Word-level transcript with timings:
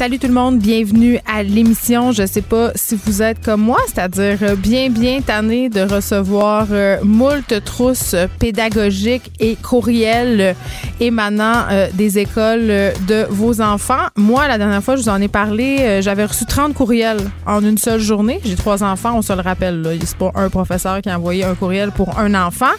Salut 0.00 0.18
tout 0.18 0.28
le 0.28 0.32
monde, 0.32 0.58
bienvenue 0.58 1.18
à 1.26 1.42
l'émission. 1.42 2.10
Je 2.10 2.24
sais 2.24 2.40
pas 2.40 2.70
si 2.74 2.98
vous 3.04 3.20
êtes 3.20 3.44
comme 3.44 3.60
moi, 3.60 3.76
c'est-à-dire 3.86 4.38
euh, 4.40 4.56
bien 4.56 4.88
bien 4.88 5.20
tanné 5.20 5.68
de 5.68 5.82
recevoir 5.82 6.68
euh, 6.70 6.96
moult 7.02 7.62
trousses 7.66 8.16
pédagogiques 8.38 9.30
et 9.40 9.56
courriels 9.56 10.56
émanant 11.00 11.66
euh, 11.70 11.88
des 11.92 12.18
écoles 12.18 12.94
de 13.06 13.26
vos 13.28 13.60
enfants. 13.60 14.06
Moi, 14.16 14.48
la 14.48 14.56
dernière 14.56 14.82
fois, 14.82 14.96
je 14.96 15.02
vous 15.02 15.10
en 15.10 15.20
ai 15.20 15.28
parlé, 15.28 16.00
j'avais 16.00 16.24
reçu 16.24 16.46
30 16.46 16.72
courriels 16.72 17.20
en 17.44 17.62
une 17.62 17.76
seule 17.76 18.00
journée. 18.00 18.40
J'ai 18.42 18.56
trois 18.56 18.82
enfants, 18.82 19.18
on 19.18 19.20
se 19.20 19.34
le 19.34 19.42
rappelle. 19.42 19.98
C'est 20.06 20.16
pas 20.16 20.32
un 20.34 20.48
professeur 20.48 21.02
qui 21.02 21.10
a 21.10 21.18
envoyé 21.18 21.44
un 21.44 21.54
courriel 21.54 21.90
pour 21.92 22.18
un 22.18 22.32
enfant. 22.32 22.72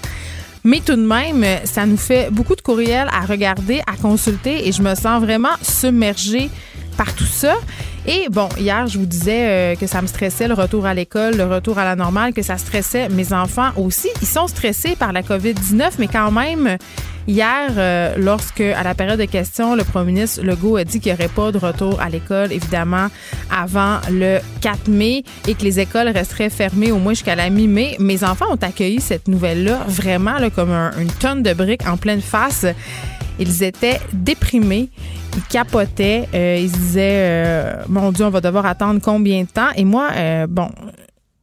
Mais 0.63 0.79
tout 0.79 0.95
de 0.95 1.05
même, 1.05 1.45
ça 1.65 1.85
nous 1.85 1.97
fait 1.97 2.29
beaucoup 2.31 2.55
de 2.55 2.61
courriels 2.61 3.09
à 3.11 3.25
regarder, 3.25 3.81
à 3.87 3.95
consulter 3.95 4.67
et 4.67 4.71
je 4.71 4.81
me 4.81 4.95
sens 4.95 5.21
vraiment 5.21 5.49
submergée 5.61 6.49
par 6.97 7.13
tout 7.13 7.25
ça. 7.25 7.55
Et 8.07 8.27
bon, 8.29 8.49
hier, 8.57 8.87
je 8.87 8.97
vous 8.97 9.05
disais 9.05 9.45
euh, 9.47 9.75
que 9.75 9.85
ça 9.85 10.01
me 10.01 10.07
stressait 10.07 10.47
le 10.47 10.55
retour 10.55 10.87
à 10.87 10.93
l'école, 10.93 11.35
le 11.35 11.45
retour 11.45 11.77
à 11.77 11.83
la 11.83 11.95
normale, 11.95 12.33
que 12.33 12.41
ça 12.41 12.57
stressait 12.57 13.09
mes 13.09 13.31
enfants 13.31 13.69
aussi. 13.77 14.09
Ils 14.21 14.27
sont 14.27 14.47
stressés 14.47 14.95
par 14.95 15.13
la 15.13 15.21
COVID-19, 15.21 15.91
mais 15.99 16.07
quand 16.07 16.31
même, 16.31 16.77
hier, 17.27 17.69
euh, 17.77 18.15
lorsque, 18.17 18.61
à 18.61 18.81
la 18.81 18.95
période 18.95 19.19
de 19.19 19.25
questions, 19.25 19.75
le 19.75 19.83
premier 19.83 20.13
ministre 20.13 20.41
Legault 20.41 20.77
a 20.77 20.83
dit 20.83 20.99
qu'il 20.99 21.11
n'y 21.13 21.19
aurait 21.19 21.29
pas 21.29 21.51
de 21.51 21.59
retour 21.59 22.01
à 22.01 22.09
l'école, 22.09 22.51
évidemment, 22.51 23.07
avant 23.55 23.99
le 24.09 24.39
4 24.61 24.87
mai 24.87 25.23
et 25.47 25.53
que 25.53 25.61
les 25.61 25.79
écoles 25.79 26.09
resteraient 26.09 26.49
fermées 26.49 26.91
au 26.91 26.97
moins 26.97 27.13
jusqu'à 27.13 27.35
la 27.35 27.51
mi-mai, 27.51 27.97
mes 27.99 28.23
enfants 28.23 28.47
ont 28.49 28.63
accueilli 28.63 28.99
cette 28.99 29.27
nouvelle-là 29.27 29.85
vraiment 29.87 30.37
comme 30.55 30.71
une 30.71 31.11
tonne 31.19 31.43
de 31.43 31.53
briques 31.53 31.87
en 31.87 31.97
pleine 31.97 32.21
face. 32.21 32.65
Ils 33.39 33.63
étaient 33.63 33.99
déprimés, 34.13 34.89
ils 35.35 35.43
capotaient, 35.43 36.27
euh, 36.33 36.57
ils 36.59 36.69
se 36.69 36.77
disaient 36.77 37.23
euh, 37.23 37.83
Mon 37.87 38.11
Dieu, 38.11 38.25
on 38.25 38.29
va 38.29 38.41
devoir 38.41 38.65
attendre 38.65 39.01
combien 39.01 39.43
de 39.43 39.47
temps? 39.47 39.69
Et 39.75 39.85
moi, 39.85 40.09
euh, 40.15 40.47
bon, 40.47 40.69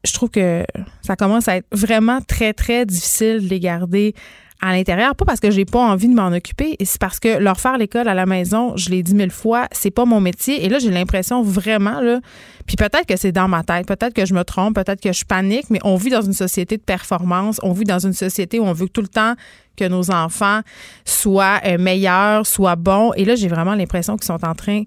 je 0.05 0.13
trouve 0.13 0.31
que 0.31 0.65
ça 1.03 1.17
commence 1.17 1.49
à 1.49 1.57
être 1.57 1.67
vraiment 1.73 2.21
très, 2.21 2.53
très 2.53 2.87
difficile 2.87 3.43
de 3.43 3.49
les 3.49 3.61
garder 3.61 4.15
à 4.61 4.73
l'intérieur, 4.73 5.15
pas 5.15 5.25
parce 5.25 5.41
que 5.41 5.51
j'ai 5.51 5.65
pas 5.65 5.79
envie 5.79 6.09
de 6.09 6.15
m'en 6.15 6.29
occuper, 6.29 6.77
c'est 6.85 7.01
parce 7.01 7.21
que 7.21 7.39
leur 7.39 7.61
faire 7.61 7.79
l'école 7.79 8.09
à 8.09 8.15
la 8.15 8.27
maison, 8.27 8.77
je 8.77 8.91
l'ai 8.91 9.03
dit 9.03 9.15
mille 9.15 9.31
fois, 9.31 9.69
c'est 9.71 9.93
pas 9.93 10.05
mon 10.05 10.21
métier. 10.21 10.65
Et 10.65 10.69
là, 10.69 10.79
j'ai 10.81 10.91
l'impression 10.91 11.43
vraiment, 11.43 12.01
là, 12.01 12.21
puis 12.67 12.77
peut-être 12.77 13.07
que 13.07 13.17
c'est 13.17 13.31
dans 13.31 13.47
ma 13.47 13.63
tête, 13.63 13.87
peut-être 13.87 14.15
que 14.15 14.27
je 14.27 14.35
me 14.35 14.43
trompe, 14.43 14.75
peut-être 14.75 15.01
que 15.01 15.13
je 15.13 15.25
panique, 15.25 15.71
mais 15.71 15.79
on 15.85 15.97
vit 15.97 16.11
dans 16.11 16.23
une 16.23 16.33
société 16.33 16.77
de 16.77 16.83
performance, 16.83 17.61
on 17.63 17.73
vit 17.73 17.85
dans 17.85 18.01
une 18.01 18.13
société 18.13 18.59
où 18.59 18.65
on 18.65 18.73
veut 18.73 18.89
tout 18.89 19.01
le 19.01 19.09
temps 19.09 19.35
que 19.77 19.85
nos 19.85 20.11
enfants 20.11 20.61
soient 21.05 21.61
euh, 21.65 21.79
meilleurs, 21.79 22.47
soient 22.47 22.77
bons. 22.77 23.13
Et 23.15 23.25
là, 23.25 23.37
j'ai 23.37 23.49
vraiment 23.49 23.75
l'impression 23.75 24.17
qu'ils 24.17 24.27
sont 24.27 24.45
en 24.45 24.55
train 24.55 24.83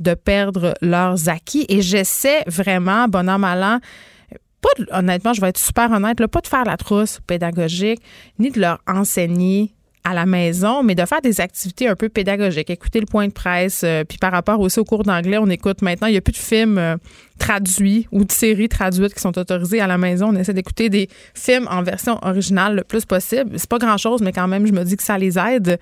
de 0.00 0.14
perdre 0.14 0.74
leurs 0.82 1.28
acquis. 1.28 1.66
Et 1.68 1.82
j'essaie 1.82 2.42
vraiment, 2.46 3.06
bon 3.06 3.28
an, 3.28 3.38
mal 3.38 3.62
an, 3.62 3.78
honnêtement, 4.90 5.32
je 5.32 5.40
vais 5.40 5.48
être 5.48 5.58
super 5.58 5.90
honnête, 5.90 6.24
pas 6.26 6.40
de 6.40 6.46
faire 6.46 6.64
la 6.64 6.76
trousse 6.76 7.20
pédagogique, 7.26 8.00
ni 8.38 8.50
de 8.50 8.60
leur 8.60 8.80
enseigner 8.86 9.74
à 10.04 10.12
la 10.12 10.26
maison, 10.26 10.82
mais 10.82 10.94
de 10.94 11.04
faire 11.06 11.22
des 11.22 11.40
activités 11.40 11.88
un 11.88 11.96
peu 11.96 12.10
pédagogiques. 12.10 12.68
Écouter 12.68 13.00
le 13.00 13.06
point 13.06 13.26
de 13.26 13.32
presse, 13.32 13.82
euh, 13.84 14.04
puis 14.04 14.18
par 14.18 14.32
rapport 14.32 14.60
aussi 14.60 14.78
au 14.78 14.84
cours 14.84 15.02
d'anglais, 15.02 15.38
on 15.38 15.48
écoute 15.48 15.80
maintenant, 15.80 16.08
il 16.08 16.12
n'y 16.12 16.18
a 16.18 16.20
plus 16.20 16.32
de 16.32 16.36
films 16.36 16.76
euh, 16.76 16.96
traduits 17.38 18.06
ou 18.12 18.24
de 18.24 18.32
séries 18.32 18.68
traduites 18.68 19.14
qui 19.14 19.20
sont 19.20 19.36
autorisées 19.38 19.80
à 19.80 19.86
la 19.86 19.98
maison. 19.98 20.28
On 20.28 20.36
essaie 20.36 20.52
d'écouter 20.52 20.88
des 20.88 21.08
films 21.34 21.66
en 21.70 21.82
version 21.82 22.18
originale 22.22 22.76
le 22.76 22.84
plus 22.84 23.04
possible. 23.04 23.50
C'est 23.56 23.68
pas 23.68 23.78
grand-chose, 23.78 24.22
mais 24.22 24.32
quand 24.32 24.46
même, 24.46 24.66
je 24.66 24.72
me 24.72 24.84
dis 24.84 24.96
que 24.96 25.02
ça 25.02 25.18
les 25.18 25.38
aide. 25.38 25.78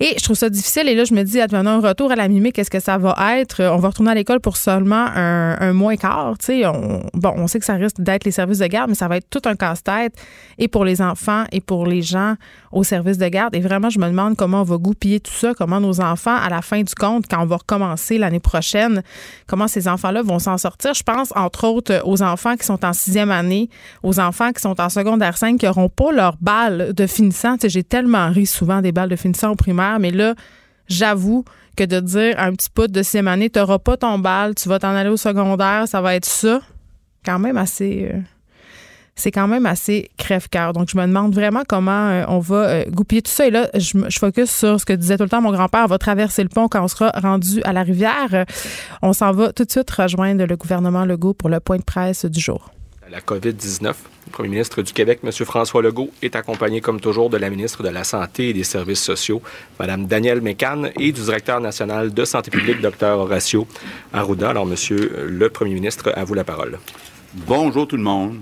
Et 0.00 0.14
je 0.18 0.24
trouve 0.24 0.36
ça 0.36 0.50
difficile. 0.50 0.88
Et 0.88 0.94
là, 0.94 1.04
je 1.04 1.14
me 1.14 1.22
dis, 1.22 1.40
advenant 1.40 1.82
un 1.82 1.88
retour 1.88 2.10
à 2.10 2.16
la 2.16 2.28
mimée, 2.28 2.52
qu'est-ce 2.52 2.70
que 2.70 2.80
ça 2.80 2.98
va 2.98 3.14
être? 3.38 3.62
On 3.62 3.78
va 3.78 3.88
retourner 3.88 4.10
à 4.10 4.14
l'école 4.14 4.40
pour 4.40 4.56
seulement 4.56 5.06
un, 5.14 5.72
mois 5.72 5.94
et 5.94 5.98
quart. 5.98 6.34
On, 6.48 7.02
bon, 7.14 7.34
on 7.36 7.46
sait 7.46 7.58
que 7.58 7.64
ça 7.64 7.74
risque 7.74 8.00
d'être 8.00 8.24
les 8.24 8.30
services 8.30 8.58
de 8.58 8.66
garde, 8.66 8.88
mais 8.88 8.96
ça 8.96 9.08
va 9.08 9.18
être 9.18 9.28
tout 9.30 9.42
un 9.44 9.54
casse-tête 9.54 10.14
et 10.58 10.68
pour 10.68 10.84
les 10.84 11.00
enfants 11.00 11.44
et 11.52 11.60
pour 11.60 11.86
les 11.86 12.02
gens 12.02 12.34
au 12.72 12.82
service 12.82 13.18
de 13.18 13.28
garde. 13.28 13.54
Et 13.54 13.60
vraiment, 13.60 13.90
je 13.90 13.98
me 13.98 14.06
demande 14.06 14.36
comment 14.36 14.60
on 14.62 14.64
va 14.64 14.76
goupiller 14.76 15.20
tout 15.20 15.32
ça, 15.32 15.54
comment 15.54 15.80
nos 15.80 16.00
enfants, 16.00 16.36
à 16.36 16.48
la 16.48 16.62
fin 16.62 16.82
du 16.82 16.94
compte, 16.94 17.26
quand 17.28 17.42
on 17.42 17.46
va 17.46 17.56
recommencer 17.56 18.18
l'année 18.18 18.40
prochaine, 18.40 19.02
comment 19.46 19.68
ces 19.68 19.88
enfants-là 19.88 20.22
vont 20.22 20.38
s'en 20.38 20.58
sortir. 20.58 20.87
Je 20.92 21.02
pense, 21.02 21.32
entre 21.36 21.66
autres, 21.66 22.02
aux 22.04 22.22
enfants 22.22 22.56
qui 22.56 22.66
sont 22.66 22.84
en 22.84 22.92
sixième 22.92 23.30
année, 23.30 23.68
aux 24.02 24.20
enfants 24.20 24.52
qui 24.52 24.60
sont 24.60 24.80
en 24.80 24.88
secondaire 24.88 25.36
5, 25.36 25.58
qui 25.58 25.66
n'auront 25.66 25.88
pas 25.88 26.12
leur 26.12 26.36
balle 26.40 26.92
de 26.94 27.06
finissant. 27.06 27.56
j'ai 27.62 27.84
tellement 27.84 28.30
ri 28.30 28.46
souvent 28.46 28.80
des 28.80 28.92
balles 28.92 29.08
de 29.08 29.16
finissant 29.16 29.50
au 29.50 29.56
primaire, 29.56 29.98
mais 30.00 30.10
là, 30.10 30.34
j'avoue 30.88 31.44
que 31.76 31.84
de 31.84 32.00
dire 32.00 32.34
un 32.38 32.52
petit 32.52 32.70
pote 32.70 32.90
de 32.90 33.02
sixième 33.02 33.28
année, 33.28 33.50
tu 33.50 33.58
n'auras 33.58 33.78
pas 33.78 33.96
ton 33.96 34.18
balle, 34.18 34.54
tu 34.54 34.68
vas 34.68 34.78
t'en 34.78 34.94
aller 34.94 35.10
au 35.10 35.16
secondaire, 35.16 35.86
ça 35.86 36.00
va 36.00 36.14
être 36.14 36.26
ça, 36.26 36.60
quand 37.24 37.38
même 37.38 37.56
assez... 37.56 38.10
Euh, 38.12 38.20
c'est 39.18 39.32
quand 39.32 39.48
même 39.48 39.66
assez 39.66 40.10
crève-cœur. 40.16 40.72
Donc, 40.72 40.88
je 40.90 40.96
me 40.96 41.06
demande 41.06 41.34
vraiment 41.34 41.62
comment 41.68 42.08
euh, 42.08 42.24
on 42.28 42.38
va 42.38 42.68
euh, 42.68 42.84
goupiller 42.88 43.20
tout 43.20 43.30
ça. 43.30 43.46
Et 43.46 43.50
là, 43.50 43.68
je, 43.74 43.98
je, 44.08 44.18
focus 44.18 44.50
sur 44.50 44.80
ce 44.80 44.86
que 44.86 44.92
disait 44.92 45.16
tout 45.16 45.24
le 45.24 45.28
temps 45.28 45.42
mon 45.42 45.52
grand-père. 45.52 45.82
On 45.84 45.88
va 45.88 45.98
traverser 45.98 46.42
le 46.42 46.48
pont 46.48 46.68
quand 46.68 46.82
on 46.82 46.88
sera 46.88 47.10
rendu 47.10 47.60
à 47.64 47.72
la 47.72 47.82
rivière. 47.82 48.46
On 49.02 49.12
s'en 49.12 49.32
va 49.32 49.52
tout 49.52 49.64
de 49.64 49.70
suite 49.70 49.90
rejoindre 49.90 50.44
le 50.44 50.56
gouvernement 50.56 51.04
Legault 51.04 51.34
pour 51.34 51.48
le 51.48 51.60
point 51.60 51.78
de 51.78 51.82
presse 51.82 52.24
du 52.24 52.40
jour. 52.40 52.70
La 53.10 53.20
COVID-19. 53.20 53.86
Le 54.26 54.32
premier 54.32 54.50
ministre 54.50 54.82
du 54.82 54.92
Québec, 54.92 55.20
M. 55.24 55.32
François 55.32 55.80
Legault, 55.80 56.10
est 56.20 56.36
accompagné, 56.36 56.82
comme 56.82 57.00
toujours, 57.00 57.30
de 57.30 57.38
la 57.38 57.48
ministre 57.48 57.82
de 57.82 57.88
la 57.88 58.04
Santé 58.04 58.50
et 58.50 58.52
des 58.52 58.64
Services 58.64 59.02
sociaux, 59.02 59.40
Mme 59.80 60.06
Danielle 60.06 60.42
Mécan, 60.42 60.84
et 60.98 61.12
du 61.12 61.22
directeur 61.22 61.60
national 61.60 62.12
de 62.12 62.24
santé 62.26 62.50
publique, 62.50 62.82
Dr. 62.82 63.18
Horacio 63.18 63.66
Arruda. 64.12 64.50
Alors, 64.50 64.66
Monsieur 64.66 65.26
le 65.26 65.48
premier 65.48 65.72
ministre, 65.72 66.12
à 66.14 66.24
vous 66.24 66.34
la 66.34 66.44
parole. 66.44 66.78
Bonjour 67.32 67.88
tout 67.88 67.96
le 67.96 68.02
monde. 68.02 68.40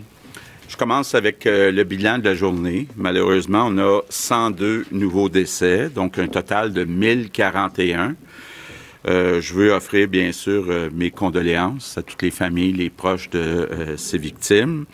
Je 0.69 0.77
commence 0.77 1.15
avec 1.15 1.47
euh, 1.47 1.71
le 1.71 1.85
bilan 1.85 2.19
de 2.19 2.25
la 2.25 2.35
journée. 2.35 2.89
Malheureusement, 2.97 3.69
on 3.69 3.79
a 3.79 4.01
102 4.09 4.87
nouveaux 4.91 5.29
décès, 5.29 5.89
donc 5.89 6.19
un 6.19 6.27
total 6.27 6.73
de 6.73 6.85
1041. 6.85 8.17
Euh, 9.07 9.41
je 9.41 9.55
veux 9.55 9.71
offrir, 9.71 10.09
bien 10.09 10.33
sûr, 10.33 10.65
euh, 10.69 10.91
mes 10.93 11.13
condoléances 11.13 11.97
à 11.97 12.03
toutes 12.03 12.21
les 12.23 12.33
familles, 12.33 12.73
les 12.73 12.91
proches 12.91 13.31
de 13.31 13.95
ces 13.97 14.19
victimes. 14.19 14.87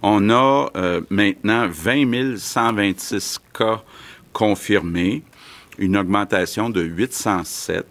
On 0.00 0.30
a 0.30 0.70
maintenant 1.10 1.66
20 1.68 2.36
126 2.36 3.40
cas 3.52 3.82
confirmés, 4.32 5.22
une 5.78 5.96
augmentation 5.96 6.70
de 6.70 6.82
807. 6.82 7.84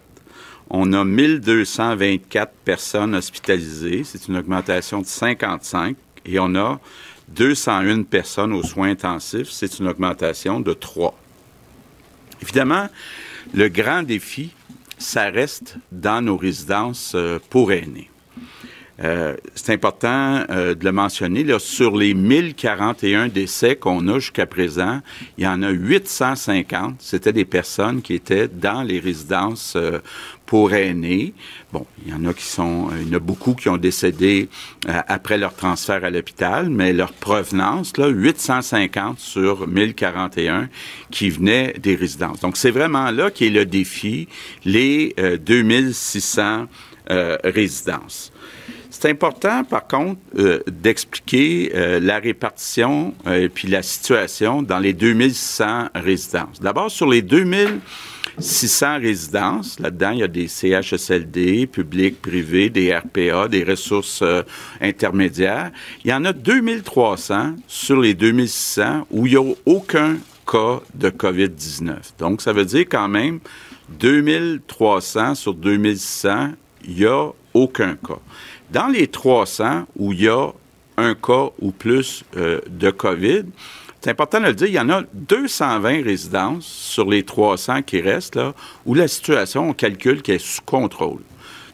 On 0.70 0.92
a 0.94 1.04
1224 1.04 2.52
personnes 2.64 3.14
hospitalisées, 3.14 4.02
c'est 4.04 4.26
une 4.26 4.38
augmentation 4.38 5.02
de 5.02 5.06
55. 5.06 5.96
Et 6.28 6.40
on 6.40 6.54
a 6.56 6.80
201 7.28 8.04
personnes 8.04 8.52
aux 8.52 8.62
soins 8.62 8.90
intensifs, 8.90 9.50
c'est 9.50 9.78
une 9.78 9.88
augmentation 9.88 10.60
de 10.60 10.72
3. 10.72 11.18
Évidemment, 12.42 12.88
le 13.54 13.68
grand 13.68 14.02
défi, 14.02 14.50
ça 14.98 15.30
reste 15.30 15.76
dans 15.92 16.22
nos 16.22 16.36
résidences 16.36 17.12
euh, 17.14 17.38
pour 17.50 17.72
aînés. 17.72 18.10
Euh, 19.04 19.36
c'est 19.54 19.74
important 19.74 20.44
euh, 20.50 20.74
de 20.74 20.84
le 20.84 20.92
mentionner. 20.92 21.44
Là, 21.44 21.58
sur 21.58 21.96
les 21.96 22.14
1041 22.14 23.28
décès 23.28 23.76
qu'on 23.76 24.08
a 24.08 24.18
jusqu'à 24.18 24.46
présent, 24.46 25.00
il 25.36 25.44
y 25.44 25.46
en 25.46 25.62
a 25.62 25.70
850. 25.70 26.96
C'était 27.00 27.32
des 27.32 27.44
personnes 27.44 28.00
qui 28.00 28.14
étaient 28.14 28.48
dans 28.48 28.82
les 28.82 28.98
résidences 28.98 29.74
euh, 29.76 29.98
pour 30.46 30.72
aînés. 30.72 31.34
Bon, 31.72 31.86
il 32.06 32.12
y 32.12 32.14
en 32.14 32.24
a 32.24 32.32
qui 32.32 32.44
sont, 32.44 32.88
il 33.02 33.08
y 33.08 33.10
en 33.10 33.16
a 33.16 33.18
beaucoup 33.18 33.54
qui 33.54 33.68
ont 33.68 33.76
décédé 33.76 34.48
après 34.86 35.38
leur 35.38 35.54
transfert 35.54 36.04
à 36.04 36.10
l'hôpital, 36.10 36.70
mais 36.70 36.92
leur 36.92 37.12
provenance, 37.12 37.96
là, 37.96 38.06
850 38.06 39.18
sur 39.18 39.66
1041 39.66 40.68
qui 41.10 41.30
venaient 41.30 41.74
des 41.80 41.96
résidences. 41.96 42.38
Donc, 42.40 42.56
c'est 42.56 42.70
vraiment 42.70 43.10
là 43.10 43.32
qui 43.32 43.46
est 43.46 43.50
le 43.50 43.66
défi, 43.66 44.28
les 44.64 45.16
2600 45.44 46.66
résidences. 47.42 48.32
C'est 48.98 49.10
important, 49.10 49.62
par 49.62 49.86
contre, 49.86 50.18
euh, 50.38 50.60
d'expliquer 50.66 51.70
euh, 51.74 52.00
la 52.00 52.18
répartition 52.18 53.12
euh, 53.26 53.42
et 53.42 53.50
puis 53.50 53.68
la 53.68 53.82
situation 53.82 54.62
dans 54.62 54.78
les 54.78 54.94
2600 54.94 55.88
résidences. 55.94 56.60
D'abord, 56.62 56.90
sur 56.90 57.06
les 57.06 57.20
2600 57.20 58.98
résidences, 58.98 59.78
là-dedans, 59.80 60.12
il 60.12 60.20
y 60.20 60.22
a 60.22 60.28
des 60.28 60.48
CHSLD, 60.48 61.66
publics, 61.66 62.22
privés, 62.22 62.70
des 62.70 62.96
RPA, 62.96 63.48
des 63.48 63.64
ressources 63.64 64.24
intermédiaires. 64.80 65.72
Il 66.02 66.10
y 66.10 66.14
en 66.14 66.24
a 66.24 66.32
2300 66.32 67.56
sur 67.68 68.00
les 68.00 68.14
2600 68.14 69.08
où 69.10 69.26
il 69.26 69.32
n'y 69.32 69.36
a 69.36 69.54
aucun 69.66 70.16
cas 70.50 70.80
de 70.94 71.10
COVID-19. 71.10 71.96
Donc, 72.18 72.40
ça 72.40 72.54
veut 72.54 72.64
dire 72.64 72.86
quand 72.88 73.08
même 73.08 73.40
2300 73.90 75.34
sur 75.34 75.52
2600, 75.52 76.52
il 76.88 76.94
n'y 76.94 77.04
a 77.04 77.28
aucun 77.52 77.96
cas. 77.96 78.20
Dans 78.70 78.88
les 78.88 79.06
300 79.06 79.86
où 79.96 80.12
il 80.12 80.22
y 80.22 80.28
a 80.28 80.48
un 80.96 81.14
cas 81.14 81.50
ou 81.60 81.70
plus 81.70 82.24
euh, 82.36 82.60
de 82.68 82.90
COVID, 82.90 83.44
c'est 84.00 84.10
important 84.10 84.40
de 84.40 84.46
le 84.46 84.54
dire, 84.54 84.68
il 84.68 84.74
y 84.74 84.80
en 84.80 84.90
a 84.90 85.02
220 85.14 86.04
résidences 86.04 86.66
sur 86.66 87.08
les 87.08 87.22
300 87.22 87.82
qui 87.82 88.00
restent 88.00 88.36
là, 88.36 88.54
où 88.84 88.94
la 88.94 89.08
situation, 89.08 89.70
on 89.70 89.72
calcule 89.72 90.22
qu'elle 90.22 90.36
est 90.36 90.38
sous 90.38 90.62
contrôle. 90.62 91.20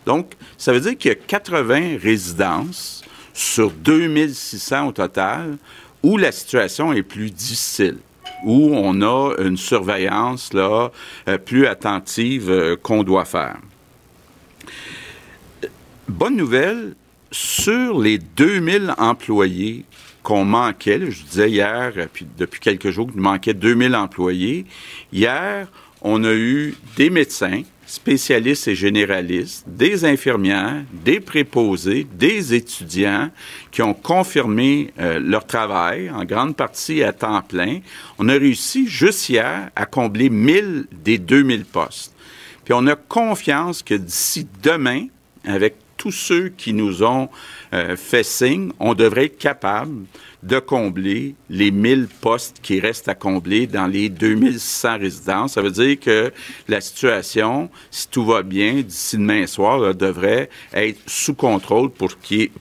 Donc, 0.06 0.32
ça 0.58 0.72
veut 0.72 0.80
dire 0.80 0.96
qu'il 0.96 1.10
y 1.10 1.12
a 1.12 1.14
80 1.14 1.98
résidences 2.02 3.02
sur 3.32 3.70
2600 3.70 4.88
au 4.88 4.92
total 4.92 5.56
où 6.02 6.16
la 6.16 6.32
situation 6.32 6.92
est 6.92 7.02
plus 7.02 7.30
difficile 7.30 7.98
où 8.44 8.70
on 8.74 9.02
a 9.02 9.34
une 9.38 9.56
surveillance 9.56 10.52
là, 10.52 10.90
euh, 11.28 11.38
plus 11.38 11.66
attentive 11.66 12.50
euh, 12.50 12.76
qu'on 12.76 13.04
doit 13.04 13.24
faire 13.24 13.58
bonne 16.08 16.36
nouvelle, 16.36 16.94
sur 17.30 17.98
les 17.98 18.18
2000 18.18 18.94
employés 18.98 19.84
qu'on 20.22 20.44
manquait, 20.44 21.10
je 21.10 21.24
disais 21.24 21.50
hier, 21.50 21.92
puis 22.12 22.26
depuis 22.38 22.60
quelques 22.60 22.90
jours 22.90 23.10
qu'il 23.10 23.20
manquait 23.20 23.54
2000 23.54 23.96
employés, 23.96 24.66
hier, 25.12 25.68
on 26.00 26.22
a 26.24 26.32
eu 26.32 26.76
des 26.96 27.10
médecins, 27.10 27.62
spécialistes 27.86 28.68
et 28.68 28.74
généralistes, 28.74 29.64
des 29.66 30.04
infirmières, 30.04 30.82
des 30.92 31.20
préposés, 31.20 32.06
des 32.12 32.54
étudiants 32.54 33.30
qui 33.70 33.82
ont 33.82 33.94
confirmé 33.94 34.92
euh, 34.98 35.18
leur 35.18 35.46
travail, 35.46 36.10
en 36.10 36.24
grande 36.24 36.56
partie 36.56 37.02
à 37.02 37.12
temps 37.12 37.42
plein. 37.42 37.80
On 38.18 38.28
a 38.28 38.32
réussi 38.32 38.86
juste 38.86 39.28
hier 39.28 39.70
à 39.76 39.86
combler 39.86 40.30
1000 40.30 40.86
des 40.92 41.18
2000 41.18 41.64
postes. 41.64 42.14
Puis 42.64 42.74
on 42.74 42.86
a 42.86 42.96
confiance 42.96 43.82
que 43.82 43.94
d'ici 43.94 44.46
demain, 44.62 45.06
avec 45.44 45.76
tous 46.02 46.10
ceux 46.10 46.48
qui 46.48 46.72
nous 46.72 47.04
ont 47.04 47.28
euh, 47.72 47.96
fait 47.96 48.24
signe, 48.24 48.72
on 48.80 48.92
devrait 48.92 49.26
être 49.26 49.38
capable 49.38 50.06
de 50.42 50.58
combler 50.58 51.36
les 51.48 51.70
1000 51.70 52.08
postes 52.20 52.56
qui 52.60 52.80
restent 52.80 53.08
à 53.08 53.14
combler 53.14 53.68
dans 53.68 53.86
les 53.86 54.08
2600 54.08 54.98
résidences. 54.98 55.52
Ça 55.52 55.62
veut 55.62 55.70
dire 55.70 56.00
que 56.00 56.32
la 56.66 56.80
situation, 56.80 57.70
si 57.92 58.08
tout 58.08 58.24
va 58.24 58.42
bien, 58.42 58.82
d'ici 58.82 59.16
demain 59.16 59.46
soir, 59.46 59.94
devrait 59.94 60.50
être 60.74 60.98
sous 61.06 61.34
contrôle 61.34 61.90
pour, 61.90 62.10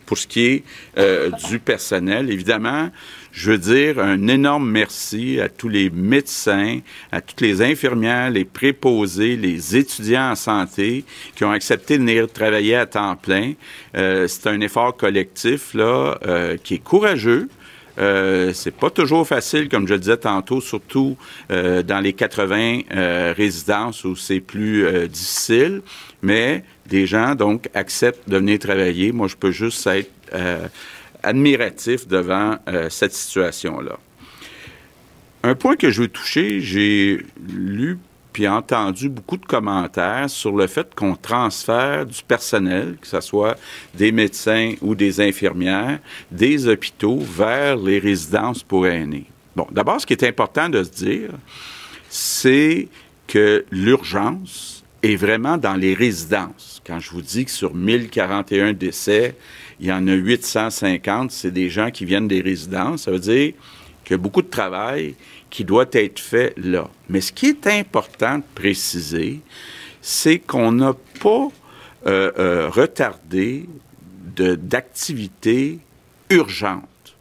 pour 0.05 0.17
ce 0.19 0.27
qui 0.27 0.45
est 0.45 0.63
euh, 0.99 1.31
du 1.49 1.57
personnel. 1.57 2.29
Évidemment, 2.29 2.91
je 3.31 3.51
veux 3.51 3.57
dire 3.57 4.00
un 4.00 4.28
énorme 4.28 4.69
merci 4.69 5.39
à 5.39 5.50
tous 5.50 5.69
les 5.69 5.89
médecins, 5.89 6.80
à 7.12 7.22
toutes 7.22 7.42
les 7.42 7.62
infirmières, 7.62 8.30
les 8.30 8.45
préposés, 8.45 9.36
les 9.36 9.75
étudiants 9.75 10.31
en 10.31 10.36
santé 10.36 11.06
qui 11.36 11.44
ont 11.44 11.51
accepté 11.51 11.98
de 11.98 12.04
venir 12.04 12.31
travailler 12.31 12.75
à 12.75 12.86
temps 12.86 13.16
plein. 13.16 13.54
Euh, 13.95 14.28
c'est 14.28 14.48
un 14.48 14.60
effort 14.62 14.95
collectif 14.95 15.74
là 15.74 16.18
euh, 16.25 16.57
qui 16.62 16.75
est 16.75 16.83
courageux. 16.83 17.48
Euh, 18.00 18.51
c'est 18.54 18.75
pas 18.75 18.89
toujours 18.89 19.28
facile, 19.28 19.69
comme 19.69 19.88
je 19.88 19.94
le 19.94 20.00
disais 20.00 20.18
tantôt, 20.18 20.62
surtout 20.62 21.18
euh, 21.51 21.83
dans 21.83 22.00
les 22.00 22.13
80 22.13 22.80
euh, 22.92 23.33
résidences 23.36 24.04
où 24.04 24.16
c'est 24.16 24.39
plus 24.39 24.86
euh, 24.86 25.07
difficile, 25.07 25.81
mais 26.22 26.63
des 26.88 27.06
gens 27.06 27.36
donc 27.36 27.69
acceptent 27.74 28.28
de 28.30 28.38
venir 28.38 28.60
travailler. 28.60 29.12
Moi, 29.12 29.28
je 29.28 29.36
peux 29.36 29.51
juste 29.51 29.86
être 29.88 30.10
admiratif 31.23 32.07
devant 32.07 32.57
euh, 32.68 32.89
cette 32.89 33.13
situation-là. 33.13 33.97
Un 35.44 35.56
point 35.56 35.75
que 35.75 35.89
je 35.89 36.03
veux 36.03 36.07
toucher, 36.07 36.62
j'ai 36.62 37.25
lu 37.47 37.97
puis 38.31 38.47
entendu 38.47 39.09
beaucoup 39.09 39.38
de 39.38 39.45
commentaires 39.45 40.29
sur 40.29 40.56
le 40.56 40.68
fait 40.68 40.95
qu'on 40.95 41.15
transfère 41.15 42.06
du 42.06 42.21
personnel, 42.23 42.97
que 43.01 43.07
ce 43.07 43.19
soit 43.19 43.57
des 43.95 44.12
médecins 44.12 44.75
ou 44.81 44.95
des 44.95 45.19
infirmières, 45.19 46.00
des 46.31 46.68
hôpitaux 46.68 47.19
vers 47.19 47.75
les 47.75 48.00
résidences 48.00 48.63
pour 48.63 48.88
aînés. 48.88 49.25
Bon, 49.56 49.68
d'abord, 49.71 50.00
ce 50.00 50.06
qui 50.06 50.13
est 50.13 50.23
important 50.23 50.69
de 50.69 50.83
se 50.83 50.91
dire, 50.91 51.31
c'est 52.09 52.88
que 53.27 53.65
l'urgence 53.71 54.83
est 55.03 55.15
vraiment 55.15 55.57
dans 55.57 55.75
les 55.75 55.94
résidences. 55.94 56.81
Quand 56.85 57.00
je 57.00 57.12
vous 57.12 57.21
dis 57.21 57.45
que 57.45 57.51
sur 57.51 57.73
1041 57.73 58.73
décès, 58.73 59.35
il 59.81 59.88
y 59.88 59.92
en 59.92 60.07
a 60.07 60.13
850, 60.13 61.31
c'est 61.31 61.50
des 61.50 61.69
gens 61.69 61.89
qui 61.89 62.06
viennent 62.06 62.28
des 62.28 62.42
résidences. 62.42 63.04
Ça 63.04 63.12
veut 63.12 63.19
dire 63.19 63.54
qu'il 64.04 64.12
y 64.12 64.13
a 64.13 64.18
beaucoup 64.18 64.44
de 64.44 64.50
travail 64.50 65.16
qui 65.50 65.66
doit 65.66 65.88
être 65.92 66.19
fait 66.19 66.54
là. 66.56 66.88
Mais 67.10 67.19
ce 67.19 67.31
qui 67.31 67.48
est 67.48 67.66
important 67.66 68.38
de 68.38 68.44
préciser, 68.54 69.42
c'est 70.00 70.38
qu'on 70.38 70.72
n'a 70.72 70.94
pas 71.19 71.48
euh, 72.06 72.31
euh, 72.38 72.69
retardé 72.69 73.68
d'activités 74.36 75.80
urgentes 76.30 77.16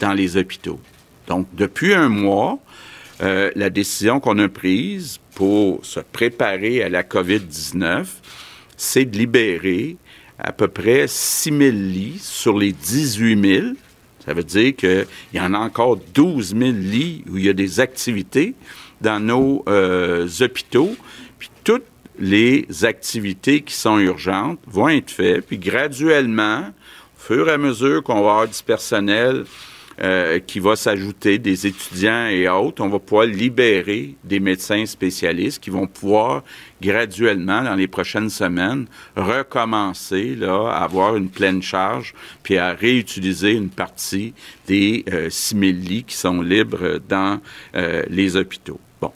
dans 0.00 0.14
les 0.14 0.38
hôpitaux. 0.38 0.80
Donc, 1.26 1.46
depuis 1.54 1.92
un 1.92 2.08
mois, 2.08 2.58
euh, 3.20 3.50
la 3.54 3.68
décision 3.68 4.18
qu'on 4.18 4.38
a 4.38 4.48
prise 4.48 5.18
pour 5.34 5.84
se 5.84 6.00
préparer 6.00 6.82
à 6.82 6.88
la 6.88 7.02
COVID-19, 7.02 8.06
c'est 8.78 9.04
de 9.04 9.18
libérer 9.18 9.96
à 10.38 10.52
peu 10.52 10.68
près 10.68 11.06
6 11.08 11.50
000 11.50 11.60
lits 11.72 12.20
sur 12.20 12.56
les 12.56 12.72
18 12.72 13.60
000. 13.60 13.66
Ça 14.24 14.34
veut 14.34 14.44
dire 14.44 14.76
qu'il 14.76 15.06
y 15.34 15.40
en 15.40 15.54
a 15.54 15.58
encore 15.58 15.96
12 16.14 16.54
000 16.56 16.70
lits 16.72 17.24
où 17.28 17.38
il 17.38 17.46
y 17.46 17.48
a 17.48 17.52
des 17.52 17.80
activités 17.80 18.54
dans 19.00 19.20
nos 19.20 19.64
euh, 19.68 20.28
hôpitaux. 20.40 20.94
Puis 21.38 21.50
toutes 21.64 21.86
les 22.18 22.66
activités 22.82 23.62
qui 23.62 23.74
sont 23.74 23.98
urgentes 23.98 24.60
vont 24.66 24.88
être 24.88 25.10
faites. 25.10 25.46
Puis 25.46 25.58
graduellement, 25.58 26.60
au 26.60 27.20
fur 27.20 27.48
et 27.48 27.52
à 27.52 27.58
mesure 27.58 28.02
qu'on 28.02 28.14
va 28.14 28.20
avoir 28.20 28.48
du 28.48 28.62
personnel 28.64 29.44
euh, 30.00 30.38
qui 30.38 30.60
va 30.60 30.76
s'ajouter 30.76 31.38
des 31.38 31.66
étudiants 31.66 32.28
et 32.28 32.48
autres. 32.48 32.84
On 32.84 32.88
va 32.88 33.00
pouvoir 33.00 33.26
libérer 33.26 34.14
des 34.22 34.38
médecins 34.38 34.86
spécialistes 34.86 35.60
qui 35.60 35.70
vont 35.70 35.88
pouvoir 35.88 36.44
graduellement, 36.80 37.62
dans 37.62 37.74
les 37.74 37.88
prochaines 37.88 38.30
semaines, 38.30 38.86
recommencer 39.16 40.36
là, 40.36 40.70
à 40.70 40.84
avoir 40.84 41.16
une 41.16 41.28
pleine 41.28 41.62
charge, 41.62 42.14
puis 42.44 42.58
à 42.58 42.74
réutiliser 42.74 43.50
une 43.50 43.70
partie 43.70 44.34
des 44.68 45.04
euh, 45.12 45.30
6 45.30 45.58
000 45.58 45.72
lits 45.72 46.04
qui 46.04 46.14
sont 46.14 46.42
libres 46.42 47.00
dans 47.08 47.40
euh, 47.74 48.04
les 48.08 48.36
hôpitaux. 48.36 48.78
Bon. 49.00 49.12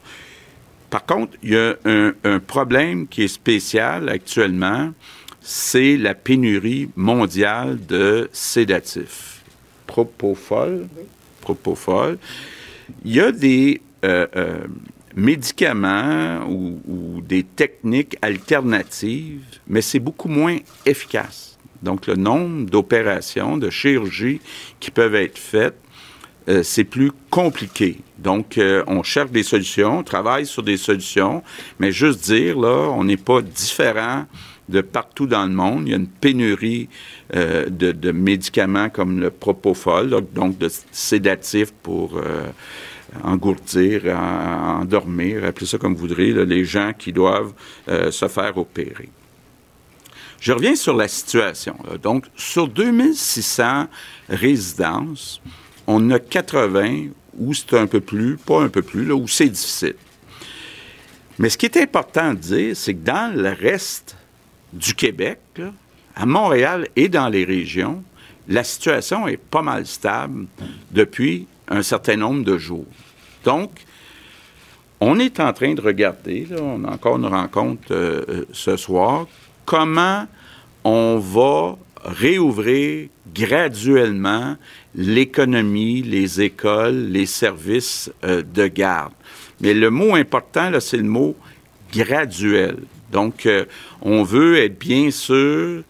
Par 0.91 1.07
contre, 1.07 1.37
il 1.45 1.51
y 1.51 1.57
a 1.57 1.77
un, 1.85 2.13
un 2.25 2.41
problème 2.41 3.07
qui 3.07 3.23
est 3.23 3.29
spécial 3.29 4.09
actuellement, 4.09 4.93
c'est 5.41 5.97
la 5.97 6.15
pénurie 6.15 6.91
mondiale 6.97 7.79
de 7.87 8.29
sédatifs 8.33 9.32
propofol. 9.93 10.89
Propofol. 11.43 12.19
Il 13.05 13.15
y 13.15 13.21
a 13.21 13.31
des 13.31 13.81
euh, 14.05 14.27
euh, 14.37 14.59
médicaments 15.15 16.47
ou, 16.49 17.21
des 17.21 17.43
techniques 17.43 18.17
alternatives, 18.23 19.43
mais 19.67 19.83
c'est 19.83 19.99
beaucoup 19.99 20.29
moins 20.29 20.57
efficace. 20.87 21.59
Donc, 21.83 22.07
le 22.07 22.15
nombre 22.15 22.71
d'opérations, 22.71 23.59
de 23.59 23.69
chirurgies 23.69 24.41
qui 24.81 24.91
peuvent 24.91 25.15
être 25.15 25.39
faites, 25.39 25.79
euh, 26.49 26.63
c'est 26.63 26.85
plus 26.85 27.13
compliqué. 27.31 27.99
Donc, 28.19 28.59
on 28.87 29.03
cherche 29.03 29.31
des 29.31 29.43
solutions, 29.43 29.99
on 29.99 30.03
travaille 30.05 30.47
sur 30.47 30.63
des 30.63 30.77
solutions, 30.77 31.43
mais 31.79 31.93
juste 31.93 32.25
dire, 32.25 32.59
là, 32.59 32.89
on 32.91 33.05
n'est 33.05 33.17
pas 33.17 33.43
différent 33.43 34.27
de 34.69 34.81
partout 34.81 35.27
dans 35.27 35.45
le 35.45 35.53
monde. 35.53 35.85
Il 35.87 35.91
y 35.91 35.95
a 35.95 35.97
une 35.97 36.09
pénurie 36.09 36.89
euh, 37.35 37.69
de, 37.69 38.13
médicaments 38.13 38.89
comme 38.89 39.21
le 39.21 39.31
propofol, 39.31 40.11
donc 40.33 40.59
de 40.59 40.71
sédatifs 40.91 41.73
pour 41.83 42.17
euh, 42.17 42.47
engourdir, 43.23 44.17
endormir, 44.17 45.45
appelez 45.45 45.67
ça 45.67 45.79
comme 45.79 45.95
vous 45.95 46.01
voudrez, 46.01 46.33
les 46.33 46.65
gens 46.65 46.93
qui 46.97 47.13
doivent 47.13 47.53
euh, 47.89 48.11
se 48.11 48.29
faire 48.29 48.57
opérer. 48.57 49.09
Je 50.41 50.53
reviens 50.53 50.75
sur 50.75 50.97
la 50.97 51.07
situation. 51.07 51.77
Donc, 52.03 52.27
sur 52.35 52.67
2600 52.67 53.87
résidences, 54.29 55.41
on 55.87 56.11
a 56.11 56.19
80 56.19 57.11
où 57.39 57.55
c'est 57.55 57.75
un 57.75 57.87
peu 57.87 58.01
plus, 58.01 58.37
pas 58.37 58.61
un 58.61 58.69
peu 58.69 58.83
plus, 58.83 59.05
là, 59.05 59.15
où 59.15 59.29
c'est 59.29 59.49
difficile. 59.49 59.95
Mais 61.39 61.49
ce 61.49 61.57
qui 61.57 61.67
est 61.67 61.77
important 61.77 62.35
de 62.35 62.39
dire, 62.39 62.77
c'est 62.77 62.95
que 62.95 63.05
dans 63.05 63.35
le 63.35 63.51
reste 63.51 64.17
du 64.73 64.95
Québec, 64.95 65.41
à 66.15 66.27
Montréal 66.27 66.89
et 66.97 67.09
dans 67.09 67.29
les 67.29 67.45
régions, 67.45 68.03
la 68.49 68.65
situation 68.65 69.29
est 69.29 69.37
pas 69.37 69.63
mal 69.63 69.87
stable 69.87 70.47
depuis 70.91 71.47
un 71.69 71.83
certain 71.83 72.17
nombre 72.17 72.45
de 72.45 72.59
jours. 72.59 72.87
Donc, 73.45 73.71
on 75.01 75.19
est 75.19 75.41
en 75.41 75.53
train 75.53 75.75
de 75.75 75.81
regarder, 75.81 76.47
on 76.61 76.85
a 76.85 76.93
encore 76.93 77.17
une 77.17 77.27
rencontre 77.27 77.83
euh, 77.91 78.25
euh, 78.29 78.45
ce 78.53 78.77
soir, 78.77 79.27
comment 79.65 80.27
on 80.85 81.19
va 81.19 81.77
réouvrir 82.05 83.09
graduellement 83.35 84.57
l'économie, 84.95 86.03
les 86.03 86.41
écoles, 86.41 87.09
les 87.09 87.27
services 87.27 88.13
euh, 88.25 88.43
de 88.43 88.67
garde. 88.67 89.13
Mais 89.61 89.75
le 89.75 89.91
mot 89.91 90.15
important, 90.15 90.71
là, 90.71 90.81
c'est 90.81 90.97
le 90.97 91.05
mot 91.05 91.37
graduel. 91.93 92.79
Donc, 93.13 93.47
euh, 93.47 93.67
on 94.01 94.23
veut 94.23 94.59
être 94.59 94.79
bien 94.79 95.11
sûr 95.11 95.83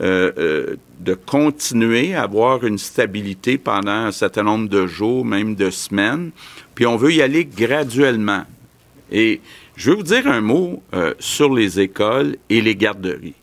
euh, 0.00 0.76
de 1.00 1.14
continuer 1.14 2.14
à 2.14 2.24
avoir 2.24 2.64
une 2.64 2.78
stabilité 2.78 3.56
pendant 3.58 3.92
un 3.92 4.12
certain 4.12 4.42
nombre 4.42 4.68
de 4.68 4.86
jours, 4.86 5.24
même 5.24 5.54
de 5.54 5.70
semaines, 5.70 6.32
puis 6.74 6.84
on 6.86 6.96
veut 6.96 7.12
y 7.12 7.22
aller 7.22 7.44
graduellement. 7.44 8.42
Et 9.10 9.40
je 9.76 9.90
veux 9.90 9.96
vous 9.96 10.02
dire 10.02 10.26
un 10.26 10.40
mot 10.40 10.82
sur 11.18 11.54
les 11.54 11.78
écoles 11.78 12.36
et 12.48 12.60
les 12.60 12.74
garderies. 12.74 13.34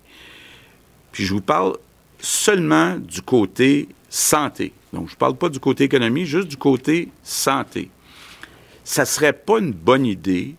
Puis 1.11 1.25
je 1.25 1.33
vous 1.33 1.41
parle 1.41 1.77
seulement 2.19 2.97
du 2.97 3.21
côté 3.21 3.87
santé. 4.09 4.73
Donc, 4.93 5.07
je 5.07 5.13
ne 5.13 5.17
parle 5.17 5.35
pas 5.35 5.49
du 5.49 5.59
côté 5.59 5.85
économie, 5.85 6.25
juste 6.25 6.47
du 6.47 6.57
côté 6.57 7.09
santé. 7.23 7.89
Ça 8.83 9.03
ne 9.03 9.07
serait 9.07 9.33
pas 9.33 9.59
une 9.59 9.71
bonne 9.71 10.05
idée 10.05 10.55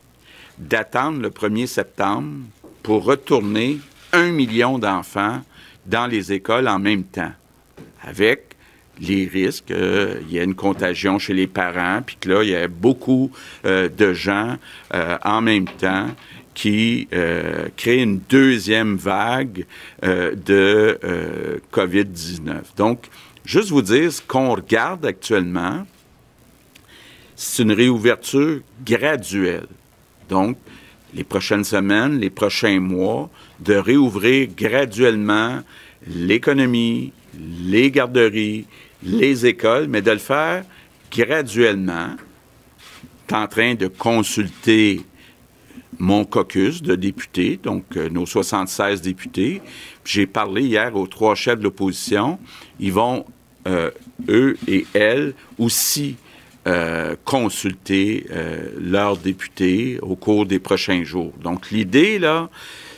d'attendre 0.58 1.20
le 1.20 1.30
1er 1.30 1.66
septembre 1.66 2.44
pour 2.82 3.04
retourner 3.04 3.78
un 4.12 4.30
million 4.30 4.78
d'enfants 4.78 5.40
dans 5.86 6.06
les 6.06 6.32
écoles 6.32 6.68
en 6.68 6.78
même 6.78 7.04
temps, 7.04 7.32
avec 8.02 8.56
les 9.00 9.26
risques 9.26 9.66
qu'il 9.66 10.30
y 10.30 10.38
ait 10.38 10.44
une 10.44 10.54
contagion 10.54 11.18
chez 11.18 11.34
les 11.34 11.46
parents, 11.46 12.02
puis 12.04 12.16
que 12.20 12.28
là, 12.28 12.42
il 12.42 12.50
y 12.50 12.54
a 12.54 12.68
beaucoup 12.68 13.30
euh, 13.64 13.88
de 13.88 14.12
gens 14.12 14.56
euh, 14.94 15.16
en 15.24 15.40
même 15.40 15.66
temps 15.66 16.08
qui 16.54 17.08
euh, 17.12 17.68
crée 17.76 18.02
une 18.02 18.20
deuxième 18.28 18.96
vague 18.96 19.64
euh, 20.04 20.34
de 20.34 20.98
euh, 21.04 21.58
COVID-19. 21.72 22.76
Donc, 22.76 23.06
juste 23.44 23.70
vous 23.70 23.82
dire, 23.82 24.12
ce 24.12 24.20
qu'on 24.20 24.54
regarde 24.54 25.06
actuellement, 25.06 25.86
c'est 27.34 27.62
une 27.62 27.72
réouverture 27.72 28.60
graduelle. 28.84 29.66
Donc, 30.28 30.56
les 31.14 31.24
prochaines 31.24 31.64
semaines, 31.64 32.18
les 32.18 32.30
prochains 32.30 32.80
mois, 32.80 33.30
de 33.60 33.74
réouvrir 33.74 34.48
graduellement 34.56 35.60
l'économie, 36.06 37.12
les 37.64 37.90
garderies, 37.90 38.66
les 39.02 39.46
écoles, 39.46 39.86
mais 39.88 40.02
de 40.02 40.10
le 40.10 40.18
faire 40.18 40.64
graduellement. 41.10 42.16
en 43.30 43.46
train 43.46 43.74
de 43.74 43.86
consulter 43.86 45.00
mon 45.98 46.24
caucus 46.24 46.82
de 46.82 46.94
députés, 46.94 47.58
donc 47.62 47.84
euh, 47.96 48.08
nos 48.10 48.26
76 48.26 49.00
députés. 49.00 49.62
J'ai 50.04 50.26
parlé 50.26 50.62
hier 50.62 50.94
aux 50.96 51.06
trois 51.06 51.34
chefs 51.34 51.58
de 51.58 51.64
l'opposition. 51.64 52.38
Ils 52.80 52.92
vont, 52.92 53.24
euh, 53.66 53.90
eux 54.28 54.58
et 54.68 54.86
elles, 54.92 55.34
aussi 55.58 56.16
euh, 56.66 57.16
consulter 57.24 58.26
leurs 58.80 59.16
députés 59.16 59.98
au 60.00 60.16
cours 60.16 60.46
des 60.46 60.58
prochains 60.58 61.04
jours. 61.04 61.32
Donc 61.42 61.70
l'idée, 61.70 62.18
là, 62.18 62.50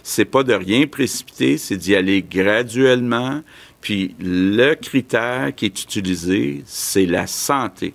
c'est 0.03 0.27
pas 0.27 0.43
de 0.43 0.53
rien 0.53 0.87
précipiter, 0.87 1.57
c'est 1.57 1.77
d'y 1.77 1.95
aller 1.97 2.23
graduellement. 2.23 3.43
Puis 3.81 4.15
le 4.21 4.75
critère 4.75 5.55
qui 5.55 5.65
est 5.67 5.83
utilisé, 5.83 6.63
c'est 6.67 7.07
la 7.07 7.27
santé. 7.27 7.95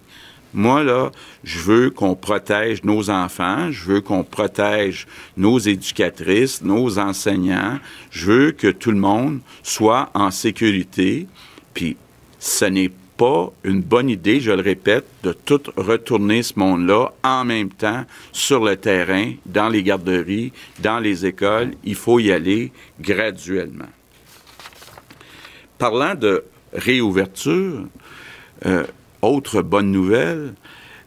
Moi, 0.53 0.83
là, 0.83 1.11
je 1.43 1.59
veux 1.59 1.89
qu'on 1.91 2.15
protège 2.15 2.83
nos 2.83 3.11
enfants, 3.11 3.71
je 3.71 3.85
veux 3.85 4.01
qu'on 4.01 4.23
protège 4.23 5.05
nos 5.37 5.59
éducatrices, 5.59 6.63
nos 6.63 6.97
enseignants, 6.97 7.79
je 8.09 8.25
veux 8.31 8.51
que 8.51 8.67
tout 8.67 8.91
le 8.91 8.97
monde 8.97 9.41
soit 9.61 10.09
en 10.15 10.31
sécurité. 10.31 11.27
Puis, 11.75 11.97
ce 12.39 12.65
n'est 12.65 12.91
pas 13.19 13.51
une 13.65 13.81
bonne 13.81 14.09
idée, 14.09 14.39
je 14.39 14.51
le 14.51 14.61
répète, 14.61 15.05
de 15.23 15.33
tout 15.33 15.61
retourner 15.75 16.41
ce 16.41 16.57
monde-là 16.57 17.11
en 17.21 17.43
même 17.43 17.69
temps 17.69 18.05
sur 18.31 18.63
le 18.63 18.77
terrain, 18.77 19.33
dans 19.45 19.67
les 19.67 19.83
garderies, 19.83 20.53
dans 20.79 20.99
les 20.99 21.25
écoles. 21.25 21.73
Il 21.83 21.95
faut 21.95 22.19
y 22.19 22.31
aller 22.31 22.71
graduellement. 23.01 23.91
Parlant 25.77 26.15
de 26.15 26.45
réouverture, 26.71 27.87
euh, 28.65 28.85
autre 29.21 29.61
bonne 29.63 29.91
nouvelle, 29.91 30.53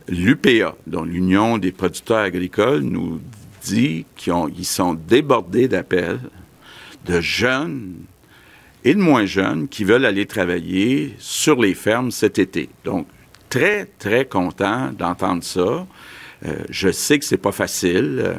l'UPA, 0.06 0.76
dont 0.86 1.04
l'Union 1.04 1.56
des 1.56 1.72
producteurs 1.72 2.18
agricoles, 2.18 2.82
nous 2.82 3.22
dit 3.64 4.04
qu'ils 4.16 4.66
sont 4.66 4.92
débordés 4.92 5.66
d'appels 5.66 6.20
de 7.06 7.22
jeunes 7.22 7.94
et 8.84 8.94
de 8.94 9.00
moins 9.00 9.26
jeunes 9.26 9.68
qui 9.68 9.84
veulent 9.84 10.04
aller 10.04 10.26
travailler 10.26 11.14
sur 11.18 11.60
les 11.60 11.74
fermes 11.74 12.10
cet 12.10 12.38
été. 12.38 12.68
Donc, 12.84 13.06
très, 13.48 13.86
très 13.98 14.24
content 14.24 14.90
d'entendre 14.92 15.44
ça. 15.44 15.86
Euh, 16.44 16.56
je 16.70 16.90
sais 16.90 17.18
que 17.18 17.24
c'est 17.24 17.36
pas 17.36 17.52
facile. 17.52 18.20
Euh, 18.24 18.34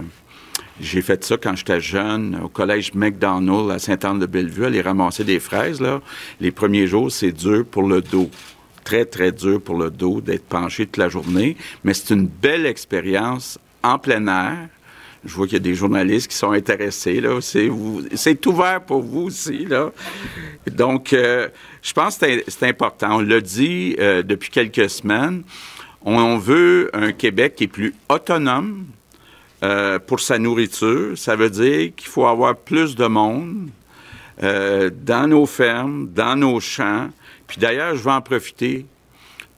j'ai 0.82 1.02
fait 1.02 1.24
ça 1.24 1.38
quand 1.38 1.56
j'étais 1.56 1.80
jeune 1.80 2.40
au 2.44 2.50
collège 2.50 2.94
McDonald 2.94 3.72
à 3.72 3.80
Saint-Anne-de-Bellevue, 3.80 4.66
aller 4.66 4.82
ramasser 4.82 5.24
des 5.24 5.40
fraises. 5.40 5.80
Là. 5.80 6.02
Les 6.42 6.52
premiers 6.52 6.88
jours, 6.88 7.12
c'est 7.12 7.32
dur 7.32 7.66
pour 7.66 7.84
le 7.84 8.02
dos 8.02 8.30
très, 8.84 9.06
très 9.06 9.32
dur 9.32 9.62
pour 9.62 9.78
le 9.78 9.90
dos 9.90 10.22
d'être 10.22 10.46
penché 10.46 10.86
toute 10.86 10.98
la 10.98 11.10
journée, 11.10 11.58
mais 11.84 11.94
c'est 11.94 12.14
une 12.14 12.28
belle 12.28 12.66
expérience 12.66 13.60
en 13.82 13.98
plein 13.98 14.28
air. 14.28 14.70
Je 15.26 15.34
vois 15.34 15.46
qu'il 15.48 15.54
y 15.54 15.62
a 15.62 15.64
des 15.64 15.76
journalistes 15.76 16.30
qui 16.30 16.38
sont 16.38 16.52
intéressés. 16.52 17.22
Là. 17.22 17.40
C'est, 17.42 17.70
c'est 18.16 18.46
ouvert 18.46 18.82
pour 18.82 19.02
vous 19.02 19.22
aussi. 19.22 19.66
Là. 19.66 19.92
Donc, 20.70 21.14
euh, 21.14 21.48
je 21.82 21.94
pense 21.94 22.18
que 22.18 22.44
c'est, 22.48 22.68
important. 22.68 23.18
On 23.18 23.22
l'a 23.22 23.40
dit 23.40 23.96
euh, 24.00 24.22
depuis 24.22 24.50
quelques 24.50 24.90
semaines. 24.90 25.44
On 26.04 26.38
veut 26.38 26.90
un 26.94 27.14
Québec 27.14 27.56
qui 27.56 27.66
est 27.66 27.68
plus 27.68 27.94
autonome 28.10 28.86
euh, 29.64 29.98
pour 30.00 30.20
sa 30.20 30.38
nourriture. 30.38 31.18
Ça 31.18 31.38
veut 31.38 31.50
dire 31.50 31.92
qu'il 31.96 32.10
faut 32.10 32.26
avoir 32.26 32.56
plus 32.56 32.96
de 32.96 33.06
monde 33.06 33.70
dans 34.42 35.30
nos 35.30 35.46
fermes, 35.46 36.10
dans 36.12 36.36
nos 36.36 36.60
champs, 36.60 37.08
puis 37.48 37.62
d'ailleurs, 37.62 37.96
je 37.96 38.04
vais 38.04 38.12
en 38.12 38.22
profiter 38.22 38.88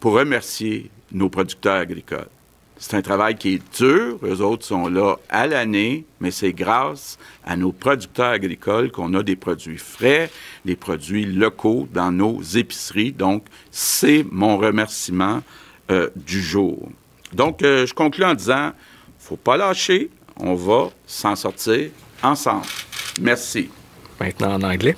pour 0.01 0.13
remercier 0.13 0.91
nos 1.13 1.29
producteurs 1.29 1.77
agricoles. 1.77 2.27
C'est 2.77 2.97
un 2.97 3.01
travail 3.01 3.35
qui 3.35 3.55
est 3.55 3.77
dur. 3.77 4.19
Eux 4.23 4.41
autres 4.41 4.65
sont 4.65 4.87
là 4.87 5.15
à 5.29 5.47
l'année, 5.47 6.05
mais 6.19 6.31
c'est 6.31 6.51
grâce 6.51 7.17
à 7.45 7.55
nos 7.55 7.71
producteurs 7.71 8.31
agricoles 8.31 8.91
qu'on 8.91 9.13
a 9.13 9.23
des 9.23 9.37
produits 9.37 9.77
frais, 9.77 10.29
des 10.65 10.75
produits 10.75 11.25
locaux 11.25 11.87
dans 11.93 12.11
nos 12.11 12.41
épiceries. 12.41 13.13
Donc, 13.13 13.45
c'est 13.71 14.25
mon 14.29 14.57
remerciement 14.57 15.41
euh, 15.89 16.09
du 16.15 16.41
jour. 16.41 16.89
Donc, 17.33 17.61
euh, 17.61 17.85
je 17.85 17.93
conclue 17.93 18.25
en 18.25 18.33
disant, 18.33 18.71
faut 19.19 19.37
pas 19.37 19.55
lâcher, 19.55 20.09
on 20.37 20.55
va 20.55 20.89
s'en 21.07 21.35
sortir 21.35 21.89
ensemble. 22.21 22.65
Merci. 23.21 23.69
Maintenant 24.19 24.55
en 24.55 24.63
anglais. 24.63 24.95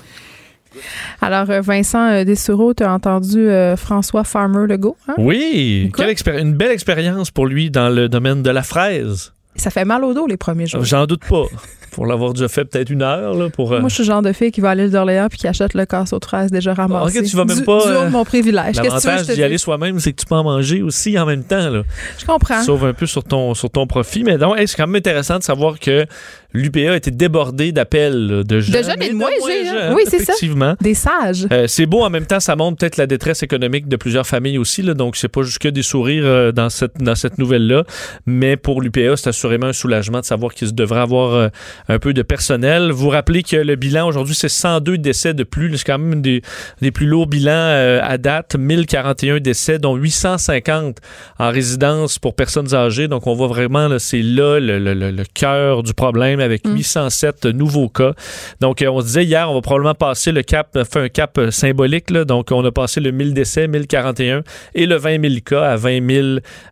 Alors, 1.22 1.50
euh, 1.50 1.62
Vincent 1.62 2.10
euh, 2.10 2.24
Dessureau, 2.24 2.74
tu 2.74 2.84
as 2.84 2.91
entendu 2.91 3.39
euh, 3.39 3.75
François 3.75 4.24
Farmer 4.24 4.67
Legault. 4.67 4.98
Hein? 5.07 5.15
Oui, 5.17 5.91
une 6.27 6.53
belle 6.53 6.72
expérience 6.72 7.31
pour 7.31 7.46
lui 7.46 7.69
dans 7.72 7.89
le 7.89 8.10
domaine 8.10 8.43
de 8.43 8.50
la 8.50 8.63
fraise. 8.63 9.34
Ça 9.55 9.69
fait 9.69 9.86
mal 9.86 10.03
au 10.03 10.13
dos 10.13 10.27
les 10.27 10.38
premiers 10.38 10.67
jours. 10.67 10.84
J'en 10.84 11.05
doute 11.05 11.25
pas. 11.27 11.46
pour 11.98 12.06
l'avoir 12.06 12.32
déjà 12.34 12.48
fait 12.48 12.63
peut-être 12.63 12.92
une 12.92 13.01
heure. 13.01 13.34
Là, 13.34 13.50
pour, 13.50 13.74
euh, 13.74 13.80
Moi, 13.80 13.89
je 13.89 13.96
suis 13.96 14.04
le 14.04 14.08
genre 14.08 14.22
de 14.22 14.32
fille 14.32 14.51
qui 14.51 14.62
va 14.62 14.70
aller 14.70 14.88
d'Orléans 14.88 15.30
puis 15.32 15.39
qui 15.39 15.48
achète 15.48 15.74
le 15.74 15.84
casseau 15.88 16.20
de 16.20 16.25
fraises 16.25 16.51
déjà 16.51 16.75
ramassé. 16.75 17.18
Ok, 17.22 17.25
tu 17.25 17.36
vas 17.36 17.44
même 17.44 17.58
Du- 17.58 17.63
pas, 17.63 17.82
du 17.82 17.88
haut 17.88 17.92
de 17.92 17.96
euh, 18.06 18.10
mon 18.12 18.24
privilège. 18.24 18.75
L'avantage 18.75 19.25
d'y 19.25 19.42
aller 19.42 19.58
soi-même, 19.58 20.00
c'est 20.00 20.13
que 20.13 20.20
tu 20.22 20.27
peux 20.27 20.36
en 20.36 20.44
manger 20.44 20.84
aussi 20.84 21.18
en 21.18 21.25
même 21.25 21.44
temps. 21.44 21.72
Là. 21.72 21.82
Je 22.20 22.24
comprends. 22.24 22.62
Sauve 22.62 22.86
un 22.86 22.94
peu 22.94 23.08
sur 23.08 23.24
ton, 23.24 23.56
sur 23.56 23.72
ton 23.72 23.88
profit. 23.88 24.24
Mais 24.24 24.38
donc, 24.38 24.60
hey, 24.60 24.68
c'est 24.68 24.77
quand 24.77 24.86
même 24.86 24.96
intéressant 24.98 25.39
de 25.39 25.44
savoir 25.44 25.80
que 25.80 26.06
l'UPA 26.54 26.92
a 26.92 26.96
été 26.98 27.10
débordé 27.10 27.72
d'appels 27.72 28.44
de 28.46 28.60
jeunes. 28.60 28.84
jeunes 28.84 29.01
et 29.01 29.08
de 29.08 29.13
de 29.13 29.18
moins 29.18 29.30
jeunes. 29.32 29.66
jeunes, 29.74 29.94
Oui, 29.96 30.04
c'est 30.06 30.20
ça. 30.20 30.34
Effectivement. 30.34 30.75
Des 30.80 30.94
sages. 30.94 31.48
Euh, 31.51 31.66
c'est 31.68 31.88
beau 31.88 32.04
en 32.04 32.10
même 32.12 32.25
temps, 32.27 32.39
ça 32.39 32.56
montre 32.56 32.77
peut-être 32.77 32.98
la 32.98 33.08
détresse 33.08 33.42
économique 33.42 33.88
de 33.88 33.96
plusieurs 33.96 34.27
familles 34.27 34.60
aussi. 34.60 34.84
Là, 34.84 34.94
donc, 34.94 35.16
c'est 35.18 35.27
pas 35.30 35.42
juste 35.42 35.60
que 35.60 35.68
des 35.68 35.82
sourires 35.82 36.24
euh, 36.25 36.51
dans 36.51 36.70
cette, 36.70 36.98
dans 37.01 37.16
cette 37.16 37.39
nouvelle-là. 37.39 37.86
Mais 38.27 38.56
pour 38.56 38.82
l'UPA, 38.82 39.18
c'est 39.18 39.30
assurément 39.30 39.66
un 39.68 39.74
soulagement 39.74 40.20
de 40.20 40.25
savoir 40.25 40.54
qu'il 40.54 40.74
devrait 40.75 41.01
avoir 41.01 41.50
un 41.89 42.00
peu 42.00 42.13
de 42.13 42.22
personnel. 42.22 42.91
Vous 42.91 43.10
rappelez 43.10 43.44
que 43.44 43.56
le 43.58 43.75
bilan 43.75 44.08
aujourd'hui, 44.08 44.36
c'est 44.36 44.50
102 44.50 44.98
décès 44.98 45.34
de 45.34 45.44
plus. 45.44 45.77
C'est 45.77 45.86
quand 45.86 45.98
même 46.00 46.22
des, 46.22 46.41
des 46.82 46.91
plus 46.91 47.06
lourds 47.08 47.27
bilans 47.27 47.51
euh, 47.53 48.00
à 48.03 48.17
date. 48.17 48.56
1041 48.58 49.39
décès, 49.39 49.79
dont 49.79 49.96
850 49.96 50.98
en 51.39 51.50
résidence 51.50 52.20
pour 52.20 52.36
personnes 52.36 52.74
âgées. 52.74 53.08
Donc, 53.08 53.27
on 53.27 53.34
voit 53.36 53.48
vraiment, 53.48 53.88
là, 53.88 54.00
c'est 54.00 54.22
là 54.22 54.60
le, 54.60 54.79
le- 54.79 54.94
le- 54.94 55.12
le 55.12 55.24
cœur 55.34 55.84
du 55.84 55.94
problème 55.94 56.39
avec 56.39 56.63
807 56.67 57.46
nouveaux 57.46 57.89
cas. 57.89 58.13
Donc, 58.62 58.82
euh, 58.82 58.88
on 58.89 59.01
se 59.01 59.06
disait 59.08 59.24
hier, 59.25 59.50
on 59.50 59.53
va 59.53 59.62
probablement 59.62 59.96
passer 59.96 60.32
le 60.32 60.41
cap, 60.44 60.75
euh, 60.75 60.84
fait 60.84 61.00
un 61.00 61.10
cap 61.10 61.39
symbolique. 61.51 62.10
Là. 62.10 62.25
Donc, 62.25 62.51
on 62.51 62.63
a 62.65 62.72
passé 62.72 63.00
le 63.00 63.12
1000 63.12 63.34
décès, 63.34 63.67
1041, 63.67 64.44
et 64.75 64.86
le 64.86 64.96
20 64.96 65.22
000 65.22 65.34
cas 65.46 65.63
à 65.72 65.75
20 65.75 66.00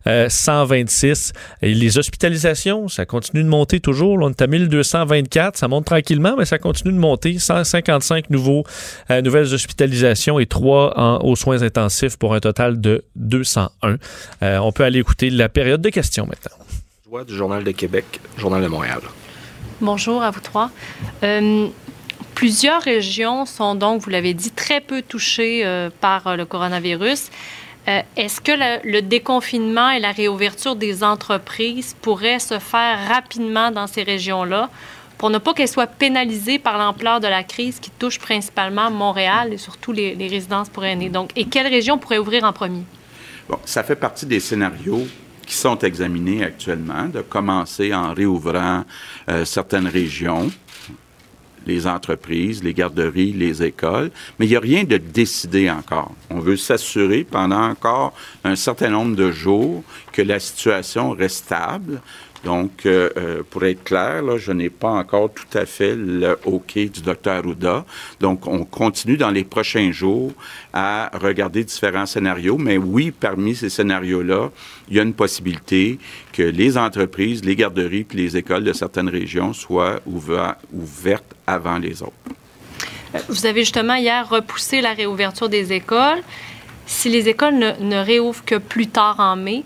euh, 0.06 0.28
126. 0.28 1.32
Et 1.62 1.74
les 1.74 1.98
hospitalisations, 1.98 2.88
ça 2.88 3.04
continue 3.06 3.42
de 3.42 3.48
monter 3.48 3.80
toujours. 3.80 4.18
Là, 4.18 4.26
on 4.26 4.30
est 4.30 4.42
à 4.42 4.46
1224. 5.06 5.56
Ça 5.56 5.68
monte 5.68 5.86
tranquillement, 5.86 6.34
mais 6.36 6.44
ça 6.44 6.58
continue 6.58 6.92
de 6.92 6.98
monter. 6.98 7.38
155 7.38 8.30
nouveaux, 8.30 8.64
euh, 9.10 9.22
nouvelles 9.22 9.52
hospitalisations 9.54 10.38
et 10.38 10.46
3 10.46 11.22
aux 11.24 11.36
soins 11.36 11.62
intensifs 11.62 12.16
pour 12.16 12.34
un 12.34 12.40
total 12.40 12.80
de 12.80 13.04
201. 13.16 13.96
Euh, 14.42 14.58
on 14.58 14.72
peut 14.72 14.84
aller 14.84 14.98
écouter 14.98 15.30
la 15.30 15.48
période 15.48 15.80
de 15.80 15.90
questions 15.90 16.26
maintenant. 16.26 16.56
Joie 17.08 17.24
du 17.24 17.34
Journal 17.34 17.62
de 17.62 17.70
Québec, 17.70 18.20
Journal 18.36 18.62
de 18.62 18.68
Montréal. 18.68 19.00
Bonjour 19.80 20.22
à 20.22 20.30
vous 20.30 20.40
trois. 20.40 20.70
Euh, 21.22 21.68
plusieurs 22.34 22.82
régions 22.82 23.46
sont 23.46 23.74
donc, 23.74 24.02
vous 24.02 24.10
l'avez 24.10 24.34
dit, 24.34 24.50
très 24.50 24.80
peu 24.80 25.02
touchées 25.02 25.62
euh, 25.64 25.90
par 26.00 26.26
euh, 26.26 26.36
le 26.36 26.44
coronavirus. 26.44 27.30
Euh, 27.88 28.00
Est-ce 28.16 28.40
que 28.40 28.52
le, 28.52 28.90
le 28.90 29.02
déconfinement 29.02 29.90
et 29.90 30.00
la 30.00 30.12
réouverture 30.12 30.76
des 30.76 31.04
entreprises 31.04 31.94
pourraient 32.02 32.38
se 32.38 32.58
faire 32.58 32.98
rapidement 33.08 33.70
dans 33.70 33.86
ces 33.86 34.02
régions-là? 34.02 34.70
Pour 35.18 35.30
ne 35.30 35.38
pas 35.38 35.54
qu'elles 35.54 35.68
soient 35.68 35.86
pénalisées 35.86 36.58
par 36.58 36.78
l'ampleur 36.78 37.20
de 37.20 37.26
la 37.28 37.42
crise 37.42 37.80
qui 37.80 37.90
touche 37.90 38.18
principalement 38.18 38.90
Montréal 38.90 39.52
et 39.52 39.58
surtout 39.58 39.92
les, 39.92 40.14
les 40.14 40.28
résidences 40.28 40.68
pour 40.68 40.84
aînés? 40.84 41.08
Donc, 41.08 41.30
et 41.36 41.46
quelle 41.46 41.66
région 41.66 41.98
pourrait 41.98 42.18
ouvrir 42.18 42.44
en 42.44 42.52
premier? 42.52 42.82
Bon, 43.48 43.58
ça 43.64 43.82
fait 43.82 43.96
partie 43.96 44.26
des 44.26 44.40
scénarios 44.40 45.06
qui 45.46 45.54
sont 45.54 45.78
examinés 45.78 46.44
actuellement, 46.44 47.06
de 47.06 47.22
commencer 47.22 47.94
en 47.94 48.12
réouvrant 48.12 48.84
euh, 49.28 49.44
certaines 49.44 49.86
régions, 49.86 50.50
les 51.66 51.86
entreprises, 51.86 52.62
les 52.62 52.74
garderies, 52.74 53.32
les 53.32 53.62
écoles, 53.62 54.10
mais 54.38 54.46
il 54.46 54.50
n'y 54.50 54.56
a 54.56 54.60
rien 54.60 54.84
de 54.84 54.96
décidé 54.96 55.70
encore. 55.70 56.12
On 56.30 56.38
veut 56.40 56.56
s'assurer 56.56 57.24
pendant 57.24 57.62
encore 57.62 58.12
un 58.44 58.56
certain 58.56 58.90
nombre 58.90 59.16
de 59.16 59.30
jours 59.30 59.82
que 60.12 60.22
la 60.22 60.38
situation 60.40 61.10
reste 61.10 61.44
stable. 61.44 62.00
Donc, 62.46 62.86
euh, 62.86 63.10
euh, 63.16 63.42
pour 63.50 63.64
être 63.64 63.82
clair, 63.82 64.22
je 64.38 64.52
n'ai 64.52 64.70
pas 64.70 64.90
encore 64.90 65.30
tout 65.32 65.58
à 65.58 65.66
fait 65.66 65.96
le 65.96 66.38
OK 66.44 66.74
du 66.74 67.02
docteur 67.02 67.38
Arruda. 67.38 67.84
Donc, 68.20 68.46
on 68.46 68.64
continue 68.64 69.16
dans 69.16 69.32
les 69.32 69.42
prochains 69.42 69.90
jours 69.90 70.30
à 70.72 71.10
regarder 71.20 71.64
différents 71.64 72.06
scénarios. 72.06 72.56
Mais 72.56 72.78
oui, 72.78 73.10
parmi 73.10 73.56
ces 73.56 73.68
scénarios-là, 73.68 74.50
il 74.88 74.96
y 74.96 75.00
a 75.00 75.02
une 75.02 75.18
possibilité 75.24 75.98
que 76.32 76.44
les 76.44 76.78
entreprises, 76.78 77.44
les 77.44 77.56
garderies 77.56 78.04
puis 78.04 78.18
les 78.18 78.36
écoles 78.36 78.62
de 78.62 78.72
certaines 78.72 79.08
régions 79.08 79.52
soient 79.52 79.98
ouver- 80.06 80.54
ouvertes 80.72 81.34
avant 81.48 81.78
les 81.78 82.00
autres. 82.00 82.12
Vous 83.28 83.44
avez 83.46 83.62
justement 83.62 83.96
hier 83.96 84.28
repoussé 84.28 84.80
la 84.80 84.92
réouverture 84.92 85.48
des 85.48 85.72
écoles. 85.72 86.22
Si 86.86 87.08
les 87.08 87.28
écoles 87.28 87.58
ne 87.80 87.96
réouvrent 87.96 88.44
que 88.44 88.58
plus 88.58 88.86
tard 88.86 89.16
en 89.18 89.34
mai, 89.34 89.64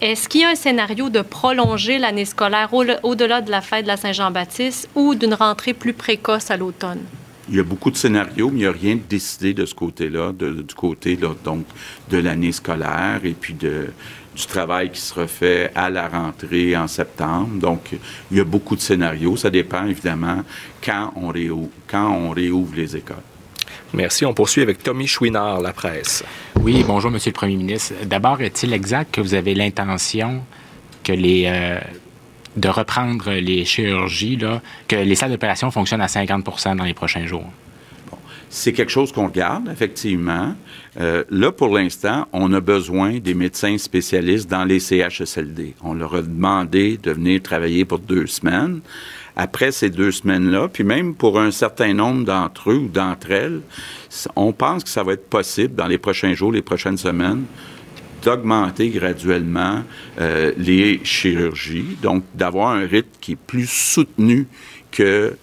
est-ce 0.00 0.28
qu'il 0.28 0.42
y 0.42 0.44
a 0.44 0.50
un 0.50 0.54
scénario 0.54 1.08
de 1.08 1.20
prolonger 1.22 1.98
l'année 1.98 2.24
scolaire 2.24 2.72
au- 2.72 2.84
au-delà 3.02 3.40
de 3.40 3.50
la 3.50 3.60
fête 3.60 3.82
de 3.84 3.88
la 3.88 3.96
Saint-Jean-Baptiste 3.96 4.88
ou 4.94 5.14
d'une 5.14 5.34
rentrée 5.34 5.74
plus 5.74 5.92
précoce 5.92 6.50
à 6.50 6.56
l'automne? 6.56 7.00
Il 7.48 7.54
y 7.56 7.60
a 7.60 7.62
beaucoup 7.62 7.90
de 7.92 7.96
scénarios, 7.96 8.48
mais 8.50 8.56
il 8.56 8.62
n'y 8.62 8.66
a 8.66 8.72
rien 8.72 8.96
de 8.96 9.02
décidé 9.08 9.54
de 9.54 9.64
ce 9.66 9.74
côté-là, 9.74 10.32
du 10.32 10.74
côté 10.74 11.16
de 11.16 12.18
l'année 12.18 12.52
scolaire 12.52 13.20
et 13.22 13.34
puis 13.34 13.54
du 13.54 14.46
travail 14.48 14.90
qui 14.90 15.00
sera 15.00 15.26
fait 15.28 15.70
à 15.74 15.88
la 15.88 16.08
rentrée 16.08 16.76
en 16.76 16.88
septembre. 16.88 17.58
Donc, 17.60 17.96
il 18.30 18.36
y 18.36 18.40
a 18.40 18.44
beaucoup 18.44 18.74
de 18.74 18.80
scénarios. 18.80 19.36
Ça 19.36 19.48
dépend 19.48 19.86
évidemment 19.86 20.42
quand 20.84 21.12
on 21.16 21.28
réouvre 22.30 22.74
les 22.74 22.96
écoles. 22.96 23.16
Merci. 23.92 24.24
On 24.24 24.34
poursuit 24.34 24.62
avec 24.62 24.82
Tommy 24.82 25.06
Chouinard, 25.06 25.60
La 25.60 25.72
Presse. 25.72 26.24
Oui, 26.60 26.84
bonjour, 26.86 27.10
Monsieur 27.10 27.30
le 27.30 27.34
Premier 27.36 27.56
ministre. 27.56 27.94
D'abord, 28.04 28.40
est-il 28.40 28.72
exact 28.72 29.14
que 29.14 29.20
vous 29.20 29.34
avez 29.34 29.54
l'intention 29.54 30.42
que 31.04 31.12
les 31.12 31.44
euh, 31.46 31.78
de 32.56 32.68
reprendre 32.68 33.32
les 33.32 33.64
chirurgies, 33.64 34.36
là, 34.36 34.62
que 34.88 34.96
les 34.96 35.14
salles 35.14 35.30
d'opération 35.30 35.70
fonctionnent 35.70 36.00
à 36.00 36.06
50% 36.06 36.76
dans 36.76 36.84
les 36.84 36.94
prochains 36.94 37.26
jours? 37.26 37.44
C'est 38.48 38.72
quelque 38.72 38.92
chose 38.92 39.12
qu'on 39.12 39.26
regarde, 39.26 39.68
effectivement. 39.68 40.54
Euh, 40.98 41.24
là, 41.30 41.52
pour 41.52 41.76
l'instant, 41.76 42.26
on 42.32 42.52
a 42.52 42.60
besoin 42.60 43.18
des 43.18 43.34
médecins 43.34 43.76
spécialistes 43.76 44.48
dans 44.48 44.64
les 44.64 44.78
CHSLD. 44.78 45.74
On 45.82 45.94
leur 45.94 46.14
a 46.14 46.22
demandé 46.22 46.96
de 46.96 47.10
venir 47.10 47.42
travailler 47.42 47.84
pour 47.84 47.98
deux 47.98 48.26
semaines. 48.26 48.80
Après 49.36 49.70
ces 49.70 49.90
deux 49.90 50.12
semaines-là, 50.12 50.68
puis 50.68 50.82
même 50.82 51.14
pour 51.14 51.38
un 51.38 51.50
certain 51.50 51.92
nombre 51.92 52.24
d'entre 52.24 52.70
eux 52.70 52.78
ou 52.78 52.88
d'entre 52.88 53.30
elles, 53.30 53.60
on 54.34 54.52
pense 54.52 54.82
que 54.82 54.88
ça 54.88 55.02
va 55.02 55.12
être 55.12 55.28
possible 55.28 55.74
dans 55.74 55.86
les 55.86 55.98
prochains 55.98 56.32
jours, 56.32 56.52
les 56.52 56.62
prochaines 56.62 56.96
semaines, 56.96 57.44
d'augmenter 58.22 58.88
graduellement 58.88 59.82
euh, 60.20 60.52
les 60.56 61.00
chirurgies, 61.04 61.96
donc 62.02 62.24
d'avoir 62.34 62.70
un 62.70 62.86
rythme 62.86 63.10
qui 63.20 63.32
est 63.32 63.36
plus 63.36 63.68
soutenu 63.68 64.48
que 64.90 65.36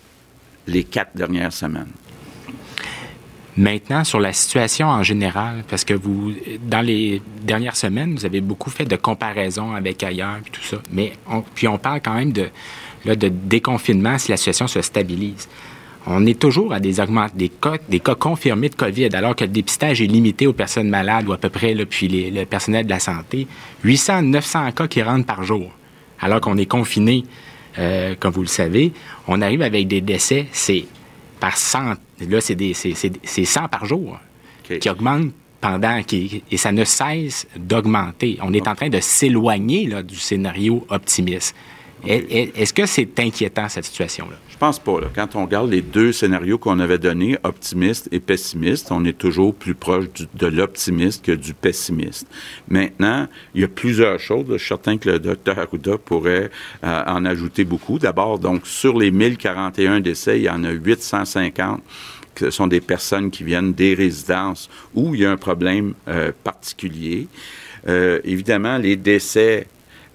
les 0.67 0.83
quatre 0.83 1.15
dernières 1.15 1.53
semaines. 1.53 1.91
Maintenant, 3.55 4.03
sur 4.03 4.19
la 4.19 4.33
situation 4.33 4.87
en 4.87 5.03
général, 5.03 5.63
parce 5.69 5.85
que 5.85 5.93
vous, 5.93 6.33
dans 6.63 6.81
les 6.81 7.21
dernières 7.43 7.75
semaines, 7.75 8.15
vous 8.15 8.25
avez 8.25 8.41
beaucoup 8.41 8.71
fait 8.71 8.85
de 8.85 8.95
comparaisons 8.95 9.73
avec 9.73 10.01
ailleurs 10.01 10.37
et 10.45 10.49
tout 10.49 10.63
ça, 10.63 10.77
mais 10.91 11.13
puis 11.53 11.67
on 11.67 11.77
parle 11.77 12.01
quand 12.01 12.15
même 12.15 12.31
de, 12.31 12.49
là, 13.05 13.15
de 13.15 13.27
déconfinement 13.29 14.17
si 14.17 14.31
la 14.31 14.37
situation 14.37 14.67
se 14.67 14.81
stabilise. 14.81 15.47
On 16.05 16.25
est 16.25 16.37
toujours 16.37 16.73
à 16.73 16.79
des, 16.81 16.95
des, 17.33 17.49
cas, 17.49 17.75
des 17.87 17.99
cas 18.01 18.15
confirmés 18.15 18.67
de 18.69 18.75
COVID, 18.75 19.09
alors 19.13 19.35
que 19.37 19.45
le 19.45 19.49
dépistage 19.51 20.01
est 20.01 20.05
limité 20.07 20.47
aux 20.47 20.53
personnes 20.53 20.89
malades 20.89 21.27
ou 21.29 21.31
à 21.33 21.37
peu 21.37 21.49
près, 21.49 21.73
là, 21.73 21.85
puis 21.85 22.09
les- 22.09 22.29
le 22.29 22.45
personnel 22.45 22.85
de 22.85 22.89
la 22.89 22.99
santé. 22.99 23.47
800, 23.85 24.21
900 24.23 24.71
cas 24.73 24.87
qui 24.87 25.01
rentrent 25.01 25.25
par 25.25 25.43
jour, 25.43 25.71
alors 26.19 26.41
qu'on 26.41 26.57
est 26.57 26.65
confiné, 26.65 27.23
euh, 27.79 28.15
comme 28.19 28.33
vous 28.33 28.41
le 28.41 28.47
savez. 28.47 28.91
On 29.27 29.41
arrive 29.41 29.61
avec 29.61 29.87
des 29.87 30.01
décès, 30.01 30.47
c'est 30.51 30.85
par 31.39 31.55
100. 31.57 31.93
Là, 32.27 32.41
c'est 32.41 32.55
des- 32.55 32.73
c'est- 32.73 32.95
c'est- 32.95 33.13
c'est 33.23 33.45
100 33.45 33.67
par 33.69 33.85
jour 33.85 34.19
qui 34.79 34.89
augmentent 34.89 35.31
pendant, 35.61 36.03
qui- 36.03 36.43
et 36.51 36.57
ça 36.57 36.73
ne 36.73 36.83
cesse 36.83 37.47
d'augmenter. 37.55 38.37
On 38.41 38.51
est 38.51 38.67
en 38.67 38.75
train 38.75 38.89
de 38.89 38.99
s'éloigner 38.99 39.87
là, 39.87 40.03
du 40.03 40.17
scénario 40.17 40.85
optimiste. 40.89 41.55
Est- 42.05 42.25
est- 42.31 42.57
Est-ce 42.57 42.73
que 42.73 42.85
c'est 42.85 43.19
inquiétant, 43.19 43.69
cette 43.69 43.85
situation-là? 43.85 44.35
Je 44.49 44.57
pense 44.57 44.79
pas. 44.79 44.99
Quand 45.15 45.35
on 45.35 45.45
regarde 45.45 45.69
les 45.71 45.81
deux 45.81 46.11
scénarios 46.11 46.57
qu'on 46.57 46.79
avait 46.79 46.97
donnés, 46.97 47.37
optimiste 47.43 48.07
et 48.11 48.19
pessimiste, 48.19 48.91
on 48.91 49.03
est 49.05 49.17
toujours 49.17 49.53
plus 49.55 49.73
proche 49.75 50.05
de 50.33 50.47
l'optimiste 50.47 51.23
que 51.25 51.31
du 51.31 51.53
pessimiste. 51.53 52.27
Maintenant, 52.69 53.27
il 53.55 53.61
y 53.61 53.63
a 53.63 53.67
plusieurs 53.67 54.19
choses. 54.19 54.45
Je 54.49 54.57
suis 54.57 54.67
certain 54.67 54.97
que 54.97 55.09
le 55.09 55.19
docteur 55.19 55.59
Arruda 55.59 55.97
pourrait 55.97 56.49
euh, 56.83 57.03
en 57.07 57.25
ajouter 57.25 57.63
beaucoup. 57.63 57.99
D'abord, 57.99 58.39
donc, 58.39 58.67
sur 58.67 58.97
les 58.97 59.11
1041 59.11 59.99
décès, 60.01 60.39
il 60.39 60.43
y 60.43 60.49
en 60.49 60.63
a 60.63 60.71
850 60.71 61.81
que 62.35 62.45
ce 62.45 62.51
sont 62.51 62.67
des 62.67 62.81
personnes 62.81 63.29
qui 63.31 63.43
viennent 63.43 63.73
des 63.73 63.93
résidences 63.93 64.69
où 64.95 65.13
il 65.13 65.21
y 65.21 65.25
a 65.25 65.31
un 65.31 65.37
problème 65.37 65.93
euh, 66.07 66.31
particulier. 66.43 67.27
Euh, 67.87 68.19
évidemment, 68.23 68.77
les 68.77 68.95
décès 68.95 69.67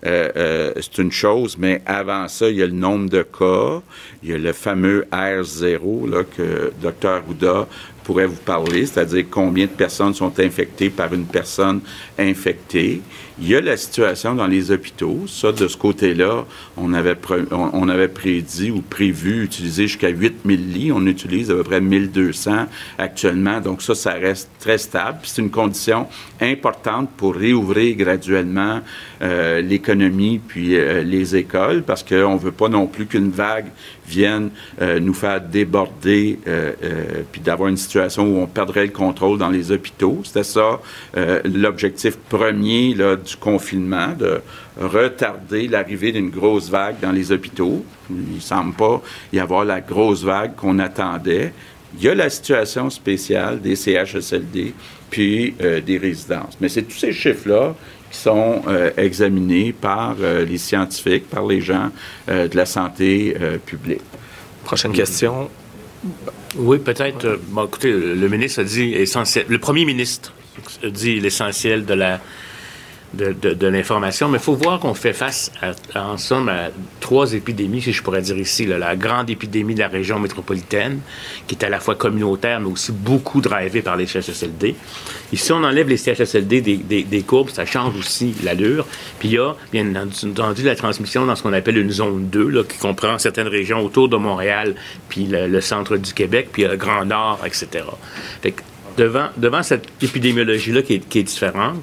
euh, 0.07 0.29
euh, 0.37 0.73
c'est 0.77 0.99
une 0.99 1.11
chose, 1.11 1.57
mais 1.59 1.83
avant 1.85 2.29
ça, 2.29 2.49
il 2.49 2.57
y 2.57 2.63
a 2.63 2.67
le 2.67 2.73
nombre 2.73 3.11
de 3.11 3.23
cas, 3.23 3.83
il 4.23 4.31
y 4.31 4.33
a 4.33 4.39
le 4.39 4.53
fameux 4.53 5.07
R0 5.13 6.11
là, 6.11 6.23
que 6.25 6.73
Dr. 6.81 7.23
Houda 7.29 7.67
pourrait 8.09 8.27
vous 8.27 8.37
parler, 8.37 8.87
c'est-à-dire 8.87 9.27
combien 9.31 9.67
de 9.67 9.71
personnes 9.71 10.15
sont 10.15 10.41
infectées 10.41 10.89
par 10.89 11.13
une 11.13 11.27
personne 11.27 11.83
infectée. 12.19 13.03
Il 13.39 13.47
y 13.47 13.55
a 13.55 13.61
la 13.61 13.77
situation 13.77 14.35
dans 14.35 14.47
les 14.47 14.71
hôpitaux. 14.71 15.27
Ça, 15.29 15.53
de 15.53 15.69
ce 15.69 15.77
côté-là, 15.77 16.47
on 16.79 16.95
avait, 16.95 17.17
on, 17.51 17.89
avait 17.91 18.09
prédit 18.09 18.71
ou 18.71 18.81
prévu 18.81 19.45
utiliser 19.45 19.87
jusqu'à 19.87 20.09
8000 20.09 20.73
lits. 20.73 20.91
On 20.91 21.07
utilise 21.07 21.51
à 21.51 21.55
peu 21.55 21.63
près 21.65 21.83
1200 21.83 22.67
actuellement. 22.97 23.61
Donc 23.61 23.83
ça, 23.83 23.95
ça 23.95 24.15
reste 24.15 24.49
très 24.59 24.79
stable. 24.79 25.19
C'est 25.25 25.43
une 25.43 25.51
condition 25.51 26.07
importante 26.41 27.11
pour 27.17 27.35
réouvrir 27.35 27.95
graduellement 27.95 28.81
euh, 29.21 29.61
l'économie 29.61 30.39
puis 30.39 30.77
euh, 30.77 31.03
les 31.03 31.35
écoles 31.35 31.83
parce 31.83 32.05
qu'on 32.05 32.35
ne 32.35 32.39
veut 32.39 32.53
pas 32.53 32.69
non 32.69 32.87
plus 32.87 33.07
qu'une 33.07 33.31
vague 33.31 33.67
vienne 34.07 34.51
euh, 34.81 35.01
nous 35.01 35.13
faire 35.13 35.41
déborder 35.41 36.39
puis 37.33 37.41
d'avoir 37.41 37.69
une 37.69 37.77
situation 37.77 38.25
où 38.25 38.39
on 38.39 38.47
perdrait 38.47 38.87
le 38.87 38.93
contrôle 38.93 39.39
dans 39.39 39.51
les 39.51 39.73
hôpitaux. 39.73 40.21
C'était 40.25 40.45
ça 40.45 40.81
l'objectif 41.45 42.17
premier 42.17 42.95
là, 42.95 43.17
du 43.17 43.37
confinement, 43.37 44.15
de 44.19 44.41
retarder 44.81 45.67
l'arrivée 45.69 46.13
d'une 46.13 46.31
grosse 46.31 46.71
vague 46.71 46.97
dans 47.03 47.13
les 47.13 47.33
hôpitaux. 47.33 47.85
Il 48.11 48.37
ne 48.37 48.41
semble 48.41 48.75
pas 48.75 49.03
y 49.33 49.41
avoir 49.41 49.65
la 49.65 49.81
grosse 49.81 50.23
vague 50.23 50.55
qu'on 50.55 50.79
attendait. 50.79 51.53
Il 51.99 52.05
y 52.05 52.09
a 52.09 52.15
la 52.15 52.31
situation 52.31 52.89
spéciale 52.91 53.61
des 53.61 53.77
CHSLD 53.77 54.75
puis 55.11 55.55
des 55.85 55.99
résidences. 55.99 56.57
Mais 56.61 56.69
c'est 56.69 56.83
tous 56.83 56.99
ces 56.99 57.13
chiffres-là 57.13 57.75
qui 58.11 58.19
sont 58.19 58.63
euh, 58.67 58.91
examinés 58.97 59.73
par 59.73 60.17
euh, 60.21 60.45
les 60.45 60.59
scientifiques, 60.59 61.29
par 61.29 61.47
les 61.47 61.61
gens 61.61 61.91
de 62.29 62.57
la 62.57 62.67
santé 62.67 63.35
publique. 63.65 64.03
Prochaine 64.65 64.93
question. 64.93 65.49
Oui, 66.57 66.79
peut-être. 66.79 67.41
Bon, 67.49 67.65
écoutez, 67.65 67.91
le 67.91 68.29
ministre 68.29 68.61
a 68.61 68.65
dit 68.65 68.93
essentiel. 68.95 69.47
Le 69.49 69.59
premier 69.59 69.85
ministre 69.85 70.33
a 70.83 70.91
dit 70.91 71.21
l'essentiel 71.21 71.85
de 71.87 71.95
la 71.95 72.21
de, 73.15 73.67
l'information, 73.67 74.29
mais 74.29 74.39
il 74.39 74.45
faut 74.45 74.55
voir 74.55 74.81
qu'on 74.81 74.95
fait 74.95 75.13
face, 75.13 75.51
en 75.95 76.17
somme, 76.19 76.49
à 76.49 76.69
trois 77.01 77.33
épidémies, 77.33 77.81
si 77.81 77.93
je 77.93 78.03
pourrais 78.03 78.23
dire 78.23 78.37
ici. 78.37 78.67
la 78.67 78.97
grande 78.97 79.31
épidémie 79.31 79.75
de 79.75 79.81
la 79.81 79.89
région 79.89 80.19
métropolitaine, 80.19 81.01
qui 81.47 81.55
est 81.55 81.65
à 81.65 81.69
la 81.69 81.81
fois 81.81 81.95
communautaire, 81.95 82.61
mais 82.61 82.69
aussi 82.69 82.93
beaucoup 82.93 83.41
drivée 83.41 83.83
par 83.83 83.97
les 83.97 84.07
CHSLD. 84.07 84.75
Et 85.33 85.37
si 85.37 85.53
on 85.53 85.63
enlève 85.63 85.89
les 85.89 85.97
CHSLD 85.97 86.61
des, 86.61 87.23
courbes, 87.23 87.51
ça 87.51 87.67
change 87.67 87.97
aussi 87.97 88.35
l'allure. 88.43 88.87
Puis 89.19 89.29
il 89.29 89.35
y 89.35 89.39
a, 89.39 89.55
bien 89.73 89.95
entendu, 89.95 90.63
la 90.63 90.77
transmission 90.77 91.27
dans 91.27 91.37
ce 91.37 91.43
qu'on 91.43 91.53
appelle 91.53 91.77
une 91.79 91.91
zone 91.91 92.29
2, 92.29 92.49
là, 92.49 92.63
qui 92.65 92.79
comprend 92.79 93.19
certaines 93.19 93.49
régions 93.49 93.85
autour 93.85 94.09
de 94.09 94.17
Montréal, 94.17 94.75
puis 95.09 95.27
le, 95.27 95.61
centre 95.61 95.97
du 95.97 96.15
Québec, 96.15 96.49
puis 96.53 96.65
le 96.65 96.77
Grand 96.77 97.05
Nord, 97.05 97.41
etc. 97.45 97.85
Fait 98.43 98.55
devant, 98.97 99.29
devant 99.37 99.63
cette 99.63 99.87
épidémiologie-là 100.03 100.83
qui 100.83 100.95
est 100.95 101.23
différente, 101.23 101.83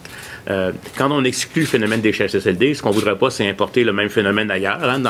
euh, 0.50 0.72
quand 0.98 1.12
on 1.12 1.24
exclut 1.24 1.62
le 1.62 1.68
phénomène 1.68 2.02
des 2.02 2.14
CHSLD, 2.14 2.74
ce 2.74 2.82
qu'on 2.82 2.92
voudrait 2.92 3.18
pas, 3.18 3.30
c'est 3.30 3.48
importer 3.48 3.84
le 3.84 3.94
même 3.94 4.10
phénomène 4.10 4.52
ailleurs, 4.52 4.80
hein, 4.84 5.02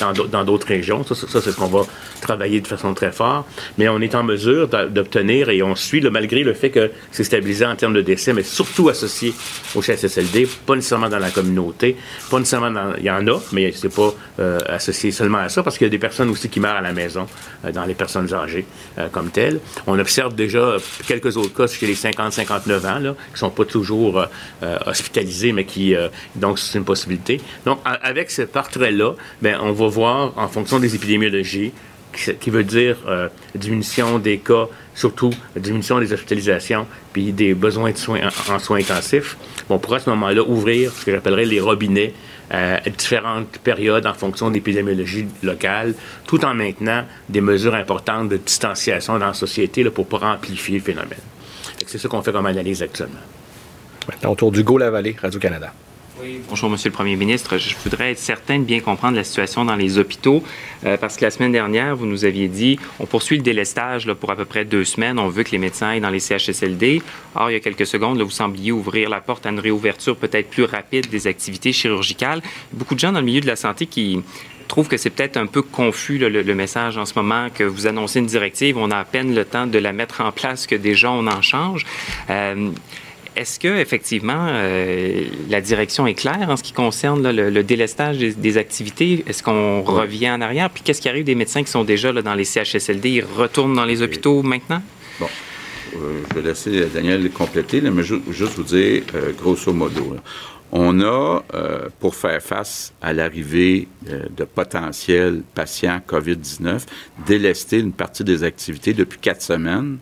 dans 0.00 0.44
d'autres 0.44 0.66
régions. 0.66 1.04
Ça, 1.04 1.14
c'est 1.14 1.40
ce 1.40 1.50
qu'on 1.50 1.66
va 1.66 1.82
travailler 2.20 2.60
de 2.60 2.66
façon 2.66 2.94
très 2.94 3.12
forte. 3.12 3.46
Mais 3.78 3.88
on 3.88 4.00
est 4.00 4.14
en 4.14 4.22
mesure 4.22 4.68
d'obtenir, 4.68 5.50
et 5.50 5.62
on 5.62 5.74
suit, 5.74 6.00
malgré 6.10 6.42
le 6.42 6.54
fait 6.54 6.70
que 6.70 6.90
c'est 7.10 7.24
stabilisé 7.24 7.66
en 7.66 7.76
termes 7.76 7.94
de 7.94 8.02
décès, 8.02 8.32
mais 8.32 8.42
surtout 8.42 8.88
associé 8.88 9.34
au 9.74 9.82
CHSLD, 9.82 10.48
pas 10.66 10.76
nécessairement 10.76 11.08
dans 11.08 11.18
la 11.18 11.30
communauté, 11.30 11.96
pas 12.30 12.38
nécessairement 12.38 12.70
dans... 12.70 12.94
Il 12.98 13.04
y 13.04 13.10
en 13.10 13.26
a, 13.26 13.40
mais 13.52 13.72
c'est 13.72 13.94
pas 13.94 14.14
euh, 14.40 14.58
associé 14.68 15.10
seulement 15.10 15.38
à 15.38 15.48
ça, 15.48 15.62
parce 15.62 15.78
qu'il 15.78 15.86
y 15.86 15.88
a 15.88 15.90
des 15.90 15.98
personnes 15.98 16.28
aussi 16.30 16.48
qui 16.48 16.60
meurent 16.60 16.76
à 16.76 16.80
la 16.80 16.92
maison, 16.92 17.26
euh, 17.64 17.72
dans 17.72 17.84
les 17.84 17.94
personnes 17.94 18.32
âgées 18.34 18.66
comme 19.12 19.30
telles. 19.30 19.60
On 19.86 19.98
observe 19.98 20.34
déjà 20.34 20.76
quelques 21.06 21.36
autres 21.36 21.54
cas 21.54 21.66
chez 21.66 21.86
les 21.86 21.94
50-59 21.94 22.86
ans, 22.86 22.98
là, 22.98 23.14
qui 23.32 23.38
sont 23.38 23.50
pas 23.50 23.64
toujours 23.64 24.26
hospitalisés, 24.86 25.52
mais 25.52 25.64
qui 25.64 25.94
euh, 25.94 26.08
donc 26.34 26.58
c'est 26.58 26.78
une 26.78 26.84
possibilité. 26.84 27.40
Donc 27.64 27.80
avec 27.84 28.30
ce 28.30 28.42
portrait-là, 28.42 29.14
ben 29.42 29.58
on 29.60 29.72
va 29.72 29.86
voir 29.86 30.32
en 30.36 30.48
fonction 30.48 30.78
des 30.78 30.94
épidémiologies, 30.94 31.72
qui 32.40 32.50
veut 32.50 32.62
dire 32.62 32.96
euh, 33.08 33.28
diminution 33.56 34.20
des 34.20 34.38
cas, 34.38 34.68
surtout 34.94 35.30
diminution 35.56 35.98
des 35.98 36.12
hospitalisations, 36.12 36.86
puis 37.12 37.32
des 37.32 37.54
besoins 37.54 37.92
de 37.92 37.96
soins 37.96 38.20
en, 38.50 38.58
soins 38.58 38.78
intensifs. 38.78 39.36
on 39.68 39.78
pourra 39.78 39.96
à 39.96 40.00
ce 40.00 40.10
moment-là 40.10 40.42
ouvrir 40.42 40.92
ce 40.92 41.04
que 41.04 41.12
j'appellerais 41.12 41.44
les 41.44 41.60
robinets 41.60 42.14
à 42.50 42.78
différentes 42.90 43.58
périodes 43.58 44.06
en 44.06 44.14
fonction 44.14 44.48
de 44.50 44.54
l'épidémiologie 44.54 45.26
locale, 45.42 45.94
tout 46.26 46.44
en 46.44 46.54
maintenant 46.54 47.04
des 47.28 47.40
mesures 47.40 47.74
importantes 47.74 48.28
de 48.28 48.36
distanciation 48.36 49.18
dans 49.18 49.26
la 49.26 49.34
société 49.34 49.82
pour 49.90 50.06
pas 50.06 50.34
amplifier 50.34 50.78
le 50.78 50.84
phénomène. 50.84 51.18
C'est 51.86 51.98
ça 51.98 52.08
qu'on 52.08 52.22
fait 52.22 52.32
comme 52.32 52.46
analyse 52.46 52.82
actuellement. 52.82 53.20
Maintenant, 54.08 54.32
autour 54.32 54.52
d'Hugo 54.52 54.78
Lavallée, 54.78 55.16
Radio-Canada. 55.20 55.72
Bonjour, 56.48 56.70
Monsieur 56.70 56.88
le 56.88 56.94
Premier 56.94 57.16
ministre. 57.16 57.58
Je 57.58 57.74
voudrais 57.82 58.12
être 58.12 58.18
certain 58.18 58.58
de 58.58 58.64
bien 58.64 58.80
comprendre 58.80 59.16
la 59.16 59.24
situation 59.24 59.64
dans 59.64 59.76
les 59.76 59.98
hôpitaux, 59.98 60.42
euh, 60.84 60.96
parce 60.96 61.16
que 61.16 61.24
la 61.24 61.30
semaine 61.30 61.52
dernière, 61.52 61.96
vous 61.96 62.06
nous 62.06 62.24
aviez 62.24 62.48
dit, 62.48 62.78
on 62.98 63.06
poursuit 63.06 63.36
le 63.36 63.42
délestage 63.42 64.10
pour 64.14 64.30
à 64.30 64.36
peu 64.36 64.44
près 64.44 64.64
deux 64.64 64.84
semaines. 64.84 65.18
On 65.18 65.28
veut 65.28 65.42
que 65.42 65.50
les 65.50 65.58
médecins 65.58 65.88
aillent 65.88 66.00
dans 66.00 66.10
les 66.10 66.20
CHSLD. 66.20 67.02
Or, 67.34 67.50
il 67.50 67.54
y 67.54 67.56
a 67.56 67.60
quelques 67.60 67.86
secondes, 67.86 68.20
vous 68.22 68.30
sembliez 68.30 68.72
ouvrir 68.72 69.10
la 69.10 69.20
porte 69.20 69.44
à 69.44 69.50
une 69.50 69.60
réouverture 69.60 70.16
peut-être 70.16 70.48
plus 70.48 70.64
rapide 70.64 71.08
des 71.10 71.26
activités 71.26 71.72
chirurgicales. 71.72 72.40
Beaucoup 72.72 72.94
de 72.94 73.00
gens 73.00 73.12
dans 73.12 73.20
le 73.20 73.26
milieu 73.26 73.40
de 73.40 73.46
la 73.46 73.56
santé 73.56 73.86
qui 73.86 74.20
trouvent 74.66 74.88
que 74.88 74.96
c'est 74.96 75.10
peut-être 75.10 75.36
un 75.36 75.46
peu 75.46 75.60
confus 75.60 76.18
le, 76.18 76.54
message 76.54 76.96
en 76.96 77.04
ce 77.04 77.12
moment 77.16 77.48
que 77.52 77.64
vous 77.64 77.86
annoncez 77.86 78.20
une 78.20 78.26
directive, 78.26 78.78
on 78.78 78.90
a 78.90 78.96
à 78.96 79.04
peine 79.04 79.34
le 79.34 79.44
temps 79.44 79.66
de 79.66 79.78
la 79.78 79.92
mettre 79.92 80.22
en 80.22 80.32
place 80.32 80.66
que 80.66 80.74
déjà 80.74 81.10
on 81.10 81.26
en 81.26 81.42
change. 81.42 81.84
Euh, 82.30 82.70
est-ce 83.36 83.58
que 83.58 83.68
effectivement 83.68 84.46
euh, 84.48 85.24
la 85.48 85.60
direction 85.60 86.06
est 86.06 86.14
claire 86.14 86.48
en 86.48 86.56
ce 86.56 86.62
qui 86.62 86.72
concerne 86.72 87.30
le, 87.30 87.62
délestage 87.62 88.18
des, 88.18 88.58
activités? 88.58 89.24
Est-ce 89.26 89.42
qu'on 89.42 89.82
revient 89.82 90.30
en 90.30 90.40
arrière? 90.40 90.70
Puis 90.70 90.82
qu'est-ce 90.82 91.00
qui 91.00 91.08
arrive 91.08 91.24
des 91.24 91.34
médecins 91.34 91.62
qui 91.62 91.70
sont 91.70 91.84
déjà 91.84 92.12
là, 92.12 92.22
dans 92.22 92.34
les 92.34 92.44
CHSLD 92.44 93.10
Ils 93.10 93.24
retournent 93.24 93.74
dans 93.74 93.84
les 93.84 94.02
hôpitaux 94.02 94.42
maintenant? 94.42 94.82
Bon, 95.18 95.28
euh, 95.96 96.20
je 96.30 96.40
vais 96.40 96.48
laisser 96.48 96.86
Daniel 96.86 97.30
compléter, 97.30 97.80
mais 97.80 98.02
je, 98.02 98.16
juste 98.30 98.54
vous 98.54 98.62
dire 98.62 99.02
euh, 99.14 99.32
grosso 99.32 99.72
modo. 99.72 100.16
On 100.76 101.00
a, 101.02 101.40
pour 102.00 102.16
faire 102.16 102.42
face 102.42 102.94
à 103.00 103.12
l'arrivée 103.12 103.86
de 104.02 104.42
potentiels 104.42 105.42
patients 105.54 106.00
COVID-19, 106.04 106.80
délesté 107.26 107.78
une 107.78 107.92
partie 107.92 108.24
des 108.24 108.42
activités 108.42 108.92
depuis 108.92 109.20
quatre 109.20 109.42
semaines 109.42 109.98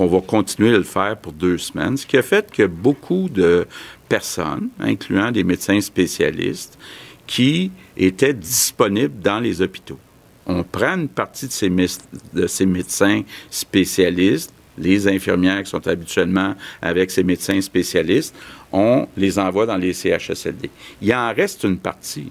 on 0.00 0.06
va 0.06 0.20
continuer 0.20 0.72
de 0.72 0.78
le 0.78 0.82
faire 0.82 1.16
pour 1.16 1.32
deux 1.32 1.58
semaines, 1.58 1.96
ce 1.96 2.06
qui 2.06 2.16
a 2.16 2.22
fait 2.22 2.50
que 2.50 2.66
beaucoup 2.66 3.28
de 3.28 3.66
personnes, 4.08 4.70
incluant 4.80 5.30
des 5.30 5.44
médecins 5.44 5.80
spécialistes, 5.80 6.78
qui 7.26 7.70
étaient 7.96 8.34
disponibles 8.34 9.20
dans 9.22 9.40
les 9.40 9.62
hôpitaux. 9.62 9.98
On 10.46 10.64
prend 10.64 10.96
une 10.96 11.08
partie 11.08 11.46
de 11.46 11.52
ces, 11.52 11.68
de 11.68 12.46
ces 12.46 12.66
médecins 12.66 13.22
spécialistes, 13.50 14.52
les 14.78 15.06
infirmières 15.06 15.62
qui 15.62 15.70
sont 15.70 15.86
habituellement 15.86 16.54
avec 16.80 17.10
ces 17.10 17.22
médecins 17.22 17.60
spécialistes, 17.60 18.34
on 18.72 19.06
les 19.16 19.38
envoie 19.38 19.66
dans 19.66 19.76
les 19.76 19.92
CHSLD. 19.92 20.70
Il 21.02 21.14
en 21.14 21.32
reste 21.34 21.64
une 21.64 21.78
partie. 21.78 22.28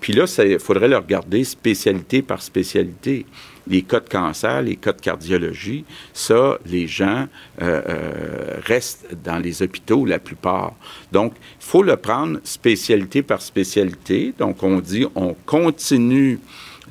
Puis 0.00 0.12
là, 0.12 0.24
il 0.44 0.58
faudrait 0.58 0.88
le 0.88 0.96
regarder 0.96 1.42
spécialité 1.44 2.22
par 2.22 2.42
spécialité 2.42 3.26
les 3.66 3.82
cas 3.82 4.00
de 4.00 4.08
cancer, 4.08 4.62
les 4.62 4.76
cas 4.76 4.92
de 4.92 5.00
cardiologie, 5.00 5.84
ça, 6.12 6.58
les 6.66 6.86
gens 6.86 7.26
euh, 7.60 7.82
euh, 7.88 8.60
restent 8.64 9.06
dans 9.24 9.38
les 9.38 9.62
hôpitaux 9.62 10.04
la 10.04 10.18
plupart. 10.18 10.74
Donc, 11.12 11.34
il 11.38 11.64
faut 11.64 11.82
le 11.82 11.96
prendre 11.96 12.38
spécialité 12.44 13.22
par 13.22 13.42
spécialité. 13.42 14.34
Donc, 14.38 14.62
on 14.62 14.80
dit, 14.80 15.06
on 15.14 15.34
continue 15.46 16.40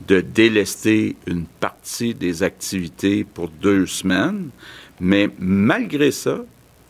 de 0.07 0.21
délester 0.21 1.15
une 1.27 1.45
partie 1.45 2.13
des 2.13 2.43
activités 2.43 3.23
pour 3.23 3.49
deux 3.49 3.86
semaines, 3.86 4.49
mais 4.99 5.29
malgré 5.39 6.12
ça, 6.12 6.39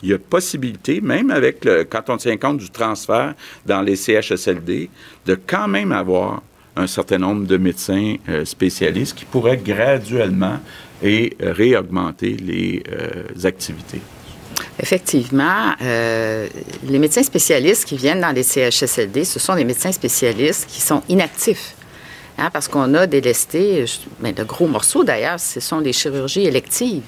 il 0.02 0.08
y 0.10 0.12
a 0.12 0.18
possibilité, 0.18 1.00
même 1.00 1.30
avec 1.30 1.64
le, 1.64 1.84
quand 1.84 2.10
on 2.10 2.16
tient 2.16 2.36
compte 2.36 2.58
du 2.58 2.70
transfert 2.70 3.34
dans 3.66 3.82
les 3.82 3.96
CHSLD, 3.96 4.90
de 5.26 5.38
quand 5.46 5.68
même 5.68 5.92
avoir 5.92 6.42
un 6.76 6.86
certain 6.86 7.18
nombre 7.18 7.46
de 7.46 7.56
médecins 7.56 8.16
euh, 8.28 8.44
spécialistes 8.44 9.16
qui 9.16 9.24
pourraient 9.24 9.58
graduellement 9.58 10.58
et 11.02 11.36
euh, 11.42 11.52
réaugmenter 11.52 12.36
les 12.36 12.82
euh, 12.90 13.46
activités. 13.46 14.00
Effectivement, 14.78 15.74
les 15.80 16.98
médecins 16.98 17.22
spécialistes 17.22 17.84
qui 17.84 17.96
viennent 17.96 18.20
dans 18.20 18.32
les 18.32 18.42
CHSLD, 18.42 19.24
ce 19.24 19.38
sont 19.38 19.54
des 19.54 19.64
médecins 19.64 19.92
spécialistes 19.92 20.66
qui 20.68 20.80
sont 20.80 21.02
inactifs. 21.08 21.74
Hein, 22.38 22.48
parce 22.52 22.68
qu'on 22.68 22.94
a 22.94 23.06
délesté, 23.06 23.84
mais 24.20 24.32
de 24.32 24.44
gros 24.44 24.66
morceaux 24.66 25.04
d'ailleurs, 25.04 25.38
ce 25.38 25.60
sont 25.60 25.80
les 25.80 25.92
chirurgies 25.92 26.46
électives 26.46 27.02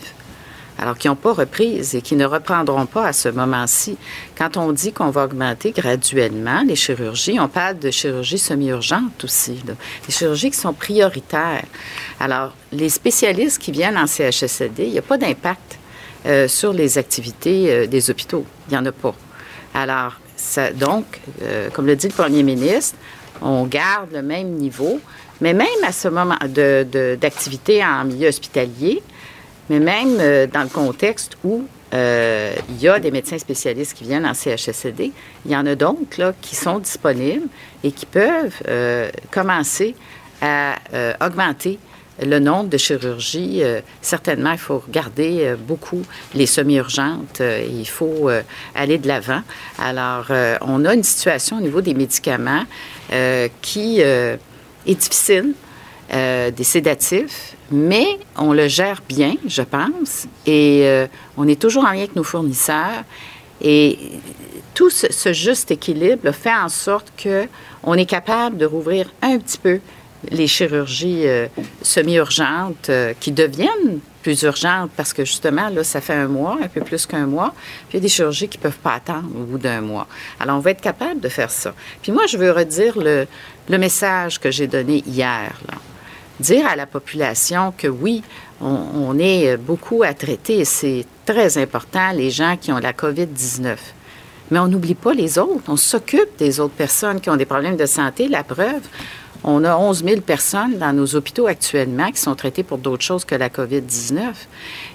alors 0.79 0.99
qui 0.99 1.07
n'ont 1.09 1.15
pas 1.17 1.33
reprise 1.33 1.95
et 1.95 2.03
qui 2.03 2.17
ne 2.17 2.25
reprendront 2.25 2.87
pas 2.87 3.07
à 3.07 3.13
ce 3.13 3.29
moment-ci. 3.29 3.97
Quand 4.37 4.57
on 4.57 4.73
dit 4.73 4.93
qu'on 4.93 5.11
va 5.11 5.25
augmenter 5.25 5.71
graduellement 5.71 6.63
les 6.67 6.75
chirurgies, 6.77 7.39
on 7.39 7.49
parle 7.49 7.79
de 7.79 7.91
chirurgies 7.91 8.39
semi-urgentes 8.39 9.23
aussi, 9.25 9.63
des 10.07 10.13
chirurgies 10.13 10.51
qui 10.51 10.59
sont 10.59 10.73
prioritaires. 10.73 11.65
Alors, 12.19 12.55
les 12.73 12.89
spécialistes 12.89 13.59
qui 13.61 13.71
viennent 13.73 13.97
en 13.99 14.07
CHSLD, 14.07 14.85
il 14.87 14.93
n'y 14.93 14.99
a 14.99 15.03
pas 15.03 15.17
d'impact 15.19 15.79
euh, 16.27 16.49
sur 16.49 16.73
les 16.73 16.99
activités 16.99 17.71
euh, 17.73 17.87
des 17.87 18.11
hôpitaux. 18.11 18.45
Il 18.69 18.73
n'y 18.73 18.79
en 18.79 18.87
a 18.87 18.93
pas. 18.93 19.15
Alors, 19.75 20.15
ça, 20.37 20.73
donc, 20.73 21.05
euh, 21.43 21.71
comme 21.71 21.87
le 21.87 21.97
dit 21.97 22.09
le 22.09 22.13
premier 22.15 22.43
ministre, 22.43 22.97
on 23.43 23.65
garde 23.65 24.11
le 24.13 24.23
même 24.23 24.49
niveau, 24.53 25.01
mais 25.41 25.53
même 25.53 25.67
à 25.87 25.93
ce 25.93 26.09
moment 26.09 26.37
de- 26.49 26.87
de- 26.91 27.17
d'activité 27.21 27.85
en 27.85 28.05
milieu 28.05 28.29
hospitalier, 28.29 29.03
mais 29.71 29.81
même 29.81 30.17
euh, 30.21 30.47
dans 30.47 30.63
le 30.63 30.69
contexte 30.69 31.37
où 31.45 31.65
euh, 31.93 32.55
il 32.71 32.81
y 32.81 32.89
a 32.89 32.99
des 32.99 33.11
médecins 33.11 33.39
spécialistes 33.39 33.97
qui 33.97 34.05
viennent 34.05 34.27
en 34.27 34.35
CHSLD, 34.35 35.13
il 35.47 35.51
y 35.51 35.57
en 35.57 35.65
a 35.67 35.75
donc 35.75 36.19
là, 36.19 36.33
qui 36.41 36.57
sont 36.57 36.79
disponibles 36.79 37.47
et 37.83 37.93
qui 37.93 38.07
peuvent 38.07 38.61
euh, 38.69 39.11
commencer 39.31 39.95
à 40.41 40.77
euh, 40.93 41.13
augmenter 41.25 41.79
le 42.23 42.39
nombre 42.39 42.69
de 42.69 42.77
chirurgies. 42.77 43.61
Euh, 43.63 43.81
certainement, 44.01 44.53
il 44.53 44.59
faut 44.59 44.79
regarder 44.79 45.41
euh, 45.43 45.57
beaucoup 45.57 46.03
les 46.35 46.47
semi-urgentes. 46.47 47.41
euh, 47.41 47.67
il 47.69 47.87
faut 47.89 48.31
aller 48.75 48.99
de 48.99 49.09
l'avant. 49.09 49.43
Alors, 49.79 50.27
on 50.61 50.85
a 50.85 50.95
une 50.95 51.03
situation 51.03 51.59
au 51.59 51.61
niveau 51.61 51.81
des 51.81 51.95
médicaments 51.95 52.65
qui 53.63 54.01
est 54.01 54.39
difficile 54.87 55.55
euh, 56.13 56.51
des 56.51 56.65
sédatifs, 56.65 57.57
mais 57.71 58.07
on 58.37 58.53
le 58.53 58.69
gère 58.69 59.03
bien, 59.09 59.37
je 59.47 59.63
pense, 59.63 60.27
et 60.45 60.83
euh, 60.85 61.07
on 61.39 61.49
est 61.49 61.59
toujours 61.59 61.85
en 61.85 61.93
lien 61.93 62.01
avec 62.01 62.15
nos 62.15 62.25
fournisseurs. 62.25 63.05
Et 63.63 63.99
tout 64.75 64.91
ce, 64.91 65.33
juste 65.33 65.71
équilibre 65.71 66.31
fait 66.33 66.53
en 66.55 66.69
sorte 66.69 67.11
que 67.17 67.47
on 67.83 67.95
est 67.95 68.05
capable 68.05 68.59
de 68.59 68.67
rouvrir 68.67 69.11
un 69.23 69.39
petit 69.39 69.57
peu 69.57 69.81
les 70.31 70.47
chirurgies 70.47 71.27
euh, 71.27 71.47
semi-urgentes 71.81 72.91
qui 73.21 73.33
deviennent 73.33 74.01
plus 74.23 74.43
urgentes 74.43 74.91
parce 74.97 75.13
que 75.13 75.25
justement, 75.25 75.69
là, 75.71 75.85
ça 75.85 76.03
fait 76.03 76.15
un 76.15 76.29
mois, 76.29 76.59
un 76.63 76.69
peu 76.69 76.83
plus 76.83 77.07
qu'un 77.07 77.27
mois. 77.27 77.55
Puis 77.89 77.93
il 77.93 77.95
y 77.95 77.99
a 77.99 78.01
des 78.01 78.09
chirurgies 78.09 78.49
qui 78.49 78.59
ne 78.59 78.63
peuvent 78.63 78.79
pas 78.79 78.95
attendre 78.95 79.29
au 79.35 79.45
bout 79.45 79.59
d'un 79.59 79.81
mois. 79.81 80.07
Alors, 80.39 80.57
on 80.57 80.61
va 80.61 80.73
être 80.73 80.81
capable 80.83 81.21
de 81.21 81.29
faire 81.29 81.51
ça. 81.51 81.75
Puis 82.03 82.13
moi, 82.13 82.27
je 82.27 82.37
veux 82.37 82.51
redire 82.51 82.99
le, 82.99 83.27
le 83.69 83.79
message 83.79 84.39
que 84.39 84.51
j'ai 84.51 84.67
donné 84.67 85.03
hier. 85.07 85.53
Là. 85.69 85.79
Dire 86.41 86.67
à 86.67 86.75
la 86.75 86.87
population 86.87 87.73
que 87.77 87.87
oui, 87.87 88.23
on, 88.61 89.17
est 89.19 89.57
beaucoup 89.57 90.03
à 90.03 90.15
traiter 90.15 90.65
c'est 90.65 91.05
très 91.25 91.59
important, 91.59 92.11
les 92.13 92.31
gens 92.31 92.57
qui 92.61 92.73
ont 92.73 92.79
la 92.79 92.93
COVID-19. 92.93 93.77
Mais 94.51 94.59
on 94.59 94.67
n'oublie 94.67 94.95
pas 94.95 95.15
les 95.15 95.39
autres. 95.39 95.63
On 95.69 95.77
s'occupe 95.77 96.37
des 96.39 96.61
autres 96.61 96.75
personnes 96.75 97.21
qui 97.21 97.31
ont 97.31 97.37
des 97.37 97.47
problèmes 97.47 97.77
de 97.77 97.87
santé. 97.87 98.29
La 98.29 98.43
preuve, 98.43 98.83
on 99.43 99.65
a 99.65 99.77
11 99.77 100.05
000 100.05 100.21
personnes 100.21 100.79
dans 100.79 100.93
nos 100.93 101.15
hôpitaux 101.15 101.47
actuellement 101.47 102.11
qui 102.11 102.21
sont 102.21 102.35
traitées 102.35 102.63
pour 102.63 102.79
d'autres 102.79 103.05
choses 103.05 103.25
que 103.25 103.35
la 103.35 103.49
COVID-19. 103.49 104.33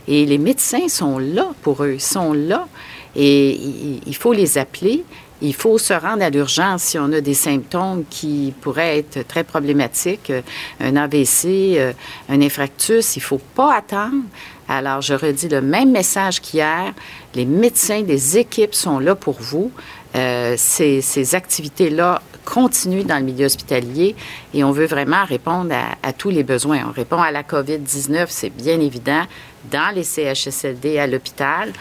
Et 0.08 0.26
les 0.26 0.38
médecins 0.38 0.88
sont 0.88 1.20
là 1.20 1.48
pour 1.62 1.84
eux. 1.84 1.94
Ils 1.94 2.02
sont 2.02 2.34
là. 2.34 2.68
Et 3.16 4.00
il 4.06 4.16
faut 4.16 4.34
les 4.34 4.58
appeler. 4.58 5.04
Il 5.42 5.56
faut 5.56 5.78
se 5.78 5.94
rendre 5.94 6.24
à 6.24 6.30
l'urgence 6.30 6.84
si 6.84 7.00
on 7.00 7.12
a 7.14 7.22
des 7.22 7.34
symptômes 7.34 8.04
qui 8.10 8.54
pourraient 8.60 9.00
être 9.00 9.26
très 9.26 9.46
problématiques, 9.46 10.32
euh, 10.32 10.42
un 10.82 10.98
AVC, 10.98 11.46
euh, 11.78 11.94
un 12.28 12.42
infarctus. 12.42 13.16
Il 13.16 13.20
ne 13.20 13.24
faut 13.24 13.42
pas 13.56 13.76
attendre. 13.76 14.24
Alors, 14.68 15.02
je 15.02 15.14
redis 15.14 15.48
le 15.48 15.62
même 15.62 15.92
message 15.92 16.42
qu'hier. 16.42 16.94
Les 17.36 17.46
médecins, 17.46 18.04
les 18.04 18.38
équipes 18.38 18.76
sont 18.76 19.00
là 19.00 19.16
pour 19.16 19.38
vous. 19.40 19.72
Euh, 20.16 20.56
ces, 20.58 21.36
activités-là 21.36 22.22
continuent 22.44 23.06
dans 23.06 23.20
le 23.20 23.24
milieu 23.24 23.46
hospitalier 23.46 24.16
et 24.54 24.64
on 24.64 24.72
veut 24.72 24.88
vraiment 24.88 25.24
répondre 25.24 25.74
à, 25.74 26.08
à 26.08 26.14
tous 26.14 26.32
les 26.32 26.44
besoins. 26.44 26.82
On 26.88 26.92
répond 26.92 27.22
à 27.22 27.32
la 27.32 27.44
COVID-19, 27.44 28.26
c'est 28.30 28.50
bien 28.50 28.80
évident, 28.80 29.24
dans 29.72 29.94
les 29.94 30.04
CHSLD 30.04 30.98
à 30.98 31.08
l'hôpital, 31.08 31.72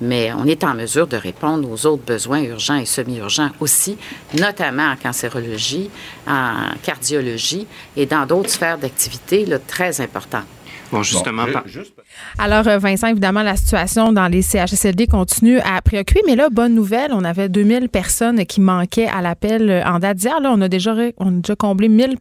mais 0.00 0.32
on 0.32 0.44
est 0.46 0.64
en 0.64 0.74
mesure 0.74 1.06
de 1.06 1.16
répondre 1.16 1.68
aux 1.70 1.86
autres 1.86 2.04
besoins 2.04 2.42
urgents 2.42 2.76
et 2.76 2.86
semi-urgents 2.86 3.50
aussi, 3.60 3.96
notamment 4.38 4.90
en 4.92 4.96
cancérologie, 4.96 5.90
en 6.26 6.70
cardiologie 6.82 7.66
et 7.96 8.06
dans 8.06 8.26
d'autres 8.26 8.50
sphères 8.50 8.78
d'activité 8.78 9.44
là, 9.46 9.58
très 9.58 10.00
importantes. 10.00 10.44
Bon, 10.90 11.02
justement, 11.02 11.44
Bon, 11.44 11.60
juste- 11.66 11.92
Alors, 12.38 12.66
euh, 12.66 12.78
Vincent, 12.78 13.08
évidemment, 13.08 13.42
la 13.42 13.56
situation 13.56 14.10
dans 14.10 14.26
les 14.26 14.40
CHSLD 14.40 15.06
continue 15.06 15.60
à 15.60 15.82
préoccuper. 15.82 16.22
Mais 16.26 16.34
là, 16.34 16.48
bonne 16.50 16.74
nouvelle, 16.74 17.10
on 17.12 17.24
avait 17.24 17.50
2000 17.50 17.90
personnes 17.90 18.46
qui 18.46 18.62
manquaient 18.62 19.06
à 19.06 19.20
l'appel 19.20 19.68
euh, 19.68 19.84
en 19.84 19.98
date 19.98 20.16
d'hier. 20.16 20.40
Là, 20.40 20.50
on 20.50 20.60
a 20.62 20.68
déjà, 20.68 20.94
on 21.18 21.28
a 21.28 21.40
déjà 21.42 21.56
comblé 21.56 21.88
1000 21.90 22.16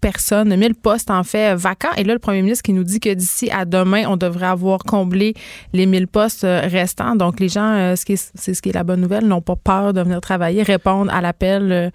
personnes, 0.00 0.54
1000 0.54 0.74
postes 0.74 1.10
en 1.10 1.24
fait 1.24 1.54
vacants. 1.54 1.92
Et 1.96 2.04
là, 2.04 2.12
le 2.12 2.18
premier 2.18 2.42
ministre 2.42 2.62
qui 2.62 2.72
nous 2.72 2.84
dit 2.84 3.00
que 3.00 3.12
d'ici 3.12 3.50
à 3.50 3.64
demain, 3.64 4.04
on 4.08 4.16
devrait 4.16 4.46
avoir 4.46 4.80
comblé 4.80 5.34
les 5.72 5.86
1000 5.86 6.08
postes 6.08 6.44
euh, 6.44 6.60
restants. 6.64 7.16
Donc, 7.16 7.40
les 7.40 7.48
gens, 7.48 7.72
euh, 7.72 7.94
c'est 7.96 8.54
ce 8.54 8.62
qui 8.62 8.68
est 8.68 8.74
la 8.74 8.84
bonne 8.84 9.00
nouvelle, 9.00 9.26
n'ont 9.26 9.42
pas 9.42 9.56
peur 9.56 9.92
de 9.92 10.00
venir 10.00 10.20
travailler, 10.20 10.62
répondre 10.62 11.12
à 11.12 11.20
l'appel. 11.20 11.92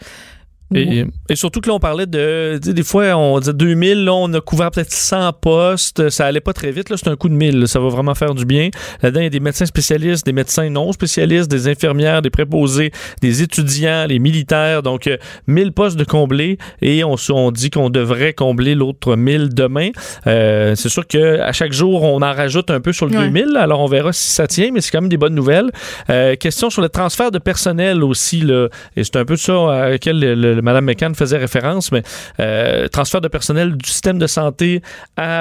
Euh, 0.75 0.79
Et, 0.79 1.05
et 1.29 1.35
surtout 1.35 1.61
que 1.61 1.69
là, 1.69 1.75
on 1.75 1.79
parlait 1.79 2.05
de. 2.05 2.57
Des 2.61 2.83
fois, 2.83 3.15
on 3.15 3.39
disait 3.39 3.53
2000, 3.53 4.05
là, 4.05 4.13
on 4.13 4.33
a 4.33 4.41
couvert 4.41 4.71
peut-être 4.71 4.91
100 4.91 5.33
postes. 5.33 6.09
Ça 6.09 6.25
allait 6.25 6.39
pas 6.41 6.53
très 6.53 6.71
vite. 6.71 6.89
Là, 6.89 6.97
c'est 6.97 7.07
un 7.09 7.15
coup 7.15 7.29
de 7.29 7.33
1000. 7.33 7.59
là, 7.59 7.67
ça 7.67 7.79
va 7.79 7.89
vraiment 7.89 8.15
faire 8.15 8.33
du 8.35 8.45
bien. 8.45 8.69
Là-dedans, 9.01 9.21
il 9.21 9.23
y 9.23 9.27
a 9.27 9.29
des 9.29 9.39
médecins 9.39 9.65
spécialistes, 9.65 10.25
des 10.25 10.33
médecins 10.33 10.69
non 10.69 10.91
spécialistes, 10.91 11.49
des 11.49 11.67
infirmières, 11.67 12.21
des 12.21 12.29
préposés, 12.29 12.91
des 13.21 13.41
étudiants, 13.41 14.05
les 14.07 14.19
militaires. 14.19 14.83
Donc, 14.83 15.07
euh, 15.07 15.17
1000 15.47 15.71
postes 15.71 15.97
de 15.97 16.03
combler. 16.03 16.57
Et 16.81 17.03
on, 17.03 17.15
on 17.31 17.51
dit 17.51 17.69
qu'on 17.69 17.89
devrait 17.89 18.33
combler 18.33 18.75
l'autre 18.75 19.15
1000 19.15 19.49
demain. 19.53 19.89
Euh, 20.27 20.75
c'est 20.75 20.89
sûr 20.89 21.07
que 21.07 21.39
à 21.39 21.51
chaque 21.51 21.73
jour, 21.73 22.03
on 22.03 22.21
en 22.21 22.33
rajoute 22.33 22.69
un 22.71 22.79
peu 22.81 22.91
sur 22.93 23.05
le 23.05 23.13
Ouais. 23.17 23.25
2000. 23.27 23.57
Alors, 23.57 23.79
on 23.81 23.87
verra 23.87 24.11
si 24.13 24.29
ça 24.31 24.47
tient, 24.47 24.71
mais 24.73 24.81
c'est 24.81 24.89
quand 24.91 25.01
même 25.01 25.09
des 25.09 25.17
bonnes 25.17 25.35
nouvelles. 25.35 25.69
Euh, 26.09 26.35
question 26.35 26.69
sur 26.69 26.81
le 26.81 26.89
transfert 26.89 27.29
de 27.31 27.37
personnel 27.39 28.03
aussi. 28.03 28.41
Là, 28.41 28.67
et 28.95 29.03
c'est 29.03 29.15
un 29.17 29.25
peu 29.25 29.35
ça 29.35 29.53
à 29.71 29.89
laquelle 29.89 30.19
le, 30.19 30.33
le- 30.35 30.61
Mme 30.63 30.85
McCann 30.85 31.15
faisait 31.15 31.37
référence, 31.37 31.91
mais 31.91 32.01
euh, 32.39 32.87
transfert 32.87 33.21
de 33.21 33.27
personnel 33.27 33.77
du 33.77 33.89
système 33.89 34.17
de 34.17 34.27
santé 34.27 34.81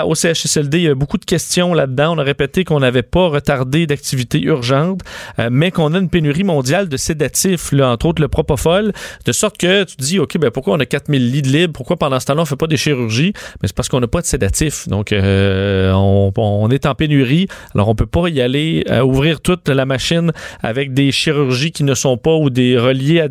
au 0.05 0.15
CHSLD, 0.15 0.79
il 0.79 0.85
y 0.85 0.89
a 0.89 0.95
beaucoup 0.95 1.19
de 1.19 1.25
questions 1.25 1.75
là-dedans. 1.75 2.15
On 2.15 2.19
a 2.19 2.23
répété 2.23 2.65
qu'on 2.65 2.81
n'avait 2.81 3.03
pas 3.03 3.29
retardé 3.29 3.87
d'activités 3.87 4.41
urgentes, 4.43 5.01
euh, 5.39 5.49
mais 5.51 5.71
qu'on 5.71 5.95
a 5.95 5.99
une 5.99 6.09
pénurie 6.09 6.45
mondiale 6.45 6.89
de 6.89 6.97
sédatifs, 6.97 7.73
entre 7.73 8.07
autres 8.07 8.23
le 8.23 8.29
propofol, 8.29 8.93
de 9.25 9.33
sorte 9.33 9.59
que 9.59 9.85
tu 9.85 9.97
te 9.97 10.03
dis, 10.03 10.19
OK, 10.19 10.39
ben 10.39 10.51
pourquoi 10.51 10.75
on 10.75 10.81
a 10.81 10.87
4000 10.87 11.31
lits 11.31 11.43
de 11.43 11.49
libres? 11.49 11.73
Pourquoi 11.73 11.97
pendant 11.97 12.21
ce 12.21 12.27
temps-là, 12.27 12.43
on 12.43 12.47
fait 12.47 12.57
pas 12.57 12.67
des 12.67 12.77
chirurgies? 12.77 13.33
Mais 13.61 13.69
c'est 13.69 13.77
parce 13.77 13.89
qu'on 13.89 14.01
n'a 14.01 14.09
pas 14.09 14.21
de 14.21 14.27
sédatifs. 14.27 14.89
Donc, 14.89 15.13
euh, 15.13 15.93
on, 15.93 16.69
est 16.71 16.87
en 16.87 16.95
pénurie. 16.95 17.49
Alors, 17.75 17.89
on 17.89 17.95
peut 17.95 18.07
pas 18.07 18.29
y 18.29 18.41
aller, 18.41 18.85
ouvrir 19.05 19.41
toute 19.41 19.69
la 19.69 19.85
machine 19.85 20.33
avec 20.63 20.95
des 20.95 21.13
chirurgies 21.13 21.73
qui 21.73 21.85
ne 21.85 21.95
sont 21.95 22.17
pas 22.17 22.35
ou 22.35 22.51
des 22.51 22.79
reliées 22.79 23.21
à, 23.21 23.29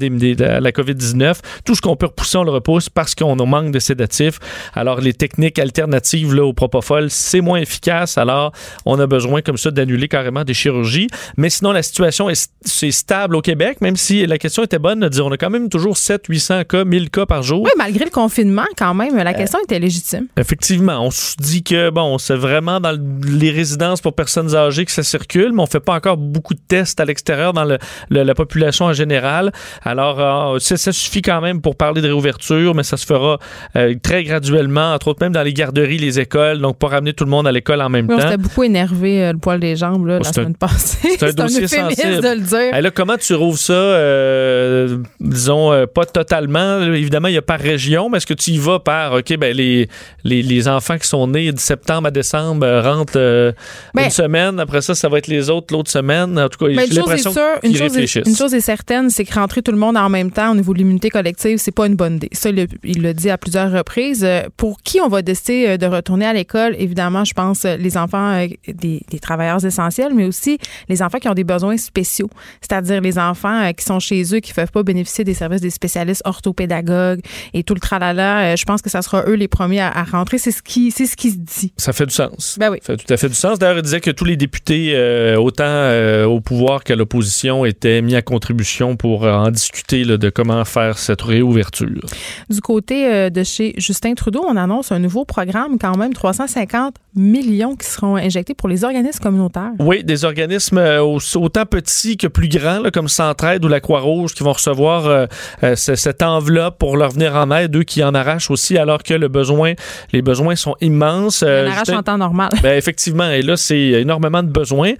la 0.59 0.71
COVID-19. 0.71 1.39
Tout 1.65 1.70
ce 1.75 1.81
qu'on 1.81 1.95
peut 1.95 2.07
repousser, 2.07 2.37
on 2.37 2.43
le 2.43 2.51
repousse 2.51 2.89
parce 2.89 3.15
qu'on 3.15 3.35
manque 3.45 3.71
de 3.71 3.79
sédatifs. 3.79 4.39
Alors, 4.73 5.01
les 5.01 5.13
techniques 5.13 5.59
alternatives 5.59 6.33
là, 6.33 6.43
au 6.43 6.53
propofol, 6.53 7.09
c'est 7.09 7.41
moins 7.41 7.59
efficace. 7.59 8.17
Alors, 8.17 8.51
on 8.85 8.99
a 8.99 9.07
besoin 9.07 9.41
comme 9.41 9.57
ça 9.57 9.71
d'annuler 9.71 10.07
carrément 10.07 10.43
des 10.43 10.53
chirurgies. 10.53 11.07
Mais 11.37 11.49
sinon, 11.49 11.71
la 11.71 11.83
situation 11.83 12.29
est, 12.29 12.51
c'est 12.63 12.91
stable 12.91 13.35
au 13.35 13.41
Québec, 13.41 13.81
même 13.81 13.95
si 13.95 14.25
la 14.25 14.37
question 14.37 14.63
était 14.63 14.79
bonne 14.79 14.99
de 14.99 15.07
dire 15.09 15.25
on 15.25 15.31
a 15.31 15.37
quand 15.37 15.49
même 15.49 15.69
toujours 15.69 15.97
7 15.97 16.23
800 16.27 16.63
cas, 16.65 16.85
1000 16.85 17.09
cas 17.09 17.25
par 17.25 17.43
jour. 17.43 17.63
Oui, 17.63 17.71
malgré 17.77 18.05
le 18.05 18.11
confinement, 18.11 18.65
quand 18.77 18.93
même, 18.93 19.15
la 19.17 19.33
question 19.33 19.59
était 19.63 19.79
légitime. 19.79 20.27
Effectivement, 20.37 21.05
on 21.05 21.11
se 21.11 21.35
dit 21.37 21.63
que 21.63 21.89
bon, 21.89 22.17
c'est 22.17 22.35
vraiment 22.35 22.79
dans 22.79 22.91
le- 22.91 22.99
les 23.37 23.51
résidences 23.51 24.01
pour 24.01 24.13
personnes 24.13 24.55
âgées 24.55 24.85
que 24.85 24.91
ça 24.91 25.03
circule, 25.03 25.51
mais 25.53 25.61
on 25.61 25.67
fait 25.67 25.79
pas 25.79 25.93
encore 25.95 26.17
beaucoup 26.17 26.53
de 26.53 26.59
tests 26.67 26.99
à 26.99 27.05
l'extérieur 27.05 27.53
dans 27.53 27.63
le- 27.63 27.77
le- 28.09 28.23
la 28.23 28.35
population 28.35 28.85
en 28.85 28.93
général. 28.93 29.51
Alors, 29.83 30.19
euh, 30.55 30.59
ça, 30.59 30.77
ça 30.77 30.91
suffit 30.91 31.21
quand 31.21 31.41
même 31.41 31.60
pour 31.61 31.75
parler 31.75 32.01
de 32.01 32.07
réouverture, 32.07 32.75
mais 32.75 32.83
ça 32.83 32.97
se 32.97 33.05
fera 33.05 33.37
euh, 33.75 33.95
très 34.01 34.23
graduellement, 34.23 34.93
entre 34.93 35.09
autres 35.09 35.21
même 35.23 35.31
dans 35.33 35.43
les 35.43 35.53
garderies, 35.53 35.97
les 35.97 36.19
écoles, 36.19 36.59
donc 36.59 36.77
pas 36.77 36.87
ramener 36.87 37.13
tout 37.13 37.23
le 37.23 37.29
monde 37.29 37.47
à 37.47 37.51
l'école 37.51 37.81
en 37.81 37.89
même 37.89 38.07
Oui, 38.09 38.15
on 38.15 38.17
temps. 38.17 38.23
s'était 38.29 38.37
beaucoup 38.41 38.63
énervé, 38.63 39.23
euh, 39.23 39.31
le 39.33 39.37
poil 39.37 39.59
des 39.59 39.75
jambes, 39.75 40.05
là, 40.07 40.13
la 40.15 40.19
Oh, 40.19 40.23
c'est 40.23 40.29
un- 40.29 40.33
semaine 40.43 40.55
passée. 40.55 41.09
c'est 41.17 41.23
un 41.23 41.33
dossier 41.43 41.63
euphémisme 41.65 42.01
sensible. 42.01 42.21
de 42.23 42.29
le 42.35 42.39
dire. 42.41 42.73
Hey, 42.75 42.81
là, 42.81 42.91
comment 42.91 43.17
tu 43.17 43.33
rouvres 43.35 43.57
ça? 43.59 43.73
euh, 43.73 44.97
disons, 45.19 45.71
pas 45.93 46.05
totalement. 46.05 46.81
Évidemment, 46.81 47.27
il 47.27 47.35
y 47.35 47.37
a 47.37 47.41
par 47.41 47.59
région, 47.59 48.09
mais 48.09 48.17
est-ce 48.17 48.25
que 48.27 48.33
tu 48.33 48.51
y 48.51 48.57
vas 48.57 48.79
par, 48.79 49.13
OK, 49.13 49.35
ben 49.37 49.55
les, 49.55 49.87
les, 50.23 50.41
les 50.41 50.67
enfants 50.67 50.97
qui 50.97 51.07
sont 51.07 51.27
nés 51.27 51.51
de 51.51 51.59
septembre 51.59 52.07
à 52.07 52.11
décembre 52.11 52.65
rentrent 52.83 53.53
Ben- 53.93 54.05
une 54.05 54.09
semaine. 54.09 54.59
Après 54.59 54.81
ça, 54.81 54.95
ça 54.95 55.09
va 55.09 55.17
être 55.17 55.27
les 55.27 55.49
autres 55.49 55.73
l'autre 55.73 55.89
semaine. 55.91 56.37
En 56.39 56.49
tout 56.49 56.57
cas, 56.65 56.71
Mais 56.73 56.85
j'ai 56.87 56.95
l'impression 56.95 57.33
qu'ils 57.63 57.81
réfléchissent. 57.81 58.27
une 58.27 58.35
chose 58.35 58.53
est 58.53 58.59
certaine, 58.61 59.09
c'est 59.09 59.25
que 59.25 59.33
rentrer 59.33 59.61
tout 59.61 59.71
le 59.71 59.77
monde 59.77 59.97
en 59.97 60.09
même 60.09 60.31
temps 60.31 60.51
au 60.51 60.55
niveau 60.55 60.73
de 60.73 60.79
l'immunité 60.79 61.09
collective, 61.09 61.50
sais, 61.57 61.65
c'est 61.65 61.71
pas 61.71 61.87
une 61.87 61.95
bonne 61.95 62.15
idée. 62.15 62.29
Ça, 62.31 62.49
il, 62.49 63.01
l'a 63.01 63.13
dit 63.13 63.29
à 63.29 63.37
plusieurs 63.37 63.71
reprises. 63.71 64.23
Euh, 64.23 64.43
Pour 64.57 64.81
qui 64.81 64.99
on 65.01 65.07
va 65.07 65.21
décider 65.21 65.67
euh, 65.67 65.77
de 65.77 65.85
retourner 65.85 66.25
à 66.25 66.33
l'école? 66.33 66.75
Évidemment, 66.77 67.23
je 67.25 67.33
pense 67.33 67.65
euh, 67.65 67.77
les 67.77 67.97
enfants 67.97 68.45
des, 68.67 69.01
des 69.09 69.19
travailleurs 69.19 69.63
essentiels, 69.63 70.13
mais 70.13 70.25
aussi 70.25 70.57
les 70.89 71.01
enfants 71.01 71.19
qui 71.19 71.27
ont 71.27 71.33
des 71.33 71.43
besoins 71.43 71.77
spéciaux, 71.77 72.29
c'est-à-dire 72.61 73.01
les 73.01 73.17
enfants 73.17 73.71
qui 73.73 73.83
sont 73.83 73.99
chez 73.99 74.21
eux, 74.33 74.39
qui 74.39 74.51
ne 74.51 74.55
peuvent 74.55 74.71
pas 74.71 74.83
bénéficier 74.83 75.23
des 75.23 75.33
services 75.33 75.61
des 75.61 75.69
spécialistes 75.69 76.21
orthopédagogues 76.25 77.21
et 77.53 77.63
tout 77.63 77.73
le 77.73 77.79
tralala. 77.79 78.55
Je 78.55 78.65
pense 78.65 78.81
que 78.81 78.89
ça 78.89 79.01
sera 79.01 79.23
eux 79.27 79.35
les 79.35 79.47
premiers 79.47 79.81
à, 79.81 79.89
à 79.89 80.03
rentrer. 80.03 80.37
C'est 80.37 80.51
ce 80.51 80.61
qui, 80.61 80.91
c'est 80.91 81.05
ce 81.05 81.15
qui 81.15 81.31
se 81.31 81.37
dit. 81.37 81.73
Ça 81.77 81.93
fait 81.93 82.05
du 82.05 82.13
sens. 82.13 82.57
Ben 82.59 82.69
oui. 82.71 82.79
Ça 82.81 82.95
fait 82.95 83.03
tout 83.03 83.13
à 83.13 83.17
fait 83.17 83.29
du 83.29 83.35
sens. 83.35 83.59
D'ailleurs, 83.59 83.77
il 83.77 83.83
disait 83.83 84.01
que 84.01 84.11
tous 84.11 84.25
les 84.25 84.37
députés, 84.37 84.93
euh, 84.95 85.37
autant 85.37 85.63
euh, 85.65 86.25
au 86.25 86.41
pouvoir 86.41 86.83
qu'à 86.83 86.95
l'opposition, 86.95 87.65
étaient 87.65 88.01
mis 88.01 88.15
à 88.15 88.21
contribution 88.21 88.95
pour 88.95 89.23
en 89.23 89.49
discuter 89.51 90.03
là, 90.03 90.17
de 90.17 90.29
comment 90.29 90.63
faire 90.65 90.97
cette 90.97 91.21
réouverture. 91.41 92.01
Du 92.49 92.61
côté 92.61 93.11
euh, 93.11 93.29
de 93.29 93.43
chez 93.43 93.73
Justin 93.77 94.13
Trudeau, 94.13 94.45
on 94.47 94.55
annonce 94.55 94.91
un 94.91 94.99
nouveau 94.99 95.25
programme, 95.25 95.77
quand 95.79 95.97
même 95.97 96.13
350 96.13 96.95
millions 97.15 97.75
qui 97.75 97.87
seront 97.87 98.15
injectés 98.15 98.53
pour 98.53 98.69
les 98.69 98.83
organismes 98.83 99.21
communautaires. 99.21 99.71
Oui, 99.79 100.03
des 100.03 100.23
organismes 100.23 100.77
euh, 100.77 101.01
au- 101.03 101.19
autant 101.35 101.65
petits 101.65 102.15
que 102.17 102.27
plus 102.27 102.47
grands, 102.47 102.79
là, 102.79 102.91
comme 102.91 103.07
Centraide 103.09 103.65
ou 103.65 103.67
la 103.67 103.79
Croix-Rouge, 103.79 104.33
qui 104.33 104.43
vont 104.43 104.53
recevoir 104.53 105.07
euh, 105.07 105.25
euh, 105.63 105.75
ce- 105.75 105.95
cette 105.95 106.21
enveloppe 106.21 106.77
pour 106.77 106.95
leur 106.97 107.11
venir 107.11 107.35
en 107.35 107.51
aide, 107.51 107.75
eux 107.75 107.83
qui 107.83 108.03
en 108.03 108.13
arrachent 108.13 108.51
aussi, 108.51 108.77
alors 108.77 109.03
que 109.03 109.13
le 109.13 109.27
besoin, 109.27 109.73
les 110.13 110.21
besoins 110.21 110.55
sont 110.55 110.75
immenses. 110.81 111.43
Euh, 111.45 111.65
On 111.65 111.71
arrache 111.71 111.79
Justin- 111.79 111.97
en 111.99 112.03
temps 112.03 112.17
normal. 112.17 112.49
Ben, 112.63 112.77
effectivement, 112.77 113.29
et 113.29 113.41
là, 113.41 113.57
c'est 113.57 113.77
énormément 113.79 114.43
de 114.43 114.49
besoins. 114.49 114.93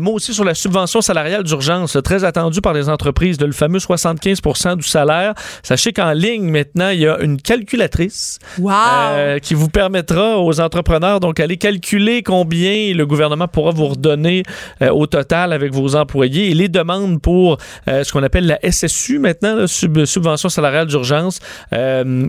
Moi 0.00 0.12
aussi, 0.14 0.32
sur 0.32 0.44
la 0.44 0.54
subvention 0.54 1.00
salariale 1.00 1.42
d'urgence, 1.42 1.96
très 2.04 2.24
attendue 2.24 2.60
par 2.60 2.72
les 2.72 2.88
entreprises, 2.88 3.36
de 3.38 3.46
le 3.46 3.52
fameux 3.52 3.78
75 3.80 4.40
du 4.76 4.86
salaire. 4.86 5.34
Sachez 5.62 5.87
qu'en 5.92 6.12
ligne, 6.12 6.50
maintenant, 6.50 6.88
il 6.90 7.00
y 7.00 7.06
a 7.06 7.18
une 7.20 7.40
calculatrice 7.40 8.38
Wow! 8.58 8.72
euh, 9.12 9.38
qui 9.38 9.54
vous 9.54 9.68
permettra 9.68 10.38
aux 10.40 10.60
entrepreneurs, 10.60 11.20
donc, 11.20 11.40
aller 11.40 11.56
calculer 11.56 12.22
combien 12.22 12.94
le 12.94 13.04
gouvernement 13.06 13.48
pourra 13.48 13.70
vous 13.72 13.86
redonner 13.88 14.42
euh, 14.82 14.90
au 14.90 15.06
total 15.06 15.52
avec 15.52 15.72
vos 15.72 15.96
employés 15.96 16.50
et 16.50 16.54
les 16.54 16.68
demandes 16.68 17.20
pour 17.20 17.58
euh, 17.88 18.04
ce 18.04 18.12
qu'on 18.12 18.22
appelle 18.22 18.46
la 18.46 18.58
SSU 18.70 19.18
maintenant, 19.18 19.54
la 19.54 19.66
sub- 19.66 20.04
subvention 20.04 20.48
salariale 20.48 20.86
d'urgence. 20.86 21.40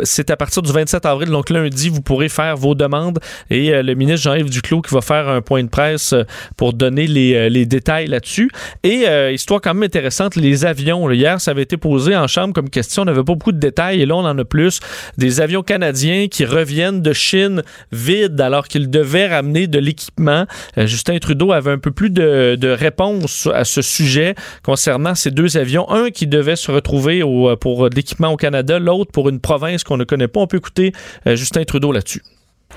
C'est 0.03 0.29
à 0.29 0.37
partir 0.37 0.61
du 0.61 0.71
27 0.71 1.05
avril, 1.05 1.29
donc 1.29 1.49
lundi, 1.49 1.89
vous 1.89 2.01
pourrez 2.01 2.29
faire 2.29 2.55
vos 2.57 2.75
demandes 2.75 3.19
et 3.49 3.81
le 3.81 3.93
ministre 3.95 4.21
Jean-Yves 4.23 4.49
Duclos 4.49 4.81
qui 4.81 4.93
va 4.93 5.01
faire 5.01 5.27
un 5.29 5.41
point 5.41 5.63
de 5.63 5.69
presse 5.69 6.13
pour 6.57 6.73
donner 6.73 7.07
les, 7.07 7.49
les 7.49 7.65
détails 7.65 8.07
là-dessus. 8.07 8.49
Et 8.83 9.05
histoire 9.33 9.61
quand 9.61 9.73
même 9.73 9.83
intéressante, 9.83 10.35
les 10.35 10.65
avions. 10.65 11.07
là, 11.07 11.15
hier, 11.15 11.41
ça 11.41 11.51
avait 11.51 11.63
été 11.63 11.77
posé 11.77 12.15
en 12.15 12.27
chambre 12.27 12.53
comme 12.53 12.69
question. 12.69 13.03
On 13.03 13.05
n'avait 13.05 13.17
pas 13.23 13.33
beaucoup 13.33 13.48
de 13.51 13.59
détails 13.59 14.01
et 14.01 14.05
là, 14.05 14.15
on 14.15 14.25
en 14.25 14.37
a 14.37 14.45
plus. 14.45 14.79
Des 15.17 15.41
avions 15.41 15.63
canadiens 15.63 16.27
qui 16.27 16.45
reviennent 16.45 17.01
de 17.01 17.13
Chine 17.13 17.63
vides 17.91 18.39
alors 18.41 18.67
qu'ils 18.67 18.89
devaient 18.89 19.27
ramener 19.27 19.67
de 19.67 19.79
l'équipement. 19.79 20.45
Euh, 20.77 20.85
Justin 20.87 21.17
Trudeau 21.19 21.51
avait 21.51 21.71
un 21.71 21.77
peu 21.79 21.91
plus 21.91 22.09
de, 22.09 22.55
de 22.55 22.69
réponses 22.69 23.47
à 23.53 23.63
ce 23.63 23.81
sujet 23.81 24.35
concernant 24.63 25.15
ces 25.15 25.31
deux 25.31 25.57
avions. 25.57 25.89
Un 25.89 26.09
qui 26.11 26.27
devait 26.27 26.55
se 26.55 26.71
retrouver 26.71 27.23
au- 27.23 27.55
pour 27.57 27.89
l'équipement 27.89 28.29
au 28.31 28.37
Canada, 28.37 28.79
l'autre 28.79 29.11
pour 29.11 29.29
une 29.29 29.39
province 29.39 29.83
qu'on 29.83 29.97
ne 29.97 30.03
connaît 30.03 30.27
pas. 30.27 30.39
On 30.39 30.47
peut 30.47 30.57
écouter 30.57 30.93
euh, 31.27 31.35
Justin 31.35 31.63
Trudeau 31.63 31.91
là-dessus. 31.91 32.21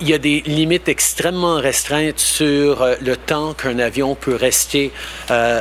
Il 0.01 0.09
y 0.09 0.15
a 0.15 0.19
des 0.19 0.41
limites 0.47 0.89
extrêmement 0.89 1.57
restreintes 1.57 2.19
sur 2.19 2.81
euh, 2.83 2.95
le 3.05 3.15
temps 3.17 3.53
qu'un 3.53 3.79
avion 3.79 4.15
peut 4.15 4.35
rester 4.35 4.91
euh, 5.31 5.61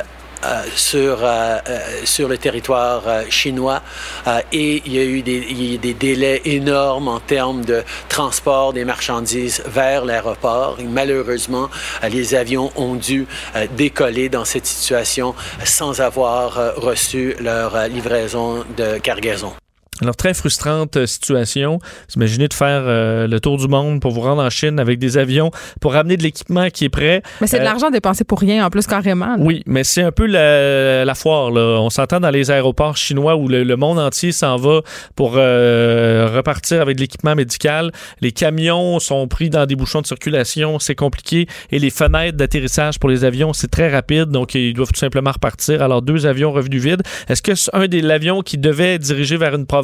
sur, 0.74 1.24
euh, 1.24 1.58
euh, 1.68 1.78
sur 2.04 2.28
le 2.28 2.38
territoire 2.38 3.02
euh, 3.06 3.22
chinois 3.30 3.82
Euh, 4.26 4.40
et 4.52 4.82
il 4.86 4.92
y 4.92 4.98
a 4.98 5.04
eu 5.04 5.22
des, 5.22 5.40
y 5.52 5.74
a 5.74 5.78
des 5.78 5.94
délais 5.94 6.42
énormes 6.44 7.08
en 7.08 7.20
termes 7.20 7.64
de 7.64 7.82
transport 8.08 8.72
des 8.72 8.84
marchandises 8.84 9.62
vers 9.66 10.04
l'aéroport. 10.04 10.78
Malheureusement, 10.88 11.68
euh, 12.02 12.08
les 12.08 12.34
avions 12.34 12.70
ont 12.76 12.94
dû 12.94 13.26
euh, 13.56 13.66
décoller 13.76 14.28
dans 14.28 14.44
cette 14.44 14.66
situation 14.66 15.34
sans 15.64 16.00
avoir 16.00 16.58
euh, 16.58 16.72
reçu 16.76 17.34
leur 17.40 17.74
euh, 17.74 17.88
livraison 17.88 18.64
de 18.76 18.98
cargaison. 18.98 19.52
Alors, 20.00 20.16
très 20.16 20.32
frustrante 20.34 20.96
euh, 20.96 21.06
situation. 21.06 21.78
Vous 22.08 22.14
Imaginez 22.16 22.48
de 22.48 22.54
faire 22.54 22.82
euh, 22.86 23.28
le 23.28 23.38
tour 23.40 23.58
du 23.58 23.68
monde 23.68 24.00
pour 24.00 24.10
vous 24.10 24.22
rendre 24.22 24.42
en 24.42 24.48
Chine 24.50 24.80
avec 24.80 24.98
des 24.98 25.18
avions 25.18 25.50
pour 25.80 25.92
ramener 25.92 26.16
de 26.16 26.22
l'équipement 26.22 26.70
qui 26.70 26.86
est 26.86 26.88
prêt. 26.88 27.22
Mais 27.40 27.46
c'est 27.46 27.58
de 27.58 27.62
Euh, 27.62 27.66
l'argent 27.66 27.90
dépensé 27.90 28.24
pour 28.24 28.40
rien, 28.40 28.64
en 28.66 28.70
plus, 28.70 28.86
carrément. 28.86 29.36
là. 29.36 29.36
Oui, 29.38 29.62
mais 29.66 29.84
c'est 29.84 30.02
un 30.02 30.10
peu 30.10 30.26
la, 30.26 31.04
la 31.04 31.14
foire. 31.14 31.50
Là. 31.50 31.78
On 31.80 31.90
s'entend 31.90 32.18
dans 32.20 32.30
les 32.30 32.50
aéroports 32.50 32.96
chinois 32.96 33.36
où 33.36 33.46
le, 33.48 33.62
le 33.64 33.76
monde 33.76 33.98
entier 33.98 34.32
s'en 34.32 34.56
va 34.56 34.80
pour 35.14 35.34
euh, 35.36 36.28
repartir 36.34 36.80
avec 36.80 36.96
de 36.96 37.02
l'équipement 37.02 37.34
médical. 37.36 37.92
Les 38.22 38.32
camions 38.32 38.98
sont 38.98 39.28
pris 39.28 39.50
dans 39.50 39.66
des 39.66 39.76
bouchons 39.76 40.00
de 40.00 40.06
circulation, 40.06 40.78
c'est 40.78 40.94
compliqué. 40.96 41.46
Et 41.70 41.78
les 41.78 41.90
fenêtres 41.90 42.38
d'atterrissage 42.38 42.98
pour 42.98 43.10
les 43.10 43.24
avions, 43.24 43.52
c'est 43.52 43.70
très 43.70 43.90
rapide. 43.90 44.30
Donc, 44.30 44.54
ils 44.54 44.72
doivent 44.74 44.90
tout 44.92 44.98
simplement 45.00 45.32
repartir. 45.32 45.80
Alors, 45.82 46.00
deux 46.02 46.26
avions 46.26 46.50
revenus 46.50 46.82
vides. 46.82 47.02
Est-ce 47.28 47.42
que 47.42 47.52
un 47.74 47.86
des 47.86 48.00
l'avion 48.00 48.40
qui 48.40 48.56
devait 48.58 48.98
diriger 48.98 49.36
vers 49.36 49.54
une 49.54 49.66
province 49.66 49.81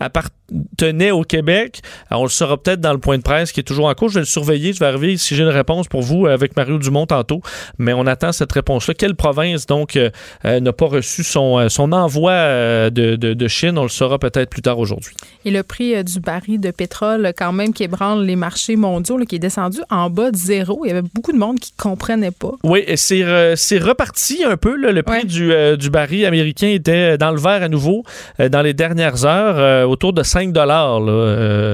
appartenait 0.00 1.10
au 1.10 1.22
Québec? 1.22 1.80
Alors, 2.10 2.22
on 2.22 2.24
le 2.24 2.30
saura 2.30 2.56
peut-être 2.56 2.80
dans 2.80 2.92
le 2.92 2.98
point 2.98 3.16
de 3.18 3.22
presse 3.22 3.52
qui 3.52 3.60
est 3.60 3.64
toujours 3.64 3.86
en 3.86 3.94
cours. 3.94 4.08
Je 4.08 4.14
vais 4.14 4.20
le 4.20 4.26
surveiller. 4.26 4.72
Je 4.72 4.78
vais 4.80 4.86
arriver 4.86 5.16
si 5.16 5.34
j'ai 5.34 5.42
une 5.42 5.48
réponse 5.48 5.88
pour 5.88 6.02
vous 6.02 6.26
avec 6.26 6.56
Mario 6.56 6.78
Dumont 6.78 7.06
tantôt. 7.06 7.40
Mais 7.78 7.92
on 7.92 8.06
attend 8.06 8.32
cette 8.32 8.52
réponse-là. 8.52 8.94
Quelle 8.94 9.14
province, 9.14 9.66
donc, 9.66 9.96
euh, 9.96 10.10
euh, 10.44 10.60
n'a 10.60 10.72
pas 10.72 10.86
reçu 10.86 11.22
son, 11.24 11.58
euh, 11.58 11.68
son 11.68 11.92
envoi 11.92 12.90
de, 12.90 13.16
de- 13.16 13.34
de 13.34 13.48
Chine? 13.48 13.78
On 13.78 13.82
le 13.84 13.88
saura 13.88 14.18
peut-être 14.18 14.50
plus 14.50 14.62
tard 14.62 14.78
aujourd'hui. 14.78 15.14
Et 15.44 15.50
le 15.50 15.62
prix 15.62 16.02
du 16.04 16.20
baril 16.20 16.60
de 16.60 16.70
pétrole, 16.70 17.32
quand 17.36 17.52
même, 17.52 17.72
qui 17.72 17.84
ébranle 17.84 18.24
les 18.24 18.36
marchés 18.36 18.76
mondiaux, 18.76 19.16
là, 19.18 19.24
qui 19.26 19.36
est 19.36 19.40
descendu 19.40 19.78
en 19.90 20.10
bas 20.10 20.30
de 20.30 20.36
zéro. 20.36 20.82
Il 20.84 20.88
y 20.88 20.90
avait 20.90 21.02
beaucoup 21.14 21.32
de 21.32 21.38
monde 21.38 21.58
qui 21.58 21.72
ne 21.78 21.82
comprenait 21.82 22.30
pas. 22.30 22.52
Oui, 22.62 22.84
c'est 22.96 23.24
c'est 23.56 23.78
reparti 23.78 24.44
un 24.44 24.56
peu. 24.56 24.76
là. 24.76 24.92
Le 24.92 25.02
prix 25.02 25.24
du, 25.24 25.52
euh, 25.52 25.76
du 25.76 25.90
baril 25.90 26.24
américain 26.26 26.68
était 26.68 27.18
dans 27.18 27.30
le 27.30 27.38
vert 27.40 27.62
à 27.62 27.68
nouveau 27.68 28.02
euh, 28.40 28.48
dans 28.48 28.62
les 28.62 28.74
dernières 28.74 29.23
euh, 29.28 29.84
autour 29.84 30.12
de 30.12 30.22
5 30.22 30.52
dollars. 30.52 31.00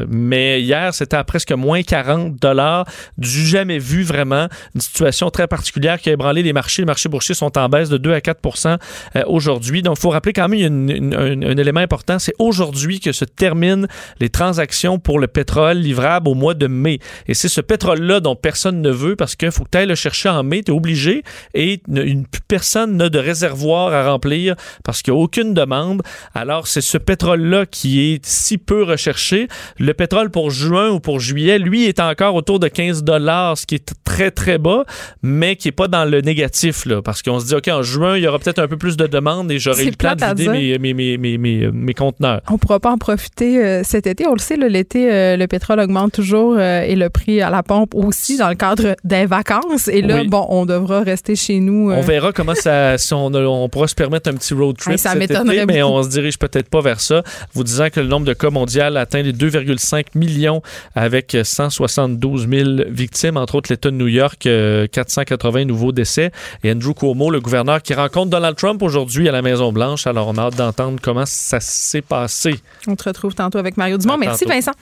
mais 0.08 0.60
hier, 0.62 0.94
c'était 0.94 1.16
à 1.16 1.24
presque 1.24 1.52
moins 1.52 1.82
40 1.82 2.36
dollars, 2.40 2.84
du 3.18 3.46
jamais 3.46 3.78
vu 3.78 4.02
vraiment. 4.02 4.46
Une 4.74 4.80
situation 4.80 5.30
très 5.30 5.46
particulière 5.46 5.98
qui 6.00 6.10
a 6.10 6.12
ébranlé 6.12 6.42
les 6.42 6.52
marchés. 6.52 6.82
Les 6.82 6.86
marchés 6.86 7.08
boursiers 7.08 7.34
sont 7.34 7.56
en 7.58 7.68
baisse 7.68 7.88
de 7.88 7.96
2 7.96 8.12
à 8.12 8.20
4% 8.20 8.78
euh, 9.16 9.22
aujourd'hui. 9.26 9.82
Donc, 9.82 9.96
il 9.98 10.00
faut 10.00 10.10
rappeler 10.10 10.32
quand 10.32 10.48
même 10.48 10.60
a 10.62 10.66
une- 10.66 10.90
une- 10.90 11.44
un, 11.44 11.56
élément 11.56 11.80
important. 11.80 12.18
C'est 12.18 12.34
aujourd'hui 12.38 13.00
que 13.00 13.12
se 13.12 13.24
terminent 13.24 13.86
les 14.20 14.28
transactions 14.28 14.98
pour 14.98 15.18
le 15.18 15.26
pétrole 15.26 15.78
livrable 15.78 16.28
au 16.28 16.34
mois 16.34 16.54
de 16.54 16.66
mai. 16.66 16.98
Et 17.26 17.34
c'est 17.34 17.48
ce 17.48 17.60
pétrole-là 17.60 18.20
dont 18.20 18.36
personne 18.36 18.80
ne 18.80 18.90
veut 18.90 19.16
parce 19.16 19.36
qu'il 19.36 19.50
faut 19.50 19.64
que 19.64 19.70
tu 19.72 19.78
ailles 19.78 19.86
le 19.86 19.94
chercher 19.94 20.28
en 20.28 20.42
mai. 20.42 20.62
Tu 20.62 20.72
es 20.72 20.74
obligé 20.74 21.22
et 21.54 21.82
ne- 21.88 22.02
une, 22.02 22.26
personne 22.48 22.96
n'a 22.96 23.08
de 23.08 23.18
réservoir 23.18 23.92
à 23.92 24.10
remplir 24.10 24.54
parce 24.84 25.02
qu'il 25.02 25.12
n'y 25.14 25.20
a 25.20 25.22
aucune 25.22 25.54
demande. 25.54 26.02
Alors, 26.34 26.66
c'est 26.66 26.80
ce 26.80 26.98
pétrole-là 27.40 27.66
qui 27.66 28.12
est 28.14 28.20
si 28.24 28.58
peu 28.58 28.82
recherché. 28.82 29.48
Le 29.78 29.94
pétrole 29.94 30.30
pour 30.30 30.50
juin 30.50 30.90
ou 30.90 31.00
pour 31.00 31.20
juillet, 31.20 31.58
lui, 31.58 31.86
est 31.86 32.00
encore 32.00 32.34
autour 32.34 32.58
de 32.60 32.68
15 32.68 33.02
dollars, 33.04 33.56
ce 33.58 33.66
qui 33.66 33.76
est 33.76 33.92
très, 34.04 34.30
très 34.30 34.58
bas, 34.58 34.84
mais 35.22 35.56
qui 35.56 35.68
n'est 35.68 35.72
pas 35.72 35.88
dans 35.88 36.04
le 36.04 36.20
négatif, 36.20 36.84
là, 36.86 37.02
parce 37.02 37.22
qu'on 37.22 37.40
se 37.40 37.46
dit, 37.46 37.54
OK, 37.54 37.68
en 37.68 37.82
juin, 37.82 38.16
il 38.16 38.22
y 38.24 38.28
aura 38.28 38.38
peut-être 38.38 38.58
un 38.58 38.68
peu 38.68 38.76
plus 38.76 38.96
de 38.96 39.06
demandes 39.06 39.50
et 39.50 39.58
j'aurai 39.58 39.84
le 39.86 39.94
temps 39.94 40.14
de 40.14 40.24
vider 40.34 40.78
mes, 40.78 40.78
mes, 40.78 40.94
mes, 40.94 41.18
mes, 41.18 41.38
mes, 41.38 41.70
mes 41.72 41.94
conteneurs. 41.94 42.40
On 42.48 42.54
ne 42.54 42.58
pourra 42.58 42.80
pas 42.80 42.90
en 42.90 42.98
profiter 42.98 43.64
euh, 43.64 43.82
cet 43.84 44.06
été. 44.06 44.26
On 44.26 44.32
le 44.34 44.38
sait, 44.38 44.56
là, 44.56 44.68
l'été, 44.68 45.10
euh, 45.12 45.36
le 45.36 45.46
pétrole 45.46 45.80
augmente 45.80 46.12
toujours 46.12 46.56
euh, 46.58 46.82
et 46.82 46.96
le 46.96 47.08
prix 47.10 47.40
à 47.40 47.50
la 47.50 47.62
pompe 47.62 47.94
aussi 47.94 48.36
dans 48.36 48.48
le 48.48 48.54
cadre 48.54 48.96
des 49.04 49.26
vacances. 49.26 49.88
Et 49.88 50.02
là, 50.02 50.16
Oui. 50.20 50.28
bon, 50.28 50.46
on 50.50 50.66
devra 50.66 51.00
rester 51.02 51.36
chez 51.36 51.60
nous. 51.60 51.90
euh, 51.90 51.96
On 51.96 52.00
verra 52.02 52.32
comment 52.32 52.54
ça, 52.54 52.98
si 52.98 53.14
on, 53.14 53.26
on 53.26 53.68
pourra 53.68 53.86
se 53.88 53.94
permettre 53.94 54.28
un 54.30 54.34
petit 54.34 54.54
road 54.54 54.76
trip 54.76 54.92
Hey, 54.92 54.98
ça 54.98 55.12
cet 55.12 55.30
été, 55.30 55.66
mais 55.66 55.82
on 55.82 56.02
se 56.02 56.08
dirige 56.08 56.38
peut-être 56.38 56.68
pas 56.68 56.80
vers 56.80 57.00
ça. 57.00 57.22
Vous 57.54 57.64
disant 57.64 57.88
que 57.90 58.00
le 58.00 58.06
nombre 58.06 58.26
de 58.26 58.32
cas 58.32 58.50
mondial 58.50 58.96
atteint 58.96 59.22
les 59.22 59.32
2,5 59.32 60.06
millions 60.14 60.62
avec 60.94 61.36
172 61.42 62.48
000 62.48 62.70
victimes, 62.88 63.36
entre 63.36 63.56
autres 63.56 63.70
l'État 63.70 63.90
de 63.90 63.96
New 63.96 64.08
York, 64.08 64.46
euh, 64.46 64.86
480 64.86 65.64
nouveaux 65.64 65.92
décès. 65.92 66.30
Et 66.64 66.72
Andrew 66.72 66.94
Cuomo, 66.94 67.30
le 67.30 67.40
gouverneur, 67.40 67.82
qui 67.82 67.94
rencontre 67.94 68.30
Donald 68.30 68.56
Trump 68.56 68.82
aujourd'hui 68.82 69.28
à 69.28 69.32
la 69.32 69.42
Maison-Blanche. 69.42 70.06
Alors, 70.06 70.28
on 70.28 70.36
a 70.36 70.42
hâte 70.42 70.56
d'entendre 70.56 70.98
comment 71.02 71.26
ça 71.26 71.60
s'est 71.60 72.02
passé. 72.02 72.60
On 72.86 72.96
te 72.96 73.04
retrouve 73.04 73.34
tantôt 73.34 73.58
avec 73.58 73.76
Mario 73.76 73.98
Dumont. 73.98 74.14
À 74.14 74.18
Merci, 74.18 74.44
tantôt. 74.44 74.54
Vincent. 74.54 74.72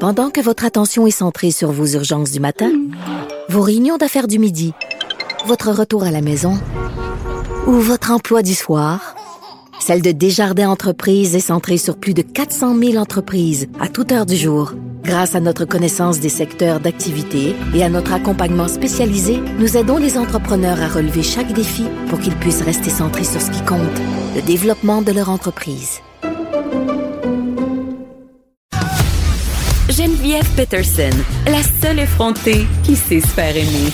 Pendant 0.00 0.30
que 0.30 0.40
votre 0.40 0.64
attention 0.64 1.08
est 1.08 1.10
centrée 1.10 1.50
sur 1.50 1.72
vos 1.72 1.86
urgences 1.86 2.30
du 2.30 2.38
matin, 2.38 2.70
vos 3.48 3.62
réunions 3.62 3.96
d'affaires 3.96 4.28
du 4.28 4.38
midi, 4.38 4.72
votre 5.46 5.72
retour 5.72 6.04
à 6.04 6.12
la 6.12 6.20
maison 6.20 6.54
ou 7.66 7.72
votre 7.72 8.12
emploi 8.12 8.42
du 8.42 8.54
soir, 8.54 9.16
celle 9.88 10.02
de 10.02 10.12
Desjardins 10.12 10.68
Entreprises 10.68 11.34
est 11.34 11.40
centrée 11.40 11.78
sur 11.78 11.96
plus 11.96 12.12
de 12.12 12.20
400 12.20 12.78
000 12.78 12.96
entreprises 12.96 13.68
à 13.80 13.88
toute 13.88 14.12
heure 14.12 14.26
du 14.26 14.36
jour. 14.36 14.74
Grâce 15.02 15.34
à 15.34 15.40
notre 15.40 15.64
connaissance 15.64 16.20
des 16.20 16.28
secteurs 16.28 16.78
d'activité 16.78 17.56
et 17.74 17.82
à 17.82 17.88
notre 17.88 18.12
accompagnement 18.12 18.68
spécialisé, 18.68 19.40
nous 19.58 19.78
aidons 19.78 19.96
les 19.96 20.18
entrepreneurs 20.18 20.82
à 20.82 20.88
relever 20.88 21.22
chaque 21.22 21.54
défi 21.54 21.84
pour 22.10 22.20
qu'ils 22.20 22.36
puissent 22.36 22.60
rester 22.60 22.90
centrés 22.90 23.24
sur 23.24 23.40
ce 23.40 23.50
qui 23.50 23.64
compte, 23.64 23.80
le 24.36 24.42
développement 24.42 25.00
de 25.00 25.10
leur 25.12 25.30
entreprise. 25.30 26.00
Geneviève 29.88 30.50
Peterson, 30.54 31.16
la 31.46 31.62
seule 31.80 32.00
effrontée 32.00 32.66
qui 32.82 32.94
sait 32.94 33.22
se 33.22 33.28
faire 33.28 33.56
aimer. 33.56 33.90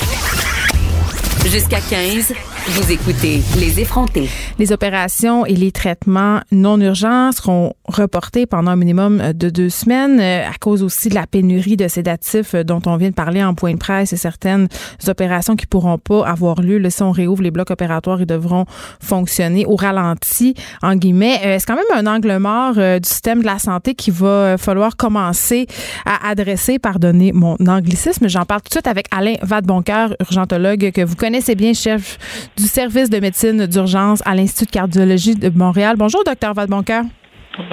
Jusqu'à 1.47 1.79
15 1.89 2.33
vous 2.67 2.93
écoutez 2.93 3.43
Les 3.59 3.79
effrontés. 3.79 4.27
Les 4.59 4.73
opérations 4.73 5.45
et 5.45 5.55
les 5.55 5.71
traitements 5.71 6.41
non 6.51 6.81
urgents 6.81 7.31
seront 7.31 7.75
reportés 7.85 8.47
pendant 8.47 8.71
un 8.71 8.77
minimum 8.77 9.33
de 9.35 9.51
deux 9.51 9.69
semaines 9.69 10.19
euh, 10.19 10.49
à 10.49 10.55
cause 10.59 10.83
aussi 10.83 11.11
de 11.11 11.15
la 11.15 11.27
pénurie 11.27 11.77
de 11.77 11.89
sédatifs 11.89 12.55
euh, 12.55 12.65
dont 12.65 12.81
on 12.87 12.97
vient 12.97 13.11
de 13.11 13.15
parler 13.15 13.45
en 13.45 13.55
point 13.55 13.75
de 13.75 13.79
presse 13.79 14.15
et 14.15 14.17
certaines 14.17 14.69
opérations 15.07 15.57
qui 15.57 15.67
pourront 15.67 15.99
pas 15.99 16.27
avoir 16.27 16.63
lieu. 16.63 16.79
Le 16.79 16.89
si 16.89 17.03
on 17.03 17.11
réouvre 17.11 17.43
les 17.43 17.51
blocs 17.51 17.71
opératoires, 17.71 18.23
ils 18.23 18.27
devront 18.27 18.65
fonctionner 18.99 19.67
au 19.67 19.77
ralenti, 19.77 20.55
en 20.81 20.97
guillemets. 20.97 21.41
Euh, 21.45 21.57
c'est 21.59 21.67
quand 21.67 21.77
même 21.77 22.07
un 22.07 22.11
angle 22.11 22.39
mort 22.39 22.75
du 22.75 23.07
système 23.09 23.41
de 23.41 23.47
la 23.47 23.59
santé 23.59 23.95
qu'il 23.95 24.15
va 24.15 24.57
falloir 24.57 24.97
commencer 24.97 25.67
à 26.07 26.31
adresser, 26.31 26.79
pardonnez 26.79 27.33
mon 27.33 27.57
anglicisme. 27.67 28.27
J'en 28.29 28.47
parle 28.47 28.63
tout 28.63 28.71
de 28.71 28.75
suite 28.75 28.87
avec 28.87 29.07
Alain 29.11 29.35
Vadeboncoeur, 29.43 30.17
urgentologue 30.21 30.93
que 30.93 31.05
vous 31.05 31.17
connaissez 31.17 31.55
bien, 31.55 31.75
chef 31.75 32.19
du 32.57 32.65
service 32.65 33.11
de 33.11 33.19
médecine 33.19 33.67
d'urgence 33.67 34.21
à 34.25 34.35
l'Institut 34.35 34.67
de 34.67 34.71
cardiologie 34.71 35.35
de 35.35 35.49
Montréal. 35.51 35.97
Bonjour, 35.97 36.23
docteur 36.25 36.55
Vadeboncoeur. 36.55 37.05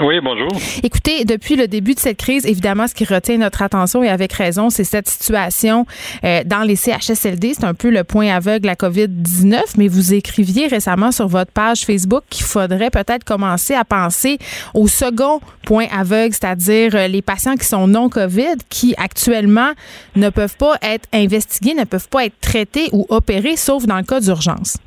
Oui, 0.02 0.20
bonjour. 0.24 0.50
Écoutez, 0.84 1.26
depuis 1.26 1.56
le 1.56 1.68
début 1.68 1.96
de 1.96 2.00
cette 2.00 2.18
crise, 2.18 2.46
évidemment, 2.46 2.88
ce 2.88 2.94
qui 2.94 3.06
retient 3.06 3.38
notre 3.38 3.62
attention 3.62 4.04
et 4.04 4.10
avec 4.10 4.32
raison, 4.34 4.70
c'est 4.70 4.84
cette 4.84 5.10
situation 5.10 5.86
euh, 6.24 6.44
dans 6.46 6.62
les 6.62 6.76
CHSLD. 6.76 7.54
C'est 7.56 7.64
un 7.64 7.74
peu 7.74 7.90
le 7.90 8.04
point 8.04 8.28
aveugle 8.28 8.68
la 8.68 8.76
COVID-19, 8.76 9.60
mais 9.78 9.88
vous 9.88 10.14
écriviez 10.14 10.68
récemment 10.68 11.12
sur 11.12 11.28
votre 11.28 11.52
page 11.52 11.82
Facebook 11.82 12.24
qu'il 12.30 12.46
faudrait 12.46 12.92
peut-être 12.92 13.24
commencer 13.24 13.74
à 13.74 13.84
penser 13.84 14.38
au 14.74 14.88
second 14.88 15.40
point 15.66 15.88
aveugle, 15.92 16.34
c'est-à-dire 16.34 16.96
euh, 16.96 17.08
les 17.08 17.22
patients 17.22 17.56
qui 17.56 17.66
sont 17.66 17.88
non 17.88 18.10
COVID, 18.10 18.58
qui 18.70 18.94
actuellement 18.98 19.72
ne 20.16 20.30
peuvent 20.30 20.58
pas 20.58 20.76
être 20.82 21.08
investigués, 21.14 21.74
ne 21.74 21.86
peuvent 21.86 22.10
pas 22.10 22.26
être 22.26 22.40
traités 22.40 22.90
ou 22.92 23.06
opérés, 23.10 23.56
sauf 23.56 23.86
dans 23.86 23.98
le 23.98 24.04
cas 24.04 24.20
d'urgence. 24.20 24.78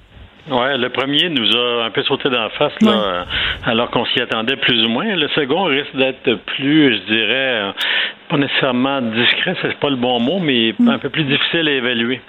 Ouais, 0.51 0.77
le 0.77 0.91
premier 0.91 1.31
nous 1.31 1.57
a 1.57 1.85
un 1.87 1.91
peu 1.91 2.03
sauté 2.03 2.29
dans 2.29 2.43
la 2.43 2.51
face 2.51 2.75
là, 2.83 3.25
alors 3.65 3.91
qu'on 3.91 4.05
s'y 4.07 4.21
attendait 4.21 4.57
plus 4.57 4.85
ou 4.85 4.89
moins. 4.89 5.17
Le 5.17 5.29
second 5.29 5.65
risque 5.65 5.97
d'être 5.97 6.35
plus, 6.45 6.97
je 6.97 7.13
dirais, 7.13 7.73
pas 8.29 8.37
nécessairement 8.37 9.01
discret, 9.01 9.55
c'est 9.63 9.79
pas 9.79 9.91
le 9.91 9.97
bon 9.97 10.21
mot, 10.21 10.39
mais 10.39 10.75
mm. 10.79 10.89
un 10.89 10.99
peu 10.99 11.09
plus 11.09 11.25
difficile 11.25 11.69
à 11.69 11.73
évaluer. 11.73 12.21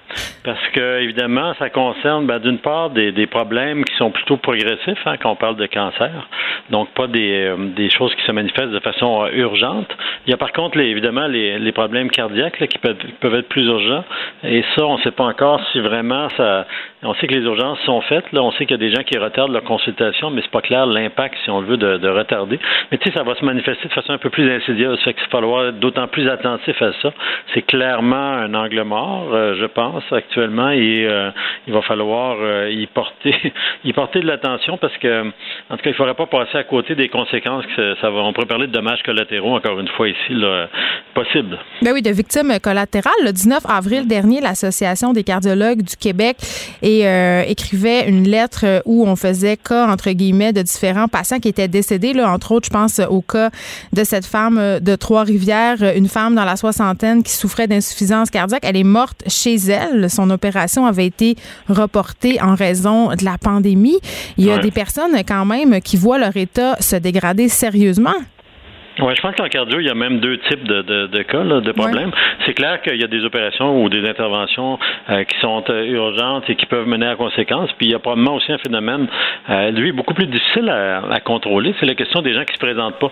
Parce 0.44 0.68
que, 0.74 1.02
évidemment, 1.02 1.54
ça 1.58 1.70
concerne, 1.70 2.28
ben, 2.28 2.40
d'une 2.40 2.60
part, 2.60 2.92
des, 2.92 3.12
des, 3.12 3.26
problèmes 3.26 3.84
qui 3.84 3.96
sont 3.96 4.12
plutôt 4.12 4.38
progressifs 4.38 5.06
hein, 5.06 5.16
quand 5.18 5.32
on 5.32 5.36
parle 5.36 5.56
de 5.56 5.66
cancer. 5.66 6.28
Donc, 6.70 6.90
pas 6.90 7.08
des, 7.08 7.48
euh, 7.48 7.56
des 7.76 7.90
choses 7.90 8.14
qui 8.16 8.24
se 8.24 8.32
manifestent 8.32 8.72
de 8.72 8.80
façon 8.80 9.26
euh, 9.26 9.32
urgente. 9.32 9.88
Il 10.26 10.32
y 10.32 10.34
a 10.34 10.38
par 10.38 10.52
contre, 10.52 10.78
les, 10.78 10.86
évidemment, 10.86 11.28
les, 11.28 11.58
les 11.60 11.72
problèmes 11.72 12.10
cardiaques 12.10 12.60
là, 12.60 12.68
qui 12.68 12.78
peuvent, 12.78 12.98
peuvent, 13.20 13.36
être 13.36 13.50
plus 13.50 13.66
urgents. 13.66 14.04
Et 14.44 14.64
ça, 14.76 14.86
on 14.86 14.98
ne 14.98 15.02
sait 15.02 15.12
pas 15.12 15.26
encore 15.26 15.62
si 15.72 15.80
vraiment 15.80 16.30
ça. 16.38 16.66
On 17.04 17.14
sait 17.16 17.28
que 17.28 17.34
les 17.34 17.44
urgences 17.44 17.80
sont 17.86 18.02
faites. 18.02 18.32
Là, 18.32 18.44
on 18.44 18.52
sait 18.52 18.66
qu'il 18.66 18.72
y 18.80 18.86
a 18.86 18.90
des 18.90 18.94
gens 18.94 19.04
qui 19.04 19.18
retardent 19.18 19.52
leur 19.52 19.64
consultation, 19.64 20.30
mais 20.30 20.42
c'est 20.42 20.52
pas 20.52 20.62
clair 20.62 20.86
l'impact, 20.86 21.36
si 21.44 21.50
on 21.50 21.62
le 21.62 21.68
veut, 21.68 21.78
de, 21.78 21.98
de 21.98 22.10
retarder. 22.10 22.60
Mais 22.92 22.98
tu 22.98 23.10
sais, 23.10 23.18
ça 23.18 23.24
va 23.24 23.36
se 23.36 23.46
manifester 23.46 23.88
de 23.88 23.94
façon 23.94 24.14
un 24.14 24.18
peu 24.18 24.30
plus 24.30 24.50
insidieuse. 24.52 25.00
Fait 25.04 25.14
qu'il 25.14 25.24
va 25.24 25.30
falloir 25.30 25.74
d'autant 25.86 26.08
plus 26.08 26.28
attentif 26.28 26.82
à 26.82 26.92
ça. 27.02 27.14
C'est 27.54 27.62
clairement 27.62 28.16
un 28.16 28.54
angle 28.56 28.82
mort, 28.82 29.30
euh, 29.32 29.56
je 29.60 29.66
pense, 29.66 30.04
actuellement, 30.12 30.72
et 30.72 31.06
euh, 31.06 31.30
il 31.68 31.74
va 31.74 31.84
falloir 31.84 32.38
euh, 32.40 32.72
y 32.72 32.88
porter 32.88 33.36
y 33.84 33.94
porter 33.94 34.22
de 34.22 34.26
l'attention 34.26 34.78
parce 34.78 34.98
que, 34.98 35.28
en 35.70 35.78
tout 35.78 35.84
cas, 35.84 35.86
il 35.86 35.90
ne 35.90 35.94
faudrait 35.94 36.16
pas 36.16 36.26
passer 36.26 36.58
à 36.58 36.64
côté 36.64 36.96
des 36.96 37.10
conséquences 37.10 37.66
que 37.76 37.96
ça. 38.02 38.12
On 38.12 38.34
pourrait 38.34 38.48
parler 38.48 38.66
de 38.66 38.72
dommages 38.72 39.04
collatéraux, 39.04 39.56
encore 39.56 39.80
une 39.80 39.88
fois, 39.90 40.10
ici, 40.10 40.34
là, 40.34 40.68
possible. 41.14 41.60
Ben 41.84 41.92
oui, 41.94 42.02
de 42.02 42.10
victimes 42.10 42.52
collatérales. 42.60 43.14
Le 43.24 43.32
19 43.32 43.64
avril 43.70 44.08
dernier, 44.08 44.42
l'Association 44.42 45.14
des 45.14 45.24
cardiologues 45.24 45.84
du 45.84 45.96
Québec 45.96 46.38
écrivait 46.82 48.10
une 48.10 48.28
lettre 48.28 48.82
où 48.86 49.08
on 49.08 49.16
faisait 49.16 49.58
cas, 49.58 49.88
entre 49.88 50.10
guillemets, 50.12 50.54
de 50.54 50.64
différents 50.64 51.08
patients 51.08 51.40
qui 51.40 51.50
étaient 51.50 51.68
décédés, 51.68 52.14
là, 52.14 52.32
entre 52.32 52.54
autres, 52.54 52.66
je 52.66 52.74
pense 52.74 53.00
au 53.08 53.22
cas 53.22 53.50
de 53.94 54.04
cette 54.04 54.26
femme 54.26 54.80
de 54.82 54.96
Trois-Rivières, 54.96 55.75
une 55.84 56.08
femme 56.08 56.36
dans 56.36 56.46
la 56.46 56.56
soixantaine 56.56 57.24
qui 57.24 57.34
souffrait 57.34 57.68
d'insuffisance 57.68 58.30
cardiaque. 58.30 58.64
Elle 58.66 58.78
est 58.78 58.84
morte 58.84 59.24
chez 59.28 59.56
elle. 59.56 60.10
Son 60.10 60.30
opération 60.30 60.86
avait 60.86 61.06
été 61.06 61.36
reportée 61.70 62.42
en 62.42 62.56
raison 62.56 63.10
de 63.16 63.24
la 63.24 63.38
pandémie. 63.38 64.00
Il 64.38 64.46
y 64.46 64.52
a 64.52 64.58
des 64.58 64.72
personnes 64.72 65.16
quand 65.28 65.46
même 65.46 65.82
qui 65.82 65.98
voient 65.98 66.18
leur 66.18 66.36
état 66.36 66.76
se 66.80 66.96
dégrader 66.96 67.50
sérieusement. 67.50 68.16
Oui, 69.00 69.14
je 69.14 69.22
pense 69.22 69.36
qu'en 69.36 69.50
cardio, 69.50 69.80
il 69.82 69.88
y 69.88 69.90
a 69.90 69.94
même 69.94 70.20
deux 70.20 70.38
types 70.38 70.64
de, 70.64 70.82
de, 70.82 71.08
de 71.08 71.22
cas, 71.24 71.44
de 71.44 71.72
problèmes. 71.74 72.12
C'est 72.46 72.54
clair 72.54 72.82
qu'il 72.82 72.96
y 72.96 73.04
a 73.04 73.08
des 73.08 73.26
opérations 73.26 73.84
ou 73.84 73.90
des 73.90 74.08
interventions 74.08 74.80
euh, 75.10 75.26
qui 75.26 75.38
sont 75.40 75.64
euh, 75.70 75.86
urgentes 75.86 76.50
et 76.50 76.56
qui 76.56 76.66
peuvent 76.66 76.88
mener 76.88 77.08
à 77.08 77.16
conséquences. 77.16 77.70
Puis 77.74 77.88
il 77.88 77.92
y 77.92 77.96
a 77.96 78.00
probablement 78.00 78.36
aussi 78.36 78.54
un 78.54 78.58
phénomène, 78.58 79.08
euh, 79.50 79.72
lui, 79.72 79.92
beaucoup 79.92 80.14
plus 80.14 80.28
difficile 80.28 80.70
à, 80.70 81.02
à 81.12 81.20
contrôler. 81.20 81.76
C'est 81.80 81.86
la 81.86 81.96
question 81.96 82.22
des 82.22 82.34
gens 82.34 82.46
qui 82.46 82.54
se 82.54 82.60
présentent 82.60 83.00
pas 83.00 83.12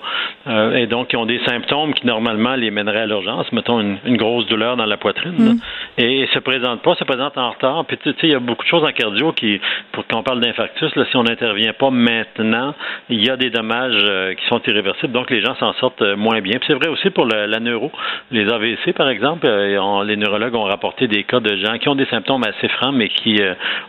et 0.75 0.87
donc 0.87 1.09
qui 1.09 1.17
ont 1.17 1.25
des 1.25 1.39
symptômes 1.45 1.93
qui 1.93 2.07
normalement 2.07 2.55
les 2.55 2.71
mèneraient 2.71 3.01
à 3.01 3.05
l'urgence, 3.05 3.51
mettons 3.51 3.79
une, 3.79 3.97
une, 4.05 4.17
grosse 4.17 4.45
douleur 4.47 4.77
dans 4.77 4.85
la 4.85 4.97
poitrine, 4.97 5.33
mm. 5.37 5.59
et, 5.97 6.21
et 6.21 6.27
se 6.27 6.39
présentent 6.39 6.81
pas, 6.81 6.95
se 6.95 7.03
présentent 7.03 7.37
en 7.37 7.51
retard. 7.51 7.85
Puis 7.85 7.97
tu 7.97 8.11
sais, 8.11 8.17
il 8.23 8.31
y 8.31 8.35
a 8.35 8.39
beaucoup 8.39 8.63
de 8.63 8.69
choses 8.69 8.83
en 8.83 8.91
cardio 8.91 9.31
qui, 9.33 9.59
pour 9.91 10.05
qu'on 10.07 10.23
parle 10.23 10.39
d'infarctus, 10.39 10.95
là, 10.95 11.05
si 11.09 11.17
on 11.17 11.23
n'intervient 11.23 11.73
pas 11.73 11.89
maintenant, 11.89 12.73
il 13.09 13.23
y 13.23 13.29
a 13.29 13.37
des 13.37 13.49
dommages 13.49 14.35
qui 14.37 14.45
sont 14.47 14.61
irréversibles. 14.65 15.13
Donc 15.13 15.29
les 15.29 15.41
gens 15.41 15.55
s'en 15.55 15.72
sortent 15.79 16.01
euh, 16.01 16.15
moins 16.15 16.41
bien. 16.41 16.59
c'est 16.67 16.73
vrai 16.73 16.87
aussi 16.87 17.09
pour 17.09 17.25
la 17.25 17.59
neuro. 17.59 17.91
Les 18.31 18.51
AVC, 18.51 18.93
par 18.95 19.09
exemple, 19.09 19.45
euh, 19.45 20.03
les 20.03 20.17
neurologues 20.17 20.55
ont 20.55 20.63
rapporté 20.63 21.07
des 21.07 21.23
cas 21.23 21.39
de 21.39 21.55
gens 21.57 21.77
qui 21.77 21.89
ont 21.89 21.95
des 21.95 22.05
symptômes 22.05 22.43
assez 22.43 22.67
francs, 22.69 22.93
mais 22.93 23.09
qui 23.09 23.35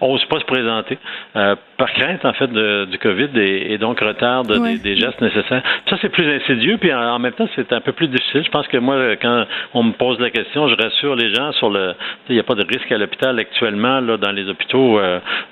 n'osent 0.01 0.23
euh, 0.23 0.29
pas 0.29 0.41
se 0.41 0.45
présenter 0.45 0.99
par 1.77 1.93
crainte, 1.93 2.25
en 2.25 2.33
fait, 2.33 2.51
du 2.51 2.99
COVID 2.99 3.31
et, 3.37 3.79
donc 3.79 4.01
retard 4.01 4.45
des, 4.45 4.97
gestes 4.97 5.21
nécessaires. 5.21 5.63
Ça, 5.89 5.97
c'est 6.01 6.09
plus 6.09 6.29
insidieux, 6.29 6.79
puis 6.79 6.93
en, 6.93 7.19
même 7.19 7.33
temps, 7.33 7.49
c'est 7.57 7.73
un 7.73 7.81
peu 7.81 7.93
plus 7.93 8.09
difficile. 8.09 8.43
Je 8.45 8.51
pense 8.51 8.67
que 8.69 8.77
moi, 8.79 9.17
quand 9.17 9.45
on 9.75 9.83
me 9.83 9.93
pose 9.93 10.19
la 10.21 10.31
question, 10.31 10.69
je 10.69 10.75
rassure 10.75 11.17
les 11.17 11.35
gens 11.35 11.53
sur 11.53 11.71
le... 11.71 11.95
Il 12.29 12.35
n'y 12.35 12.41
a 12.41 12.45
pas 12.45 12.55
de 12.55 12.65
risque 12.67 12.91
à 12.93 12.99
l'hôpital 12.99 13.39
actuellement, 13.39 14.01
là, 14.01 14.17
dans 14.17 14.33
les 14.33 14.49
hôpitaux, 14.49 15.01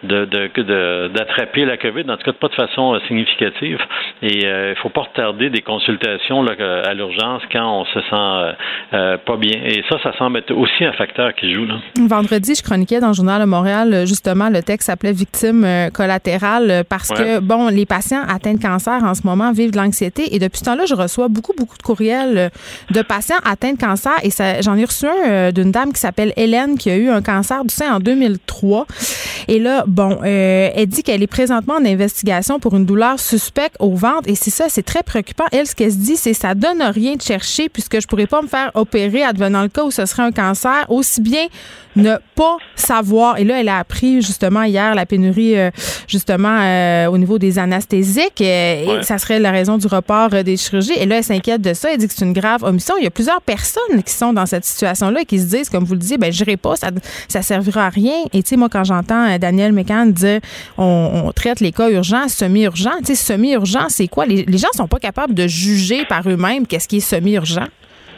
de, 0.02 1.08
d'attraper 1.08 1.64
la 1.64 1.76
COVID, 1.76 2.04
en 2.08 2.16
tout 2.16 2.24
cas, 2.24 2.32
pas 2.32 2.48
de 2.48 2.54
façon 2.54 2.98
significative. 3.06 3.80
Et 4.22 4.44
il 4.44 4.48
ne 4.48 4.74
faut 4.76 4.88
pas 4.88 5.02
retarder 5.02 5.50
des 5.50 5.62
consultations 5.62 6.44
à 6.46 6.94
l'urgence 6.94 7.42
quand 7.50 7.80
on 7.80 7.84
se 7.86 8.00
sent 8.00 8.06
euh, 8.12 8.52
euh, 8.94 9.18
pas 9.18 9.36
bien. 9.36 9.60
Et 9.64 9.82
ça, 9.88 9.98
ça 10.02 10.16
semble 10.18 10.38
être 10.38 10.52
aussi 10.52 10.84
un 10.84 10.92
facteur 10.92 11.34
qui 11.34 11.52
joue. 11.52 11.64
Là. 11.64 11.76
Vendredi, 12.08 12.54
je 12.54 12.62
chroniquais 12.62 13.00
dans 13.00 13.08
le 13.08 13.14
Journal 13.14 13.40
de 13.40 13.46
Montréal, 13.46 14.04
justement, 14.06 14.48
le 14.48 14.62
texte 14.62 14.86
s'appelait 14.86 15.12
Victime 15.12 15.64
euh, 15.64 15.90
collatérale 16.12 16.84
parce 16.88 17.08
que, 17.08 17.40
bon, 17.40 17.68
les 17.68 17.86
patients 17.86 18.22
atteints 18.28 18.54
de 18.54 18.62
cancer 18.62 19.02
en 19.02 19.14
ce 19.14 19.22
moment 19.24 19.52
vivent 19.52 19.70
de 19.70 19.76
l'anxiété. 19.76 20.34
Et 20.34 20.38
depuis 20.38 20.58
ce 20.58 20.64
temps-là, 20.64 20.84
je 20.86 20.94
reçois 20.94 21.28
beaucoup, 21.28 21.52
beaucoup 21.56 21.76
de 21.76 21.82
courriels 21.82 22.50
de 22.90 23.02
patients 23.02 23.36
atteints 23.44 23.72
de 23.72 23.78
cancer. 23.78 24.12
Et 24.22 24.30
j'en 24.62 24.76
ai 24.76 24.84
reçu 24.84 25.06
un 25.06 25.52
d'une 25.52 25.70
dame 25.70 25.92
qui 25.92 26.00
s'appelle 26.00 26.32
Hélène 26.36 26.76
qui 26.78 26.90
a 26.90 26.96
eu 26.96 27.08
un 27.08 27.22
cancer 27.22 27.64
du 27.64 27.74
sein 27.74 27.94
en 27.94 28.00
2003. 28.00 28.86
Et 29.48 29.58
là, 29.58 29.84
bon, 29.86 30.18
elle 30.22 30.86
dit 30.86 31.02
qu'elle 31.02 31.22
est 31.22 31.26
présentement 31.26 31.74
en 31.74 31.84
investigation 31.84 32.58
pour 32.60 32.76
une 32.76 32.84
douleur 32.84 33.18
suspecte 33.18 33.76
au 33.78 33.94
ventre. 33.94 34.24
Et 34.26 34.34
c'est 34.34 34.50
ça, 34.50 34.66
c'est 34.68 34.82
très 34.82 35.02
préoccupant. 35.02 35.44
Elle, 35.52 35.66
ce 35.66 35.74
qu'elle 35.74 35.92
se 35.92 35.96
dit, 35.96 36.16
c'est 36.16 36.34
ça 36.34 36.54
donne 36.54 36.82
rien 36.82 37.16
de 37.16 37.22
chercher 37.22 37.68
puisque 37.68 38.00
je 38.00 38.06
pourrais 38.06 38.26
pas 38.26 38.42
me 38.42 38.48
faire 38.48 38.70
opérer 38.74 39.22
advenant 39.22 39.62
le 39.62 39.68
cas 39.68 39.84
où 39.84 39.90
ce 39.90 40.06
serait 40.06 40.22
un 40.22 40.32
cancer, 40.32 40.86
aussi 40.88 41.20
bien 41.20 41.46
ne 41.96 42.16
pas 42.34 42.56
savoir. 42.74 43.38
Et 43.38 43.44
là, 43.44 43.60
elle 43.60 43.68
a 43.68 43.78
appris 43.78 44.22
justement 44.22 44.62
hier 44.62 44.94
la 44.94 45.06
pénurie 45.06 45.58
euh, 45.58 45.70
justement 46.08 46.58
euh, 46.60 47.06
au 47.06 47.18
niveau 47.18 47.38
des 47.38 47.58
anesthésiques 47.58 48.40
euh, 48.40 49.00
et 49.00 49.02
ça 49.02 49.18
serait 49.18 49.38
la 49.38 49.50
raison 49.50 49.78
du 49.78 49.86
report 49.86 50.30
des 50.30 50.56
chirurgies. 50.56 50.94
Et 50.96 51.06
là, 51.06 51.18
elle 51.18 51.24
s'inquiète 51.24 51.60
de 51.60 51.74
ça. 51.74 51.92
Elle 51.92 51.98
dit 51.98 52.08
que 52.08 52.14
c'est 52.14 52.24
une 52.24 52.32
grave 52.32 52.62
omission. 52.62 52.94
Il 52.98 53.04
y 53.04 53.06
a 53.06 53.10
plusieurs 53.10 53.42
personnes 53.42 54.02
qui 54.04 54.12
sont 54.12 54.32
dans 54.32 54.46
cette 54.46 54.64
situation-là 54.64 55.22
et 55.22 55.24
qui 55.24 55.38
se 55.38 55.46
disent, 55.46 55.68
comme 55.68 55.84
vous 55.84 55.94
le 55.94 56.00
disiez, 56.00 56.18
ben 56.18 56.32
je 56.32 56.42
n'irai 56.42 56.56
pas, 56.56 56.76
ça, 56.76 56.88
ça 57.28 57.42
servira 57.42 57.86
à 57.86 57.88
rien. 57.88 58.14
Et 58.32 58.42
tu 58.42 58.50
sais, 58.50 58.56
moi, 58.56 58.68
quand 58.68 58.84
j'entends 58.84 59.38
Daniel 59.38 59.72
Mécan 59.72 60.06
dire 60.06 60.40
on, 60.78 61.30
traite 61.34 61.60
les 61.60 61.72
cas 61.72 61.90
urgents, 61.90 62.28
semi-urgents, 62.28 62.98
tu 62.98 63.06
sais, 63.06 63.14
semi-urgent, 63.14 63.86
c'est 63.88 64.08
quoi? 64.08 64.26
Les, 64.26 64.44
les 64.44 64.58
gens 64.58 64.68
sont 64.74 64.88
pas 64.88 64.98
capables 64.98 65.34
de 65.34 65.46
juger 65.46 66.04
par 66.04 66.28
eux-mêmes 66.28 66.66
qu'est-ce 66.66 66.88
qui 66.88 66.98
est 66.98 67.00
semi-urgent. 67.00 67.66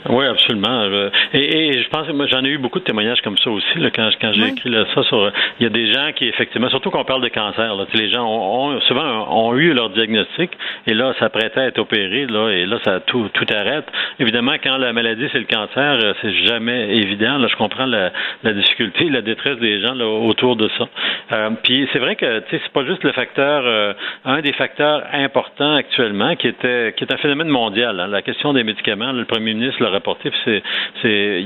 Oui, 0.09 0.27
absolument. 0.27 0.83
Euh, 0.83 1.11
et, 1.33 1.69
et 1.69 1.83
je 1.83 1.89
pense 1.89 2.07
que 2.07 2.27
j'en 2.27 2.45
ai 2.45 2.49
eu 2.49 2.59
beaucoup 2.59 2.79
de 2.79 2.85
témoignages 2.85 3.23
comme 3.23 3.39
ça 3.39 3.51
aussi 3.51 3.79
là, 3.79 3.91
quand, 3.91 4.09
quand 4.21 4.33
j'ai 4.35 4.49
écrit 4.49 4.69
là, 4.69 4.85
ça 4.95 5.03
sur. 5.05 5.33
Il 5.59 5.63
y 5.63 5.67
a 5.67 5.71
des 5.71 5.93
gens 5.93 6.13
qui 6.15 6.27
effectivement, 6.27 6.69
surtout 6.69 6.91
quand 6.91 7.01
on 7.01 7.05
parle 7.05 7.23
de 7.23 7.29
cancer, 7.29 7.75
là, 7.75 7.87
les 7.95 8.11
gens 8.11 8.27
ont, 8.27 8.81
souvent 8.83 9.27
ont 9.31 9.55
eu 9.55 9.73
leur 9.73 9.91
diagnostic 9.91 10.51
et 10.87 10.95
là 10.95 11.15
ça 11.19 11.31
prêtait 11.31 11.61
à 11.61 11.67
être 11.69 11.79
opéré 11.79 12.27
là 12.27 12.51
et 12.51 12.67
là 12.67 12.79
ça 12.85 13.01
tout 13.01 13.31
tout 13.33 13.47
arrête. 13.55 13.87
Évidemment, 14.19 14.55
quand 14.63 14.77
la 14.77 14.93
maladie 14.93 15.27
c'est 15.33 15.39
le 15.39 15.47
cancer, 15.47 15.99
euh, 16.03 16.13
c'est 16.21 16.35
jamais 16.47 16.97
évident. 16.97 17.39
Là, 17.39 17.49
je 17.51 17.57
comprends 17.57 17.87
la, 17.87 18.13
la 18.43 18.53
difficulté, 18.53 19.09
la 19.09 19.23
détresse 19.23 19.59
des 19.59 19.81
gens 19.81 19.95
là, 19.95 20.07
autour 20.07 20.57
de 20.57 20.69
ça. 20.77 20.87
Euh, 21.33 21.51
puis 21.63 21.89
c'est 21.93 21.99
vrai 21.99 22.17
que 22.17 22.41
tu 22.41 22.51
sais 22.51 22.61
c'est 22.63 22.73
pas 22.73 22.85
juste 22.85 23.05
le 23.05 23.13
facteur, 23.13 23.63
euh, 23.65 23.95
un 24.27 24.41
des 24.41 24.53
facteurs 24.53 25.03
importants 25.13 25.75
actuellement 25.75 26.37
qui 26.37 26.49
était 26.49 26.93
qui 26.97 27.05
est 27.05 27.13
un 27.13 27.17
phénomène 27.17 27.49
mondial. 27.49 28.01
Hein, 28.01 28.09
la 28.09 28.21
question 28.21 28.53
des 28.53 28.65
médicaments. 28.65 29.13
le 29.13 29.25
premier 29.25 29.55
ministre 29.55 29.94
rapporté. 29.95 30.31
C'est, 30.45 30.63
c'est, 31.03 31.45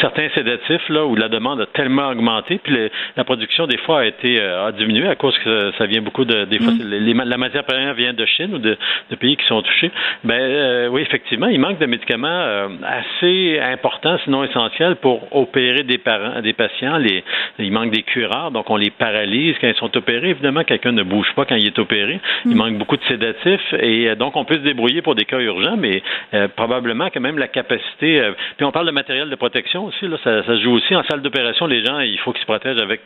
certains 0.00 0.28
sédatifs 0.34 0.88
là 0.88 1.06
où 1.06 1.14
la 1.14 1.28
demande 1.28 1.60
a 1.60 1.66
tellement 1.66 2.08
augmenté, 2.08 2.58
puis 2.62 2.76
la 3.16 3.24
production 3.24 3.66
des 3.66 3.78
fois 3.78 4.00
a 4.00 4.04
été 4.06 4.40
a 4.40 4.72
diminué 4.72 5.08
à 5.08 5.14
cause 5.14 5.36
que 5.38 5.72
ça 5.78 5.86
vient 5.86 6.02
beaucoup 6.02 6.24
de 6.24 6.44
des 6.44 6.58
fois 6.58 6.72
mm. 6.72 7.22
la 7.24 7.36
matière 7.36 7.64
première 7.64 7.94
vient 7.94 8.12
de 8.12 8.26
Chine 8.26 8.54
ou 8.54 8.58
de, 8.58 8.76
de 9.10 9.16
pays 9.16 9.36
qui 9.36 9.46
sont 9.46 9.62
touchés. 9.62 9.90
Ben 10.24 10.88
oui, 10.90 11.02
effectivement, 11.02 11.46
il 11.46 11.60
manque 11.60 11.78
de 11.78 11.86
médicaments 11.86 12.68
assez 12.82 13.60
importants, 13.60 14.18
sinon 14.24 14.44
essentiels, 14.44 14.96
pour 14.96 15.34
opérer 15.36 15.82
des 15.82 15.98
parents, 15.98 16.40
des 16.40 16.52
patients. 16.52 16.98
Les, 16.98 17.22
il 17.58 17.72
manque 17.72 17.90
des 17.90 18.02
cureurs, 18.02 18.50
donc 18.50 18.70
on 18.70 18.76
les 18.76 18.90
paralyse 18.90 19.56
quand 19.60 19.68
ils 19.68 19.74
sont 19.76 19.96
opérés. 19.96 20.30
Évidemment, 20.30 20.64
quelqu'un 20.64 20.92
ne 20.92 21.02
bouge 21.02 21.32
pas 21.36 21.44
quand 21.44 21.56
il 21.56 21.66
est 21.66 21.78
opéré. 21.78 22.20
Il 22.44 22.52
mm. 22.52 22.56
manque 22.56 22.78
beaucoup 22.78 22.96
de 22.96 23.04
sédatifs 23.04 23.74
et 23.80 24.08
euh, 24.08 24.14
donc 24.14 24.36
on 24.36 24.44
peut 24.44 24.54
se 24.54 24.60
débrouiller 24.60 25.02
pour 25.02 25.14
des 25.14 25.24
cas 25.24 25.38
urgents, 25.38 25.76
mais 25.76 26.02
euh, 26.32 26.48
probablement 26.48 27.08
quand 27.12 27.20
même 27.20 27.33
la 27.38 27.48
capacité. 27.48 28.20
Euh, 28.20 28.32
puis 28.56 28.64
on 28.64 28.72
parle 28.72 28.86
de 28.86 28.92
matériel 28.92 29.30
de 29.30 29.34
protection 29.36 29.84
aussi. 29.86 30.06
Là, 30.06 30.16
ça, 30.22 30.44
ça 30.44 30.56
joue 30.58 30.72
aussi 30.72 30.94
en 30.94 31.02
salle 31.04 31.22
d'opération. 31.22 31.66
Les 31.66 31.84
gens, 31.84 32.00
il 32.00 32.18
faut 32.18 32.32
qu'ils 32.32 32.42
se 32.42 32.46
protègent 32.46 32.80
avec 32.80 33.00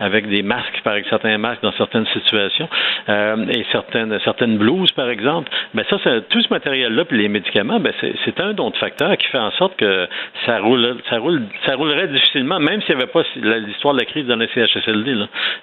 avec 0.00 0.28
des 0.28 0.42
masques, 0.42 0.80
par 0.84 0.94
exemple, 0.94 1.10
certains 1.10 1.38
masques 1.38 1.62
dans 1.62 1.72
certaines 1.72 2.06
situations 2.06 2.68
et 3.08 3.64
certaines 3.72 4.18
certaines 4.20 4.58
blouses, 4.58 4.92
par 4.92 5.08
exemple. 5.08 5.50
Ben 5.74 5.84
ça, 5.90 5.98
tout 6.28 6.40
ce 6.40 6.48
matériel-là, 6.50 7.04
puis 7.04 7.18
les 7.18 7.28
médicaments, 7.28 7.80
ben 7.80 7.92
c'est 8.00 8.40
un 8.40 8.56
autre 8.58 8.78
facteur 8.78 9.16
qui 9.16 9.26
fait 9.28 9.38
en 9.38 9.50
sorte 9.52 9.76
que 9.76 10.08
ça 10.46 10.58
roule, 10.58 10.96
ça 11.10 11.18
roule, 11.18 11.42
ça 11.66 11.74
roulerait 11.74 12.08
difficilement, 12.08 12.60
même 12.60 12.80
s'il 12.82 12.96
n'y 12.96 13.02
avait 13.02 13.12
pas 13.12 13.22
l'histoire 13.36 13.94
de 13.94 14.00
la 14.00 14.04
crise 14.04 14.26
dans 14.26 14.36
les 14.36 14.48
CHSLD. 14.48 15.14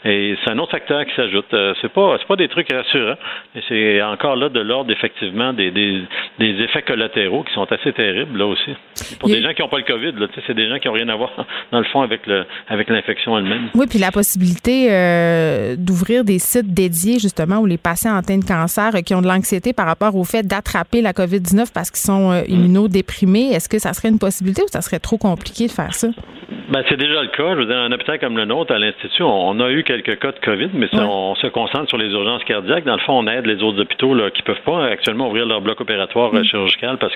Et 0.05 0.35
c'est 0.43 0.51
un 0.51 0.59
autre 0.59 0.71
facteur 0.71 1.05
qui 1.05 1.13
s'ajoute. 1.15 1.53
Euh, 1.53 1.73
c'est 1.81 1.91
pas 1.91 2.17
c'est 2.19 2.27
pas 2.27 2.35
des 2.35 2.47
trucs 2.47 2.71
rassurants. 2.71 3.17
Et 3.55 3.61
c'est 3.67 4.01
encore 4.01 4.35
là 4.35 4.49
de 4.49 4.59
l'ordre 4.59 4.91
effectivement 4.91 5.53
des, 5.53 5.71
des, 5.71 6.05
effets 6.39 6.81
collatéraux 6.81 7.43
qui 7.43 7.53
sont 7.53 7.60
assez 7.69 7.91
terribles 7.93 8.37
là 8.37 8.45
aussi. 8.45 8.71
Pour 9.19 9.29
des 9.29 9.41
gens 9.41 9.53
qui 9.53 9.61
n'ont 9.61 9.67
pas 9.67 9.77
le 9.77 9.83
COVID, 9.83 10.13
là, 10.13 10.27
c'est 10.47 10.53
des 10.53 10.69
gens 10.69 10.79
qui 10.79 10.87
n'ont 10.87 10.93
rien 10.93 11.09
à 11.09 11.15
voir 11.15 11.31
dans 11.71 11.79
le 11.79 11.85
fond 11.85 12.01
avec 12.01 12.25
le 12.27 12.45
avec 12.67 12.89
l'infection 12.89 13.37
elle-même. 13.37 13.69
Oui, 13.75 13.85
puis 13.89 13.99
la 13.99 14.11
possibilité 14.11 14.87
euh, 14.91 15.75
d'ouvrir 15.77 16.23
des 16.23 16.39
sites 16.39 16.73
dédiés 16.73 17.19
justement 17.19 17.59
où 17.59 17.65
les 17.65 17.77
patients 17.77 18.15
atteints 18.15 18.39
de 18.39 18.45
cancer 18.45 18.95
euh, 18.95 19.01
qui 19.01 19.13
ont 19.13 19.21
de 19.21 19.27
l'anxiété 19.27 19.73
par 19.73 19.85
rapport 19.85 20.15
au 20.15 20.23
fait 20.23 20.43
d'attraper 20.43 21.01
la 21.01 21.13
COVID-19 21.13 21.71
parce 21.73 21.91
qu'ils 21.91 22.05
sont 22.05 22.43
immunodéprimés, 22.47 23.51
est-ce 23.51 23.69
que 23.69 23.79
ça 23.79 23.93
serait 23.93 24.09
une 24.09 24.19
possibilité 24.19 24.61
ou 24.63 24.67
ça 24.67 24.81
serait 24.81 24.99
trop 24.99 25.17
compliqué 25.17 25.67
de 25.67 25.71
faire 25.71 25.93
ça? 25.93 26.07
Ben, 26.71 26.83
c'est 26.87 26.97
déjà 26.97 27.21
le 27.21 27.27
cas. 27.27 27.53
Je 27.53 27.59
veux 27.59 27.65
dire, 27.65 27.77
un 27.77 27.91
hôpital 27.91 28.17
comme 28.19 28.37
le 28.37 28.45
nôtre, 28.45 28.73
à 28.73 28.79
l'Institut, 28.79 29.23
on 29.23 29.59
a 29.59 29.69
eu 29.71 29.83
quelques 29.83 30.17
cas 30.19 30.31
de 30.31 30.39
COVID, 30.39 30.69
mais 30.73 30.87
on 30.93 31.35
se 31.35 31.47
concentre 31.47 31.89
sur 31.89 31.97
les 31.97 32.07
urgences 32.07 32.45
cardiaques. 32.45 32.85
Dans 32.85 32.95
le 32.95 33.01
fond, 33.01 33.19
on 33.19 33.27
aide 33.27 33.45
les 33.45 33.61
autres 33.61 33.81
hôpitaux 33.81 34.13
là, 34.13 34.31
qui 34.31 34.41
peuvent 34.41 34.61
pas 34.65 34.85
actuellement 34.85 35.27
ouvrir 35.27 35.45
leur 35.45 35.59
bloc 35.59 35.81
opératoire 35.81 36.33
euh, 36.33 36.39
mm. 36.39 36.45
chirurgical 36.45 36.97
parce 36.97 37.13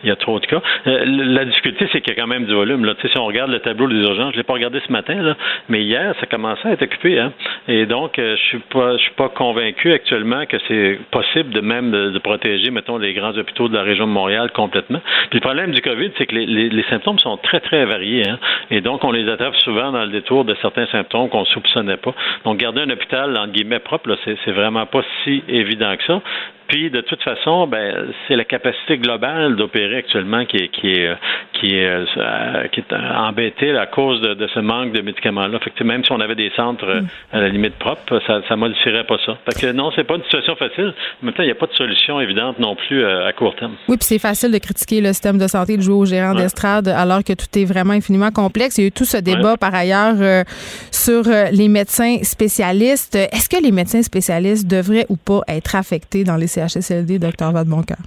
qu'il 0.00 0.08
y 0.08 0.12
a 0.12 0.16
trop 0.16 0.40
de 0.40 0.46
cas. 0.46 0.60
Euh, 0.86 1.04
la 1.06 1.44
difficulté, 1.44 1.88
c'est 1.92 2.00
qu'il 2.00 2.14
y 2.14 2.18
a 2.18 2.20
quand 2.20 2.28
même 2.28 2.46
du 2.46 2.54
volume. 2.54 2.84
Là. 2.84 2.94
si 3.00 3.18
on 3.18 3.24
regarde 3.24 3.50
le 3.50 3.60
tableau 3.60 3.88
des 3.88 4.00
urgences, 4.00 4.32
je 4.32 4.38
l'ai 4.38 4.42
pas 4.42 4.54
regardé 4.54 4.80
ce 4.86 4.92
matin, 4.92 5.36
mais 5.68 5.82
hier, 5.82 6.14
ça 6.20 6.26
commençait 6.26 6.68
à 6.68 6.72
être 6.72 6.82
occupé. 6.82 7.18
Hein? 7.18 7.32
Et 7.68 7.86
donc, 7.86 8.18
euh, 8.18 8.36
je 8.36 8.42
suis 8.42 8.58
pas, 8.58 8.96
suis 8.98 9.12
pas 9.12 9.28
convaincu 9.28 9.92
actuellement 9.92 10.46
que 10.46 10.56
c'est 10.68 10.98
possible 11.10 11.50
de 11.50 11.60
même 11.60 11.90
de, 11.90 12.18
protéger, 12.18 12.70
mettons, 12.70 12.98
les 12.98 13.12
grands 13.12 13.36
hôpitaux 13.36 13.68
de 13.68 13.74
la 13.74 13.82
région 13.82 14.06
de 14.06 14.12
Montréal 14.12 14.50
complètement. 14.52 15.00
Puis 15.30 15.38
le 15.38 15.40
problème 15.40 15.72
du 15.72 15.80
COVID, 15.80 16.10
c'est 16.18 16.26
que 16.26 16.34
les, 16.34 16.46
les, 16.46 16.84
symptômes 16.84 17.18
sont 17.18 17.36
très, 17.36 17.60
très 17.60 17.84
variés. 17.84 18.28
Hein? 18.28 18.38
Et 18.70 18.80
donc, 18.80 19.04
on 19.04 19.12
les 19.12 19.28
attrape 19.30 19.56
souvent 19.56 19.92
dans 19.92 20.04
le 20.04 20.10
détour 20.10 20.44
de 20.44 20.54
certains 20.62 20.86
symptômes 20.86 21.28
qu'on 21.28 21.40
ne 21.40 21.46
soupçonnait 21.46 21.96
pas. 21.96 22.14
Donc, 22.44 22.58
garder 22.58 22.82
un 22.82 22.90
hôpital, 22.90 23.36
entre 23.36 23.52
guillemets, 23.52 23.78
propre, 23.78 24.16
c'est 24.24 24.52
vraiment 24.52 24.86
pas 24.86 25.02
si 25.24 25.42
évident 25.48 25.94
que 25.96 26.04
ça. 26.04 26.20
Puis, 26.68 26.90
de 26.90 27.00
toute 27.02 27.22
façon, 27.22 27.66
ben, 27.66 28.12
c'est 28.26 28.36
la 28.36 28.44
capacité 28.44 28.98
globale 28.98 29.56
d'opérer 29.56 29.98
actuellement 29.98 30.44
qui 30.46 30.56
est, 30.56 30.68
qui 30.68 30.92
est, 30.92 31.14
qui 31.52 31.74
est, 31.76 31.86
euh, 31.86 32.68
qui 32.72 32.80
est 32.80 32.92
embêtée 32.92 33.76
à 33.76 33.86
cause 33.86 34.20
de, 34.20 34.46
ce 34.54 34.60
manque 34.60 34.92
de 34.92 35.00
médicaments-là. 35.00 35.58
Fait 35.60 35.70
que 35.70 35.84
même 35.84 36.04
si 36.04 36.12
on 36.12 36.20
avait 36.20 36.34
des 36.34 36.50
centres 36.56 36.86
euh, 36.86 37.00
à 37.32 37.40
la 37.40 37.48
limite 37.48 37.74
propre, 37.74 38.20
ça 38.26 38.40
ne 38.50 38.56
modifierait 38.56 39.04
pas 39.04 39.16
ça. 39.24 39.36
Fait 39.44 39.60
que 39.60 39.72
non, 39.72 39.90
c'est 39.94 40.04
pas 40.04 40.16
une 40.16 40.22
situation 40.22 40.56
facile. 40.56 40.94
En 41.22 41.26
même 41.26 41.34
temps, 41.34 41.42
il 41.42 41.46
n'y 41.46 41.52
a 41.52 41.56
pas 41.56 41.66
de 41.66 41.74
solution 41.74 42.20
évidente 42.20 42.58
non 42.58 42.76
plus 42.76 43.02
euh, 43.02 43.26
à 43.26 43.32
court 43.32 43.54
terme. 43.56 43.74
Oui, 43.88 43.96
puis 43.96 44.06
c'est 44.06 44.18
facile 44.18 44.52
de 44.52 44.58
critiquer 44.58 45.00
le 45.00 45.08
système 45.08 45.38
de 45.38 45.46
santé, 45.46 45.76
de 45.76 45.82
jouer 45.82 45.94
au 45.94 46.04
gérant 46.06 46.34
d'estrade, 46.34 46.88
alors 46.88 47.22
que 47.22 47.32
tout 47.32 47.58
est 47.58 47.64
vraiment 47.64 47.92
infiniment 47.94 48.30
complexe. 48.30 48.78
Il 48.78 48.82
y 48.82 48.84
a 48.84 48.88
eu 48.88 48.92
tout 48.92 49.04
ce 49.04 49.18
débat, 49.18 49.56
par 49.56 49.74
ailleurs, 49.74 50.44
sur 50.90 51.24
les 51.52 51.68
médecins 51.68 52.18
spécialistes. 52.22 53.16
Est-ce 53.16 53.48
que 53.48 53.62
les 53.62 53.72
médecins 53.72 54.02
spécialistes 54.02 54.68
devraient 54.68 55.06
ou 55.08 55.16
pas 55.16 55.40
être 55.48 55.76
affectés 55.76 56.24
dans 56.24 56.36
les 56.36 56.46
CHSLD, 56.54 57.18
docteur 57.18 57.52
Vadeboncoeur? 57.52 57.98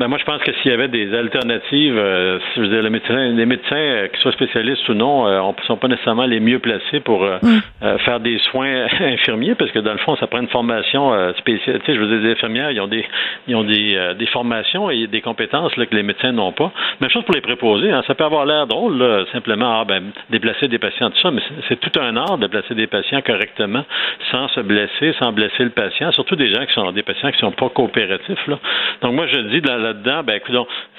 Ben 0.00 0.08
moi, 0.08 0.16
je 0.16 0.24
pense 0.24 0.42
que 0.42 0.50
s'il 0.54 0.70
y 0.70 0.74
avait 0.74 0.88
des 0.88 1.14
alternatives, 1.14 1.94
euh, 1.94 2.38
je 2.56 2.62
veux 2.62 2.68
dire, 2.68 2.82
les 2.82 2.88
médecins, 2.88 3.32
les 3.32 3.44
médecins 3.44 3.76
euh, 3.76 4.08
qui 4.08 4.18
soient 4.22 4.32
spécialistes 4.32 4.88
ou 4.88 4.94
non, 4.94 5.28
euh, 5.28 5.42
ne 5.42 5.66
sont 5.66 5.76
pas 5.76 5.88
nécessairement 5.88 6.24
les 6.24 6.40
mieux 6.40 6.58
placés 6.58 7.00
pour 7.00 7.22
mm. 7.22 7.98
faire 7.98 8.18
des 8.18 8.38
soins 8.50 8.86
infirmiers, 9.00 9.54
parce 9.56 9.70
que 9.72 9.78
dans 9.78 9.92
le 9.92 9.98
fond, 9.98 10.16
ça 10.16 10.26
prend 10.26 10.40
une 10.40 10.48
formation 10.48 11.12
spéciale. 11.36 11.80
Tu 11.80 11.84
sais, 11.84 11.94
je 11.94 12.00
veux 12.00 12.06
dire, 12.06 12.26
les 12.26 12.32
infirmières, 12.32 12.70
ils 12.70 12.80
ont 12.80 12.86
des, 12.86 13.04
ils 13.46 13.54
ont 13.54 13.64
des, 13.64 14.14
des 14.18 14.26
formations 14.28 14.88
et 14.88 15.06
des 15.06 15.20
compétences 15.20 15.76
là, 15.76 15.84
que 15.84 15.94
les 15.94 16.02
médecins 16.02 16.32
n'ont 16.32 16.52
pas. 16.52 16.72
Même 17.02 17.10
chose 17.10 17.24
pour 17.24 17.34
les 17.34 17.42
préposés. 17.42 17.90
Hein, 17.90 18.02
ça 18.06 18.14
peut 18.14 18.24
avoir 18.24 18.46
l'air 18.46 18.66
drôle, 18.66 18.96
là, 18.96 19.26
simplement, 19.32 19.80
ah, 19.80 19.84
ben, 19.84 20.12
déplacer 20.30 20.68
des 20.68 20.78
patients, 20.78 21.10
tout 21.10 21.20
ça, 21.20 21.30
mais 21.30 21.42
c'est 21.68 21.78
tout 21.78 22.00
un 22.00 22.16
art 22.16 22.38
de 22.38 22.46
placer 22.46 22.74
des 22.74 22.86
patients 22.86 23.20
correctement, 23.20 23.84
sans 24.30 24.48
se 24.48 24.60
blesser, 24.60 25.14
sans 25.18 25.32
blesser 25.32 25.64
le 25.64 25.70
patient, 25.70 26.10
surtout 26.12 26.36
des 26.36 26.50
gens 26.50 26.64
qui 26.64 26.72
sont 26.72 26.90
des 26.92 27.02
patients 27.02 27.30
qui 27.32 27.38
sont 27.38 27.52
pas 27.52 27.68
coopératifs. 27.68 28.46
Là. 28.46 28.58
Donc 29.02 29.12
moi, 29.12 29.26
je 29.26 29.40
dis, 29.40 29.60
dans 29.60 29.76
la 29.76 29.89
là-dedans, 29.90 30.22
ben 30.22 30.34
écoute, 30.34 30.54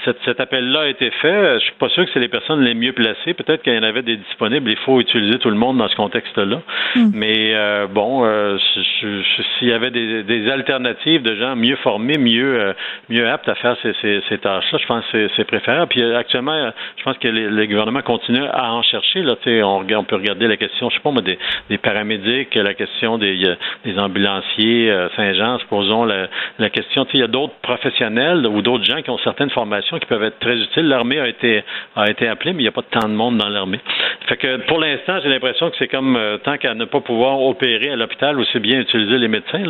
cet, 0.06 0.40
appel-là 0.40 0.82
a 0.82 0.88
été 0.88 1.10
fait. 1.22 1.60
Je 1.60 1.66
suis 1.66 1.74
pas 1.80 1.90
sûr 1.90 2.06
que 2.06 2.12
c'est 2.14 2.20
les 2.20 2.28
personnes 2.28 2.62
les 2.62 2.74
mieux 2.74 2.94
placées. 2.94 3.34
Peut-être 3.34 3.62
qu'il 3.62 3.74
y 3.74 3.78
en 3.78 3.84
avait 3.84 4.02
des 4.02 4.18
disponibles. 4.18 4.70
Il 4.70 4.78
faut 4.78 5.00
utiliser 5.00 5.38
tout 5.40 5.50
le 5.50 5.56
monde 5.56 5.78
dans 5.78 5.88
ce 5.88 5.96
contexte-là. 5.96 6.62
Hmm. 6.96 7.12
Mais 7.14 7.54
euh, 7.54 7.88
bon, 7.88 8.26
euh, 8.26 8.58
s'il 9.00 9.68
y 9.68 9.74
avait 9.74 9.92
des, 9.92 10.50
alternatives 10.50 11.22
de 11.22 11.36
gens 11.36 11.56
mieux 11.56 11.76
formés, 11.78 12.18
mieux 12.18 12.60
euh, 12.60 12.74
mieux 13.10 13.28
aptes 13.30 13.48
à 13.48 13.56
faire 13.56 13.78
ces, 13.82 13.94
tâches-là, 14.40 14.80
je 14.82 14.86
pense 14.88 15.06
que 15.12 15.30
c'est 15.36 15.46
préférable. 15.46 15.88
Puis 15.90 16.04
actuellement, 16.04 16.72
je 16.98 17.04
pense 17.04 17.18
que 17.18 17.28
les, 17.28 17.68
gouvernements 17.68 18.02
continuent 18.02 18.50
à 18.52 18.74
en 18.74 18.82
chercher. 18.82 19.22
Là, 19.22 19.36
on, 19.46 19.86
on 19.90 20.04
peut 20.04 20.16
regarder 20.16 20.48
la 20.48 20.58
question, 20.58 20.90
je 20.90 20.96
sais 20.96 21.02
pas, 21.02 21.12
des, 21.22 21.38
des 21.70 21.78
paramédics, 21.78 22.56
la 22.56 22.74
question 22.74 23.18
des, 23.18 23.56
des 23.86 24.00
ambulanciers, 24.00 24.94
Saint-Jean, 25.16 25.60
supposons 25.60 26.06
la, 26.06 26.28
la 26.60 26.70
question. 26.70 27.06
Il 27.14 27.20
y 27.20 27.24
a 27.24 27.28
d'autres 27.28 27.54
professionnels 27.62 28.48
ou 28.48 28.62
d'autres 28.62 28.81
gens 28.84 29.02
qui 29.02 29.10
ont 29.10 29.18
certaines 29.20 29.50
formations 29.50 30.00
qui 30.00 30.06
peuvent 30.06 30.24
être 30.24 30.40
très 30.40 30.56
utiles. 30.58 30.88
L'armée 30.88 31.20
a 31.20 31.28
été 31.28 31.64
a 31.96 32.10
été 32.10 32.28
appelée, 32.28 32.54
mais 32.54 32.60
il 32.60 32.66
n'y 32.66 32.70
a 32.70 32.72
pas 32.72 32.84
tant 32.84 33.08
de 33.08 33.14
monde 33.14 33.38
dans 33.38 33.50
l'armée. 33.50 33.80
Fait 34.28 34.38
que 34.38 34.58
pour 34.68 34.80
l'instant, 34.80 35.20
j'ai 35.22 35.30
l'impression 35.30 35.70
que 35.70 35.76
c'est 35.78 35.88
comme 35.88 36.16
euh, 36.16 36.38
tant 36.38 36.58
qu'à 36.58 36.74
ne 36.74 36.86
pas 36.86 37.02
pouvoir 37.02 37.42
opérer 37.42 37.92
à 37.92 37.96
l'hôpital, 37.96 38.40
aussi 38.40 38.60
bien 38.60 38.80
utiliser 38.80 39.18
les 39.18 39.28
médecins. 39.28 39.64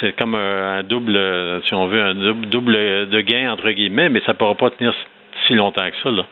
C'est 0.00 0.14
comme 0.16 0.34
un, 0.34 0.82
double, 0.82 1.18
si 1.64 1.74
on 1.74 1.86
veut, 1.86 2.02
un 2.02 2.14
double, 2.14 2.46
double 2.46 2.72
de 3.08 3.20
gain 3.20 3.52
entre 3.52 3.70
guillemets, 3.70 4.08
mais 4.08 4.20
ça 4.20 4.32
ne 4.32 4.36
pourra 4.36 4.54
pas 4.54 4.70
tenir 4.70 4.94
si 5.46 5.54
longtemps 5.54 5.88
que 5.88 5.96
ça. 6.02 6.10
Là. 6.10 6.24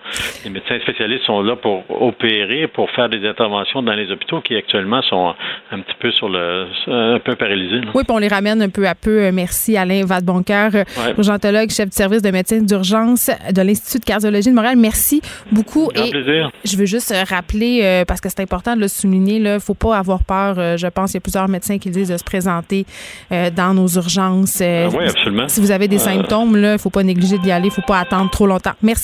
Les 0.44 0.50
médecins 0.50 0.78
spécialistes 0.80 1.24
sont 1.24 1.42
là 1.42 1.56
pour 1.56 1.84
opérer, 2.02 2.66
pour 2.68 2.90
faire 2.90 3.08
des 3.08 3.26
interventions 3.26 3.82
dans 3.82 3.94
les 3.94 4.10
hôpitaux 4.10 4.40
qui 4.40 4.56
actuellement 4.56 5.02
sont 5.02 5.34
un 5.70 5.80
petit 5.80 5.96
peu 6.00 6.10
sur 6.12 6.28
le 6.28 6.66
un 6.88 7.18
peu 7.18 7.34
paralysés. 7.36 7.80
Oui, 7.94 8.02
puis 8.04 8.14
on 8.14 8.18
les 8.18 8.28
ramène 8.28 8.62
un 8.62 8.68
peu 8.68 8.86
à 8.86 8.94
peu. 8.94 9.30
Merci 9.32 9.76
Alain 9.76 10.04
Vadeboncoeur, 10.04 10.70
urgentologue, 11.16 11.70
chef 11.70 11.90
du 11.90 11.96
service 11.96 12.22
de 12.22 12.30
médecine 12.30 12.66
d'urgence 12.66 13.30
de 13.50 13.62
l'Institut 13.62 14.00
de 14.00 14.04
cardiologie 14.04 14.50
de 14.50 14.54
Montréal. 14.54 14.76
Merci 14.76 15.20
beaucoup. 15.50 15.90
Et 15.94 16.10
plaisir. 16.10 16.50
Je 16.64 16.76
veux 16.76 16.86
juste 16.86 17.14
rappeler, 17.28 17.80
euh, 17.82 18.04
parce 18.04 18.20
que 18.20 18.28
c'est 18.28 18.40
important 18.40 18.74
de 18.76 18.80
le 18.80 18.88
souligner, 18.88 19.36
il 19.36 19.42
ne 19.42 19.58
faut 19.58 19.74
pas 19.74 19.98
avoir 19.98 20.22
peur. 20.24 20.58
Euh, 20.58 20.76
je 20.76 20.86
pense 20.86 21.10
qu'il 21.10 21.16
y 21.16 21.18
a 21.18 21.20
plusieurs 21.20 21.48
médecins 21.48 21.78
qui 21.78 21.90
disent 21.90 22.08
de 22.08 22.16
se 22.16 22.24
présenter 22.24 22.86
euh, 23.32 23.50
dans 23.50 23.74
nos 23.74 23.88
urgences. 23.88 24.60
oui, 24.60 25.06
absolument. 25.06 25.48
Si 25.48 25.60
vous 25.60 25.70
avez 25.70 25.88
des 25.88 25.98
symptômes, 25.98 26.52
il 26.54 26.60
ne 26.60 26.76
faut 26.78 26.90
pas 26.90 27.02
négliger 27.02 27.38
d'y 27.38 27.50
aller. 27.50 27.66
Il 27.66 27.70
ne 27.70 27.74
faut 27.74 27.82
pas 27.82 28.00
attendre 28.00 28.30
trop 28.30 28.46
longtemps. 28.46 28.72
Merci 28.82 29.03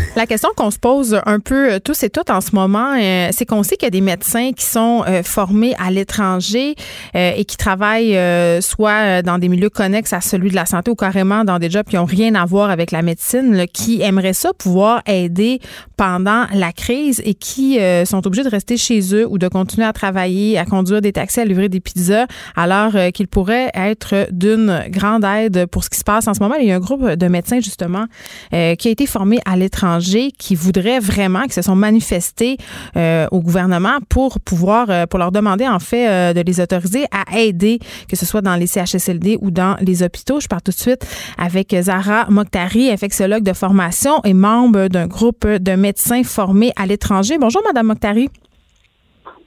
La 0.17 0.27
question 0.27 0.49
qu'on 0.57 0.71
se 0.71 0.77
pose 0.77 1.21
un 1.25 1.39
peu 1.39 1.71
euh, 1.71 1.79
tous 1.79 2.03
et 2.03 2.09
toutes 2.09 2.29
en 2.31 2.41
ce 2.41 2.53
moment, 2.53 2.95
euh, 2.99 3.29
c'est 3.31 3.45
qu'on 3.45 3.63
sait 3.63 3.77
qu'il 3.77 3.85
y 3.85 3.87
a 3.87 3.91
des 3.91 4.01
médecins 4.01 4.51
qui 4.51 4.65
sont 4.65 5.05
euh, 5.07 5.23
formés 5.23 5.73
à 5.79 5.89
l'étranger 5.89 6.75
et 7.13 7.45
qui 7.45 7.57
travaillent 7.57 8.17
soit 8.61 9.21
dans 9.21 9.37
des 9.37 9.47
milieux 9.47 9.69
connexes 9.69 10.13
à 10.13 10.21
celui 10.21 10.49
de 10.49 10.55
la 10.55 10.65
santé 10.65 10.91
ou 10.91 10.95
carrément 10.95 11.43
dans 11.43 11.59
des 11.59 11.69
jobs 11.69 11.85
qui 11.85 11.95
n'ont 11.95 12.05
rien 12.05 12.35
à 12.35 12.45
voir 12.45 12.69
avec 12.69 12.91
la 12.91 13.01
médecine, 13.01 13.65
qui 13.71 14.01
aimeraient 14.01 14.33
ça 14.33 14.51
pouvoir 14.53 15.01
aider 15.05 15.59
pendant 15.97 16.45
la 16.53 16.71
crise 16.71 17.21
et 17.25 17.33
qui 17.33 17.79
sont 18.05 18.25
obligés 18.25 18.43
de 18.43 18.49
rester 18.49 18.77
chez 18.77 19.13
eux 19.13 19.27
ou 19.27 19.37
de 19.37 19.47
continuer 19.47 19.85
à 19.85 19.93
travailler, 19.93 20.57
à 20.57 20.65
conduire 20.65 21.01
des 21.01 21.11
taxis, 21.11 21.41
à 21.41 21.45
livrer 21.45 21.69
des 21.69 21.79
pizzas, 21.79 22.27
alors 22.55 22.93
qu'ils 23.13 23.27
pourraient 23.27 23.71
être 23.73 24.27
d'une 24.31 24.83
grande 24.89 25.25
aide 25.25 25.65
pour 25.67 25.83
ce 25.83 25.89
qui 25.89 25.99
se 25.99 26.03
passe 26.03 26.27
en 26.27 26.33
ce 26.33 26.39
moment. 26.39 26.55
Il 26.55 26.67
y 26.67 26.71
a 26.71 26.75
un 26.75 26.79
groupe 26.79 27.05
de 27.05 27.27
médecins 27.27 27.59
justement 27.59 28.05
qui 28.51 28.87
a 28.87 28.91
été 28.91 29.05
formé 29.05 29.39
à 29.45 29.55
l'étranger 29.57 30.00
qui 30.37 30.55
voudraient 30.55 30.99
vraiment, 30.99 31.43
qui 31.43 31.53
se 31.53 31.61
sont 31.61 31.75
manifestés 31.75 32.57
euh, 32.97 33.27
au 33.31 33.39
gouvernement 33.39 33.97
pour 34.09 34.39
pouvoir, 34.39 34.89
euh, 34.89 35.05
pour 35.05 35.19
leur 35.19 35.31
demander 35.31 35.67
en 35.67 35.79
fait 35.79 36.09
euh, 36.09 36.33
de 36.33 36.41
les 36.41 36.59
autoriser 36.59 37.05
à 37.11 37.39
aider, 37.39 37.79
que 38.09 38.15
ce 38.15 38.25
soit 38.25 38.41
dans 38.41 38.55
les 38.55 38.67
CHSLD 38.67 39.37
ou 39.41 39.51
dans 39.51 39.75
les 39.79 40.03
hôpitaux. 40.03 40.39
Je 40.39 40.47
pars 40.47 40.61
tout 40.61 40.71
de 40.71 40.77
suite 40.77 41.05
avec 41.37 41.75
Zara 41.79 42.25
Mokhtari, 42.29 42.89
infectiologue 42.89 43.43
de 43.43 43.53
formation 43.53 44.23
et 44.23 44.33
membre 44.33 44.87
d'un 44.87 45.07
groupe 45.07 45.47
de 45.47 45.71
médecins 45.73 46.23
formés 46.23 46.71
à 46.75 46.85
l'étranger. 46.85 47.37
Bonjour, 47.37 47.61
Madame 47.65 47.87
Mokhtari. 47.87 48.29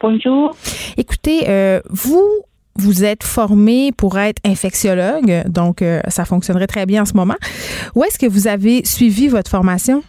Bonjour. 0.00 0.54
Écoutez, 0.96 1.46
vous 1.90 2.28
vous 2.76 3.04
êtes 3.04 3.22
formé 3.22 3.92
pour 3.92 4.18
être 4.18 4.40
infectiologue, 4.44 5.44
donc 5.46 5.82
ça 6.08 6.24
fonctionnerait 6.24 6.66
très 6.66 6.86
bien 6.86 7.02
en 7.02 7.06
ce 7.06 7.14
moment. 7.14 7.36
Où 7.94 8.04
est-ce 8.04 8.18
que 8.18 8.26
vous 8.26 8.48
avez 8.48 8.84
suivi 8.84 9.28
votre 9.28 9.50
formation? 9.50 10.02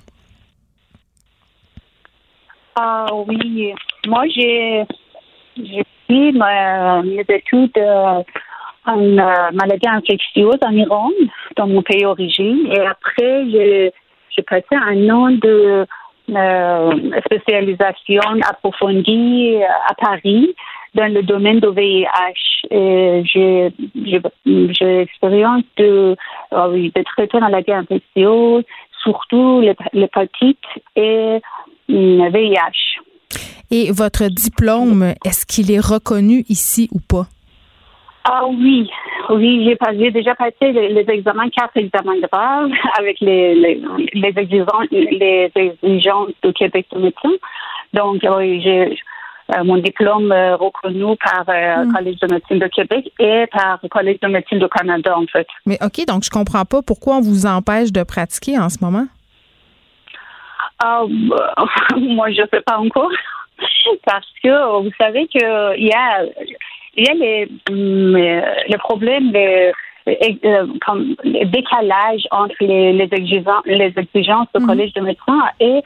Ah 2.77 3.05
oui, 3.13 3.73
moi 4.05 4.25
j'ai 4.27 4.85
fait 6.07 6.31
mes 6.33 7.25
études 7.29 7.77
euh, 7.77 8.21
en 8.85 8.99
euh, 8.99 9.51
maladie 9.53 9.87
infectieuse 9.87 10.59
en 10.61 10.71
Iran, 10.71 11.09
dans 11.55 11.67
mon 11.67 11.81
pays 11.81 12.01
d'origine, 12.01 12.67
et 12.73 12.81
après 12.81 13.45
j'ai 13.49 13.93
passé 14.45 14.67
un 14.71 15.09
an 15.09 15.31
de 15.31 15.85
euh, 16.35 16.91
spécialisation 17.23 18.21
approfondie 18.45 19.55
à 19.63 19.93
Paris 19.93 20.53
dans 20.95 21.13
le 21.13 21.23
domaine 21.23 21.61
du 21.61 21.69
VIH. 21.69 23.23
J'ai 23.23 23.71
l'expérience 24.45 25.63
de, 25.77 26.17
de 26.51 27.03
traiter 27.03 27.39
la 27.39 27.47
maladie 27.47 27.71
infectieuse, 27.71 28.65
surtout 29.01 29.61
l'hépatite 29.93 30.59
et 30.97 31.39
VIH. 31.89 33.01
Et 33.71 33.91
votre 33.91 34.27
diplôme, 34.27 35.13
est-ce 35.25 35.45
qu'il 35.45 35.71
est 35.71 35.79
reconnu 35.79 36.45
ici 36.49 36.89
ou 36.91 36.99
pas? 36.99 37.25
Ah 38.23 38.45
oui, 38.47 38.89
oui, 39.29 39.65
j'ai, 39.65 39.77
j'ai 39.99 40.11
déjà 40.11 40.33
passé 40.33 40.71
les, 40.71 41.05
examens, 41.09 41.49
quatre 41.49 41.77
examens 41.77 42.15
de 42.15 42.27
base 42.31 42.71
avec 42.99 43.19
les, 43.19 43.53
les, 43.53 43.81
les, 44.13 44.33
exigences, 44.35 44.87
les 44.91 45.51
exigences 45.55 46.31
du 46.43 46.53
Québec 46.53 46.87
de 46.91 47.01
médecin. 47.01 47.29
Donc, 47.93 48.25
oui, 48.37 48.61
j'ai 48.61 48.97
euh, 49.53 49.63
mon 49.63 49.77
diplôme 49.77 50.31
euh, 50.31 50.55
reconnu 50.55 51.15
par 51.23 51.43
le 51.47 51.53
euh, 51.53 51.85
hmm. 51.85 51.93
Collège 51.93 52.19
de 52.19 52.33
médecine 52.33 52.59
de 52.59 52.67
Québec 52.67 53.11
et 53.19 53.45
par 53.51 53.79
le 53.83 53.89
Collège 53.89 54.19
de 54.21 54.27
médecine 54.27 54.57
du 54.57 54.67
Canada, 54.69 55.15
en 55.15 55.27
fait. 55.27 55.47
Mais 55.67 55.77
OK, 55.83 56.03
donc 56.07 56.23
je 56.23 56.31
comprends 56.31 56.65
pas 56.65 56.81
pourquoi 56.81 57.17
on 57.17 57.21
vous 57.21 57.45
empêche 57.45 57.91
de 57.91 58.01
pratiquer 58.01 58.57
en 58.57 58.69
ce 58.69 58.77
moment. 58.81 59.05
Ah, 60.83 61.03
moi, 61.97 62.31
je 62.31 62.41
ne 62.41 62.47
sais 62.47 62.61
pas 62.61 62.77
encore. 62.77 63.11
Parce 64.05 64.27
que 64.43 64.81
vous 64.81 64.91
savez 64.99 65.27
qu'il 65.27 65.41
y 65.41 65.93
a, 65.93 66.23
il 66.95 67.05
y 67.05 67.09
a 67.09 67.13
les, 67.13 67.47
le 67.69 68.77
problème 68.77 69.31
de 69.31 69.71
comme 70.85 71.15
le 71.23 71.45
décalage 71.45 72.27
entre 72.31 72.55
les, 72.59 72.93
les, 72.93 73.09
exigences, 73.11 73.65
les 73.65 73.93
exigences 73.97 74.47
du 74.53 74.61
mhm. 74.61 74.67
collège 74.67 74.93
de 74.93 75.01
médecins 75.01 75.49
et 75.59 75.81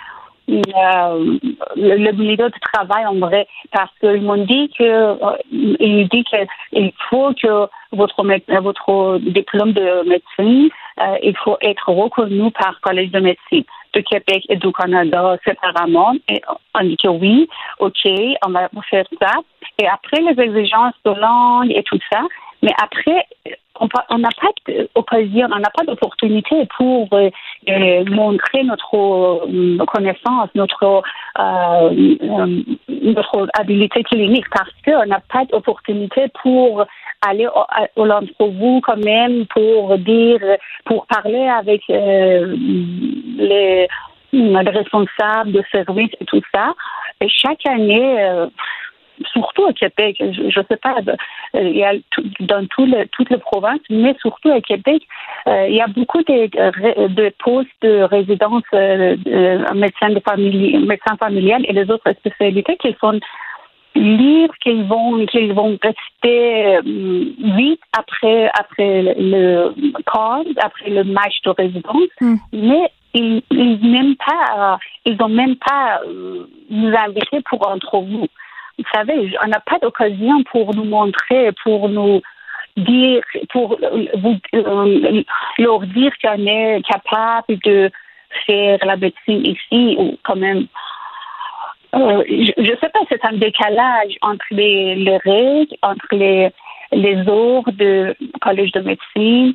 euh, 0.50 1.38
le, 1.76 2.12
milieu 2.12 2.50
de 2.50 2.60
travail 2.74 3.06
en 3.06 3.16
vrai 3.16 3.48
parce 3.72 3.92
qu'ils 4.00 4.22
m'ont 4.22 4.44
dit 4.44 4.72
que 4.78 4.84
euh, 4.84 5.16
il 5.52 6.08
dit 6.10 6.24
qu'il 6.24 6.92
faut 7.10 7.34
que 7.34 7.68
votre 7.92 8.24
votre 8.62 9.20
diplôme 9.20 9.74
de 9.74 10.08
médecine 10.10 10.70
euh, 11.00 11.18
il 11.22 11.38
faut 11.38 11.58
être 11.62 11.90
reconnu 11.90 12.52
par 12.52 12.80
collège 12.82 13.12
de 13.12 13.20
médecine 13.20 13.64
du 13.94 14.04
Québec 14.04 14.44
et 14.50 14.56
du 14.56 14.72
Canada 14.72 15.38
séparément. 15.46 16.14
Et 16.30 16.42
on 16.76 16.84
dit 16.84 16.98
que 16.98 17.08
oui, 17.08 17.50
OK, 17.80 18.08
on 18.46 18.52
va 18.52 18.70
faire 18.90 19.06
ça. 19.22 19.32
Et 19.78 19.88
après 19.88 20.22
les 20.22 20.42
exigences 20.42 20.96
de 21.06 21.12
langue 21.12 21.72
et 21.72 21.84
tout 21.84 22.00
ça, 22.12 22.22
mais 22.62 22.72
après, 22.82 23.26
on 24.10 24.18
n'a 24.18 24.30
pas 24.42 24.52
d'occasion, 24.96 25.48
on 25.54 25.60
n'a 25.60 25.70
pas 25.70 25.84
d'opportunité 25.86 26.68
pour 26.78 27.08
euh, 27.14 27.30
euh, 27.70 28.04
montrer 28.10 28.64
notre 28.64 28.96
euh, 28.96 29.86
connaissance, 29.86 30.50
notre 30.56 31.02
notre 32.88 33.48
habilité 33.58 34.04
clinique 34.04 34.46
parce 34.54 34.72
qu'on 34.84 35.06
n'a 35.06 35.22
pas 35.32 35.46
d'opportunité 35.46 36.26
pour 36.42 36.86
aller 37.22 37.48
au, 37.96 38.06
l'entrevue 38.06 38.82
quand 38.82 38.98
même 38.98 39.46
pour 39.48 39.98
dire, 39.98 40.40
pour 40.86 41.06
parler 41.08 41.48
avec 41.48 41.82
les, 41.88 43.88
les 44.32 44.70
responsables 44.70 45.52
de 45.52 45.64
service 45.72 46.12
et 46.20 46.26
tout 46.26 46.42
ça. 46.54 46.74
Et 47.22 47.30
chaque 47.30 47.66
année, 47.66 48.48
surtout 49.32 49.64
au 49.64 49.74
Québec, 49.74 50.16
je 50.20 50.60
ne 50.60 50.66
sais 50.66 50.78
pas, 50.78 50.96
euh, 51.56 51.62
il 51.62 51.78
y 51.78 51.84
a 51.84 51.94
dans 52.42 52.66
toutes 52.68 53.30
les 53.30 53.38
provinces, 53.38 53.82
mais 53.90 54.16
surtout 54.20 54.50
au 54.50 54.62
Québec, 54.62 55.04
euh, 55.48 55.68
il 55.68 55.76
y 55.76 55.82
a 55.82 55.88
beaucoup 55.88 56.22
de, 56.24 57.08
de 57.08 57.34
postes 57.44 57.70
de 57.82 58.04
résidence 58.04 58.64
euh, 58.74 59.16
médecins 59.76 60.10
de 60.10 60.20
famille, 60.20 60.78
médecins 60.78 61.18
familiales 61.18 61.66
et 61.68 61.74
les 61.74 61.90
autres 61.90 62.12
spécialités 62.14 62.78
qui 62.78 62.96
sont 63.00 63.20
libres, 63.96 64.54
qu'ils 64.62 64.84
vont 64.84 65.26
qu'ils 65.26 65.54
vont 65.54 65.78
rester 65.82 66.80
vite 66.84 67.82
après 67.98 68.50
après 68.60 69.16
le 69.18 69.74
corps, 70.06 70.44
après 70.62 70.90
le 70.90 71.04
match 71.04 71.42
de 71.44 71.50
résidence, 71.50 72.10
hmm. 72.22 72.36
mais 72.54 72.92
ils, 73.14 73.42
ils 73.52 73.80
n'aiment 73.92 74.16
pas, 74.16 74.78
ils 75.06 75.18
n'ont 75.18 75.30
même 75.30 75.56
pas 75.56 76.02
nous 76.70 76.94
invité 76.96 77.42
pour 77.50 77.68
entre 77.68 78.00
vous 78.00 78.28
vous 78.80 78.86
savez, 78.94 79.36
on 79.44 79.48
n'a 79.48 79.60
pas 79.60 79.78
d'occasion 79.80 80.42
pour 80.44 80.74
nous 80.74 80.86
montrer, 80.86 81.52
pour 81.64 81.90
nous 81.90 82.22
dire, 82.78 83.22
pour 83.52 83.78
vous, 84.16 84.38
euh, 84.56 85.24
leur 85.58 85.82
dire 85.82 86.14
qu'on 86.24 86.46
est 86.46 86.82
capable 86.88 87.60
de 87.66 87.92
faire 88.46 88.80
la 88.86 88.96
médecine 88.96 89.46
ici, 89.46 89.98
ou 90.00 90.18
quand 90.24 90.38
même. 90.38 90.68
Euh, 91.96 92.24
je 92.28 92.72
ne 92.72 92.78
sais 92.78 92.90
pas, 92.90 93.00
c'est 93.10 93.24
un 93.26 93.38
décalage 93.38 94.16
entre 94.22 94.46
les, 94.52 94.96
les 94.96 95.18
règles, 95.18 95.76
entre 95.82 96.08
les, 96.12 96.50
les 96.92 97.28
ordres 97.28 97.72
du 97.72 98.14
collège 98.42 98.72
de 98.74 98.82
médecine, 98.82 99.54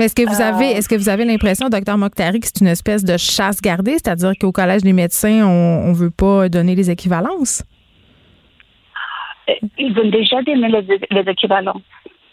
est-ce 0.00 0.14
que 0.14 0.22
vous 0.22 0.40
avez, 0.40 0.74
euh, 0.74 0.78
est-ce 0.78 0.88
que 0.88 0.94
vous 0.94 1.08
avez 1.08 1.24
l'impression, 1.24 1.68
docteur 1.68 1.98
Mokhtari, 1.98 2.38
que 2.38 2.46
c'est 2.46 2.60
une 2.60 2.68
espèce 2.68 3.04
de 3.04 3.16
chasse 3.16 3.60
gardée, 3.60 3.94
c'est-à-dire 3.94 4.30
qu'au 4.40 4.52
collège 4.52 4.82
des 4.82 4.92
médecins, 4.92 5.44
on 5.44 5.88
ne 5.88 5.94
veut 5.94 6.12
pas 6.12 6.48
donner 6.48 6.76
les 6.76 6.88
équivalences? 6.88 7.64
ils 9.78 9.98
ont 9.98 10.10
déjà 10.10 10.42
donné 10.42 10.68
les, 10.68 11.30
équivalents. 11.30 11.80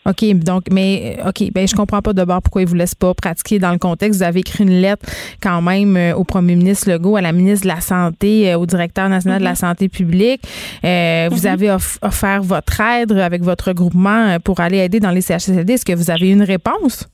OK, 0.07 0.23
donc, 0.35 0.65
mais, 0.71 1.17
OK, 1.25 1.51
ben, 1.51 1.67
je 1.67 1.75
comprends 1.75 2.01
pas 2.01 2.13
d'abord 2.13 2.41
pourquoi 2.41 2.61
ils 2.61 2.67
vous 2.67 2.75
laissent 2.75 2.93
pas 2.93 3.13
pratiquer 3.15 3.57
dans 3.57 3.71
le 3.71 3.79
contexte. 3.79 4.19
Vous 4.19 4.23
avez 4.23 4.41
écrit 4.41 4.63
une 4.63 4.81
lettre 4.81 5.05
quand 5.41 5.61
même 5.63 5.97
euh, 5.97 6.15
au 6.15 6.23
premier 6.23 6.55
ministre 6.55 6.91
Legault, 6.91 7.15
à 7.15 7.21
la 7.21 7.31
ministre 7.31 7.63
de 7.63 7.73
la 7.73 7.81
Santé, 7.81 8.51
euh, 8.51 8.57
au 8.59 8.67
directeur 8.67 9.09
national 9.09 9.39
de 9.39 9.43
la 9.43 9.53
mm-hmm. 9.53 9.55
santé 9.55 9.89
publique. 9.89 10.41
Euh, 10.83 11.27
vous 11.31 11.47
mm-hmm. 11.47 11.51
avez 11.51 11.71
offert 12.03 12.43
votre 12.43 12.79
aide 12.81 13.13
avec 13.13 13.41
votre 13.41 13.73
groupement 13.73 14.37
pour 14.43 14.59
aller 14.59 14.77
aider 14.77 14.99
dans 14.99 15.11
les 15.11 15.21
CHSLD. 15.21 15.73
Est-ce 15.73 15.85
que 15.85 15.93
vous 15.93 16.11
avez 16.11 16.29
une 16.29 16.43
réponse? 16.43 17.09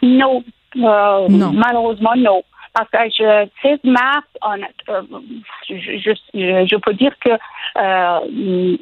Non. 0.00 0.44
non. 0.76 1.52
Malheureusement, 1.52 2.12
non. 2.16 2.42
Parce 2.74 2.90
que 2.90 2.98
je, 3.16 3.48
16 3.62 3.78
mars, 3.84 4.26
on, 4.42 4.56
euh, 4.88 5.02
je, 5.68 6.76
peux 6.76 6.92
dire 6.94 7.12
que 7.24 7.30
euh, 7.78 8.76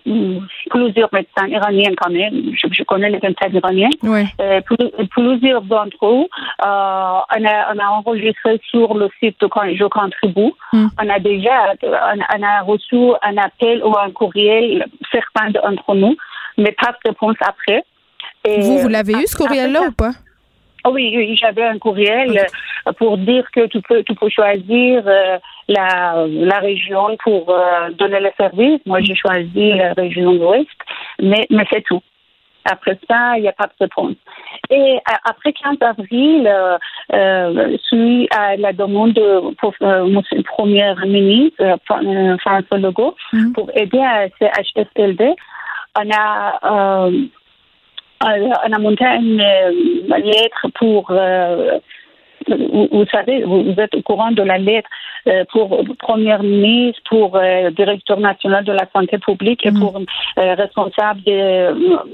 plusieurs 0.70 1.10
médecins 1.12 1.46
iraniens 1.46 1.92
quand 2.00 2.10
même, 2.10 2.52
je, 2.54 2.68
je 2.72 2.82
connais 2.84 3.10
les 3.10 3.20
médecins 3.20 3.50
iraniens, 3.52 3.90
oui. 4.02 4.24
euh, 4.40 4.62
plusieurs 5.10 5.60
d'entre 5.60 6.06
eux, 6.06 6.26
on, 6.60 6.64
a, 6.64 7.74
on 7.74 7.78
a 7.78 7.86
enregistré 7.90 8.58
sur 8.70 8.94
le 8.94 9.10
site 9.20 9.38
de 9.42 9.48
Je 9.74 9.84
contribue. 9.84 10.52
Mm. 10.72 10.86
On 10.98 11.08
a 11.10 11.18
déjà 11.18 11.74
on, 11.82 12.42
a 12.42 12.62
reçu 12.62 12.96
un 13.22 13.36
appel 13.36 13.82
ou 13.84 13.94
un 13.98 14.10
courriel, 14.10 14.86
certains 15.10 15.50
d'entre 15.50 15.94
nous, 15.94 16.16
mais 16.56 16.72
pas 16.72 16.92
de 16.92 17.10
réponse 17.10 17.36
après. 17.40 17.84
Et, 18.44 18.60
vous, 18.60 18.78
vous 18.78 18.88
l'avez 18.88 19.12
eu 19.12 19.26
ce 19.26 19.36
courriel-là 19.36 19.82
ou 19.88 19.92
pas? 19.92 20.12
Oh 20.84 20.90
oui, 20.92 21.12
oui 21.16 21.36
j'avais 21.36 21.64
un 21.64 21.78
courriel 21.78 22.36
euh, 22.38 22.92
pour 22.94 23.16
dire 23.18 23.48
que 23.52 23.66
tu 23.66 23.80
peux, 23.82 24.02
tu 24.02 24.14
peux 24.14 24.28
choisir 24.28 25.02
euh, 25.06 25.38
la, 25.68 26.26
la 26.28 26.58
région 26.58 27.16
pour 27.22 27.50
euh, 27.50 27.90
donner 27.90 28.20
le 28.20 28.30
service. 28.36 28.80
Moi, 28.86 29.00
j'ai 29.00 29.14
choisi 29.14 29.74
la 29.74 29.92
région 29.92 30.32
de 30.32 30.38
l'Ouest, 30.38 30.68
mais, 31.20 31.46
mais 31.50 31.64
c'est 31.70 31.82
tout. 31.82 32.02
Après 32.64 32.98
ça, 33.08 33.36
il 33.36 33.42
n'y 33.42 33.48
a 33.48 33.52
pas 33.52 33.66
de 33.66 33.72
réponse. 33.80 34.14
Et 34.70 34.98
après 35.24 35.52
15 35.52 35.76
avril, 35.80 36.48
euh, 37.12 37.76
suite 37.84 38.28
à 38.34 38.56
la 38.56 38.72
demande 38.72 39.14
de 39.14 39.54
pour, 39.56 39.74
euh, 39.82 40.20
Premier 40.44 40.94
ministre 41.04 41.76
François 41.86 42.78
Legault 42.78 43.16
mhm. 43.32 43.52
pour 43.52 43.70
aider 43.74 43.98
à 43.98 44.28
CHSLD, 44.38 45.34
on 45.96 46.10
a 46.12 47.10
on 48.22 48.72
a 48.72 48.78
monté 48.78 49.04
une, 49.04 49.38
lettre 49.38 50.66
pour 50.74 51.10
euh, 51.10 51.78
vous, 52.48 53.06
savez, 53.10 53.44
vous, 53.44 53.74
êtes 53.78 53.94
au 53.94 54.02
courant 54.02 54.32
de 54.32 54.42
la 54.42 54.58
lettre 54.58 54.88
euh, 55.28 55.44
pour 55.52 55.84
Premier 55.98 56.36
ministre, 56.38 57.00
pour 57.08 57.36
euh, 57.36 57.70
directeur 57.70 58.18
national 58.18 58.64
de 58.64 58.72
la 58.72 58.86
santé 58.92 59.18
publique 59.18 59.64
et 59.64 59.70
mm. 59.70 59.80
pour 59.80 60.00
responsable 60.36 61.22
des 61.22 61.68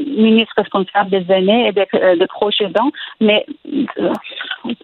ministre 0.06 0.52
responsable 0.56 1.10
des 1.10 1.24
aînés 1.32 1.68
et 1.68 1.72
des, 1.72 1.86
des 2.18 2.26
proches 2.26 2.60
aidants. 2.60 2.90
Mais 3.20 3.46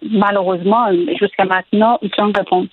malheureusement, 0.01 0.87
jusqu'à 1.19 1.45
maintenant, 1.45 1.99
sans 2.15 2.31
réponse. 2.31 2.67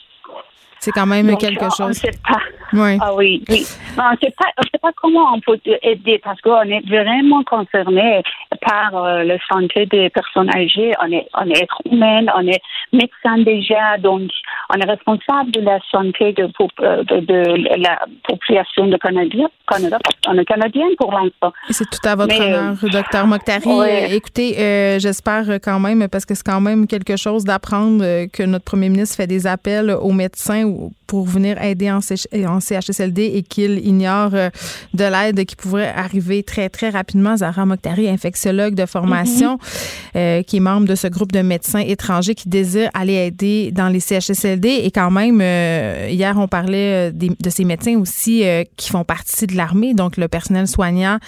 C'est 0.82 0.90
quand 0.90 1.06
même 1.06 1.36
quelque 1.36 1.66
chose. 1.66 1.80
On 1.80 1.88
ne 1.88 1.92
sait 1.92 2.10
pas. 2.28 2.40
Oui. 2.72 2.98
Ah 3.00 3.14
oui, 3.14 3.44
oui. 3.48 3.64
On 3.98 4.10
ne 4.12 4.16
sait 4.16 4.34
pas, 4.36 4.46
sait 4.62 4.78
pas 4.80 4.90
comment 5.00 5.34
on 5.34 5.40
peut 5.40 5.60
aider 5.82 6.20
parce 6.24 6.40
qu'on 6.40 6.62
est 6.62 6.84
vraiment 6.88 7.44
concerné 7.44 8.22
par 8.66 8.96
euh, 8.96 9.22
la 9.22 9.36
santé 9.50 9.86
des 9.86 10.10
personnes 10.10 10.50
âgées. 10.50 10.92
On 11.02 11.12
est, 11.12 11.28
on 11.34 11.48
est 11.50 11.68
humain, 11.90 12.24
on 12.34 12.46
est 12.48 12.60
médecin 12.92 13.38
déjà, 13.44 13.98
donc 13.98 14.30
on 14.70 14.78
est 14.78 14.88
responsable 14.88 15.52
de 15.52 15.60
la 15.60 15.78
santé 15.90 16.32
de, 16.32 16.44
euh, 16.80 17.04
de, 17.04 17.20
de 17.20 17.82
la 17.82 18.04
population 18.26 18.86
de 18.86 18.96
Canada, 18.96 19.46
Canada 19.68 19.98
on 20.28 20.38
est 20.38 20.44
canadien 20.44 20.86
pour 20.98 21.12
l'instant. 21.12 21.52
C'est 21.70 21.88
tout 21.90 22.08
à 22.08 22.16
votre 22.16 22.40
honneur, 22.40 22.74
euh, 22.82 22.88
docteur 22.88 23.26
Mokhtari. 23.26 24.14
Écoutez, 24.14 24.98
j'espère 24.98 25.44
quand 25.62 25.78
même, 25.78 26.08
parce 26.08 26.24
que 26.24 26.34
c'est 26.34 26.46
quand 26.46 26.60
même 26.60 26.86
quelque 26.86 27.16
chose 27.16 27.44
d'apprendre 27.44 28.26
que 28.32 28.42
notre 28.44 28.64
premier 28.64 28.88
ministre 28.88 29.16
fait 29.16 29.26
des 29.26 29.46
appels 29.46 29.90
aux 29.90 30.12
médecins 30.12 30.71
pour 31.06 31.26
venir 31.26 31.62
aider 31.62 31.90
en, 31.90 32.00
CHSLD 32.00 33.32
et 33.34 33.42
qu'il 33.42 33.86
ignore 33.86 34.30
euh, 34.34 34.50
de 34.94 35.04
l'aide 35.04 35.44
qui 35.44 35.56
pourrait 35.56 35.92
arriver 35.94 36.42
très, 36.42 36.68
très 36.68 36.90
rapidement. 36.90 37.36
Zahra 37.36 37.66
Mokhtari, 37.66 38.08
infectiologue 38.08 38.74
de 38.74 38.86
formation, 38.86 39.56
mm-hmm. 39.56 40.16
euh, 40.16 40.42
qui 40.42 40.56
est 40.56 40.60
membre 40.60 40.86
de 40.86 40.94
ce 40.94 41.08
groupe 41.08 41.32
de 41.32 41.42
médecins 41.42 41.80
étrangers 41.80 42.34
qui 42.34 42.48
désirent 42.48 42.90
aller 42.94 43.14
aider 43.14 43.70
dans 43.72 43.88
les 43.88 44.00
CHSLD. 44.00 44.68
Et 44.84 44.90
quand 44.90 45.10
même, 45.10 45.40
euh, 45.42 46.08
hier, 46.10 46.36
on 46.38 46.48
parlait 46.48 47.12
de 47.12 47.50
ces 47.50 47.64
médecins 47.64 47.98
aussi 47.98 48.44
qui 48.76 48.90
font 48.90 49.04
partie 49.04 49.46
de 49.46 49.56
l'armée, 49.56 49.94
donc 49.94 50.16
le 50.16 50.28
personnel 50.28 50.66
soignant 50.66 51.18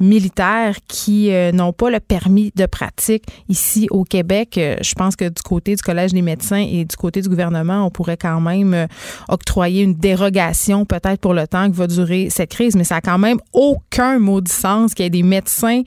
militaires 0.00 0.76
qui 0.88 1.32
euh, 1.32 1.52
n'ont 1.52 1.72
pas 1.72 1.90
le 1.90 2.00
permis 2.00 2.52
de 2.54 2.66
pratique 2.66 3.24
ici 3.48 3.86
au 3.90 4.04
Québec. 4.04 4.58
Euh, 4.58 4.76
je 4.80 4.94
pense 4.94 5.16
que 5.16 5.28
du 5.28 5.42
côté 5.42 5.74
du 5.74 5.82
Collège 5.82 6.12
des 6.12 6.22
médecins 6.22 6.64
et 6.68 6.84
du 6.84 6.96
côté 6.96 7.20
du 7.20 7.28
gouvernement, 7.28 7.86
on 7.86 7.90
pourrait 7.90 8.16
quand 8.16 8.40
même 8.40 8.74
euh, 8.74 8.86
octroyer 9.28 9.82
une 9.82 9.94
dérogation 9.94 10.84
peut-être 10.84 11.20
pour 11.20 11.34
le 11.34 11.46
temps 11.46 11.70
que 11.70 11.76
va 11.76 11.86
durer 11.86 12.28
cette 12.30 12.50
crise, 12.50 12.76
mais 12.76 12.84
ça 12.84 12.96
a 12.96 13.00
quand 13.00 13.18
même 13.18 13.38
aucun 13.52 14.18
de 14.18 14.48
sens 14.48 14.94
qu'il 14.94 15.04
y 15.04 15.06
ait 15.06 15.10
des 15.10 15.22
médecins 15.22 15.82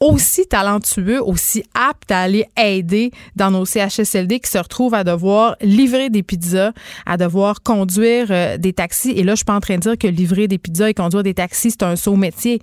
aussi 0.00 0.46
talentueux, 0.46 1.22
aussi 1.22 1.62
aptes 1.74 2.10
à 2.10 2.20
aller 2.20 2.46
aider 2.60 3.10
dans 3.36 3.50
nos 3.50 3.64
CHSLD 3.64 4.40
qui 4.40 4.50
se 4.50 4.58
retrouvent 4.58 4.94
à 4.94 5.04
devoir 5.04 5.56
livrer 5.62 6.10
des 6.10 6.22
pizzas, 6.22 6.72
à 7.06 7.16
devoir 7.16 7.62
conduire 7.62 8.58
des 8.58 8.72
taxis. 8.72 9.12
Et 9.12 9.22
là, 9.22 9.32
je 9.32 9.36
suis 9.36 9.44
pas 9.44 9.54
en 9.54 9.60
train 9.60 9.76
de 9.76 9.80
dire 9.80 9.96
que 9.96 10.08
livrer 10.08 10.48
des 10.48 10.58
pizzas 10.58 10.90
et 10.90 10.94
conduire 10.94 11.22
des 11.22 11.34
taxis, 11.34 11.70
c'est 11.70 11.84
un 11.84 11.96
saut 11.96 12.16
métier. 12.16 12.60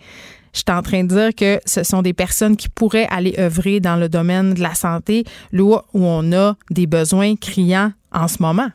Je 0.54 0.60
suis 0.60 0.66
en 0.78 0.82
train 0.82 1.04
de 1.04 1.08
dire 1.08 1.36
que 1.36 1.60
ce 1.66 1.84
sont 1.84 2.02
des 2.02 2.14
personnes 2.14 2.58
qui 2.58 2.70
pourraient 2.70 3.08
aller 3.10 3.36
œuvrer 3.40 3.80
dans 3.80 3.96
le 3.96 4.10
domaine 4.10 4.54
de 4.54 4.62
la 4.62 4.76
santé, 4.76 5.24
là 5.52 5.82
où 5.94 6.06
on 6.06 6.32
a 6.34 6.56
des 6.70 6.88
besoins 6.88 7.36
criants 7.36 7.92
en 8.12 8.28
ce 8.28 8.42
moment. 8.42 8.70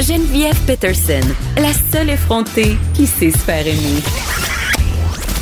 Geneviève 0.00 0.58
Peterson, 0.66 1.26
la 1.56 1.72
seule 1.72 2.10
effrontée 2.10 2.76
qui 2.92 3.06
sait 3.06 3.30
se 3.30 3.38
faire 3.38 3.66
aimer. 3.66 4.02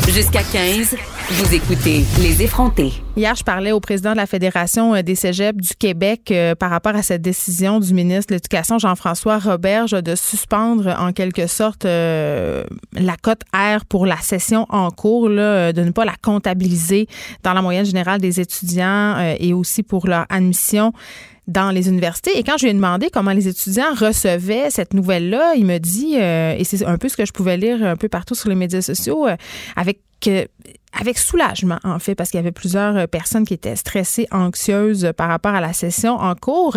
Jusqu'à 0.09 0.43
15, 0.43 0.95
vous 1.33 1.55
écoutez 1.55 2.05
Les 2.21 2.43
effrontés. 2.43 2.93
Hier, 3.17 3.35
je 3.35 3.43
parlais 3.43 3.73
au 3.73 3.81
président 3.81 4.13
de 4.13 4.19
la 4.19 4.27
Fédération 4.27 4.95
euh, 4.95 5.01
des 5.01 5.15
cégeps 5.15 5.57
du 5.57 5.75
Québec 5.75 6.31
euh, 6.31 6.55
par 6.55 6.69
rapport 6.69 6.95
à 6.95 7.03
cette 7.03 7.23
décision 7.23 7.81
du 7.81 7.95
ministre 7.95 8.31
de 8.31 8.35
l'Éducation, 8.35 8.79
Jean-François 8.79 9.39
Roberge, 9.39 9.93
de 9.93 10.15
suspendre 10.15 10.95
en 10.99 11.13
quelque 11.13 11.47
sorte 11.47 11.87
euh, 11.87 12.65
la 12.93 13.17
cote 13.17 13.41
R 13.55 13.87
pour 13.87 14.05
la 14.05 14.19
session 14.19 14.67
en 14.69 14.91
cours, 14.91 15.31
de 15.31 15.73
ne 15.83 15.91
pas 15.91 16.05
la 16.05 16.17
comptabiliser 16.21 17.07
dans 17.43 17.55
la 17.55 17.63
moyenne 17.63 17.87
générale 17.87 18.21
des 18.21 18.39
étudiants 18.39 19.17
et 19.39 19.55
aussi 19.55 19.83
pour 19.83 20.07
leur 20.07 20.27
admission 20.29 20.93
dans 21.47 21.71
les 21.71 21.89
universités. 21.89 22.39
Et 22.39 22.43
quand 22.43 22.59
je 22.59 22.65
lui 22.65 22.71
ai 22.71 22.75
demandé 22.75 23.09
comment 23.11 23.33
les 23.33 23.49
étudiants 23.49 23.95
recevaient 23.95 24.69
cette 24.71 24.93
nouvelle-là, 24.93 25.55
il 25.57 25.65
me 25.65 25.79
dit, 25.79 26.17
et 26.17 26.65
c'est 26.65 26.85
un 26.85 26.99
peu 26.99 27.09
ce 27.09 27.17
que 27.17 27.25
je 27.25 27.33
pouvais 27.33 27.57
lire 27.57 27.83
un 27.83 27.97
peu 27.97 28.09
partout 28.09 28.35
sur 28.35 28.49
les 28.49 28.55
médias 28.55 28.83
sociaux, 28.83 29.27
avec 29.77 30.01
avec 30.99 31.19
soulagement, 31.19 31.79
en 31.85 31.99
fait, 31.99 32.15
parce 32.15 32.31
qu'il 32.31 32.39
y 32.39 32.43
avait 32.43 32.53
plusieurs 32.53 32.97
euh, 32.97 33.07
personnes 33.07 33.45
qui 33.45 33.55
étaient 33.55 33.77
stressées, 33.77 34.27
anxieuses 34.31 35.13
par 35.17 35.29
rapport 35.29 35.55
à 35.55 35.61
la 35.61 35.73
session 35.73 36.15
en 36.15 36.35
cours. 36.35 36.77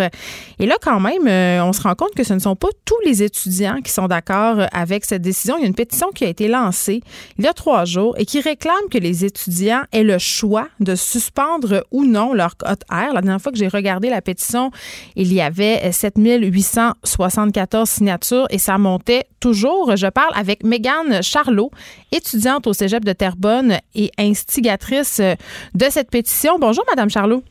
Et 0.59 0.65
là, 0.65 0.75
quand 0.81 0.99
même, 0.99 1.27
euh, 1.27 1.63
on 1.63 1.73
se 1.73 1.81
rend 1.81 1.95
compte 1.95 2.15
que 2.15 2.23
ce 2.23 2.33
ne 2.33 2.39
sont 2.39 2.55
pas 2.55 2.69
tous 2.85 2.99
les 3.05 3.23
étudiants 3.23 3.81
qui 3.83 3.91
sont 3.91 4.07
d'accord 4.07 4.67
avec 4.71 5.05
cette 5.05 5.21
décision. 5.21 5.57
Il 5.57 5.61
y 5.61 5.63
a 5.65 5.67
une 5.67 5.75
pétition 5.75 6.09
qui 6.13 6.23
a 6.25 6.29
été 6.29 6.47
lancée 6.47 7.01
il 7.37 7.45
y 7.45 7.47
a 7.47 7.53
trois 7.53 7.85
jours 7.85 8.15
et 8.17 8.25
qui 8.25 8.39
réclame 8.39 8.75
que 8.89 8.97
les 8.97 9.25
étudiants 9.25 9.83
aient 9.91 10.03
le 10.03 10.17
choix 10.17 10.67
de 10.79 10.95
suspendre 10.95 11.85
ou 11.91 12.05
non 12.05 12.33
leur 12.33 12.57
cote 12.57 12.81
R. 12.89 13.13
La 13.13 13.21
dernière 13.21 13.41
fois 13.41 13.51
que 13.51 13.57
j'ai 13.57 13.67
regardé 13.67 14.09
la 14.09 14.21
pétition, 14.21 14.71
il 15.15 15.33
y 15.33 15.41
avait 15.41 15.91
7874 15.91 17.89
signatures 17.89 18.47
et 18.49 18.59
ça 18.59 18.77
montait 18.77 19.25
toujours. 19.39 19.95
Je 19.95 20.07
parle 20.07 20.33
avec 20.35 20.63
Mégane 20.63 21.21
Charlot, 21.21 21.71
étudiante 22.15 22.67
au 22.67 22.73
Cégep 22.73 23.03
de 23.03 23.13
Terrebonne 23.13 23.79
et 23.93 24.11
instigatrice 24.17 25.19
euh, 25.19 25.35
de 25.73 25.85
cette 25.89 26.09
pétition. 26.09 26.57
Bonjour, 26.59 26.83
Madame 26.89 27.09
Charlot. 27.09 27.43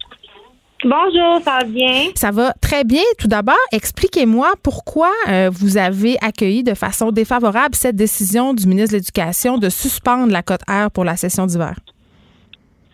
Bonjour, 0.82 1.40
ça 1.42 1.58
va 1.60 1.64
bien? 1.64 2.10
Ça 2.14 2.30
va 2.30 2.52
très 2.60 2.84
bien. 2.84 3.02
Tout 3.18 3.28
d'abord, 3.28 3.54
expliquez-moi 3.72 4.52
pourquoi 4.62 5.10
euh, 5.28 5.50
vous 5.50 5.78
avez 5.78 6.16
accueilli 6.20 6.62
de 6.62 6.74
façon 6.74 7.10
défavorable 7.10 7.74
cette 7.74 7.96
décision 7.96 8.52
du 8.52 8.66
ministre 8.66 8.92
de 8.92 8.98
l'Éducation 8.98 9.56
de 9.56 9.68
suspendre 9.70 10.30
la 10.32 10.42
cote 10.42 10.62
R 10.68 10.90
pour 10.90 11.04
la 11.04 11.16
session 11.16 11.46
d'hiver. 11.46 11.74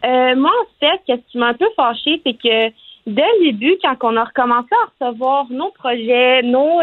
Euh, 0.04 0.36
moi, 0.36 0.50
en 0.50 0.66
fait, 0.78 1.00
ce 1.08 1.32
qui 1.32 1.38
m'a 1.38 1.48
un 1.48 1.54
peu 1.54 1.66
fâchée, 1.74 2.20
c'est 2.24 2.34
que 2.34 2.68
dès 3.06 3.22
le 3.40 3.52
début, 3.52 3.76
quand 3.82 3.96
on 4.02 4.16
a 4.16 4.24
recommencé 4.24 4.68
à 4.72 5.06
recevoir 5.06 5.46
nos 5.50 5.70
projets, 5.72 6.42
nos 6.42 6.80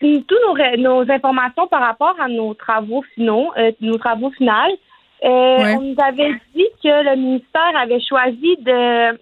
toutes 0.00 0.32
nos, 0.46 0.76
nos, 0.76 1.10
informations 1.10 1.66
par 1.66 1.80
rapport 1.80 2.14
à 2.20 2.28
nos 2.28 2.54
travaux 2.54 3.02
finaux, 3.14 3.52
nos 3.80 3.98
travaux 3.98 4.30
finaux, 4.30 4.76
euh, 5.24 5.76
on 5.76 5.80
nous 5.80 5.96
avait 5.98 6.34
dit 6.54 6.66
que 6.82 7.10
le 7.10 7.16
ministère 7.16 7.76
avait 7.76 8.00
choisi 8.00 8.56
de, 8.58 9.12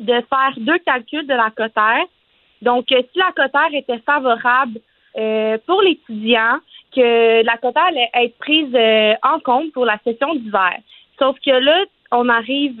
de 0.00 0.12
faire 0.28 0.52
deux 0.58 0.78
calculs 0.78 1.26
de 1.26 1.34
la 1.34 1.50
cotère. 1.56 2.04
Donc, 2.60 2.92
euh, 2.92 3.00
si 3.12 3.18
la 3.18 3.32
cotère 3.34 3.72
était 3.72 4.00
favorable 4.00 4.80
euh, 5.16 5.56
pour 5.66 5.80
l'étudiant, 5.80 6.58
que 6.94 7.42
la 7.42 7.56
cotère 7.56 7.86
allait 7.86 8.10
être 8.14 8.36
prise 8.38 8.74
en 9.22 9.40
compte 9.40 9.72
pour 9.72 9.84
la 9.84 9.98
session 10.04 10.34
d'hiver. 10.34 10.78
Sauf 11.18 11.36
que 11.44 11.50
là, 11.50 11.84
on 12.10 12.28
arrive 12.28 12.78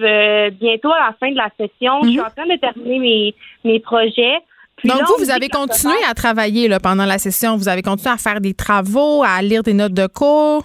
bientôt 0.58 0.90
à 0.92 1.00
la 1.00 1.16
fin 1.20 1.30
de 1.30 1.36
la 1.36 1.50
session. 1.58 2.00
Je 2.02 2.08
suis 2.08 2.18
mhm. 2.18 2.24
en 2.24 2.30
train 2.30 2.46
de 2.46 2.56
terminer 2.58 2.98
mes, 2.98 3.34
mes 3.64 3.80
projets. 3.80 4.38
Donc, 4.84 5.02
vous, 5.08 5.24
vous 5.24 5.30
avez 5.30 5.48
continué 5.48 5.96
à 6.08 6.14
travailler 6.14 6.68
là, 6.68 6.78
pendant 6.80 7.04
la 7.04 7.18
session. 7.18 7.56
Vous 7.56 7.68
avez 7.68 7.82
continué 7.82 8.12
à 8.12 8.16
faire 8.16 8.40
des 8.40 8.54
travaux, 8.54 9.22
à 9.24 9.42
lire 9.42 9.62
des 9.62 9.74
notes 9.74 9.94
de 9.94 10.06
cours? 10.06 10.64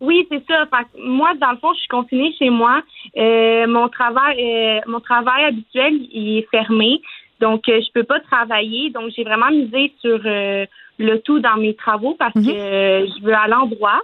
Oui, 0.00 0.26
c'est 0.30 0.42
ça. 0.46 0.66
moi, 0.98 1.32
dans 1.40 1.52
le 1.52 1.56
fond, 1.58 1.72
je 1.72 1.78
suis 1.78 1.88
confinée 1.88 2.34
chez 2.38 2.50
moi. 2.50 2.82
Euh, 3.16 3.66
mon 3.66 3.88
travail, 3.88 4.36
euh, 4.38 4.80
mon 4.86 5.00
travail 5.00 5.44
habituel, 5.44 5.94
il 6.12 6.38
est 6.38 6.48
fermé, 6.50 7.00
donc 7.40 7.68
euh, 7.68 7.80
je 7.80 7.92
peux 7.92 8.04
pas 8.04 8.20
travailler. 8.20 8.90
Donc, 8.90 9.12
j'ai 9.16 9.24
vraiment 9.24 9.50
misé 9.50 9.92
sur 10.00 10.20
le 10.22 11.16
tout 11.18 11.40
dans 11.40 11.56
mes 11.56 11.74
travaux 11.74 12.16
parce 12.18 12.34
mhm. 12.34 12.46
que 12.46 12.52
je 12.52 13.24
veux 13.24 13.34
aller 13.34 13.54
en 13.54 13.66
droit. 13.66 14.00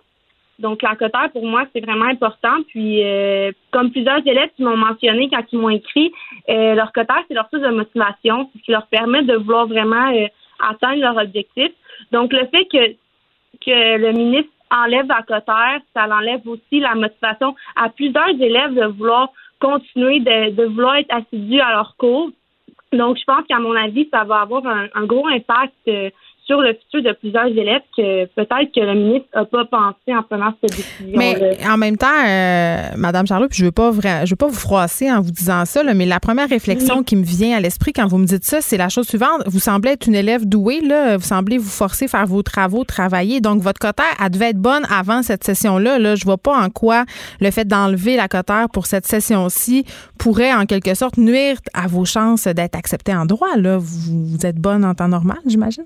Donc, 0.61 0.83
la 0.83 0.95
cotère, 0.95 1.31
pour 1.33 1.45
moi, 1.45 1.65
c'est 1.73 1.85
vraiment 1.85 2.07
important. 2.07 2.63
Puis, 2.69 3.03
comme 3.71 3.91
plusieurs 3.91 4.25
élèves 4.27 4.51
qui 4.57 4.63
m'ont 4.63 4.77
mentionné 4.77 5.29
quand 5.31 5.43
ils 5.53 5.59
m'ont 5.59 5.71
écrit, 5.71 6.13
leur 6.49 6.93
cotère, 6.93 7.23
c'est 7.27 7.35
leur 7.35 7.49
source 7.51 7.63
de 7.63 7.71
motivation. 7.71 8.51
Ce 8.55 8.63
qui 8.63 8.71
leur 8.71 8.87
permet 8.87 9.23
de 9.23 9.37
vouloir 9.37 9.67
vraiment 9.67 10.13
atteindre 10.61 11.01
leur 11.01 11.17
objectif. 11.17 11.71
Donc, 12.13 12.33
le 12.33 12.47
fait 12.47 12.67
que, 12.67 12.95
le 13.67 14.13
ministre 14.13 14.51
enlève 14.71 15.07
la 15.07 15.23
cotère, 15.23 15.81
ça 15.95 16.07
enlève 16.07 16.47
aussi 16.47 16.81
la 16.81 16.95
motivation 16.95 17.55
à 17.77 17.89
plusieurs 17.89 18.31
élèves 18.31 18.75
de 18.75 18.87
vouloir 18.87 19.31
continuer 19.61 20.21
de, 20.21 20.65
vouloir 20.65 20.97
être 20.97 21.15
assidus 21.15 21.61
à 21.61 21.73
leur 21.73 21.95
cours. 21.97 22.31
Donc, 22.93 23.19
je 23.19 23.25
pense 23.25 23.47
qu'à 23.47 23.59
mon 23.59 23.77
avis, 23.77 24.09
ça 24.11 24.25
va 24.25 24.41
avoir 24.41 24.67
un, 24.67 25.05
gros 25.05 25.29
impact 25.29 25.75
euh, 25.89 26.11
sur 26.47 26.61
le 26.61 26.75
futur 26.75 27.03
de 27.03 27.17
plusieurs 27.17 27.47
élèves 27.47 27.83
que 27.97 28.27
peut-être 28.27 28.73
que 28.75 28.81
le 28.81 28.95
ministre 28.95 29.29
n'a 29.35 29.45
pas 29.45 29.65
pensé 29.65 30.15
en 30.15 30.23
prenant 30.23 30.53
cette 30.61 30.77
décision. 30.77 31.17
Mais 31.17 31.59
en 31.67 31.77
même 31.77 31.97
temps, 31.97 32.07
euh, 32.27 32.91
Madame 32.97 33.27
Charlot, 33.27 33.49
puis 33.49 33.59
je 33.59 33.65
veux 33.65 33.73
pas 33.73 33.91
je 34.25 34.31
veux 34.31 34.37
pas 34.37 34.47
vous 34.47 34.55
froisser 34.55 35.11
en 35.11 35.21
vous 35.21 35.31
disant 35.31 35.65
ça, 35.65 35.83
là, 35.83 35.95
mais 35.95 36.07
la 36.07 36.21
première 36.21 36.49
réflexion 36.49 37.03
qui 37.03 37.17
me 37.17 37.25
vient 37.25 37.57
à 37.57 37.61
l'esprit 37.61 37.93
quand 37.93 38.07
vous 38.07 38.19
me 38.19 38.27
dites 38.27 38.45
ça, 38.45 38.61
c'est 38.61 38.77
la 38.77 38.89
chose 38.89 39.07
suivante. 39.07 39.43
Vous 39.47 39.61
semblez 39.61 39.93
être 39.93 40.07
une 40.07 40.15
élève 40.15 40.47
douée, 40.47 40.81
là, 40.81 41.17
vous 41.17 41.25
semblez 41.25 41.59
vous 41.59 41.69
forcer 41.69 42.07
à 42.07 42.09
faire 42.09 42.27
vos 42.27 42.43
travaux, 42.43 42.85
travailler. 42.85 43.41
Donc 43.41 43.63
votre 43.63 43.79
cotère, 43.79 44.05
elle 44.23 44.31
devait 44.31 44.51
être 44.51 44.59
bonne 44.59 44.85
avant 44.91 45.23
cette 45.23 45.45
session-là. 45.45 45.99
Là. 45.99 46.15
Je 46.15 46.25
vois 46.25 46.39
pas 46.39 46.57
en 46.57 46.71
quoi 46.71 47.05
le 47.41 47.51
fait 47.51 47.67
d'enlever 47.67 48.17
la 48.17 48.29
cotère 48.29 48.69
pour 48.73 48.87
cette 48.87 49.07
session-ci 49.07 49.85
pourrait 50.19 50.53
en 50.53 50.67
quelque 50.67 50.95
sorte 50.95 51.17
nuire 51.17 51.57
à 51.75 51.87
vos 51.87 52.05
chances 52.05 52.47
d'être 52.47 52.77
accepté 52.77 53.15
en 53.15 53.27
droit. 53.27 53.57
Là. 53.57 53.79
Vous, 53.79 54.27
vous 54.27 54.47
êtes 54.47 54.57
bonne 54.57 54.85
en 54.85 54.95
temps 54.95 55.09
normal, 55.09 55.39
j'imagine? 55.47 55.85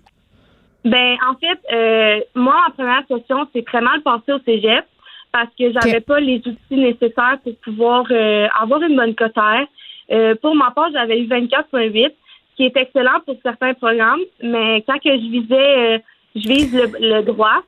Ben, 0.85 1.17
en 1.27 1.35
fait, 1.37 1.59
euh, 1.73 2.21
moi, 2.35 2.57
en 2.69 2.71
première 2.73 3.07
session, 3.09 3.49
c'est 3.55 3.65
très 3.65 3.81
mal 3.81 4.03
passé 4.03 4.33
au 4.33 4.39
cégep 4.41 4.85
parce 5.33 5.49
que 5.59 5.73
j'avais 5.73 6.01
pas 6.01 6.21
les 6.21 6.37
outils 6.37 6.59
nécessaires 6.71 7.39
pour 7.43 7.57
pouvoir 7.57 8.05
euh, 8.11 8.47
avoir 8.61 8.83
une 8.83 8.95
bonne 8.95 9.15
cotère. 9.15 9.67
Euh, 10.13 10.35
pour 10.43 10.55
ma 10.55 10.71
part, 10.71 10.91
j'avais 10.93 11.21
eu 11.21 11.27
24.8, 11.27 12.13
qui 12.57 12.65
est 12.65 12.77
excellent 12.77 13.21
pour 13.25 13.37
certains 13.43 13.75
programmes, 13.75 14.21
mais 14.43 14.85
quand 14.87 14.99
que 14.99 15.11
je 15.11 15.31
visais, 15.31 16.03
je 16.37 16.49
vise 16.49 16.93
le, 17.01 17.23
droit. 17.23 17.63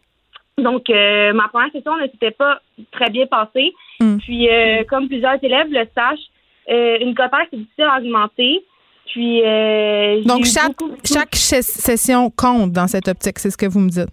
Donc, 0.59 0.89
ma 0.89 1.49
première 1.49 1.73
session 1.73 1.97
ne 1.97 2.07
s'était 2.07 2.31
pas 2.31 2.61
très 2.93 3.11
bien 3.11 3.27
passée. 3.27 3.73
Puis, 4.21 4.49
comme 4.89 5.09
plusieurs 5.09 5.43
élèves 5.43 5.73
le 5.73 5.87
sachent, 5.95 6.29
une 6.69 7.15
cotère, 7.15 7.47
c'est 7.51 7.57
difficile 7.57 7.85
à 7.85 7.99
augmenter. 7.99 8.63
Puis, 9.07 9.43
euh, 9.45 10.23
Donc, 10.25 10.45
chaque, 10.45 10.77
chaque 11.05 11.35
session 11.35 12.31
compte 12.31 12.73
dans 12.73 12.87
cette 12.87 13.09
optique, 13.09 13.39
c'est 13.39 13.51
ce 13.51 13.57
que 13.57 13.67
vous 13.67 13.81
me 13.81 13.89
dites. 13.89 14.11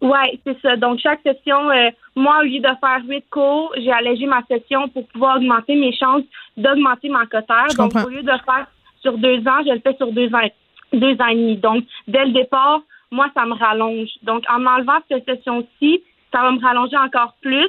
Oui, 0.00 0.40
c'est 0.44 0.56
ça. 0.62 0.76
Donc, 0.76 1.00
chaque 1.00 1.20
session, 1.22 1.70
euh, 1.70 1.90
moi, 2.14 2.38
au 2.40 2.44
lieu 2.44 2.60
de 2.60 2.68
faire 2.80 3.00
huit 3.06 3.24
cours, 3.30 3.72
j'ai 3.76 3.92
allégé 3.92 4.26
ma 4.26 4.42
session 4.46 4.88
pour 4.88 5.06
pouvoir 5.08 5.36
augmenter 5.36 5.74
mes 5.74 5.92
chances 5.92 6.22
d'augmenter 6.56 7.08
ma 7.08 7.26
cotère. 7.26 7.66
Donc, 7.76 7.94
au 7.94 8.08
lieu 8.08 8.22
de 8.22 8.30
faire 8.44 8.66
sur 9.00 9.16
deux 9.18 9.38
ans, 9.46 9.62
je 9.66 9.72
le 9.72 9.80
fais 9.80 9.96
sur 9.96 10.12
deux 10.12 10.28
ans, 10.34 10.48
deux 10.92 11.14
ans 11.20 11.26
et 11.28 11.34
demi. 11.34 11.56
Donc, 11.56 11.84
dès 12.06 12.24
le 12.24 12.32
départ, 12.32 12.80
moi, 13.10 13.28
ça 13.34 13.44
me 13.44 13.54
rallonge. 13.54 14.08
Donc, 14.22 14.44
en 14.48 14.64
enlevant 14.66 14.98
cette 15.08 15.24
session-ci, 15.24 16.02
ça 16.32 16.42
va 16.42 16.52
me 16.52 16.60
rallonger 16.60 16.96
encore 16.96 17.34
plus. 17.40 17.68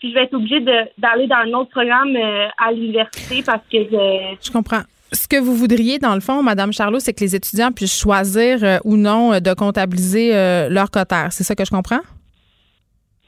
Puis, 0.00 0.10
je 0.10 0.14
vais 0.14 0.24
être 0.24 0.34
obligée 0.34 0.60
d'aller 0.98 1.26
dans 1.26 1.36
un 1.36 1.52
autre 1.52 1.70
programme 1.70 2.16
euh, 2.16 2.48
à 2.58 2.72
l'université 2.72 3.42
parce 3.44 3.62
que 3.70 3.78
je... 3.78 4.36
Je 4.42 4.50
comprends 4.50 4.82
ce 5.12 5.28
que 5.28 5.36
vous 5.36 5.54
voudriez, 5.54 5.98
dans 5.98 6.14
le 6.14 6.20
fond, 6.20 6.42
Madame 6.42 6.72
Charlot, 6.72 6.98
c'est 6.98 7.12
que 7.12 7.20
les 7.20 7.36
étudiants 7.36 7.70
puissent 7.70 7.98
choisir 7.98 8.64
euh, 8.64 8.78
ou 8.84 8.96
non 8.96 9.32
euh, 9.32 9.40
de 9.40 9.52
comptabiliser 9.54 10.34
euh, 10.34 10.68
leur 10.68 10.90
cotère. 10.90 11.28
C'est 11.32 11.44
ça 11.44 11.54
que 11.54 11.64
je 11.64 11.70
comprends? 11.70 12.00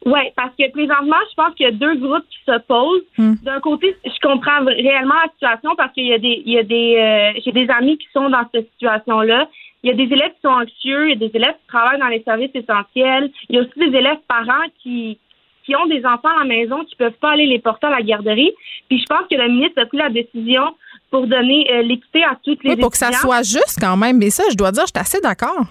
Oui, 0.07 0.21
parce 0.37 0.55
que 0.59 0.71
présentement, 0.71 1.17
je 1.31 1.35
pense 1.35 1.55
qu'il 1.55 1.65
y 1.65 1.69
a 1.69 1.73
deux 1.73 1.97
groupes 1.97 2.25
qui 2.29 2.39
s'opposent. 2.45 3.03
Hmm. 3.17 3.35
D'un 3.43 3.61
côté, 3.61 3.97
je 4.05 4.21
comprends 4.21 4.65
réellement 4.65 5.15
la 5.15 5.31
situation 5.33 5.75
parce 5.77 5.93
qu'il 5.95 6.07
y 6.07 6.13
a 6.13 6.19
des, 6.19 6.43
il 6.45 6.53
y 6.53 6.59
a 6.59 6.63
des, 6.63 7.41
j'ai 7.43 7.53
des 7.53 7.67
amis 7.71 7.97
qui 7.97 8.07
sont 8.13 8.29
dans 8.29 8.45
cette 8.53 8.69
situation-là. 8.73 9.49
Il 9.83 9.89
y 9.89 9.93
a 9.93 9.97
des 9.97 10.13
élèves 10.13 10.33
qui 10.33 10.41
sont 10.43 10.49
anxieux, 10.49 11.09
il 11.09 11.11
y 11.11 11.25
a 11.25 11.29
des 11.29 11.35
élèves 11.35 11.55
qui 11.55 11.67
travaillent 11.69 12.01
dans 12.01 12.09
les 12.09 12.23
services 12.23 12.51
essentiels. 12.55 13.31
Il 13.49 13.57
y 13.57 13.59
a 13.59 13.63
aussi 13.63 13.79
des 13.79 13.97
élèves 13.97 14.19
parents 14.29 14.67
qui, 14.83 15.19
qui 15.65 15.75
ont 15.75 15.87
des 15.87 16.05
enfants 16.05 16.37
à 16.37 16.41
la 16.41 16.45
maison 16.45 16.85
qui 16.85 16.97
peuvent 16.97 17.19
pas 17.21 17.33
aller 17.33 17.47
les 17.47 17.59
porter 17.59 17.87
à 17.87 17.91
la 17.91 18.03
garderie. 18.03 18.53
Puis 18.89 18.99
je 18.99 19.07
pense 19.07 19.27
que 19.31 19.37
le 19.37 19.49
ministre 19.49 19.81
a 19.81 19.87
pris 19.87 19.99
la 19.99 20.11
décision 20.11 20.75
pour 21.15 21.29
donner 21.29 21.65
euh, 21.71 21.83
l'équité 21.83 22.25
à 22.25 22.37
toutes 22.43 22.65
les 22.65 22.71
oui, 22.71 22.77
pour 22.77 22.91
que 22.91 22.97
ça 22.97 23.13
soit 23.13 23.43
juste 23.43 23.79
quand 23.81 23.97
même. 23.97 24.19
Mais 24.19 24.31
ça, 24.31 24.43
je 24.51 24.57
dois 24.57 24.73
dire, 24.73 24.83
je 24.83 24.91
suis 24.91 25.01
assez 25.01 25.21
d'accord. 25.21 25.65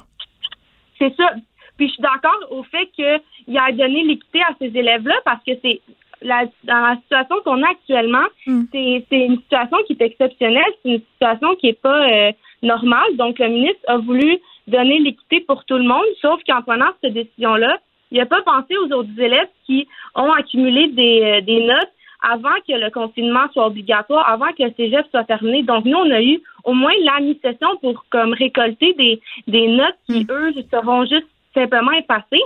C'est 0.98 1.14
ça. 1.18 1.32
Puis 1.76 1.90
je 1.90 1.94
suis 1.96 2.02
d'accord 2.02 2.40
au 2.50 2.64
fait 2.64 2.86
qu'il 2.96 3.58
a 3.58 3.70
donné 3.74 4.04
l'équité 4.04 4.40
à 4.42 4.54
ces 4.58 4.68
élèves-là 4.68 5.16
parce 5.26 5.44
que 5.46 5.52
c'est 5.62 5.82
la, 6.22 6.46
dans 6.64 6.80
la 6.80 6.96
situation 6.96 7.36
qu'on 7.44 7.62
a 7.62 7.72
actuellement, 7.72 8.26
hmm. 8.48 8.62
c'est 8.72 9.04
une 9.12 9.36
situation 9.36 9.78
qui 9.86 9.98
est 10.00 10.02
exceptionnelle, 10.02 10.74
c'est 10.82 10.92
une 10.92 11.02
situation 11.12 11.56
qui 11.56 11.66
n'est 11.66 11.74
pas 11.74 12.08
euh, 12.10 12.32
normale. 12.62 13.18
Donc, 13.18 13.38
le 13.40 13.50
ministre 13.50 13.82
a 13.88 13.98
voulu 13.98 14.38
donner 14.68 15.00
l'équité 15.00 15.42
pour 15.42 15.66
tout 15.66 15.78
le 15.78 15.84
monde, 15.84 16.08
sauf 16.22 16.40
qu'en 16.48 16.62
prenant 16.62 16.92
cette 17.02 17.16
décision-là, 17.16 17.80
il 18.12 18.20
n'a 18.20 18.28
pas 18.28 18.44
pensé 18.44 18.78
aux 18.78 18.94
autres 18.94 19.20
élèves 19.20 19.50
qui 19.66 19.90
ont 20.16 20.32
accumulé 20.32 20.88
des, 20.88 21.22
euh, 21.22 21.42
des 21.42 21.66
notes 21.66 21.92
avant 22.24 22.56
que 22.68 22.74
le 22.74 22.90
confinement 22.90 23.48
soit 23.52 23.68
obligatoire, 23.68 24.28
avant 24.30 24.52
que 24.54 24.64
le 24.64 24.74
cégep 24.78 25.06
soit 25.12 25.26
terminé. 25.26 25.62
Donc, 25.62 25.86
nous, 25.86 25.98
on 25.98 26.10
a 26.10 26.22
eu 26.22 26.42
au 26.64 26.74
moins 26.74 26.94
la 27.04 27.20
mi-session 27.20 27.78
pour 27.82 28.06
comme 28.10 28.34
récolter 28.34 28.94
des, 28.94 29.22
des 29.48 29.68
notes 29.68 29.98
qui, 30.08 30.24
mm. 30.24 30.28
eux, 30.32 30.54
seront 30.72 31.06
juste 31.06 31.28
simplement 31.54 31.92
effacées. 31.92 32.44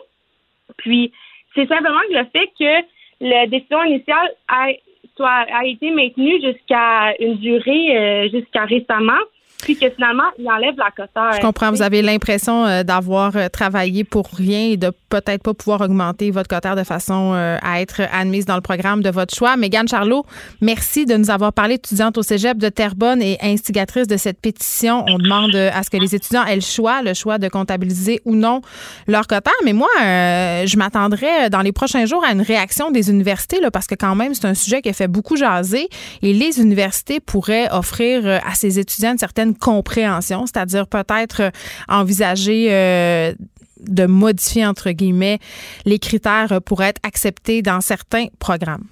Puis, 0.78 1.12
c'est 1.56 1.68
simplement 1.68 2.02
le 2.10 2.24
fait 2.34 2.50
que 2.60 2.86
la 3.22 3.48
décision 3.48 3.84
initiale 3.84 4.32
a, 4.48 4.68
soit, 5.16 5.46
a 5.54 5.66
été 5.66 5.92
maintenue 5.92 6.42
jusqu'à 6.42 7.14
une 7.20 7.36
durée, 7.36 7.98
euh, 7.98 8.30
jusqu'à 8.30 8.66
récemment, 8.66 9.14
puis 9.60 9.76
que 9.76 9.90
finalement, 9.90 10.24
il 10.38 10.48
enlève 10.50 10.76
la 10.78 10.92
coteur. 10.92 11.34
Je 11.34 11.42
comprends. 11.42 11.72
Vous 11.72 11.82
avez 11.82 12.02
l'impression 12.02 12.66
euh, 12.66 12.84
d'avoir 12.84 13.36
euh, 13.36 13.50
travaillé 13.50 14.04
pour 14.04 14.28
rien 14.32 14.68
et 14.72 14.78
de 14.78 14.92
peut-être 15.10 15.42
pas 15.42 15.54
pouvoir 15.54 15.82
augmenter 15.82 16.32
votre 16.32 16.48
cotère 16.48 16.76
de 16.76 16.84
façon 16.84 17.34
euh, 17.34 17.58
à 17.64 17.82
être 17.82 18.02
admise 18.14 18.46
dans 18.46 18.56
le 18.56 18.62
programme 18.62 19.02
de 19.02 19.10
votre 19.10 19.36
choix. 19.36 19.58
Mégane 19.58 19.88
Charlot, 19.88 20.26
merci 20.62 21.06
de 21.06 21.16
nous 21.18 21.32
avoir 21.32 21.54
parlé, 21.54 21.76
étudiante 21.76 22.18
au 22.18 22.24
cégep 22.24 22.58
de 22.58 22.70
Terrebonne 22.70 23.22
et 23.22 23.38
instigatrice 23.42 24.08
de 24.08 24.18
cette 24.18 24.40
pétition. 24.40 25.04
On 25.08 25.18
demande 25.18 25.56
à 25.56 25.82
ce 25.84 25.90
que 25.90 25.98
les 25.98 26.14
étudiants 26.14 26.46
aient 26.46 26.56
le 26.56 26.62
choix, 26.62 27.02
le 27.02 27.14
choix 27.14 27.38
de 27.38 27.48
comptabiliser 27.48 28.22
ou 28.26 28.36
non 28.36 28.62
leur 29.08 29.28
cotère. 29.28 29.54
Mais 29.66 29.74
moi, 29.74 29.90
je 29.98 30.78
m'attendrais 30.78 31.50
dans 31.50 31.62
les 31.62 31.72
prochains 31.72 32.06
jours 32.06 32.24
à 32.24 32.32
une 32.32 32.42
réaction 32.42 32.92
des 32.92 33.10
universités, 33.10 33.60
là, 33.60 33.72
parce 33.72 33.88
que 33.88 33.96
quand 33.96 34.16
même, 34.16 34.34
c'est 34.34 34.48
un 34.48 34.54
sujet 34.54 34.82
qui 34.82 34.90
a 34.90 34.94
fait 34.94 35.08
beaucoup 35.08 35.36
jaser 35.36 35.90
et 36.22 36.34
les 36.34 36.60
universités 36.60 37.20
pourraient 37.20 37.70
offrir 37.72 38.26
à 38.26 38.54
ces 38.56 38.80
étudiants 38.80 39.12
une 39.12 39.18
certaine 39.18 39.47
compréhension, 39.56 40.46
c'est-à-dire 40.46 40.88
peut-être 40.88 41.42
euh, 41.42 41.50
envisager 41.88 42.68
euh, 42.72 43.34
de 43.80 44.06
modifier, 44.06 44.66
entre 44.66 44.92
guillemets, 44.92 45.40
les 45.86 46.00
critères 46.00 46.62
pour 46.66 46.84
être 46.84 47.00
acceptés 47.04 47.62
dans 47.62 47.82
certains 47.82 48.26
programmes. 48.40 48.86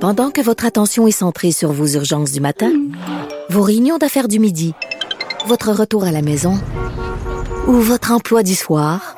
Pendant 0.00 0.30
que 0.30 0.40
votre 0.40 0.64
attention 0.64 1.06
est 1.06 1.12
centrée 1.12 1.52
sur 1.52 1.70
vos 1.72 1.86
urgences 1.86 2.32
du 2.32 2.40
matin, 2.40 2.72
vos 3.50 3.62
réunions 3.62 3.98
d'affaires 3.98 4.28
du 4.28 4.40
midi, 4.40 4.74
votre 5.46 5.70
retour 5.70 6.04
à 6.04 6.10
la 6.10 6.22
maison 6.22 6.58
ou 7.68 7.74
votre 7.74 8.10
emploi 8.10 8.42
du 8.42 8.54
soir, 8.54 9.14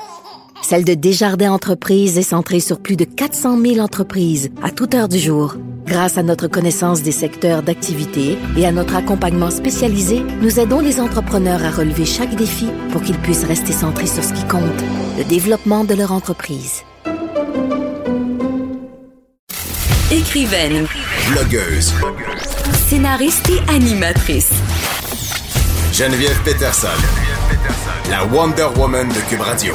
celle 0.63 0.85
de 0.85 0.95
Desjardins 0.95 1.53
Entreprises 1.53 2.19
est 2.19 2.23
centrée 2.23 2.61
sur 2.61 2.81
plus 2.81 2.97
de 2.97 3.05
400 3.05 3.61
000 3.61 3.79
entreprises 3.79 4.51
à 4.63 4.71
toute 4.71 4.95
heure 4.95 5.09
du 5.09 5.19
jour. 5.19 5.57
Grâce 5.87 6.17
à 6.17 6.23
notre 6.23 6.49
connaissance 6.49 7.03
des 7.03 7.13
secteurs 7.13 7.63
d'activité 7.63 8.39
et 8.57 8.67
à 8.67 8.73
notre 8.73 8.97
accompagnement 8.97 9.51
spécialisé, 9.51 10.23
nous 10.41 10.59
aidons 10.59 10.81
les 10.81 10.99
entrepreneurs 10.99 11.63
à 11.63 11.71
relever 11.71 12.07
chaque 12.07 12.35
défi 12.35 12.69
pour 12.91 13.03
qu'ils 13.03 13.19
puissent 13.19 13.45
rester 13.45 13.73
centrés 13.73 14.07
sur 14.07 14.25
ce 14.25 14.33
qui 14.33 14.45
compte, 14.45 14.63
le 15.19 15.25
développement 15.25 15.85
de 15.85 15.95
leur 15.95 16.13
entreprise. 16.13 16.83
Écrivaine, 20.11 20.87
Blogueuse. 21.31 21.93
scénariste 22.89 23.51
et 23.51 23.71
animatrice. 23.71 24.51
Geneviève 25.93 26.41
Peterson, 26.45 26.89
la 28.11 28.25
Wonder 28.25 28.69
Woman 28.77 29.09
de 29.09 29.21
Cube 29.29 29.41
Radio. 29.41 29.75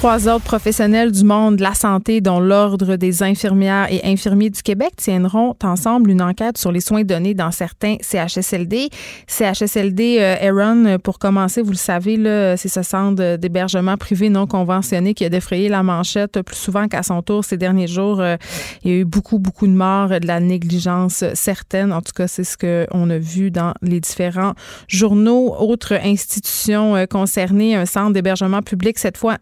Trois 0.00 0.28
autres 0.28 0.44
professionnels 0.44 1.12
du 1.12 1.24
monde 1.24 1.56
de 1.56 1.62
la 1.62 1.74
santé, 1.74 2.22
dont 2.22 2.40
l'Ordre 2.40 2.96
des 2.96 3.22
infirmières 3.22 3.92
et 3.92 4.00
infirmiers 4.02 4.48
du 4.48 4.62
Québec, 4.62 4.92
tiendront 4.96 5.54
ensemble 5.62 6.08
une 6.08 6.22
enquête 6.22 6.56
sur 6.56 6.72
les 6.72 6.80
soins 6.80 7.02
donnés 7.02 7.34
dans 7.34 7.50
certains 7.50 7.96
CHSLD. 8.00 8.88
CHSLD 9.26 10.16
euh, 10.18 10.36
Aaron, 10.40 10.98
pour 11.00 11.18
commencer, 11.18 11.60
vous 11.60 11.72
le 11.72 11.76
savez, 11.76 12.16
c'est 12.56 12.70
ce 12.70 12.80
centre 12.80 13.36
d'hébergement 13.36 13.98
privé 13.98 14.30
non 14.30 14.46
conventionné 14.46 15.12
qui 15.12 15.26
a 15.26 15.28
défrayé 15.28 15.68
la 15.68 15.82
manchette 15.82 16.40
plus 16.40 16.56
souvent 16.56 16.88
qu'à 16.88 17.02
son 17.02 17.20
tour 17.20 17.44
ces 17.44 17.58
derniers 17.58 17.86
jours. 17.86 18.22
Euh, 18.22 18.38
il 18.82 18.90
y 18.90 18.94
a 18.94 18.96
eu 19.00 19.04
beaucoup, 19.04 19.38
beaucoup 19.38 19.66
de 19.66 19.74
morts, 19.74 20.18
de 20.18 20.26
la 20.26 20.40
négligence 20.40 21.24
certaine. 21.34 21.92
En 21.92 22.00
tout 22.00 22.12
cas, 22.16 22.26
c'est 22.26 22.44
ce 22.44 22.56
qu'on 22.56 23.10
a 23.10 23.18
vu 23.18 23.50
dans 23.50 23.74
les 23.82 24.00
différents 24.00 24.54
journaux. 24.88 25.54
Autre 25.58 25.92
institution 26.02 26.96
euh, 26.96 27.04
concernée, 27.04 27.74
un 27.74 27.84
centre 27.84 28.14
d'hébergement 28.14 28.62
public, 28.62 28.98
cette 28.98 29.18
fois 29.18 29.36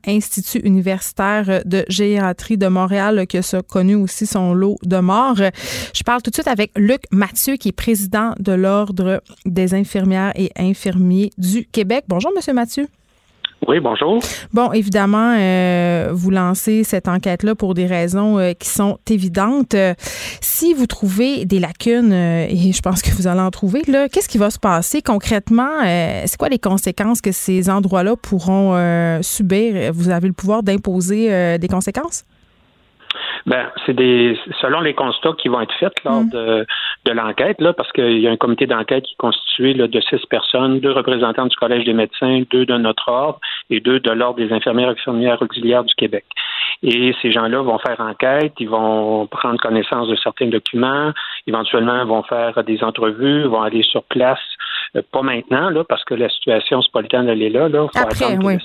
universitaire 0.55 1.62
de 1.64 1.84
gériatrie 1.88 2.57
de 2.59 2.66
Montréal 2.68 3.26
qui 3.26 3.38
a 3.38 3.62
connu 3.62 3.94
aussi 3.94 4.26
son 4.26 4.55
lot 4.55 4.76
de 4.84 4.99
morts. 4.99 5.40
Je 5.94 6.03
parle 6.03 6.22
tout 6.22 6.30
de 6.30 6.34
suite 6.34 6.49
avec 6.49 6.70
Luc 6.76 7.03
Mathieu, 7.11 7.57
qui 7.57 7.68
est 7.68 7.72
président 7.72 8.32
de 8.38 8.53
l'Ordre 8.53 9.22
des 9.44 9.74
infirmières 9.74 10.32
et 10.34 10.51
infirmiers 10.57 11.30
du 11.38 11.66
Québec. 11.66 12.05
Bonjour, 12.09 12.32
Monsieur 12.34 12.53
Mathieu. 12.53 12.88
Oui, 13.66 13.80
bonjour. 13.80 14.22
Bon, 14.52 14.72
évidemment, 14.72 15.34
euh, 15.36 16.11
vous 16.12 16.30
lancez 16.30 16.84
cette 16.84 17.09
enquête-là 17.09 17.54
pour 17.54 17.74
des 17.74 17.86
raisons 17.86 18.38
euh, 18.38 18.52
qui 18.52 18.68
sont 18.68 18.98
évidentes. 19.11 19.74
Euh, 19.74 19.94
si 20.40 20.74
vous 20.74 20.86
trouvez 20.86 21.44
des 21.44 21.59
lacunes, 21.59 22.12
et 22.12 22.72
je 22.72 22.80
pense 22.80 23.02
que 23.02 23.11
vous 23.11 23.26
allez 23.26 23.40
en 23.40 23.50
trouver, 23.50 23.82
là, 23.88 24.09
qu'est-ce 24.09 24.28
qui 24.28 24.38
va 24.38 24.50
se 24.50 24.59
passer 24.59 25.02
concrètement? 25.02 25.68
c'est 25.82 26.36
quoi 26.36 26.48
les 26.48 26.59
conséquences 26.59 27.20
que 27.20 27.32
ces 27.32 27.68
endroits-là 27.68 28.16
pourront 28.16 28.76
subir? 29.22 29.92
Vous 29.92 30.11
avez 30.11 30.28
le 30.28 30.34
pouvoir 30.34 30.62
d'imposer 30.62 31.59
des 31.59 31.68
conséquences? 31.68 32.24
Ben, 33.47 33.70
c'est 33.86 33.95
des 33.95 34.39
selon 34.61 34.80
les 34.80 34.95
constats 34.95 35.32
qui 35.39 35.49
vont 35.49 35.61
être 35.61 35.74
faits 35.74 35.95
lors 36.05 36.22
mm. 36.22 36.30
de, 36.30 36.66
de 37.05 37.12
l'enquête, 37.12 37.61
là, 37.61 37.72
parce 37.72 37.91
qu'il 37.93 38.18
y 38.18 38.28
a 38.28 38.30
un 38.30 38.36
comité 38.36 38.66
d'enquête 38.66 39.05
qui 39.05 39.12
est 39.14 39.18
constitué 39.18 39.74
là, 39.74 39.86
de 39.86 40.01
six 40.01 40.24
personnes, 40.26 40.80
deux 40.80 40.93
représentants 40.93 41.47
du 41.47 41.57
Collège 41.57 41.84
des 41.84 41.95
médecins, 41.95 42.43
deux 42.51 42.66
de 42.66 42.76
notre 42.76 43.09
ordre 43.09 43.41
et 43.70 43.80
deux 43.80 44.01
de 44.01 44.11
l'Ordre 44.11 44.39
des 44.39 44.53
infirmières 44.53 44.89
et 44.89 44.93
infirmières 44.93 45.43
auxiliaires 45.43 45.84
du 45.84 45.95
Québec. 45.95 46.24
Et 46.82 47.14
ces 47.22 47.32
gens-là 47.32 47.61
vont 47.62 47.78
faire 47.78 48.01
enquête, 48.01 48.53
ils 48.61 48.68
vont 48.68 49.26
prendre 49.26 49.59
connaissance 49.59 50.09
de 50.09 50.16
certains 50.16 50.47
documents, 50.47 51.12
éventuellement 51.47 52.05
vont 52.05 52.22
faire 52.22 52.62
des 52.64 52.84
entrevues, 52.84 53.45
vont 53.45 53.62
aller 53.62 53.82
sur 53.82 54.05
place 54.05 54.39
pas 55.11 55.22
maintenant, 55.22 55.70
là, 55.70 55.84
parce 55.84 56.05
que 56.05 56.14
la 56.14 56.28
situation, 56.28 56.82
c'est 56.82 56.93
pas 56.93 57.03
le 57.03 57.09
temps 57.09 57.22
d'aller 57.22 57.51
là. 57.51 57.68
là. 57.68 57.86
faut 57.93 57.99
attendre 57.99 58.39
que 58.39 58.55
la 58.55 58.59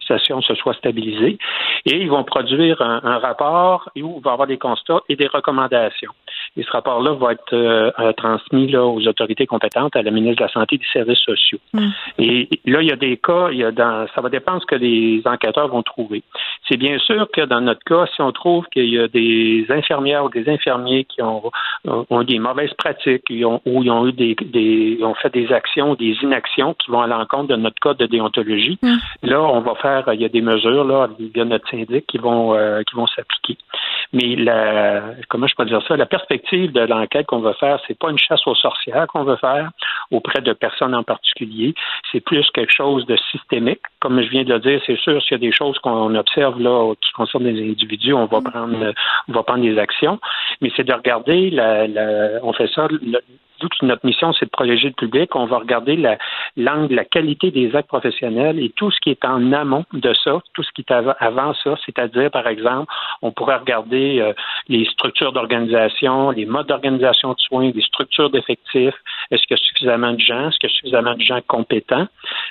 situation, 0.00 0.40
se 0.40 0.54
soit 0.54 0.74
stabilisée. 0.74 1.38
Et 1.86 1.96
ils 1.96 2.10
vont 2.10 2.24
produire 2.24 2.80
un, 2.82 3.18
rapport 3.18 3.88
où 3.96 4.16
il 4.18 4.22
va 4.22 4.30
y 4.30 4.32
avoir 4.32 4.48
des 4.48 4.58
constats 4.58 5.00
et 5.08 5.16
des 5.16 5.26
recommandations. 5.26 6.12
Et 6.58 6.64
ce 6.64 6.70
rapport-là 6.72 7.12
va 7.12 7.32
être 7.32 7.52
euh, 7.52 7.90
euh, 8.00 8.12
transmis 8.12 8.70
là, 8.70 8.84
aux 8.84 9.06
autorités 9.06 9.46
compétentes, 9.46 9.94
à 9.96 10.02
la 10.02 10.10
ministre 10.10 10.38
de 10.38 10.44
la 10.44 10.52
Santé 10.52 10.74
et 10.74 10.78
des 10.78 10.86
Services 10.92 11.20
sociaux. 11.20 11.58
Hmm. 11.72 11.88
Et 12.18 12.48
là, 12.66 12.82
il 12.82 12.88
y 12.88 12.92
a 12.92 12.96
des 12.96 13.16
cas, 13.16 13.48
il 13.50 13.58
y 13.58 13.64
a 13.64 13.70
dans, 13.70 14.06
ça 14.14 14.20
va 14.20 14.28
dépendre 14.28 14.58
de 14.58 14.62
ce 14.62 14.66
que 14.66 14.74
les 14.74 15.22
enquêteurs 15.24 15.68
vont 15.68 15.82
trouver. 15.82 16.22
C'est 16.68 16.76
bien 16.76 16.98
sûr 16.98 17.28
que 17.32 17.42
dans 17.42 17.60
notre 17.60 17.84
cas, 17.84 18.06
si 18.14 18.20
on 18.20 18.32
trouve 18.32 18.66
qu'il 18.72 18.92
y 18.92 18.98
a 18.98 19.06
des 19.08 19.66
infirmières 19.68 20.24
ou 20.24 20.30
des 20.30 20.48
infirmiers 20.48 21.04
qui 21.04 21.22
ont, 21.22 21.50
ont 21.84 22.22
des 22.24 22.38
mauvaises 22.38 22.74
pratiques, 22.74 23.24
ou 23.30 23.82
ils 23.82 23.90
ont 23.90 24.06
eu 24.06 24.12
des, 24.12 24.34
des 24.34 24.98
ont 25.02 25.14
fait 25.14 25.32
des 25.32 25.52
actions, 25.52 25.94
des 25.94 26.16
inactions 26.22 26.74
qui 26.74 26.90
vont 26.90 27.00
à 27.00 27.06
l'encontre 27.06 27.48
de 27.48 27.56
notre 27.56 27.78
code 27.80 27.98
de 27.98 28.06
déontologie. 28.06 28.78
Mm. 28.82 28.96
Là, 29.22 29.40
on 29.40 29.60
va 29.60 29.74
faire, 29.76 30.04
il 30.12 30.20
y 30.20 30.24
a 30.24 30.28
des 30.28 30.42
mesures 30.42 30.84
là, 30.84 31.08
il 31.18 31.30
y 31.36 31.40
a 31.40 31.44
notre 31.44 31.68
syndic 31.70 32.06
qui 32.06 32.18
vont 32.18 32.54
euh, 32.54 32.82
qui 32.82 32.96
vont 32.96 33.06
s'appliquer. 33.06 33.56
Mais 34.12 34.36
la, 34.36 35.02
comment 35.28 35.46
je 35.46 35.54
peux 35.54 35.64
dire 35.66 35.82
ça, 35.86 35.96
la 35.96 36.06
perspective 36.06 36.72
de 36.72 36.80
l'enquête 36.80 37.26
qu'on 37.26 37.40
va 37.40 37.54
faire, 37.54 37.78
c'est 37.86 37.98
pas 37.98 38.10
une 38.10 38.18
chasse 38.18 38.46
aux 38.46 38.54
sorcières 38.54 39.06
qu'on 39.08 39.24
veut 39.24 39.36
faire 39.36 39.70
auprès 40.10 40.40
de 40.40 40.52
personnes 40.52 40.94
en 40.94 41.02
particulier. 41.02 41.74
C'est 42.10 42.20
plus 42.20 42.48
quelque 42.52 42.72
chose 42.72 43.04
de 43.06 43.16
systémique. 43.30 43.82
Comme 44.00 44.20
je 44.22 44.28
viens 44.28 44.44
de 44.44 44.52
le 44.52 44.60
dire, 44.60 44.80
c'est 44.86 44.98
sûr 44.98 45.22
s'il 45.22 45.32
y 45.32 45.34
a 45.34 45.38
des 45.38 45.52
choses 45.52 45.78
qu'on 45.80 46.14
observe 46.14 46.58
là 46.60 46.94
qui 47.00 47.12
concernent 47.12 47.44
des 47.44 47.70
individus, 47.70 48.14
on 48.14 48.26
va 48.26 48.40
mm. 48.40 48.44
prendre 48.44 48.94
on 49.28 49.32
va 49.32 49.42
prendre 49.42 49.62
des 49.62 49.78
actions. 49.78 50.18
Mais 50.60 50.70
c'est 50.76 50.84
de 50.84 50.92
regarder 50.92 51.50
la, 51.50 51.86
la 51.86 52.28
on 52.42 52.52
fait 52.52 52.70
ça 52.74 52.88
vu 53.60 53.68
que 53.68 53.84
notre 53.84 54.04
mission, 54.06 54.32
c'est 54.32 54.46
de 54.46 54.50
protéger 54.50 54.88
le 54.88 54.94
public, 54.94 55.34
on 55.34 55.46
va 55.46 55.58
regarder 55.58 55.96
la 55.96 56.18
langue, 56.56 56.90
la 56.90 57.04
qualité 57.04 57.50
des 57.50 57.74
actes 57.74 57.88
professionnels 57.88 58.58
et 58.58 58.70
tout 58.70 58.90
ce 58.90 58.98
qui 59.00 59.10
est 59.10 59.24
en 59.24 59.52
amont 59.52 59.84
de 59.92 60.12
ça, 60.24 60.40
tout 60.54 60.62
ce 60.62 60.70
qui 60.72 60.82
est 60.82 60.92
avant 60.92 61.54
ça, 61.54 61.76
c'est-à-dire, 61.84 62.30
par 62.30 62.46
exemple, 62.46 62.92
on 63.22 63.32
pourrait 63.32 63.56
regarder 63.56 64.20
euh, 64.20 64.32
les 64.68 64.84
structures 64.86 65.32
d'organisation, 65.32 66.30
les 66.30 66.46
modes 66.46 66.66
d'organisation 66.66 67.32
de 67.32 67.40
soins, 67.40 67.70
les 67.74 67.82
structures 67.82 68.30
d'effectifs. 68.30 68.94
Est-ce 69.30 69.42
qu'il 69.42 69.56
y 69.56 69.60
a 69.60 69.62
suffisamment 69.62 70.12
de 70.12 70.20
gens? 70.20 70.48
Est-ce 70.48 70.58
qu'il 70.58 70.70
y 70.70 70.72
a 70.72 70.76
suffisamment 70.76 71.14
de 71.14 71.22
gens 71.22 71.40
compétents? 71.46 72.06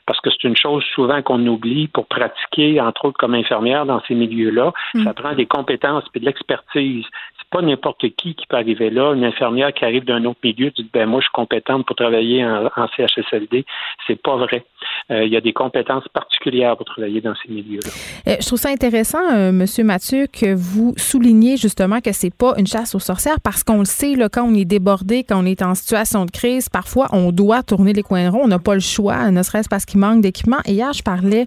Parce 0.05 0.19
que 0.21 0.29
c'est 0.29 0.43
une 0.43 0.57
chose 0.57 0.83
souvent 0.93 1.21
qu'on 1.21 1.45
oublie 1.47 1.87
pour 1.87 2.07
pratiquer, 2.07 2.79
entre 2.81 3.05
autres 3.05 3.17
comme 3.17 3.33
infirmière 3.33 3.85
dans 3.85 4.01
ces 4.07 4.15
milieux-là. 4.15 4.73
Mm. 4.93 5.03
Ça 5.03 5.13
prend 5.13 5.33
des 5.33 5.45
compétences 5.45 6.03
et 6.13 6.19
de 6.19 6.25
l'expertise 6.25 7.05
pas 7.49 7.61
n'importe 7.61 8.09
qui 8.15 8.35
qui 8.35 8.45
peut 8.47 8.57
arriver 8.57 8.89
là. 8.89 9.13
Une 9.13 9.23
infirmière 9.23 9.73
qui 9.73 9.85
arrive 9.85 10.03
d'un 10.03 10.25
autre 10.25 10.39
milieu 10.43 10.71
dit 10.71 10.83
ben 10.97 11.07
moi 11.07 11.19
je 11.19 11.25
suis 11.25 11.31
compétente 11.33 11.85
pour 11.85 11.95
travailler 11.95 12.43
en, 12.43 12.87
CHSLD. 12.95 13.65
C'est 14.07 14.21
pas 14.21 14.35
vrai. 14.37 14.65
Euh, 15.11 15.23
il 15.25 15.31
y 15.31 15.37
a 15.37 15.41
des 15.41 15.53
compétences 15.53 16.07
particulières 16.09 16.75
pour 16.75 16.85
travailler 16.85 17.21
dans 17.21 17.35
ces 17.35 17.51
milieux-là. 17.51 17.89
Euh, 18.27 18.35
je 18.39 18.45
trouve 18.45 18.59
ça 18.59 18.69
intéressant, 18.69 19.19
euh, 19.33 19.51
Monsieur 19.51 19.83
Mathieu, 19.83 20.27
que 20.27 20.53
vous 20.55 20.93
souligniez 20.97 21.57
justement 21.57 22.01
que 22.01 22.11
c'est 22.11 22.35
pas 22.35 22.53
une 22.57 22.67
chasse 22.67 22.95
aux 22.95 22.99
sorcières 22.99 23.39
parce 23.43 23.63
qu'on 23.63 23.79
le 23.79 23.85
sait 23.85 24.15
là, 24.15 24.29
quand 24.29 24.43
on 24.43 24.55
est 24.55 24.65
débordé, 24.65 25.23
quand 25.23 25.41
on 25.41 25.45
est 25.45 25.61
en 25.61 25.75
situation 25.75 26.25
de 26.25 26.31
crise, 26.31 26.69
parfois 26.69 27.07
on 27.11 27.31
doit 27.31 27.63
tourner 27.63 27.93
les 27.93 28.03
coins 28.03 28.29
ronds. 28.29 28.41
On 28.43 28.47
n'a 28.47 28.59
pas 28.59 28.73
le 28.73 28.79
choix, 28.79 29.29
ne 29.31 29.43
serait-ce 29.43 29.69
parce 29.69 29.85
qu'il 29.85 29.99
manque 29.99 30.21
d'équipement. 30.21 30.59
Hier, 30.65 30.91
je 30.93 31.03
parlais 31.03 31.45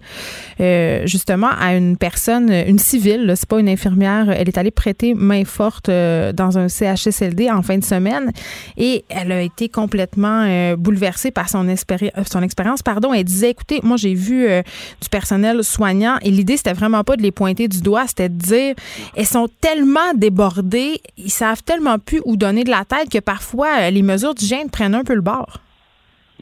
justement 1.07 1.51
à 1.59 1.74
une 1.74 1.96
personne, 1.96 2.51
une 2.51 2.78
civile. 2.78 3.32
C'est 3.36 3.48
pas 3.48 3.59
une 3.59 3.68
infirmière. 3.68 4.30
Elle 4.30 4.48
est 4.48 4.59
allée 4.59 4.70
prêter 4.70 5.14
main 5.14 5.44
forte 5.44 5.88
euh, 5.88 6.32
dans 6.32 6.59
un 6.59 6.68
CHSLD 6.68 7.51
en 7.51 7.62
fin 7.62 7.78
de 7.78 7.84
semaine 7.84 8.32
et 8.76 9.05
elle 9.09 9.32
a 9.41 9.43
été 9.43 9.68
complètement 9.68 10.45
euh, 10.47 10.76
bouleversée 10.76 11.30
par 11.30 11.49
son, 11.49 11.66
son 12.26 12.43
expérience. 12.43 12.82
Pardon, 12.82 13.12
elle 13.12 13.24
disait, 13.24 13.51
écoutez, 13.51 13.80
moi 13.82 13.97
j'ai 13.97 14.14
vu 14.14 14.47
euh, 14.47 14.62
du 15.01 15.09
personnel 15.09 15.64
soignant 15.64 16.18
et 16.22 16.30
l'idée 16.30 16.57
c'était 16.57 16.72
vraiment 16.72 17.05
pas 17.05 17.16
de 17.16 17.22
les 17.22 17.32
pointer 17.32 17.68
du 17.68 17.82
doigt, 17.82 18.07
c'était 18.07 18.28
de 18.28 18.38
dire, 18.38 18.74
elles 19.16 19.26
sont 19.26 19.49
tellement 19.61 20.14
débordées, 20.14 21.01
ils 21.16 21.30
savent 21.30 21.62
tellement 21.62 21.99
plus 21.99 22.20
où 22.24 22.36
donner 22.36 22.64
de 22.64 22.70
la 22.70 22.84
tête 22.84 23.11
que 23.11 23.18
parfois 23.18 23.91
les 23.91 24.03
mesures 24.03 24.34
d'hygiène 24.34 24.70
prennent 24.70 24.95
un 24.95 25.05
peu 25.05 25.14
le 25.14 25.20
bord. 25.22 25.59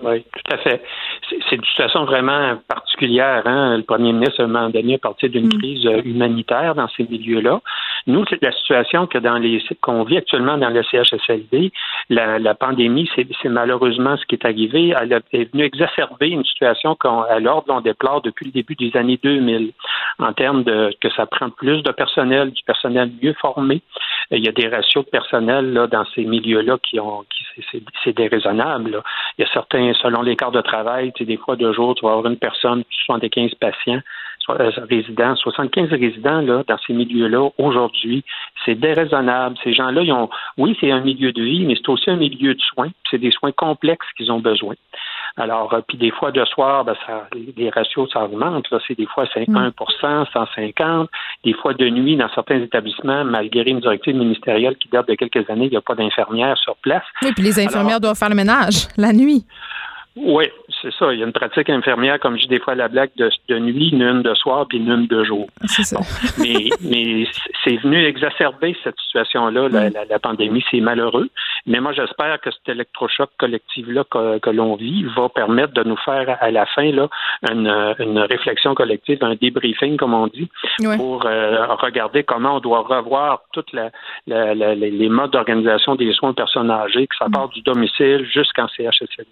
Oui, 0.03 0.25
tout 0.25 0.55
à 0.55 0.59
fait. 0.59 0.83
C'est 1.29 1.57
une 1.57 1.65
situation 1.65 2.05
vraiment 2.05 2.57
particulière. 2.69 3.43
Hein? 3.47 3.77
Le 3.77 3.83
premier 3.83 4.13
ministre, 4.13 4.41
a 4.41 4.45
un 4.45 4.49
moment 4.49 4.71
donné, 4.71 4.95
à 4.95 4.99
partir 4.99 5.29
d'une 5.29 5.47
mm. 5.47 5.59
crise 5.59 5.85
humanitaire 6.05 6.75
dans 6.75 6.89
ces 6.89 7.05
milieux-là. 7.05 7.61
Nous, 8.07 8.25
c'est 8.31 8.41
la 8.43 8.53
situation 8.53 9.07
que 9.07 9.19
dans 9.19 9.37
les 9.37 9.63
qu'on 9.83 10.05
vit 10.05 10.17
actuellement 10.17 10.57
dans 10.57 10.71
le 10.71 10.83
CHSLD, 10.83 11.73
la, 12.09 12.39
la 12.39 12.55
pandémie, 12.55 13.11
c'est 13.15 13.49
malheureusement 13.49 14.17
ce 14.17 14.25
qui 14.25 14.37
est 14.37 14.47
arrivé. 14.47 14.95
Elle 14.99 15.13
est 15.33 15.53
venue 15.53 15.65
exacerber 15.65 16.29
une 16.29 16.45
situation 16.45 16.95
qu'à 16.95 17.39
l'ordre 17.41 17.75
on 17.75 17.81
déplore 17.81 18.23
depuis 18.23 18.47
le 18.47 18.53
début 18.53 18.75
des 18.77 18.97
années 18.97 19.19
2000, 19.23 19.73
en 20.19 20.33
termes 20.33 20.63
de 20.63 20.91
que 21.01 21.11
ça 21.11 21.27
prend 21.27 21.51
plus 21.51 21.83
de 21.83 21.93
personnel, 21.93 22.51
du 22.51 22.63
personnel 22.65 23.11
mieux 23.23 23.35
formé. 23.35 23.83
Il 24.31 24.45
y 24.45 24.49
a 24.49 24.53
des 24.53 24.69
ratios 24.69 25.05
de 25.05 25.11
personnel 25.11 25.73
là, 25.73 25.87
dans 25.87 26.05
ces 26.15 26.25
milieux-là 26.25 26.77
qui 26.83 27.01
ont, 27.01 27.25
qui, 27.31 27.65
c'est 28.05 28.17
déraisonnable. 28.17 29.03
Il 29.39 29.43
y 29.43 29.45
a 29.45 29.51
certains, 29.53 29.93
selon 29.95 30.23
les 30.23 30.37
quarts 30.37 30.53
de 30.53 30.61
travail, 30.61 31.13
tu 31.13 31.25
sais, 31.25 31.27
des 31.27 31.39
fois 31.39 31.57
deux 31.57 31.73
jours, 31.73 31.95
tu 31.95 32.05
vas 32.05 32.13
avoir 32.13 32.27
une 32.27 32.39
personne, 32.39 32.85
75 33.07 33.55
patients. 33.55 34.01
Euh, 34.51 34.71
résidents, 34.89 35.37
75 35.37 35.91
résidents 35.91 36.41
là, 36.41 36.63
dans 36.67 36.79
ces 36.87 36.95
milieux-là 36.95 37.51
aujourd'hui. 37.59 38.25
C'est 38.65 38.77
déraisonnable. 38.77 39.57
Ces 39.63 39.75
gens-là, 39.75 40.01
ils 40.01 40.13
ont, 40.13 40.31
oui, 40.57 40.75
c'est 40.81 40.91
un 40.91 41.01
milieu 41.01 41.33
de 41.33 41.43
vie, 41.43 41.67
mais 41.67 41.75
c'est 41.75 41.89
aussi 41.91 42.09
un 42.09 42.17
milieu 42.17 42.55
de 42.55 42.61
soins. 42.61 42.89
C'est 43.11 43.19
des 43.19 43.31
soins 43.31 43.53
complexes 43.53 44.07
qu'ils 44.17 44.33
ont 44.33 44.41
besoin. 44.41 44.75
Alors, 45.39 45.73
euh, 45.73 45.81
puis 45.87 45.97
des 45.97 46.11
fois, 46.11 46.33
de 46.33 46.45
soir, 46.45 46.85
ben, 46.85 46.95
ça, 47.07 47.29
les 47.33 47.71
ratios, 47.71 48.11
ça 48.13 48.25
augmente. 48.25 48.71
Là, 48.71 48.79
c'est 48.87 48.97
des 48.97 49.07
fois 49.07 49.25
51% 49.25 50.27
150. 50.33 51.09
Des 51.45 51.55
fois, 51.55 51.75
de 51.75 51.89
nuit, 51.89 52.17
dans 52.17 52.29
certains 52.35 52.61
établissements, 52.61 53.25
malgré 53.25 53.71
une 53.71 53.81
directive 53.81 54.17
ministérielle 54.17 54.77
qui 54.77 54.89
date 54.89 55.09
de 55.09 55.15
quelques 55.15 55.49
années, 55.49 55.67
il 55.67 55.71
n'y 55.71 55.77
a 55.77 55.81
pas 55.81 55.95
d'infirmières 55.95 56.59
sur 56.59 56.77
place. 56.77 57.05
Oui, 57.23 57.31
puis 57.35 57.45
les 57.45 57.61
infirmières 57.61 58.01
doivent 58.01 58.19
faire 58.19 58.29
le 58.29 58.35
ménage 58.35 58.89
la 58.97 59.13
nuit. 59.13 59.45
Oui, 60.21 60.51
c'est 60.83 60.93
ça. 60.95 61.13
Il 61.13 61.21
y 61.21 61.23
a 61.23 61.27
une 61.27 61.33
pratique 61.33 61.71
infirmière, 61.71 62.19
comme 62.19 62.37
je 62.37 62.43
dis 62.43 62.49
des 62.49 62.59
fois 62.59 62.75
la 62.75 62.89
blague, 62.89 63.11
de, 63.17 63.31
de 63.49 63.59
nuit, 63.59 63.91
une 63.91 64.23
de 64.23 64.35
soir, 64.35 64.67
puis 64.69 64.79
une 64.79 65.07
de 65.07 65.25
jour. 65.25 65.47
C'est 65.67 65.85
ça. 65.85 66.01
mais 66.39 66.71
mais 66.83 67.25
c'est 67.63 67.77
venu 67.77 68.05
exacerber 68.05 68.77
cette 68.83 68.99
situation-là, 69.07 69.69
la, 69.69 70.05
la, 70.05 70.19
pandémie. 70.19 70.65
C'est 70.71 70.81
malheureux. 70.81 71.29
Mais 71.67 71.81
moi, 71.81 71.93
j'espère 71.93 72.41
que 72.41 72.51
cet 72.51 72.69
électrochoc 72.69 73.31
collectif-là 73.39 74.05
que, 74.11 74.39
que 74.39 74.51
l'on 74.51 74.75
vit 74.75 75.05
va 75.17 75.29
permettre 75.29 75.73
de 75.75 75.85
nous 75.85 75.97
faire 75.99 76.37
à 76.41 76.51
la 76.51 76.67
fin 76.67 76.91
là 76.91 77.09
une, 77.51 77.69
une 78.01 78.19
réflexion 78.19 78.75
collective, 78.75 79.19
un 79.23 79.37
débriefing, 79.37 79.97
comme 79.97 80.15
on 80.15 80.27
dit, 80.27 80.49
pour 80.97 81.27
euh, 81.27 81.67
regarder 81.77 82.25
comment 82.25 82.57
on 82.57 82.61
doit 82.61 82.81
revoir 82.81 83.43
toutes 83.53 83.73
la, 83.73 83.91
les 84.27 85.09
modes 85.09 85.33
d'organisation 85.33 85.95
des 85.95 86.13
soins 86.13 86.31
aux 86.31 86.35
personnes 86.35 86.71
âgées, 86.71 87.07
que 87.07 87.17
ça 87.17 87.29
mm. 87.29 87.33
part 87.33 87.49
du 87.51 87.63
domicile 87.63 88.27
jusqu'en 88.33 88.67
CHSLD. 88.69 89.29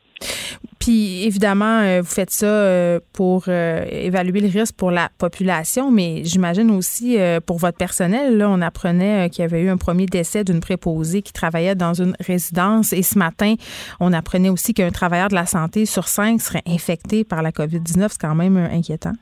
Puis 0.79 1.25
évidemment, 1.25 1.81
euh, 1.81 2.01
vous 2.03 2.09
faites 2.09 2.31
ça 2.31 2.47
euh, 2.47 3.01
pour 3.13 3.45
euh, 3.49 3.85
évaluer 3.91 4.41
le 4.41 4.49
risque 4.49 4.75
pour 4.77 4.91
la 4.91 5.11
population, 5.19 5.91
mais 5.91 6.23
j'imagine 6.25 6.71
aussi 6.71 7.17
pour 7.47 7.59
votre 7.59 7.79
personnel. 7.79 8.37
Là, 8.39 8.51
on 8.51 8.61
apprenait 8.61 9.31
qu'il 9.31 9.43
y 9.43 9.45
avait 9.45 9.63
eu 9.63 9.69
un 9.69 9.77
premier 9.77 10.07
décès 10.07 10.45
d'une 10.45 10.61
préposée 10.61 11.23
qui 11.23 11.33
travaillait 11.33 11.75
dans 11.75 11.95
une 11.95 12.15
résidence 12.21 12.93
et 12.93 13.03
ce 13.03 13.19
matin, 13.19 13.55
on 14.01 14.13
apprenait 14.13 14.49
aussi 14.49 14.75
qu'un 14.75 14.91
travailleur 14.91 15.29
de 15.29 15.35
la 15.35 15.47
santé 15.47 15.87
sur 15.87 16.09
cinq 16.09 16.41
serait 16.41 16.63
infecté 16.67 17.25
par 17.25 17.43
la 17.43 17.51
COVID-19. 17.51 18.09
C'est 18.11 18.21
quand 18.21 18.35
même 18.35 18.57
inquiétant. 18.57 19.13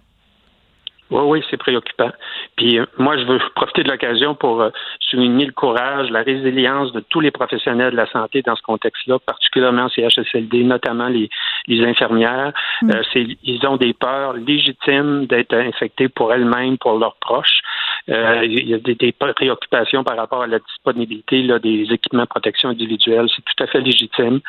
Oui, 1.15 1.23
oui, 1.27 1.45
c'est 1.49 1.57
préoccupant. 1.57 2.11
Puis 2.57 2.77
euh, 2.77 2.87
moi, 2.99 3.17
je 3.17 3.23
veux 3.23 3.39
profiter 3.55 3.85
de 3.85 3.89
l'occasion 3.89 4.35
pour 4.35 4.61
euh, 4.61 4.71
souligner 4.99 5.47
le 5.47 5.53
courage, 5.53 6.11
la 6.11 6.23
résilience 6.23 6.93
de 6.93 6.99
tous 6.99 7.21
les 7.21 7.31
professionnels 7.31 7.93
de 7.93 7.97
la 7.97 8.11
santé 8.11 8.43
dans 8.43 8.57
ce 8.57 8.63
contexte-là, 8.63 9.21
particulièrement 9.21 9.89
CHSLD, 9.89 10.65
notamment 10.65 11.07
les, 11.07 11.31
les 11.69 11.87
infirmières. 11.87 12.53
Mm. 12.83 12.91
Euh, 12.91 13.03
c'est, 13.13 13.27
ils 13.45 13.65
ont 13.65 13.77
des 13.77 13.93
peurs 13.95 14.33
légitimes 14.33 15.27
d'être 15.27 15.55
infectés 15.55 16.09
pour 16.09 16.33
elles-mêmes, 16.33 16.79
pour 16.79 16.99
leurs 16.99 17.15
proches. 17.21 17.61
Il 18.09 18.69
y 18.69 18.75
a 18.75 18.79
des, 18.79 18.97
des 18.97 19.13
préoccupations 19.13 20.05
par 20.05 20.17
rapport 20.17 20.43
à 20.43 20.47
la 20.47 20.59
disponibilité 20.59 21.43
là, 21.43 21.59
des 21.59 21.87
équipements 21.91 22.25
de 22.25 22.29
protection 22.29 22.71
individuelle. 22.71 23.29
C'est 23.35 23.43
tout 23.43 23.63
à 23.63 23.67
fait 23.67 23.81
légitime. 23.81 24.41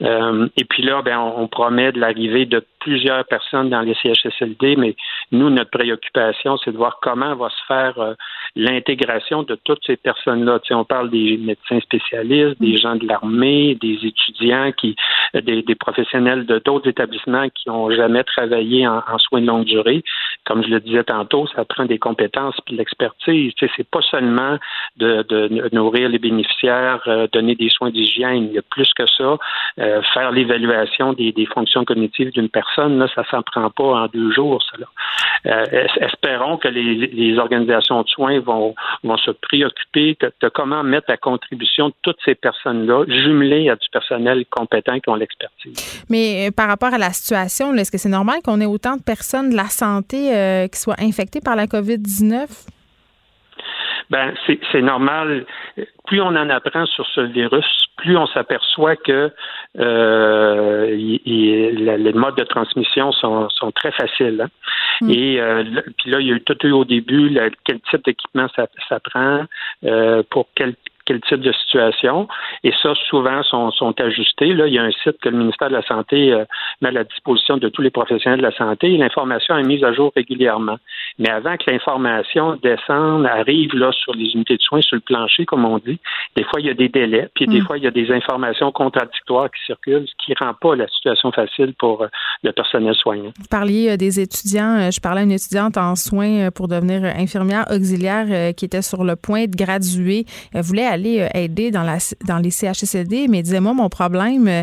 Et 0.00 0.64
puis 0.68 0.84
là, 0.84 1.02
ben, 1.02 1.18
on, 1.18 1.42
on 1.42 1.48
promet 1.48 1.90
de 1.90 1.98
l'arrivée 1.98 2.46
de 2.46 2.64
plusieurs 2.78 3.24
personnes 3.24 3.68
dans 3.70 3.80
les 3.80 3.94
CHSLD, 3.94 4.76
mais 4.76 4.94
nous, 5.32 5.50
notre 5.50 5.70
préoccupation, 5.70 6.09
c'est 6.14 6.72
de 6.72 6.76
voir 6.76 6.98
comment 7.00 7.34
va 7.34 7.48
se 7.48 7.64
faire 7.66 7.98
euh, 7.98 8.14
l'intégration 8.56 9.42
de 9.42 9.56
toutes 9.64 9.84
ces 9.86 9.96
personnes-là. 9.96 10.58
Tu 10.60 10.74
on 10.74 10.84
parle 10.84 11.10
des 11.10 11.36
médecins 11.38 11.80
spécialistes, 11.80 12.60
des 12.60 12.76
gens 12.76 12.96
de 12.96 13.06
l'armée, 13.06 13.76
des 13.80 13.98
étudiants, 14.04 14.72
qui, 14.72 14.96
euh, 15.34 15.40
des, 15.40 15.74
professionnels 15.74 16.46
de 16.46 16.58
d'autres 16.58 16.88
établissements 16.88 17.48
qui 17.48 17.68
n'ont 17.68 17.90
jamais 17.90 18.24
travaillé 18.24 18.86
en, 18.86 19.02
soins 19.18 19.40
de 19.40 19.46
longue 19.46 19.64
durée. 19.64 20.02
Comme 20.44 20.62
je 20.64 20.68
le 20.68 20.80
disais 20.80 21.04
tantôt, 21.04 21.46
ça 21.54 21.64
prend 21.64 21.84
des 21.84 21.98
compétences 21.98 22.56
puis 22.66 22.76
l'expertise. 22.76 23.52
Tu 23.54 23.66
sais, 23.66 23.72
c'est 23.76 23.88
pas 23.88 24.02
seulement 24.02 24.58
de, 24.96 25.74
nourrir 25.74 26.08
les 26.08 26.18
bénéficiaires, 26.18 27.02
euh, 27.06 27.26
donner 27.32 27.54
des 27.54 27.70
soins 27.70 27.90
d'hygiène. 27.90 28.44
Il 28.44 28.52
y 28.52 28.58
a 28.58 28.62
plus 28.62 28.92
que 28.94 29.06
ça. 29.06 29.36
Faire 30.14 30.32
l'évaluation 30.32 31.12
des, 31.12 31.46
fonctions 31.46 31.84
cognitives 31.84 32.30
d'une 32.32 32.48
personne, 32.48 32.98
là, 32.98 33.06
ça 33.14 33.24
s'en 33.30 33.42
prend 33.42 33.70
pas 33.70 34.02
en 34.02 34.06
deux 34.06 34.32
jours. 34.32 34.62
Euh, 35.46 35.64
espérons 36.00 36.56
que 36.58 36.68
les, 36.68 37.38
organisations 37.38 38.02
de 38.02 38.08
soins 38.08 38.40
vont, 38.40 38.74
vont 39.04 39.16
se 39.16 39.30
préoccuper 39.30 40.16
de, 40.20 40.32
de, 40.40 40.48
comment 40.48 40.82
mettre 40.82 41.10
à 41.10 41.16
contribution 41.16 41.92
toutes 42.02 42.18
ces 42.24 42.34
personnes-là, 42.34 43.04
jumelées 43.08 43.70
à 43.70 43.76
du 43.76 43.88
personnel 43.90 44.44
compétent 44.50 44.98
qui 45.00 45.08
ont 45.08 45.14
l'expertise. 45.14 46.04
Mais 46.10 46.48
euh, 46.48 46.50
par 46.50 46.68
rapport 46.68 46.92
à 46.92 46.98
la 46.98 47.10
situation, 47.10 47.74
est-ce 47.74 47.90
que 47.90 47.98
c'est 47.98 48.08
normal 48.08 48.40
qu'on 48.44 48.60
ait 48.60 48.66
autant 48.66 48.96
de 48.96 49.02
personnes 49.02 49.50
de 49.50 49.56
la 49.56 49.66
santé 49.66 50.34
euh, 50.34 50.68
qui 50.68 50.78
soient 50.78 51.00
infectées 51.00 51.40
par 51.40 51.56
la 51.56 51.66
COVID-19? 51.66 52.46
Ben, 54.10 54.34
c'est 54.72 54.82
normal. 54.82 55.46
Plus 56.06 56.20
on 56.20 56.34
en 56.34 56.50
apprend 56.50 56.84
sur 56.86 57.06
ce 57.06 57.20
virus, 57.20 57.66
plus 57.96 58.16
on 58.16 58.26
s'aperçoit 58.26 58.96
que 58.96 59.30
euh, 59.78 60.94
y, 60.98 61.20
y, 61.24 61.72
la, 61.84 61.96
les 61.96 62.12
modes 62.12 62.36
de 62.36 62.42
transmission 62.42 63.12
sont, 63.12 63.48
sont 63.50 63.70
très 63.70 63.92
faciles. 63.92 64.40
Hein? 64.40 64.48
Mm. 65.02 65.10
Et 65.10 65.40
euh, 65.40 65.64
puis 65.98 66.10
là, 66.10 66.20
il 66.20 66.26
y 66.26 66.32
a 66.32 66.34
eu 66.34 66.42
tout 66.42 66.66
eu 66.66 66.72
au 66.72 66.84
début 66.84 67.28
là, 67.28 67.50
quel 67.64 67.80
type 67.82 68.04
d'équipement 68.04 68.48
ça, 68.56 68.66
ça 68.88 68.98
prend, 68.98 69.44
euh, 69.84 70.24
pour 70.28 70.48
quel 70.56 70.74
quel 71.10 71.20
type 71.22 71.40
de 71.40 71.52
situation. 71.52 72.28
Et 72.62 72.72
ça, 72.82 72.92
souvent, 73.08 73.42
sont, 73.42 73.72
sont 73.72 74.00
ajustés. 74.00 74.52
Là, 74.54 74.68
il 74.68 74.74
y 74.74 74.78
a 74.78 74.84
un 74.84 74.92
site 75.02 75.18
que 75.20 75.28
le 75.28 75.38
ministère 75.38 75.68
de 75.68 75.74
la 75.74 75.82
Santé 75.82 76.32
euh, 76.32 76.44
met 76.80 76.90
à 76.90 76.92
la 76.92 77.04
disposition 77.04 77.56
de 77.56 77.68
tous 77.68 77.82
les 77.82 77.90
professionnels 77.90 78.38
de 78.38 78.44
la 78.44 78.52
santé. 78.52 78.96
L'information 78.96 79.56
est 79.56 79.64
mise 79.64 79.82
à 79.82 79.92
jour 79.92 80.12
régulièrement. 80.14 80.76
Mais 81.18 81.28
avant 81.28 81.56
que 81.56 81.68
l'information 81.68 82.56
descende, 82.62 83.26
arrive 83.26 83.74
là 83.74 83.90
sur 83.90 84.14
les 84.14 84.30
unités 84.34 84.56
de 84.56 84.62
soins, 84.62 84.82
sur 84.82 84.94
le 84.94 85.00
plancher, 85.00 85.46
comme 85.46 85.64
on 85.64 85.78
dit, 85.78 85.98
des 86.36 86.44
fois, 86.44 86.60
il 86.60 86.66
y 86.66 86.70
a 86.70 86.74
des 86.74 86.88
délais, 86.88 87.28
puis 87.34 87.46
des 87.46 87.60
mm. 87.60 87.64
fois, 87.64 87.76
il 87.76 87.82
y 87.82 87.88
a 87.88 87.90
des 87.90 88.12
informations 88.12 88.70
contradictoires 88.70 89.50
qui 89.50 89.64
circulent, 89.66 90.06
ce 90.06 90.24
qui 90.24 90.30
ne 90.30 90.46
rend 90.46 90.54
pas 90.54 90.76
la 90.76 90.86
situation 90.86 91.32
facile 91.32 91.74
pour 91.76 92.02
euh, 92.02 92.08
le 92.44 92.52
personnel 92.52 92.94
soignant. 92.94 93.32
Vous 93.36 93.48
parliez 93.50 93.90
euh, 93.90 93.96
des 93.96 94.20
étudiants. 94.20 94.88
Je 94.92 95.00
parlais 95.00 95.22
à 95.22 95.24
une 95.24 95.32
étudiante 95.32 95.76
en 95.76 95.96
soins 95.96 96.50
pour 96.54 96.68
devenir 96.68 97.02
infirmière 97.04 97.64
auxiliaire 97.68 98.54
qui 98.54 98.64
était 98.64 98.82
sur 98.82 99.02
le 99.02 99.16
point 99.16 99.46
de 99.46 99.56
graduer. 99.56 100.24
Elle 100.54 100.62
voulait 100.62 100.86
aller 100.86 100.99
aller 101.00 101.28
aider 101.34 101.70
dans, 101.70 101.82
la, 101.82 101.98
dans 102.26 102.38
les 102.38 102.50
CHSLD, 102.50 103.26
mais 103.28 103.42
disait, 103.42 103.60
moi, 103.60 103.74
mon 103.74 103.88
problème, 103.88 104.48
euh, 104.48 104.62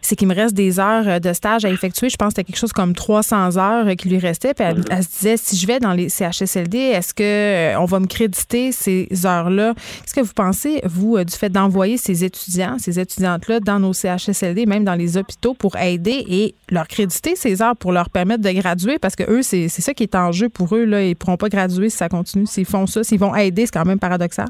c'est 0.00 0.16
qu'il 0.16 0.28
me 0.28 0.34
reste 0.34 0.54
des 0.54 0.80
heures 0.80 1.06
euh, 1.06 1.18
de 1.18 1.32
stage 1.32 1.64
à 1.64 1.70
effectuer. 1.70 2.08
Je 2.08 2.16
pense 2.16 2.28
que 2.28 2.36
c'était 2.36 2.44
quelque 2.44 2.60
chose 2.60 2.72
comme 2.72 2.94
300 2.94 3.56
heures 3.56 3.96
qui 3.96 4.08
lui 4.08 4.18
restait. 4.18 4.54
Puis 4.54 4.64
elle, 4.64 4.84
elle, 4.90 5.02
se 5.02 5.08
disait, 5.18 5.36
si 5.36 5.56
je 5.56 5.66
vais 5.66 5.80
dans 5.80 5.92
les 5.92 6.08
CHSLD, 6.08 6.78
est-ce 6.78 7.12
que 7.12 7.22
euh, 7.22 7.80
on 7.80 7.84
va 7.84 8.00
me 8.00 8.06
créditer 8.06 8.72
ces 8.72 9.08
heures-là? 9.24 9.74
Qu'est-ce 9.74 10.14
que 10.14 10.20
vous 10.20 10.32
pensez, 10.34 10.80
vous, 10.84 11.22
du 11.22 11.34
fait 11.34 11.50
d'envoyer 11.50 11.98
ces 11.98 12.24
étudiants, 12.24 12.76
ces 12.78 12.98
étudiantes-là 12.98 13.60
dans 13.60 13.80
nos 13.80 13.92
CHSLD, 13.92 14.66
même 14.66 14.84
dans 14.84 14.94
les 14.94 15.16
hôpitaux, 15.16 15.54
pour 15.54 15.76
aider 15.76 16.24
et 16.28 16.54
leur 16.70 16.88
créditer 16.88 17.36
ces 17.36 17.60
heures 17.60 17.76
pour 17.76 17.92
leur 17.92 18.10
permettre 18.10 18.42
de 18.42 18.50
graduer? 18.50 18.98
Parce 18.98 19.16
que 19.16 19.24
eux, 19.30 19.42
c'est 19.42 19.68
ça 19.68 19.94
qui 19.94 20.04
est 20.04 20.14
en 20.14 20.32
jeu 20.32 20.48
pour 20.48 20.74
eux. 20.74 20.84
Là. 20.84 21.02
Ils 21.02 21.10
ne 21.10 21.14
pourront 21.14 21.36
pas 21.36 21.48
graduer 21.48 21.90
si 21.90 21.96
ça 21.96 22.08
continue. 22.08 22.46
S'ils 22.46 22.64
font 22.64 22.86
ça, 22.86 23.04
s'ils 23.04 23.18
vont 23.18 23.34
aider, 23.34 23.66
c'est 23.66 23.72
quand 23.72 23.84
même 23.84 23.98
paradoxal. 23.98 24.48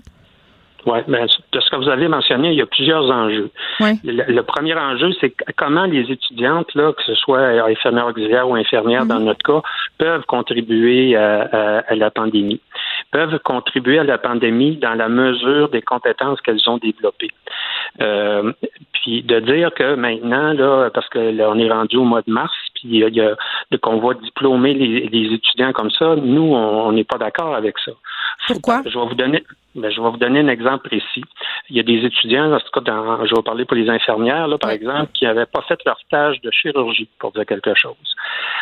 Oui, 0.88 1.00
mais 1.06 1.26
de 1.52 1.60
ce 1.60 1.70
que 1.70 1.76
vous 1.76 1.88
avez 1.90 2.08
mentionné, 2.08 2.52
il 2.52 2.58
y 2.58 2.62
a 2.62 2.66
plusieurs 2.66 3.10
enjeux. 3.10 3.50
Oui. 3.80 3.98
Le, 4.04 4.24
le, 4.32 4.42
premier 4.42 4.74
enjeu, 4.74 5.10
c'est 5.20 5.34
comment 5.56 5.84
les 5.84 6.10
étudiantes, 6.10 6.74
là, 6.74 6.94
que 6.94 7.02
ce 7.02 7.14
soit 7.14 7.40
infirmières 7.40 8.06
auxiliaires 8.06 8.48
ou 8.48 8.54
infirmières 8.54 9.04
dans 9.04 9.20
notre 9.20 9.42
cas, 9.42 9.60
peuvent 9.98 10.24
contribuer 10.24 11.14
à, 11.14 11.42
à, 11.42 11.78
à, 11.80 11.94
la 11.94 12.10
pandémie. 12.10 12.60
Peuvent 13.10 13.38
contribuer 13.40 13.98
à 13.98 14.04
la 14.04 14.16
pandémie 14.16 14.76
dans 14.76 14.94
la 14.94 15.10
mesure 15.10 15.68
des 15.68 15.82
compétences 15.82 16.40
qu'elles 16.40 16.66
ont 16.70 16.78
développées. 16.78 17.32
Euh, 18.00 18.52
puis 18.92 19.22
de 19.22 19.40
dire 19.40 19.72
que 19.74 19.94
maintenant, 19.94 20.54
là, 20.54 20.88
parce 20.88 21.08
que 21.10 21.18
là, 21.18 21.50
on 21.50 21.58
est 21.58 21.70
rendu 21.70 21.98
au 21.98 22.04
mois 22.04 22.22
de 22.22 22.32
mars, 22.32 22.54
puis 22.74 22.84
il 22.84 23.14
y 23.14 23.20
a, 23.20 23.36
qu'on 23.82 23.98
va 23.98 24.14
diplômer 24.14 24.72
les, 24.72 25.08
les, 25.08 25.34
étudiants 25.34 25.72
comme 25.72 25.90
ça, 25.90 26.16
nous, 26.16 26.54
on 26.54 26.92
n'est 26.92 27.04
pas 27.04 27.18
d'accord 27.18 27.54
avec 27.54 27.78
ça. 27.84 27.92
Pourquoi? 28.48 28.82
Je 28.84 28.98
vais 28.98 29.06
vous 29.06 29.14
donner. 29.14 29.44
Ben, 29.74 29.90
je 29.90 30.00
vais 30.00 30.10
vous 30.10 30.16
donner 30.16 30.40
un 30.40 30.48
exemple 30.48 30.88
précis. 30.88 31.22
Il 31.70 31.76
y 31.76 31.80
a 31.80 31.82
des 31.82 32.04
étudiants, 32.04 32.52
en 32.52 32.58
tout 32.58 32.70
cas, 32.72 32.80
dans, 32.80 33.24
je 33.26 33.34
vais 33.34 33.42
parler 33.42 33.64
pour 33.64 33.76
les 33.76 33.88
infirmières, 33.88 34.48
là, 34.48 34.58
par 34.58 34.70
exemple, 34.70 35.10
qui 35.12 35.24
n'avaient 35.24 35.46
pas 35.46 35.60
fait 35.68 35.78
leur 35.84 35.98
stage 36.00 36.40
de 36.40 36.50
chirurgie, 36.50 37.08
pour 37.20 37.32
dire 37.32 37.44
quelque 37.46 37.74
chose. 37.74 37.94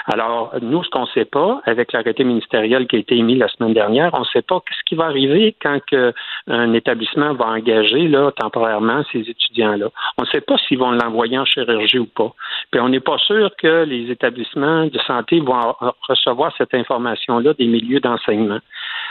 Alors, 0.06 0.52
nous, 0.60 0.84
ce 0.84 0.90
qu'on 0.90 1.02
ne 1.02 1.06
sait 1.14 1.24
pas, 1.24 1.62
avec 1.64 1.92
l'arrêté 1.92 2.24
ministériel 2.24 2.86
qui 2.86 2.96
a 2.96 2.98
été 2.98 3.16
émis 3.16 3.36
la 3.36 3.48
semaine 3.48 3.72
dernière, 3.72 4.10
on 4.14 4.20
ne 4.20 4.24
sait 4.24 4.42
pas 4.42 4.60
ce 4.70 4.82
qui 4.84 4.94
va 4.94 5.04
arriver 5.06 5.56
quand 5.62 5.78
que 5.90 6.12
un 6.48 6.72
établissement 6.74 7.34
va 7.34 7.46
engager 7.46 8.08
là, 8.08 8.30
temporairement 8.32 9.02
ces 9.12 9.20
étudiants-là. 9.20 9.88
On 10.18 10.22
ne 10.22 10.28
sait 10.28 10.40
pas 10.40 10.56
s'ils 10.58 10.78
vont 10.78 10.90
l'envoyer 10.90 11.38
en 11.38 11.44
chirurgie 11.44 11.98
ou 11.98 12.06
pas. 12.06 12.32
Puis 12.70 12.80
on 12.80 12.88
n'est 12.88 13.00
pas 13.00 13.18
sûr 13.18 13.50
que 13.56 13.84
les 13.84 14.10
établissements 14.10 14.86
de 14.86 14.98
santé 15.06 15.40
vont 15.40 15.74
recevoir 16.08 16.52
cette 16.58 16.74
information-là 16.74 17.54
des 17.54 17.66
milieux 17.66 18.00
d'enseignement. 18.00 18.58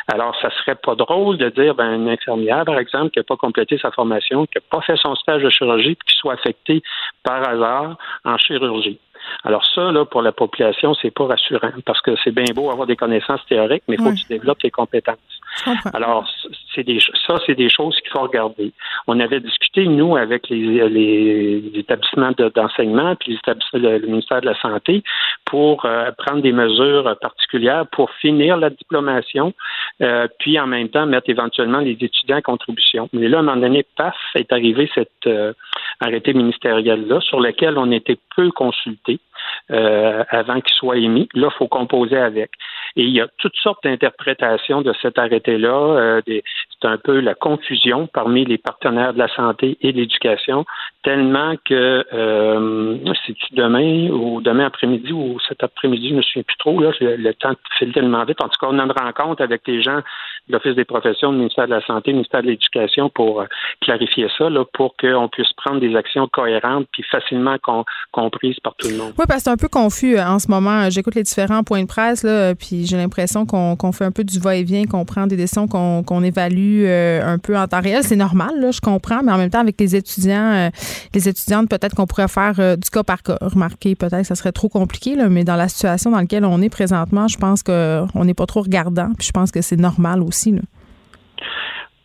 Alors, 0.07 0.35
ça 0.39 0.49
serait 0.51 0.75
pas 0.75 0.95
drôle 0.95 1.37
de 1.37 1.49
dire, 1.49 1.73
ben, 1.73 1.93
une 1.93 2.09
infirmière, 2.09 2.63
par 2.63 2.77
exemple, 2.77 3.09
qui 3.09 3.19
n'a 3.19 3.23
pas 3.23 3.37
complété 3.37 3.77
sa 3.79 3.91
formation, 3.91 4.45
qui 4.45 4.57
n'a 4.57 4.61
pas 4.69 4.81
fait 4.81 4.97
son 4.97 5.15
stage 5.15 5.41
de 5.41 5.49
chirurgie, 5.49 5.95
qui 5.95 6.15
soit 6.15 6.33
affectée 6.33 6.83
par 7.23 7.47
hasard 7.47 7.97
en 8.23 8.37
chirurgie. 8.37 8.99
Alors 9.43 9.65
ça, 9.65 9.91
là, 9.91 10.05
pour 10.05 10.21
la 10.21 10.31
population, 10.31 10.93
c'est 10.93 11.11
pas 11.11 11.25
rassurant 11.25 11.71
parce 11.85 12.01
que 12.01 12.15
c'est 12.23 12.31
bien 12.31 12.53
beau 12.53 12.69
avoir 12.69 12.85
des 12.85 12.95
connaissances 12.95 13.43
théoriques, 13.47 13.83
mais 13.87 13.95
il 13.95 14.03
faut 14.03 14.11
que 14.11 14.15
tu 14.15 14.27
développes 14.27 14.59
tes 14.59 14.69
compétences. 14.69 15.34
Alors, 15.93 16.27
c'est 16.73 16.83
des 16.83 16.99
ça, 16.99 17.35
c'est 17.45 17.55
des 17.55 17.69
choses 17.69 17.95
qu'il 18.01 18.11
faut 18.11 18.21
regarder. 18.21 18.71
On 19.07 19.19
avait 19.19 19.39
discuté, 19.39 19.85
nous, 19.87 20.15
avec 20.15 20.49
les, 20.49 21.71
établissements 21.75 22.31
d'enseignement, 22.55 23.15
puis 23.15 23.31
les 23.31 23.37
établissements, 23.37 23.79
le, 23.79 23.99
ministère 23.99 24.41
de 24.41 24.47
la 24.47 24.59
Santé, 24.59 25.03
pour 25.45 25.85
euh, 25.85 26.11
prendre 26.17 26.41
des 26.41 26.51
mesures 26.51 27.15
particulières 27.21 27.85
pour 27.91 28.11
finir 28.11 28.57
la 28.57 28.69
diplomation, 28.69 29.53
euh, 30.01 30.27
puis 30.39 30.59
en 30.59 30.67
même 30.67 30.89
temps 30.89 31.05
mettre 31.05 31.29
éventuellement 31.29 31.79
les 31.79 31.97
étudiants 31.99 32.37
en 32.37 32.41
contribution. 32.41 33.09
Mais 33.13 33.27
là, 33.27 33.37
à 33.37 33.39
un 33.41 33.43
moment 33.43 33.61
donné, 33.61 33.85
paf, 33.95 34.15
est 34.35 34.51
arrivé 34.51 34.89
cet 34.93 35.11
euh, 35.27 35.53
arrêté 35.99 36.33
ministériel-là, 36.33 37.21
sur 37.21 37.39
lequel 37.39 37.77
on 37.77 37.91
était 37.91 38.17
peu 38.35 38.51
consulté 38.51 39.19
avant 39.69 40.59
qu'il 40.61 40.75
soit 40.75 40.97
émis. 40.97 41.27
Là, 41.33 41.49
il 41.51 41.57
faut 41.57 41.67
composer 41.67 42.17
avec. 42.17 42.51
Et 42.95 43.03
il 43.03 43.09
y 43.09 43.21
a 43.21 43.27
toutes 43.37 43.55
sortes 43.57 43.83
d'interprétations 43.83 44.81
de 44.81 44.93
cet 45.01 45.19
arrêté-là. 45.45 46.21
Euh, 46.27 46.41
un 46.85 46.97
peu 46.97 47.19
la 47.19 47.35
confusion 47.35 48.07
parmi 48.07 48.45
les 48.45 48.57
partenaires 48.57 49.13
de 49.13 49.19
la 49.19 49.27
santé 49.35 49.77
et 49.81 49.91
de 49.91 49.97
l'éducation, 49.97 50.65
tellement 51.05 51.53
que 51.63 52.03
euh, 52.13 52.97
c'est 53.25 53.35
demain 53.51 54.09
ou 54.09 54.41
demain 54.41 54.65
après-midi 54.65 55.13
ou 55.13 55.37
cet 55.47 55.63
après-midi, 55.63 56.09
je 56.09 56.13
ne 56.13 56.17
me 56.17 56.21
souviens 56.23 56.43
plus 56.43 56.57
trop, 56.57 56.81
là, 56.81 56.91
le, 56.99 57.33
temps 57.33 57.53
file 57.77 57.93
tellement 57.93 58.25
vite. 58.25 58.41
En 58.41 58.49
tout 58.49 58.57
cas, 58.59 58.67
on 58.71 58.79
a 58.79 58.83
une 58.83 58.91
rencontre 58.91 59.43
avec 59.43 59.61
les 59.67 59.83
gens 59.83 59.97
de 60.47 60.53
l'Office 60.53 60.75
des 60.75 60.83
professions, 60.83 61.31
du 61.31 61.37
ministère 61.37 61.65
de 61.65 61.75
la 61.75 61.85
Santé, 61.85 62.11
du 62.11 62.15
ministère 62.15 62.41
de 62.41 62.47
l'Éducation 62.47 63.09
pour 63.09 63.41
euh, 63.41 63.45
clarifier 63.81 64.27
ça, 64.35 64.49
là, 64.49 64.65
pour 64.73 64.95
qu'on 64.97 65.27
puisse 65.27 65.51
prendre 65.53 65.79
des 65.79 65.95
actions 65.95 66.27
cohérentes 66.27 66.87
puis 66.91 67.03
facilement 67.03 67.57
com 67.61 67.83
comprises 68.11 68.59
par 68.63 68.73
tout 68.75 68.89
le 68.89 68.97
monde. 68.97 69.13
Oui, 69.17 69.25
parce 69.27 69.39
que 69.39 69.43
c'est 69.43 69.51
un 69.51 69.57
peu 69.57 69.67
confus 69.67 70.17
euh, 70.17 70.25
en 70.25 70.39
ce 70.39 70.49
moment. 70.49 70.89
J'écoute 70.89 71.13
les 71.13 71.23
différents 71.23 71.63
points 71.63 71.83
de 71.83 71.87
presse, 71.87 72.23
là, 72.23 72.55
puis 72.55 72.85
j'ai 72.85 72.97
l'impression 72.97 73.45
qu'on 73.45 73.91
fait 73.91 74.05
un 74.05 74.11
peu 74.11 74.23
du 74.23 74.39
va-et-vient, 74.39 74.85
qu'on 74.85 75.05
prend 75.05 75.27
des 75.27 75.37
décisions, 75.37 75.67
qu'on 75.67 76.23
évalue 76.23 76.74
euh, 76.85 77.25
un 77.25 77.37
peu 77.37 77.57
en 77.57 77.67
temps 77.67 77.81
réel. 77.81 78.03
C'est 78.03 78.15
normal, 78.15 78.59
là, 78.59 78.71
je 78.71 78.81
comprends, 78.81 79.21
mais 79.23 79.31
en 79.31 79.37
même 79.37 79.49
temps, 79.49 79.59
avec 79.59 79.79
les 79.79 79.95
étudiants, 79.95 80.51
euh, 80.53 80.69
les 81.13 81.29
étudiantes, 81.29 81.69
peut-être 81.69 81.95
qu'on 81.95 82.05
pourrait 82.05 82.27
faire 82.27 82.77
du 82.77 82.89
cas 82.89 83.03
par 83.03 83.23
cas. 83.23 83.37
Remarquez, 83.41 83.95
peut-être 83.95 84.21
que 84.21 84.27
ça 84.27 84.35
serait 84.35 84.51
trop 84.51 84.69
compliqué, 84.69 85.15
là, 85.15 85.29
mais 85.29 85.43
dans 85.43 85.55
la 85.55 85.67
situation 85.67 86.11
dans 86.11 86.19
laquelle 86.19 86.45
on 86.45 86.61
est 86.61 86.69
présentement, 86.69 87.27
je 87.27 87.37
pense 87.37 87.63
qu'on 87.63 88.25
n'est 88.25 88.33
pas 88.33 88.45
trop 88.45 88.61
regardant, 88.61 89.09
puis 89.17 89.27
je 89.27 89.31
pense 89.31 89.51
que 89.51 89.61
c'est 89.61 89.79
normal 89.79 90.21
aussi. 90.21 90.51
Là. 90.51 90.61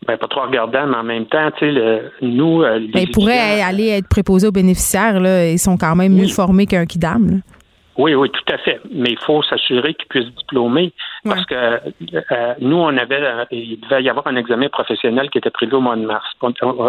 Ben, 0.07 0.17
pas 0.17 0.27
trop 0.27 0.41
regardant, 0.41 0.87
mais 0.87 0.97
en 0.97 1.03
même 1.03 1.25
temps, 1.27 1.51
tu 1.59 1.73
sais, 1.73 2.01
nous. 2.23 2.63
Euh, 2.63 2.79
ben, 2.91 3.03
ils 3.03 3.11
pourraient 3.11 3.61
aller 3.61 3.89
être 3.89 4.07
préposés 4.07 4.47
aux 4.47 4.51
bénéficiaires, 4.51 5.19
là. 5.19 5.47
Ils 5.47 5.59
sont 5.59 5.77
quand 5.77 5.95
même 5.95 6.13
mieux 6.13 6.27
formés 6.27 6.65
qu'un 6.65 6.87
kidam, 6.87 7.41
Oui, 8.01 8.15
oui, 8.15 8.29
tout 8.31 8.53
à 8.53 8.57
fait. 8.57 8.81
Mais 8.89 9.11
il 9.11 9.19
faut 9.19 9.43
s'assurer 9.43 9.93
qu'ils 9.93 10.07
puissent 10.07 10.35
diplômer. 10.35 10.91
Parce 11.23 11.45
que 11.45 11.55
euh, 11.55 12.53
nous, 12.59 12.77
on 12.77 12.97
avait, 12.97 13.21
euh, 13.21 13.45
il 13.51 13.79
devait 13.79 14.01
y 14.01 14.09
avoir 14.09 14.25
un 14.25 14.35
examen 14.35 14.69
professionnel 14.69 15.29
qui 15.29 15.37
était 15.37 15.51
prévu 15.51 15.75
au 15.75 15.81
mois 15.81 15.95
de 15.95 16.05
mars. 16.05 16.25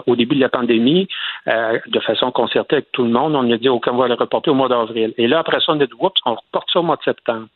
Au 0.06 0.16
début 0.16 0.36
de 0.36 0.40
la 0.40 0.48
pandémie, 0.48 1.08
de 1.46 2.00
façon 2.00 2.30
concertée 2.30 2.76
avec 2.76 2.92
tout 2.92 3.04
le 3.04 3.10
monde, 3.10 3.34
on 3.34 3.50
a 3.50 3.56
dit, 3.58 3.68
OK, 3.68 3.86
on 3.90 3.96
va 3.96 4.08
le 4.08 4.14
reporter 4.14 4.50
au 4.50 4.54
mois 4.54 4.68
d'avril. 4.68 5.12
Et 5.18 5.26
là, 5.26 5.40
après 5.40 5.60
ça, 5.60 5.72
on 5.72 5.80
a 5.80 5.86
dit, 5.86 5.92
oups, 5.98 6.20
on 6.24 6.34
reporte 6.34 6.70
ça 6.72 6.80
au 6.80 6.82
mois 6.82 6.96
de 6.96 7.02
septembre. 7.02 7.46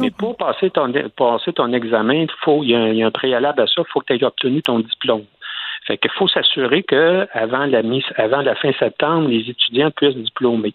Mais 0.00 0.10
pour 0.10 0.36
passer 0.36 0.70
ton, 0.70 0.92
passer 1.16 1.52
ton 1.52 1.72
examen, 1.72 2.26
il, 2.46 2.70
y 2.70 2.74
a 2.74 2.78
un, 2.78 2.88
il 2.88 2.96
y 2.96 3.02
a 3.02 3.06
un 3.06 3.10
préalable 3.10 3.60
à 3.62 3.66
ça, 3.66 3.82
il 3.82 3.90
faut 3.92 4.00
que 4.00 4.06
tu 4.06 4.14
aies 4.14 4.24
obtenu 4.24 4.62
ton 4.62 4.78
diplôme. 4.78 5.24
Fait 5.86 5.98
qu'il 5.98 6.10
faut 6.12 6.28
s'assurer 6.28 6.82
que 6.84 7.26
avant 7.32 7.66
la 7.66 7.82
avant 8.16 8.40
la 8.42 8.54
fin 8.54 8.72
septembre, 8.78 9.28
les 9.28 9.50
étudiants 9.50 9.90
puissent 9.90 10.16
diplômer. 10.16 10.74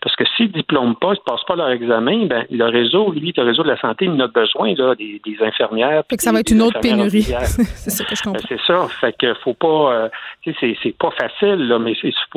Parce 0.00 0.16
que 0.16 0.24
s'ils 0.36 0.48
ne 0.48 0.52
diplôment 0.52 0.94
pas, 0.94 1.08
ils 1.14 1.20
ne 1.26 1.32
passent 1.32 1.44
pas 1.46 1.56
leur 1.56 1.70
examen, 1.70 2.26
ben, 2.26 2.44
le 2.50 2.64
réseau, 2.64 3.12
lui, 3.12 3.32
le 3.36 3.42
réseau 3.42 3.62
de 3.62 3.68
la 3.68 3.80
santé, 3.80 4.06
il 4.06 4.10
en 4.10 4.20
a 4.20 4.28
besoin 4.28 4.74
là, 4.74 4.94
des, 4.94 5.20
des 5.24 5.36
infirmières. 5.42 6.02
Fait 6.08 6.16
que 6.16 6.22
ça 6.22 6.32
va 6.32 6.40
être 6.40 6.50
une 6.50 6.62
autre 6.62 6.80
pénurie. 6.80 7.22
c'est 7.44 7.90
ça 7.90 8.04
que 8.04 8.14
je 8.14 8.22
comprends. 8.22 8.40
Ben, 8.48 8.58
c'est 8.58 8.66
ça. 8.66 8.88
Fait 9.00 9.14
que 9.18 9.34
faut 9.42 9.54
pas. 9.54 9.92
Euh, 9.92 10.08
c'est, 10.44 10.76
c'est 10.82 10.96
pas 10.96 11.10
facile, 11.10 11.68
là, 11.68 11.78
mais 11.78 11.94
c'est, 12.00 12.12
c'est 12.12 12.30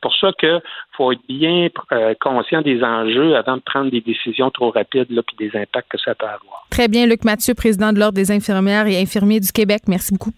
pour 0.00 0.14
ça 0.20 0.30
que 0.38 0.60
faut 0.96 1.12
être 1.12 1.26
bien 1.28 1.68
euh, 1.92 2.14
conscient 2.20 2.62
des 2.62 2.82
enjeux 2.82 3.36
avant 3.36 3.56
de 3.56 3.62
prendre 3.62 3.90
des 3.90 4.00
décisions 4.00 4.50
trop 4.50 4.70
rapides 4.70 5.10
là, 5.10 5.22
puis 5.22 5.36
des 5.36 5.58
impacts 5.58 5.90
que 5.90 5.98
ça 5.98 6.14
peut 6.14 6.26
avoir. 6.26 6.66
Très 6.70 6.88
bien, 6.88 7.06
Luc 7.06 7.24
Mathieu, 7.24 7.54
président 7.54 7.92
de 7.92 7.98
l'Ordre 7.98 8.14
des 8.14 8.30
infirmières 8.30 8.86
et 8.86 9.00
infirmiers 9.00 9.40
du 9.40 9.52
Québec. 9.52 9.82
Merci 9.88 10.12
beaucoup. 10.12 10.32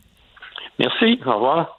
Merci. 0.79 1.19
Au 1.25 1.35
revoir. 1.35 1.79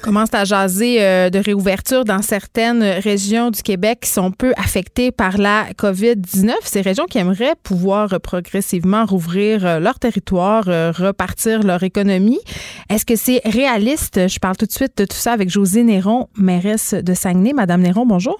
commence 0.00 0.32
à 0.34 0.44
jaser 0.44 1.02
euh, 1.02 1.30
de 1.30 1.38
réouverture 1.38 2.04
dans 2.04 2.22
certaines 2.22 2.82
régions 2.82 3.50
du 3.50 3.62
Québec 3.62 4.00
qui 4.02 4.08
sont 4.08 4.32
peu 4.32 4.52
affectées 4.56 5.12
par 5.12 5.38
la 5.38 5.66
COVID-19. 5.78 6.52
Ces 6.62 6.80
régions 6.80 7.06
qui 7.06 7.18
aimeraient 7.18 7.54
pouvoir 7.62 8.20
progressivement 8.20 9.04
rouvrir 9.04 9.64
euh, 9.64 9.78
leur 9.78 9.98
territoire, 9.98 10.64
euh, 10.68 10.90
repartir 10.90 11.62
leur 11.62 11.82
économie. 11.82 12.40
Est-ce 12.88 13.06
que 13.06 13.16
c'est 13.16 13.40
réaliste? 13.44 14.28
Je 14.28 14.38
parle 14.38 14.56
tout 14.56 14.66
de 14.66 14.72
suite 14.72 14.96
de 14.98 15.04
tout 15.04 15.16
ça 15.16 15.32
avec 15.32 15.50
Josée 15.50 15.84
Néron, 15.84 16.28
mairesse 16.36 16.94
de 16.94 17.14
Saguenay. 17.14 17.52
Madame 17.52 17.82
Néron, 17.82 18.06
bonjour. 18.06 18.38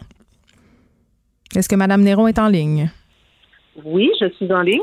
Est-ce 1.55 1.69
que 1.69 1.77
Madame 1.77 2.03
Néron 2.03 2.27
est 2.27 2.39
en 2.39 2.49
ligne? 2.49 2.91
Oui, 3.85 4.11
je 4.21 4.29
suis 4.37 4.53
en 4.53 4.63
ligne. 4.63 4.81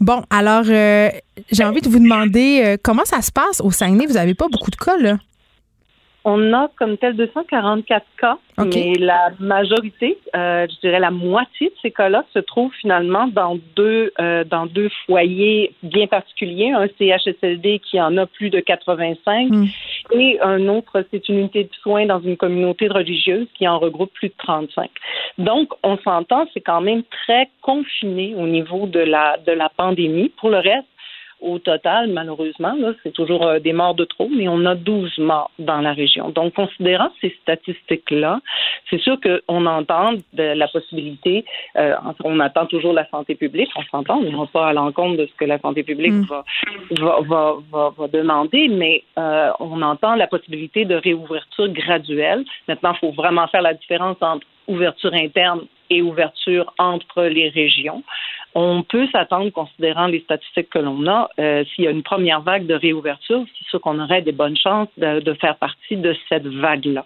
Bon, 0.00 0.22
alors, 0.30 0.64
j'ai 0.64 1.64
envie 1.64 1.80
de 1.80 1.88
vous 1.88 1.98
demander 1.98 2.76
comment 2.82 3.04
ça 3.04 3.20
se 3.20 3.30
passe 3.30 3.60
au 3.60 3.70
Saguenay? 3.70 4.06
Vous 4.06 4.14
n'avez 4.14 4.34
pas 4.34 4.46
beaucoup 4.50 4.70
de 4.70 4.76
cas, 4.76 4.96
là? 4.96 5.18
On 6.30 6.52
a 6.52 6.68
comme 6.76 6.98
tel 6.98 7.16
244 7.16 8.04
cas, 8.18 8.36
mais 8.58 8.92
la 8.98 9.30
majorité, 9.40 10.18
euh, 10.36 10.66
je 10.68 10.80
dirais 10.80 11.00
la 11.00 11.10
moitié 11.10 11.68
de 11.68 11.74
ces 11.80 11.90
cas-là 11.90 12.22
se 12.34 12.38
trouvent 12.38 12.74
finalement 12.82 13.28
dans 13.28 13.58
deux 13.76 14.12
euh, 14.20 14.44
dans 14.44 14.66
deux 14.66 14.90
foyers 15.06 15.72
bien 15.82 16.06
particuliers, 16.06 16.72
un 16.72 16.86
CHSLD 16.98 17.78
qui 17.78 17.98
en 17.98 18.18
a 18.18 18.26
plus 18.26 18.50
de 18.50 18.60
85 18.60 19.48
hmm. 19.48 19.64
et 20.10 20.38
un 20.42 20.68
autre 20.68 21.02
c'est 21.10 21.30
une 21.30 21.38
unité 21.38 21.64
de 21.64 21.74
soins 21.80 22.04
dans 22.04 22.20
une 22.20 22.36
communauté 22.36 22.88
religieuse 22.88 23.46
qui 23.54 23.66
en 23.66 23.78
regroupe 23.78 24.12
plus 24.12 24.28
de 24.28 24.34
35. 24.36 24.90
Donc 25.38 25.72
on 25.82 25.96
s'entend, 25.96 26.46
c'est 26.52 26.60
quand 26.60 26.82
même 26.82 27.04
très 27.04 27.48
confiné 27.62 28.34
au 28.36 28.46
niveau 28.46 28.86
de 28.86 29.00
la 29.00 29.38
de 29.46 29.52
la 29.52 29.70
pandémie. 29.70 30.30
Pour 30.38 30.50
le 30.50 30.58
reste, 30.58 30.88
au 31.40 31.58
total, 31.58 32.10
malheureusement, 32.10 32.74
c'est 33.02 33.12
toujours 33.12 33.46
euh, 33.46 33.58
des 33.58 33.72
morts 33.72 33.94
de 33.94 34.04
trop, 34.04 34.28
mais 34.28 34.48
on 34.48 34.64
a 34.64 34.74
12 34.74 35.18
morts 35.18 35.50
dans 35.58 35.80
la 35.80 35.92
région. 35.92 36.30
Donc, 36.30 36.54
considérant 36.54 37.10
ces 37.20 37.36
statistiques-là, 37.42 38.40
c'est 38.90 39.00
sûr 39.00 39.18
qu'on 39.20 39.66
entend 39.66 40.12
de 40.32 40.42
la 40.42 40.68
possibilité, 40.68 41.44
euh, 41.76 41.94
on 42.24 42.40
attend 42.40 42.66
toujours 42.66 42.92
la 42.92 43.08
santé 43.08 43.34
publique, 43.34 43.70
on 43.76 43.82
s'entend, 43.90 44.18
on 44.18 44.22
n'est 44.22 44.46
pas 44.52 44.68
à 44.68 44.72
l'encontre 44.72 45.16
de 45.16 45.26
ce 45.26 45.34
que 45.34 45.44
la 45.44 45.58
santé 45.58 45.82
publique 45.82 46.12
mm. 46.12 46.26
va, 46.28 46.44
va, 47.20 47.56
va, 47.70 47.94
va, 47.96 48.08
demander, 48.08 48.68
mais 48.68 49.04
euh, 49.18 49.50
on 49.60 49.80
entend 49.82 50.14
la 50.14 50.26
possibilité 50.26 50.84
de 50.84 50.94
réouverture 50.94 51.68
graduelle. 51.68 52.44
Maintenant, 52.66 52.94
il 52.94 52.98
faut 52.98 53.12
vraiment 53.12 53.46
faire 53.48 53.62
la 53.62 53.74
différence 53.74 54.16
entre 54.20 54.46
ouverture 54.68 55.12
interne 55.14 55.62
et 55.90 56.02
ouverture 56.02 56.72
entre 56.78 57.24
les 57.24 57.48
régions. 57.48 58.02
On 58.54 58.82
peut 58.82 59.06
s'attendre, 59.12 59.50
considérant 59.50 60.06
les 60.06 60.20
statistiques 60.20 60.70
que 60.70 60.78
l'on 60.78 61.06
a, 61.06 61.28
euh, 61.38 61.64
s'il 61.64 61.84
y 61.84 61.86
a 61.86 61.90
une 61.90 62.02
première 62.02 62.40
vague 62.40 62.66
de 62.66 62.74
réouverture, 62.74 63.44
c'est 63.58 63.68
sûr 63.68 63.80
qu'on 63.80 63.98
aurait 64.00 64.22
des 64.22 64.32
bonnes 64.32 64.56
chances 64.56 64.88
de, 64.96 65.34
faire 65.34 65.56
partie 65.56 65.96
de 65.96 66.14
cette 66.28 66.46
vague-là. 66.46 67.04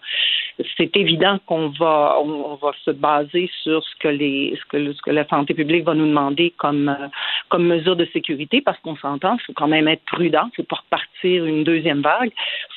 C'est 0.77 0.97
évident 0.97 1.39
qu'on 1.47 1.69
va, 1.71 2.19
on, 2.23 2.55
va 2.57 2.73
se 2.85 2.91
baser 2.91 3.51
sur 3.63 3.83
ce 3.83 3.97
que 3.99 4.09
les, 4.09 4.59
ce 4.61 4.65
que, 4.67 4.93
ce 4.93 5.03
que 5.03 5.11
la 5.11 5.27
santé 5.27 5.55
publique 5.55 5.85
va 5.85 5.95
nous 5.95 6.07
demander 6.07 6.53
comme, 6.57 6.89
euh, 6.89 7.09
comme 7.49 7.67
mesure 7.67 7.97
de 7.97 8.05
sécurité, 8.13 8.61
parce 8.61 8.79
qu'on 8.81 8.97
s'entend, 8.97 9.37
il 9.41 9.43
faut 9.47 9.53
quand 9.55 9.69
même 9.69 9.89
être 9.89 10.05
prudent, 10.05 10.51
faut 10.57 10.63
pas 10.63 10.77
repartir 10.77 11.45
une 11.45 11.65
deuxième 11.65 12.03
vague, 12.03 12.33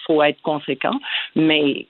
faut 0.06 0.22
être 0.24 0.42
conséquent. 0.42 1.00
Mais 1.36 1.86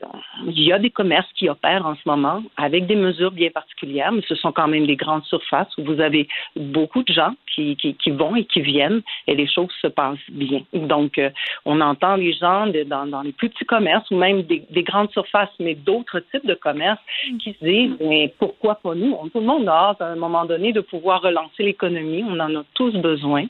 il 0.48 0.64
y 0.64 0.72
a 0.72 0.80
des 0.80 0.90
commerces 0.90 1.32
qui 1.34 1.50
opèrent 1.50 1.86
en 1.86 1.96
ce 1.96 2.02
moment 2.06 2.44
avec 2.58 2.88
des 2.88 2.96
mesures 2.96 3.32
bien 3.32 3.50
particulières, 3.50 4.12
mais 4.12 4.22
ce 4.28 4.36
sont 4.36 4.52
quand 4.52 4.68
même 4.68 4.88
des 4.88 4.96
grandes 4.96 5.26
surfaces 5.26 5.76
où 5.78 5.84
vous 5.84 6.00
avez 6.00 6.28
beaucoup 6.56 7.04
de 7.04 7.14
gens 7.14 7.34
qui, 7.56 7.76
qui, 7.78 7.96
qui, 7.96 8.12
vont 8.12 8.36
et 8.36 8.46
qui 8.46 8.62
viennent 8.62 9.02
et 9.28 9.36
les 9.36 9.48
choses 9.48 9.72
se 9.82 9.88
passent 9.88 10.18
bien. 10.30 10.62
Donc, 10.74 11.18
euh, 11.18 11.30
on 11.66 11.80
entend 11.82 12.16
les 12.16 12.34
gens 12.34 12.68
dans, 12.86 13.06
dans, 13.06 13.22
les 13.22 13.32
plus 13.32 13.50
petits 13.50 13.66
commerces 13.66 14.10
ou 14.12 14.18
même 14.18 14.44
des, 14.44 14.64
des 14.70 14.84
grandes 14.84 15.12
surfaces, 15.12 15.50
mais 15.60 15.76
d'autres 15.76 16.20
types 16.32 16.46
de 16.46 16.54
commerces 16.54 17.02
qui 17.42 17.54
se 17.54 17.66
disent, 17.66 17.98
mais 18.02 18.34
pourquoi 18.40 18.76
pas 18.76 18.94
nous? 18.94 19.16
Tout 19.34 19.40
le 19.40 19.46
monde 19.46 19.68
a 19.70 19.90
hâte 19.90 20.02
à 20.02 20.08
un 20.08 20.16
moment 20.16 20.46
donné 20.46 20.74
de 20.74 20.82
pouvoir 20.82 21.22
relancer 21.22 21.64
l'économie. 21.64 22.24
On 22.28 22.40
en 22.40 22.56
a 22.56 22.64
tous 22.74 22.94
besoin. 22.98 23.46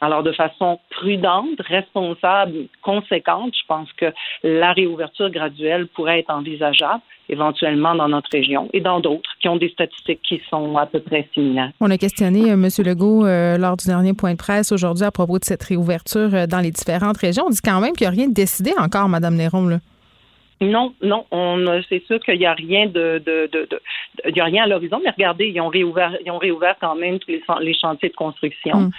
Alors, 0.00 0.22
de 0.22 0.32
façon 0.32 0.78
prudente, 0.90 1.60
responsable, 1.60 2.66
conséquente, 2.82 3.54
je 3.54 3.66
pense 3.66 3.92
que 3.92 4.06
la 4.42 4.72
réouverture 4.72 5.30
graduelle 5.30 5.86
pourrait 5.88 6.20
être 6.20 6.30
envisageable 6.30 7.02
éventuellement 7.28 7.94
dans 7.94 8.08
notre 8.08 8.28
région 8.32 8.68
et 8.72 8.80
dans 8.80 9.00
d'autres 9.00 9.30
qui 9.40 9.48
ont 9.48 9.56
des 9.56 9.70
statistiques 9.70 10.20
qui 10.22 10.42
sont 10.50 10.76
à 10.76 10.86
peu 10.86 11.00
près 11.00 11.28
similaires. 11.32 11.70
On 11.80 11.90
a 11.90 11.98
questionné 11.98 12.50
euh, 12.50 12.54
M. 12.54 12.68
Legault 12.84 13.24
euh, 13.24 13.56
lors 13.56 13.76
du 13.76 13.86
dernier 13.86 14.12
point 14.12 14.32
de 14.32 14.38
presse 14.38 14.72
aujourd'hui 14.72 15.04
à 15.04 15.10
propos 15.10 15.38
de 15.38 15.44
cette 15.44 15.62
réouverture 15.62 16.34
euh, 16.34 16.46
dans 16.46 16.60
les 16.60 16.70
différentes 16.70 17.16
régions. 17.16 17.44
On 17.46 17.50
dit 17.50 17.60
quand 17.64 17.80
même 17.80 17.92
qu'il 17.92 18.06
n'y 18.06 18.08
a 18.08 18.16
rien 18.16 18.28
de 18.28 18.34
décidé 18.34 18.72
encore, 18.78 19.08
Mme 19.08 19.36
Néron. 19.36 19.66
Là. 19.68 19.78
Non, 20.70 20.94
non, 21.02 21.26
on 21.30 21.82
c'est 21.88 22.04
sûr 22.06 22.20
qu'il 22.20 22.38
n'y 22.38 22.46
a 22.46 22.54
rien 22.54 22.86
de, 22.86 23.22
de, 23.24 23.48
de, 23.52 23.66
de 23.70 23.80
il 24.26 24.36
y 24.36 24.40
a 24.40 24.44
rien 24.44 24.64
à 24.64 24.66
l'horizon, 24.66 25.00
mais 25.02 25.10
regardez, 25.10 25.48
ils 25.48 25.60
ont 25.60 25.68
réouvert, 25.68 26.16
ils 26.24 26.30
ont 26.30 26.38
réouvert 26.38 26.76
quand 26.80 26.94
même 26.94 27.18
tous 27.18 27.30
les, 27.30 27.42
les 27.60 27.74
chantiers 27.74 28.08
de 28.08 28.14
construction. 28.14 28.76
Mm. 28.76 28.90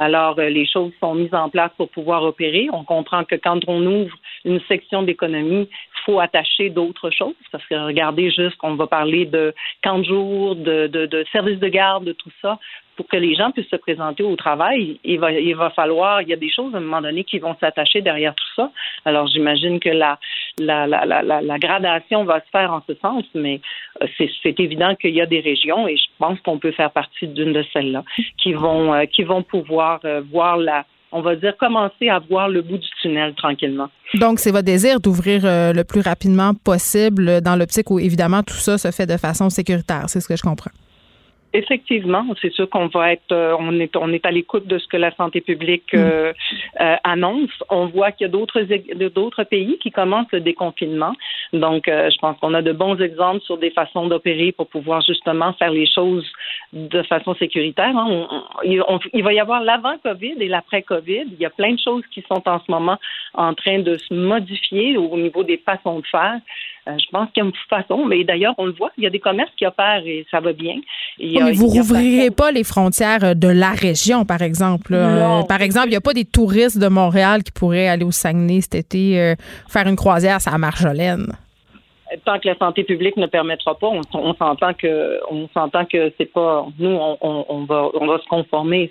Alors, 0.00 0.38
euh, 0.38 0.48
les 0.48 0.66
choses 0.66 0.92
sont 1.00 1.14
mises 1.14 1.34
en 1.34 1.48
place 1.48 1.70
pour 1.76 1.88
pouvoir 1.88 2.22
opérer. 2.22 2.68
On 2.72 2.84
comprend 2.84 3.24
que 3.24 3.36
quand 3.36 3.60
on 3.66 3.84
ouvre 3.84 4.16
une 4.44 4.60
section 4.68 5.02
d'économie, 5.02 5.68
faut 6.04 6.20
attacher 6.20 6.70
d'autres 6.70 7.10
choses 7.10 7.34
parce 7.52 7.64
que 7.66 7.74
regardez 7.74 8.30
juste 8.30 8.56
qu'on 8.56 8.74
va 8.74 8.86
parler 8.86 9.26
de 9.26 9.54
camp 9.82 9.98
de 9.98 10.04
jour, 10.04 10.56
de, 10.56 10.86
de, 10.86 11.06
de 11.06 11.24
services 11.32 11.58
de 11.58 11.68
garde, 11.68 12.04
de 12.04 12.12
tout 12.12 12.30
ça 12.42 12.58
pour 13.00 13.08
que 13.08 13.16
les 13.16 13.34
gens 13.34 13.50
puissent 13.50 13.70
se 13.70 13.76
présenter 13.76 14.22
au 14.22 14.36
travail, 14.36 15.00
il 15.04 15.18
va, 15.18 15.32
il 15.32 15.56
va 15.56 15.70
falloir, 15.70 16.20
il 16.20 16.28
y 16.28 16.34
a 16.34 16.36
des 16.36 16.50
choses 16.50 16.74
à 16.74 16.76
un 16.76 16.80
moment 16.82 17.00
donné 17.00 17.24
qui 17.24 17.38
vont 17.38 17.56
s'attacher 17.58 18.02
derrière 18.02 18.34
tout 18.34 18.52
ça. 18.54 18.70
Alors 19.06 19.26
j'imagine 19.26 19.80
que 19.80 19.88
la, 19.88 20.18
la, 20.58 20.86
la, 20.86 21.06
la, 21.06 21.22
la, 21.22 21.58
gradation 21.58 22.24
va 22.24 22.40
se 22.40 22.50
faire 22.52 22.74
en 22.74 22.82
ce 22.86 22.94
sens, 22.96 23.24
mais 23.34 23.62
euh, 24.02 24.06
c'est 24.42 24.60
évident 24.60 24.94
qu'il 24.96 25.14
y 25.14 25.22
a 25.22 25.24
des 25.24 25.40
régions, 25.40 25.88
et 25.88 25.96
je 25.96 26.08
pense 26.18 26.38
qu'on 26.40 26.58
peut 26.58 26.72
faire 26.72 26.90
partie 26.90 27.26
d'une 27.26 27.54
de 27.54 27.64
celles-là, 27.72 28.04
qui 28.36 28.52
vont, 28.52 28.92
euh, 28.92 29.06
qui 29.06 29.22
vont 29.22 29.42
pouvoir 29.42 30.00
euh, 30.04 30.20
voir 30.30 30.58
la, 30.58 30.84
on 31.12 31.22
va 31.22 31.36
dire, 31.36 31.56
commencer 31.58 32.08
à 32.08 32.18
voir 32.18 32.48
le 32.48 32.62
bout 32.62 32.78
du 32.78 32.88
tunnel 33.02 33.34
tranquillement. 33.34 33.88
Donc, 34.14 34.38
c'est 34.38 34.50
votre 34.50 34.64
désir 34.64 35.00
d'ouvrir 35.00 35.42
le 35.44 35.82
plus 35.82 36.00
rapidement 36.00 36.54
possible 36.54 37.40
dans 37.40 37.56
l'optique 37.56 37.90
où, 37.90 37.98
évidemment, 37.98 38.42
tout 38.42 38.54
ça 38.54 38.78
se 38.78 38.90
fait 38.90 39.06
de 39.06 39.16
façon 39.16 39.50
sécuritaire. 39.50 40.04
C'est 40.08 40.20
ce 40.20 40.28
que 40.28 40.36
je 40.36 40.42
comprends. 40.42 40.70
Effectivement, 41.52 42.24
c'est 42.40 42.52
sûr 42.52 42.70
qu'on 42.70 42.86
va 42.86 43.12
être, 43.12 43.32
euh, 43.32 43.56
on 43.58 43.80
est, 43.80 43.96
on 43.96 44.12
est 44.12 44.24
à 44.24 44.30
l'écoute 44.30 44.68
de 44.68 44.78
ce 44.78 44.86
que 44.86 44.96
la 44.96 45.12
santé 45.16 45.40
publique 45.40 45.92
mm. 45.92 45.98
euh, 45.98 46.32
euh, 46.80 46.96
annonce. 47.02 47.50
On 47.68 47.86
voit 47.86 48.12
qu'il 48.12 48.26
y 48.26 48.30
a 48.30 48.32
d'autres, 48.32 48.62
d'autres 49.08 49.42
pays 49.42 49.76
qui 49.78 49.90
commencent 49.90 50.30
le 50.30 50.40
déconfinement. 50.40 51.12
Donc, 51.52 51.84
je 51.86 52.18
pense 52.18 52.38
qu'on 52.38 52.54
a 52.54 52.62
de 52.62 52.70
bons 52.70 52.96
exemples 53.00 53.40
sur 53.40 53.58
des 53.58 53.70
façons 53.70 54.06
d'opérer 54.06 54.52
pour 54.52 54.68
pouvoir 54.68 55.02
justement 55.02 55.52
faire 55.54 55.72
les 55.72 55.88
choses 55.92 56.30
de 56.72 57.02
façon 57.02 57.34
sécuritaire. 57.34 57.96
Hein. 57.96 58.28
il 58.62 59.22
va 59.24 59.32
y 59.32 59.40
avoir 59.40 59.60
l'avant-Covid 59.60 60.36
et 60.38 60.46
l'après-Covid. 60.46 61.24
Il 61.32 61.40
y 61.40 61.46
a 61.46 61.50
plein 61.50 61.72
de 61.72 61.80
choses 61.80 62.04
qui 62.12 62.22
sont 62.30 62.48
en 62.48 62.60
ce 62.60 62.70
moment 62.70 62.98
en 63.34 63.54
train 63.54 63.80
de 63.80 63.96
se 63.96 64.14
modifier 64.14 64.96
au 64.96 65.16
niveau 65.16 65.42
des 65.42 65.58
façons 65.58 65.98
de 65.98 66.06
faire. 66.06 66.38
Euh, 66.88 66.96
je 66.98 67.10
pense 67.10 67.28
qu'il 67.32 67.42
y 67.42 67.46
a 67.46 67.48
une 67.48 67.54
façon, 67.68 68.04
mais 68.06 68.24
d'ailleurs, 68.24 68.54
on 68.58 68.64
le 68.64 68.72
voit, 68.72 68.90
il 68.96 69.04
y 69.04 69.06
a 69.06 69.10
des 69.10 69.18
commerces 69.18 69.50
qui 69.56 69.66
opèrent 69.66 70.02
et 70.06 70.26
ça 70.30 70.40
va 70.40 70.52
bien. 70.52 70.76
mais 71.18 71.52
vous 71.52 71.66
rouvrirez 71.66 72.30
pas 72.30 72.50
les 72.50 72.64
frontières 72.64 73.22
euh, 73.22 73.34
de 73.34 73.48
la 73.48 73.70
région, 73.70 74.24
par 74.24 74.42
exemple. 74.42 74.94
Euh, 74.94 75.42
par 75.42 75.60
exemple, 75.60 75.88
il 75.88 75.90
n'y 75.90 75.96
a 75.96 76.00
pas 76.00 76.14
des 76.14 76.24
touristes 76.24 76.78
de 76.78 76.88
Montréal 76.88 77.42
qui 77.42 77.52
pourraient 77.52 77.88
aller 77.88 78.04
au 78.04 78.10
Saguenay 78.10 78.60
cet 78.60 78.74
été 78.74 79.34
faire 79.68 79.86
une 79.86 79.96
croisière 79.96 80.38
à 80.46 80.58
Marjolaine 80.58 81.32
tant 82.24 82.38
que 82.38 82.48
la 82.48 82.56
santé 82.56 82.84
publique 82.84 83.16
ne 83.16 83.26
permettra 83.26 83.78
pas, 83.78 83.88
on, 83.88 84.34
s'entend 84.34 84.74
que 84.74 85.20
on 85.30 85.48
s'entend 85.54 85.84
que 85.84 86.12
c'est 86.18 86.32
pas 86.32 86.66
nous, 86.78 86.98
on, 87.20 87.64
va 87.64 87.88
on 87.94 88.06
va 88.06 88.18
se 88.18 88.26
conformer. 88.28 88.90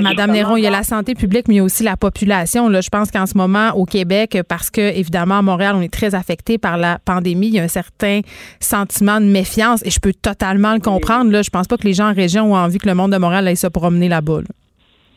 Madame 0.00 0.32
Néron, 0.32 0.56
il 0.56 0.62
y 0.62 0.66
a 0.66 0.70
la 0.70 0.82
santé 0.82 1.14
publique, 1.14 1.48
mais 1.48 1.54
il 1.54 1.58
y 1.58 1.60
a 1.60 1.64
aussi 1.64 1.82
la 1.82 1.96
population. 1.96 2.68
Là, 2.68 2.80
je 2.80 2.90
pense 2.90 3.10
qu'en 3.10 3.26
ce 3.26 3.36
moment 3.36 3.70
au 3.74 3.84
Québec, 3.84 4.38
parce 4.48 4.70
que 4.70 4.80
évidemment 4.80 5.38
à 5.38 5.42
Montréal, 5.42 5.74
on 5.76 5.82
est 5.82 5.92
très 5.92 6.14
affecté 6.14 6.58
par 6.58 6.76
la 6.76 6.98
pandémie, 7.04 7.48
il 7.48 7.54
y 7.54 7.58
a 7.58 7.62
un 7.62 7.68
certain 7.68 8.20
sentiment 8.60 9.20
de 9.20 9.26
méfiance 9.26 9.84
et 9.84 9.90
je 9.90 10.00
peux 10.00 10.12
totalement 10.12 10.74
le 10.74 10.80
comprendre. 10.80 11.30
Là, 11.30 11.42
je 11.42 11.50
pense 11.50 11.66
pas 11.66 11.76
que 11.76 11.84
les 11.84 11.94
gens 11.94 12.10
en 12.10 12.14
région 12.14 12.52
ont 12.52 12.56
envie 12.56 12.78
que 12.78 12.88
le 12.88 12.94
monde 12.94 13.12
de 13.12 13.18
Montréal 13.18 13.48
aille 13.48 13.56
se 13.56 13.66
promener 13.66 14.08
là-bas. 14.08 14.40
là 14.40 14.42
bas 14.48 14.61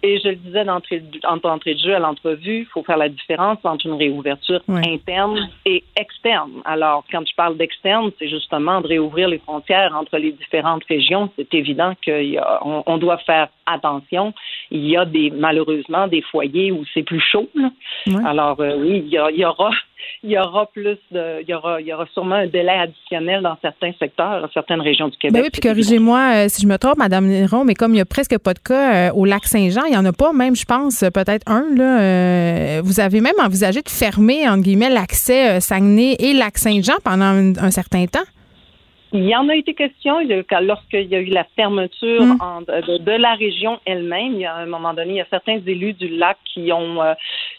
et 0.06 0.20
je 0.20 0.30
le 0.30 0.36
disais 0.36 0.64
d'entrée 0.64 1.00
de, 1.00 1.74
de 1.74 1.78
jeu 1.80 1.96
à 1.96 2.00
l'entrevue, 2.00 2.60
il 2.60 2.66
faut 2.66 2.84
faire 2.84 2.98
la 2.98 3.10
différence 3.10 3.58
entre 3.64 3.86
une 3.86 3.96
réouverture 3.96 4.62
interne 4.68 5.50
et 5.66 5.84
externe. 5.96 6.52
Alors, 6.66 7.04
quand 7.12 7.28
je 7.28 7.36
parle 7.36 7.58
d'externe, 7.58 8.12
c'est 8.20 8.28
justement 8.28 8.82
de 8.82 8.88
réouvrir 8.88 9.28
les 9.28 9.40
frontières 9.40 9.96
entre 9.96 10.18
les 10.18 10.32
différentes 10.32 10.84
régions. 10.86 11.30
C'est 11.36 11.54
évident 11.54 11.94
qu'on 12.06 12.84
on 12.86 12.98
doit 12.98 13.18
faire 13.20 13.50
attention. 13.66 14.34
Il 14.72 14.86
y 14.88 14.98
a 14.98 15.06
des 15.06 15.32
malheureusement 15.32 16.08
des 16.08 16.22
foyers 16.22 16.72
où 16.72 16.84
c'est 16.94 17.04
plus 17.04 17.22
chaud. 17.22 17.50
Alors 18.26 18.60
euh, 18.60 18.76
oui, 18.78 19.04
il 19.06 19.38
y, 19.38 19.46
aura 19.46 19.72
il 20.24 20.32
y 20.32 20.38
aura 20.38 20.68
plus 20.68 20.98
de 21.12 21.42
il 21.42 21.50
y 21.50 21.54
aura 21.54 21.82
il 21.82 21.88
y 21.88 21.94
aura 21.94 22.06
sûrement 22.14 22.36
un 22.36 22.48
délai 22.48 22.80
additionnel 22.80 23.42
dans 23.42 23.58
certains 23.62 23.92
secteurs, 24.00 24.42
dans 24.42 24.52
certaines 24.54 24.82
régions 24.82 25.08
du 25.08 25.18
Québec. 25.18 25.34
Ben 25.34 25.44
oui, 25.44 25.50
puis 25.52 25.62
corrigez-moi 25.62 26.20
euh, 26.20 26.46
si 26.50 26.62
je 26.62 26.68
me 26.68 26.78
trompe, 26.78 26.98
Madame 26.98 27.28
Néron, 27.28 27.66
mais 27.66 27.74
comme 27.74 27.94
il 27.94 27.98
y 27.98 28.02
a 28.02 28.06
presque 28.06 28.38
pas 28.40 28.54
de 28.54 28.60
cas 28.60 29.10
euh, 29.10 29.14
au 29.14 29.26
lac 29.26 29.46
Saint-Jean, 29.46 29.84
il 29.88 29.94
y 29.94 29.98
en 29.98 30.06
a 30.06 30.14
pas 30.14 30.34
même, 30.34 30.56
je 30.56 30.66
pense, 30.66 31.00
peut-être 31.14 31.50
un 31.50 31.66
là. 31.76 32.82
vous 32.82 33.00
avez 33.00 33.22
même 33.22 33.40
envisagé 33.44 33.82
de 33.82 33.90
fermer 33.90 34.48
entre 34.48 34.64
guillemets 34.64 34.90
l'accès 34.90 35.60
Saguenay 35.60 36.16
et 36.20 36.34
lac 36.34 36.58
Saint-Jean 36.58 36.96
pendant 37.04 37.54
un 37.60 37.72
certain 37.72 38.06
temps? 38.06 38.26
Il 39.16 39.24
y 39.24 39.36
en 39.36 39.48
a 39.48 39.56
été 39.56 39.74
question 39.74 40.20
lorsqu'il 40.62 41.08
y 41.08 41.16
a 41.16 41.20
eu 41.20 41.32
la 41.32 41.46
fermeture 41.56 42.22
mm. 42.22 42.66
de, 43.00 43.12
la 43.12 43.34
région 43.36 43.80
elle-même. 43.86 44.34
Il 44.34 44.42
y 44.42 44.46
a 44.46 44.56
un 44.56 44.66
moment 44.66 44.94
donné, 44.94 45.14
il 45.14 45.16
y 45.16 45.22
a 45.22 45.28
certains 45.30 45.60
élus 45.66 45.94
du 45.94 46.10
lac 46.10 46.38
qui 46.44 46.70
ont 46.74 47.02
euh, 47.02 47.14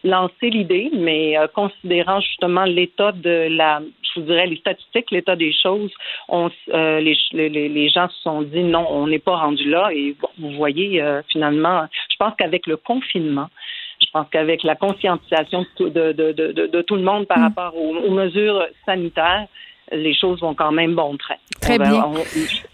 lancé 0.05 0.51
l'idée, 0.51 0.91
mais 0.93 1.39
euh, 1.39 1.47
considérant 1.49 2.21
justement 2.21 2.65
l'état 2.65 3.13
de 3.13 3.49
la, 3.51 3.81
je 4.03 4.21
vous 4.21 4.27
dirais 4.27 4.47
les 4.47 4.57
statistiques, 4.57 5.11
l'état 5.11 5.35
des 5.35 5.55
choses, 5.55 5.91
on, 6.29 6.51
euh, 6.75 7.01
les, 7.01 7.17
les, 7.33 7.49
les, 7.49 7.89
gens 7.89 8.11
se 8.11 8.21
sont 8.21 8.43
dit 8.43 8.63
non, 8.63 8.87
on 8.91 9.07
n'est 9.07 9.19
pas 9.19 9.37
rendu 9.37 9.67
là. 9.71 9.89
Et 9.95 10.15
vous 10.39 10.51
voyez, 10.51 11.03
finalement, 11.33 11.87
je 12.11 12.17
pense 12.19 12.35
qu'avec 12.37 12.67
le 12.67 12.77
confinement, 12.77 13.49
je 14.03 14.07
pense 14.13 14.27
qu'avec 14.31 14.63
la 14.63 14.77
conscientisation 14.77 15.65
de, 15.81 15.89
de, 15.89 16.33
de, 16.33 16.53
de, 16.67 16.83
tout 16.83 16.97
le 16.97 17.03
monde 17.03 17.27
par 17.27 17.39
mm. 17.39 17.43
rapport 17.45 17.75
aux 17.75 18.11
mesures 18.11 18.67
sanitaires, 18.85 19.47
les 19.93 20.15
choses 20.15 20.41
vont 20.41 20.55
quand 20.55 20.73
même 20.73 20.95
bon 20.95 21.17
train. 21.17 21.37
Très 21.61 21.79
bien. 21.79 22.05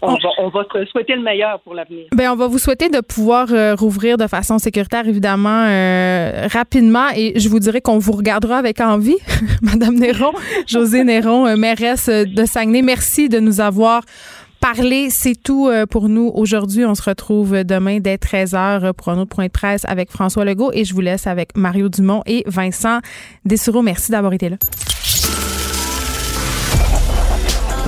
On, 0.01 0.13
va, 0.13 0.29
on 0.39 0.49
va 0.49 0.63
se 0.71 0.85
souhaiter 0.85 1.15
le 1.15 1.21
meilleur 1.21 1.59
pour 1.61 1.73
l'avenir. 1.73 2.05
Bien, 2.15 2.33
on 2.33 2.35
va 2.35 2.47
vous 2.47 2.57
souhaiter 2.57 2.89
de 2.89 3.01
pouvoir 3.01 3.47
euh, 3.51 3.75
rouvrir 3.75 4.17
de 4.17 4.27
façon 4.27 4.57
sécuritaire, 4.57 5.07
évidemment, 5.07 5.65
euh, 5.67 6.47
rapidement. 6.51 7.07
Et 7.15 7.39
je 7.39 7.49
vous 7.49 7.59
dirais 7.59 7.81
qu'on 7.81 7.97
vous 7.97 8.13
regardera 8.13 8.57
avec 8.57 8.81
envie, 8.81 9.17
Madame 9.61 9.95
Néron, 9.95 10.31
José 10.67 11.03
Néron, 11.03 11.47
euh, 11.47 11.55
mairesse 11.55 12.09
de 12.09 12.45
Saguenay. 12.45 12.81
Merci 12.81 13.29
de 13.29 13.39
nous 13.39 13.61
avoir 13.61 14.03
parlé. 14.59 15.09
C'est 15.09 15.35
tout 15.35 15.69
pour 15.89 16.09
nous 16.09 16.31
aujourd'hui. 16.33 16.85
On 16.85 16.95
se 16.95 17.03
retrouve 17.03 17.63
demain 17.63 17.99
dès 17.99 18.15
13h 18.15 18.93
pour 18.93 19.09
un 19.09 19.19
autre 19.19 19.35
point 19.35 19.47
de 19.47 19.51
presse 19.51 19.85
avec 19.87 20.09
François 20.09 20.45
Legault. 20.45 20.71
Et 20.73 20.85
je 20.85 20.93
vous 20.93 21.01
laisse 21.01 21.27
avec 21.27 21.57
Mario 21.57 21.89
Dumont 21.89 22.21
et 22.25 22.43
Vincent 22.47 22.99
Dessureau. 23.45 23.81
Merci 23.81 24.11
d'avoir 24.11 24.31
été 24.33 24.49
là. 24.49 24.57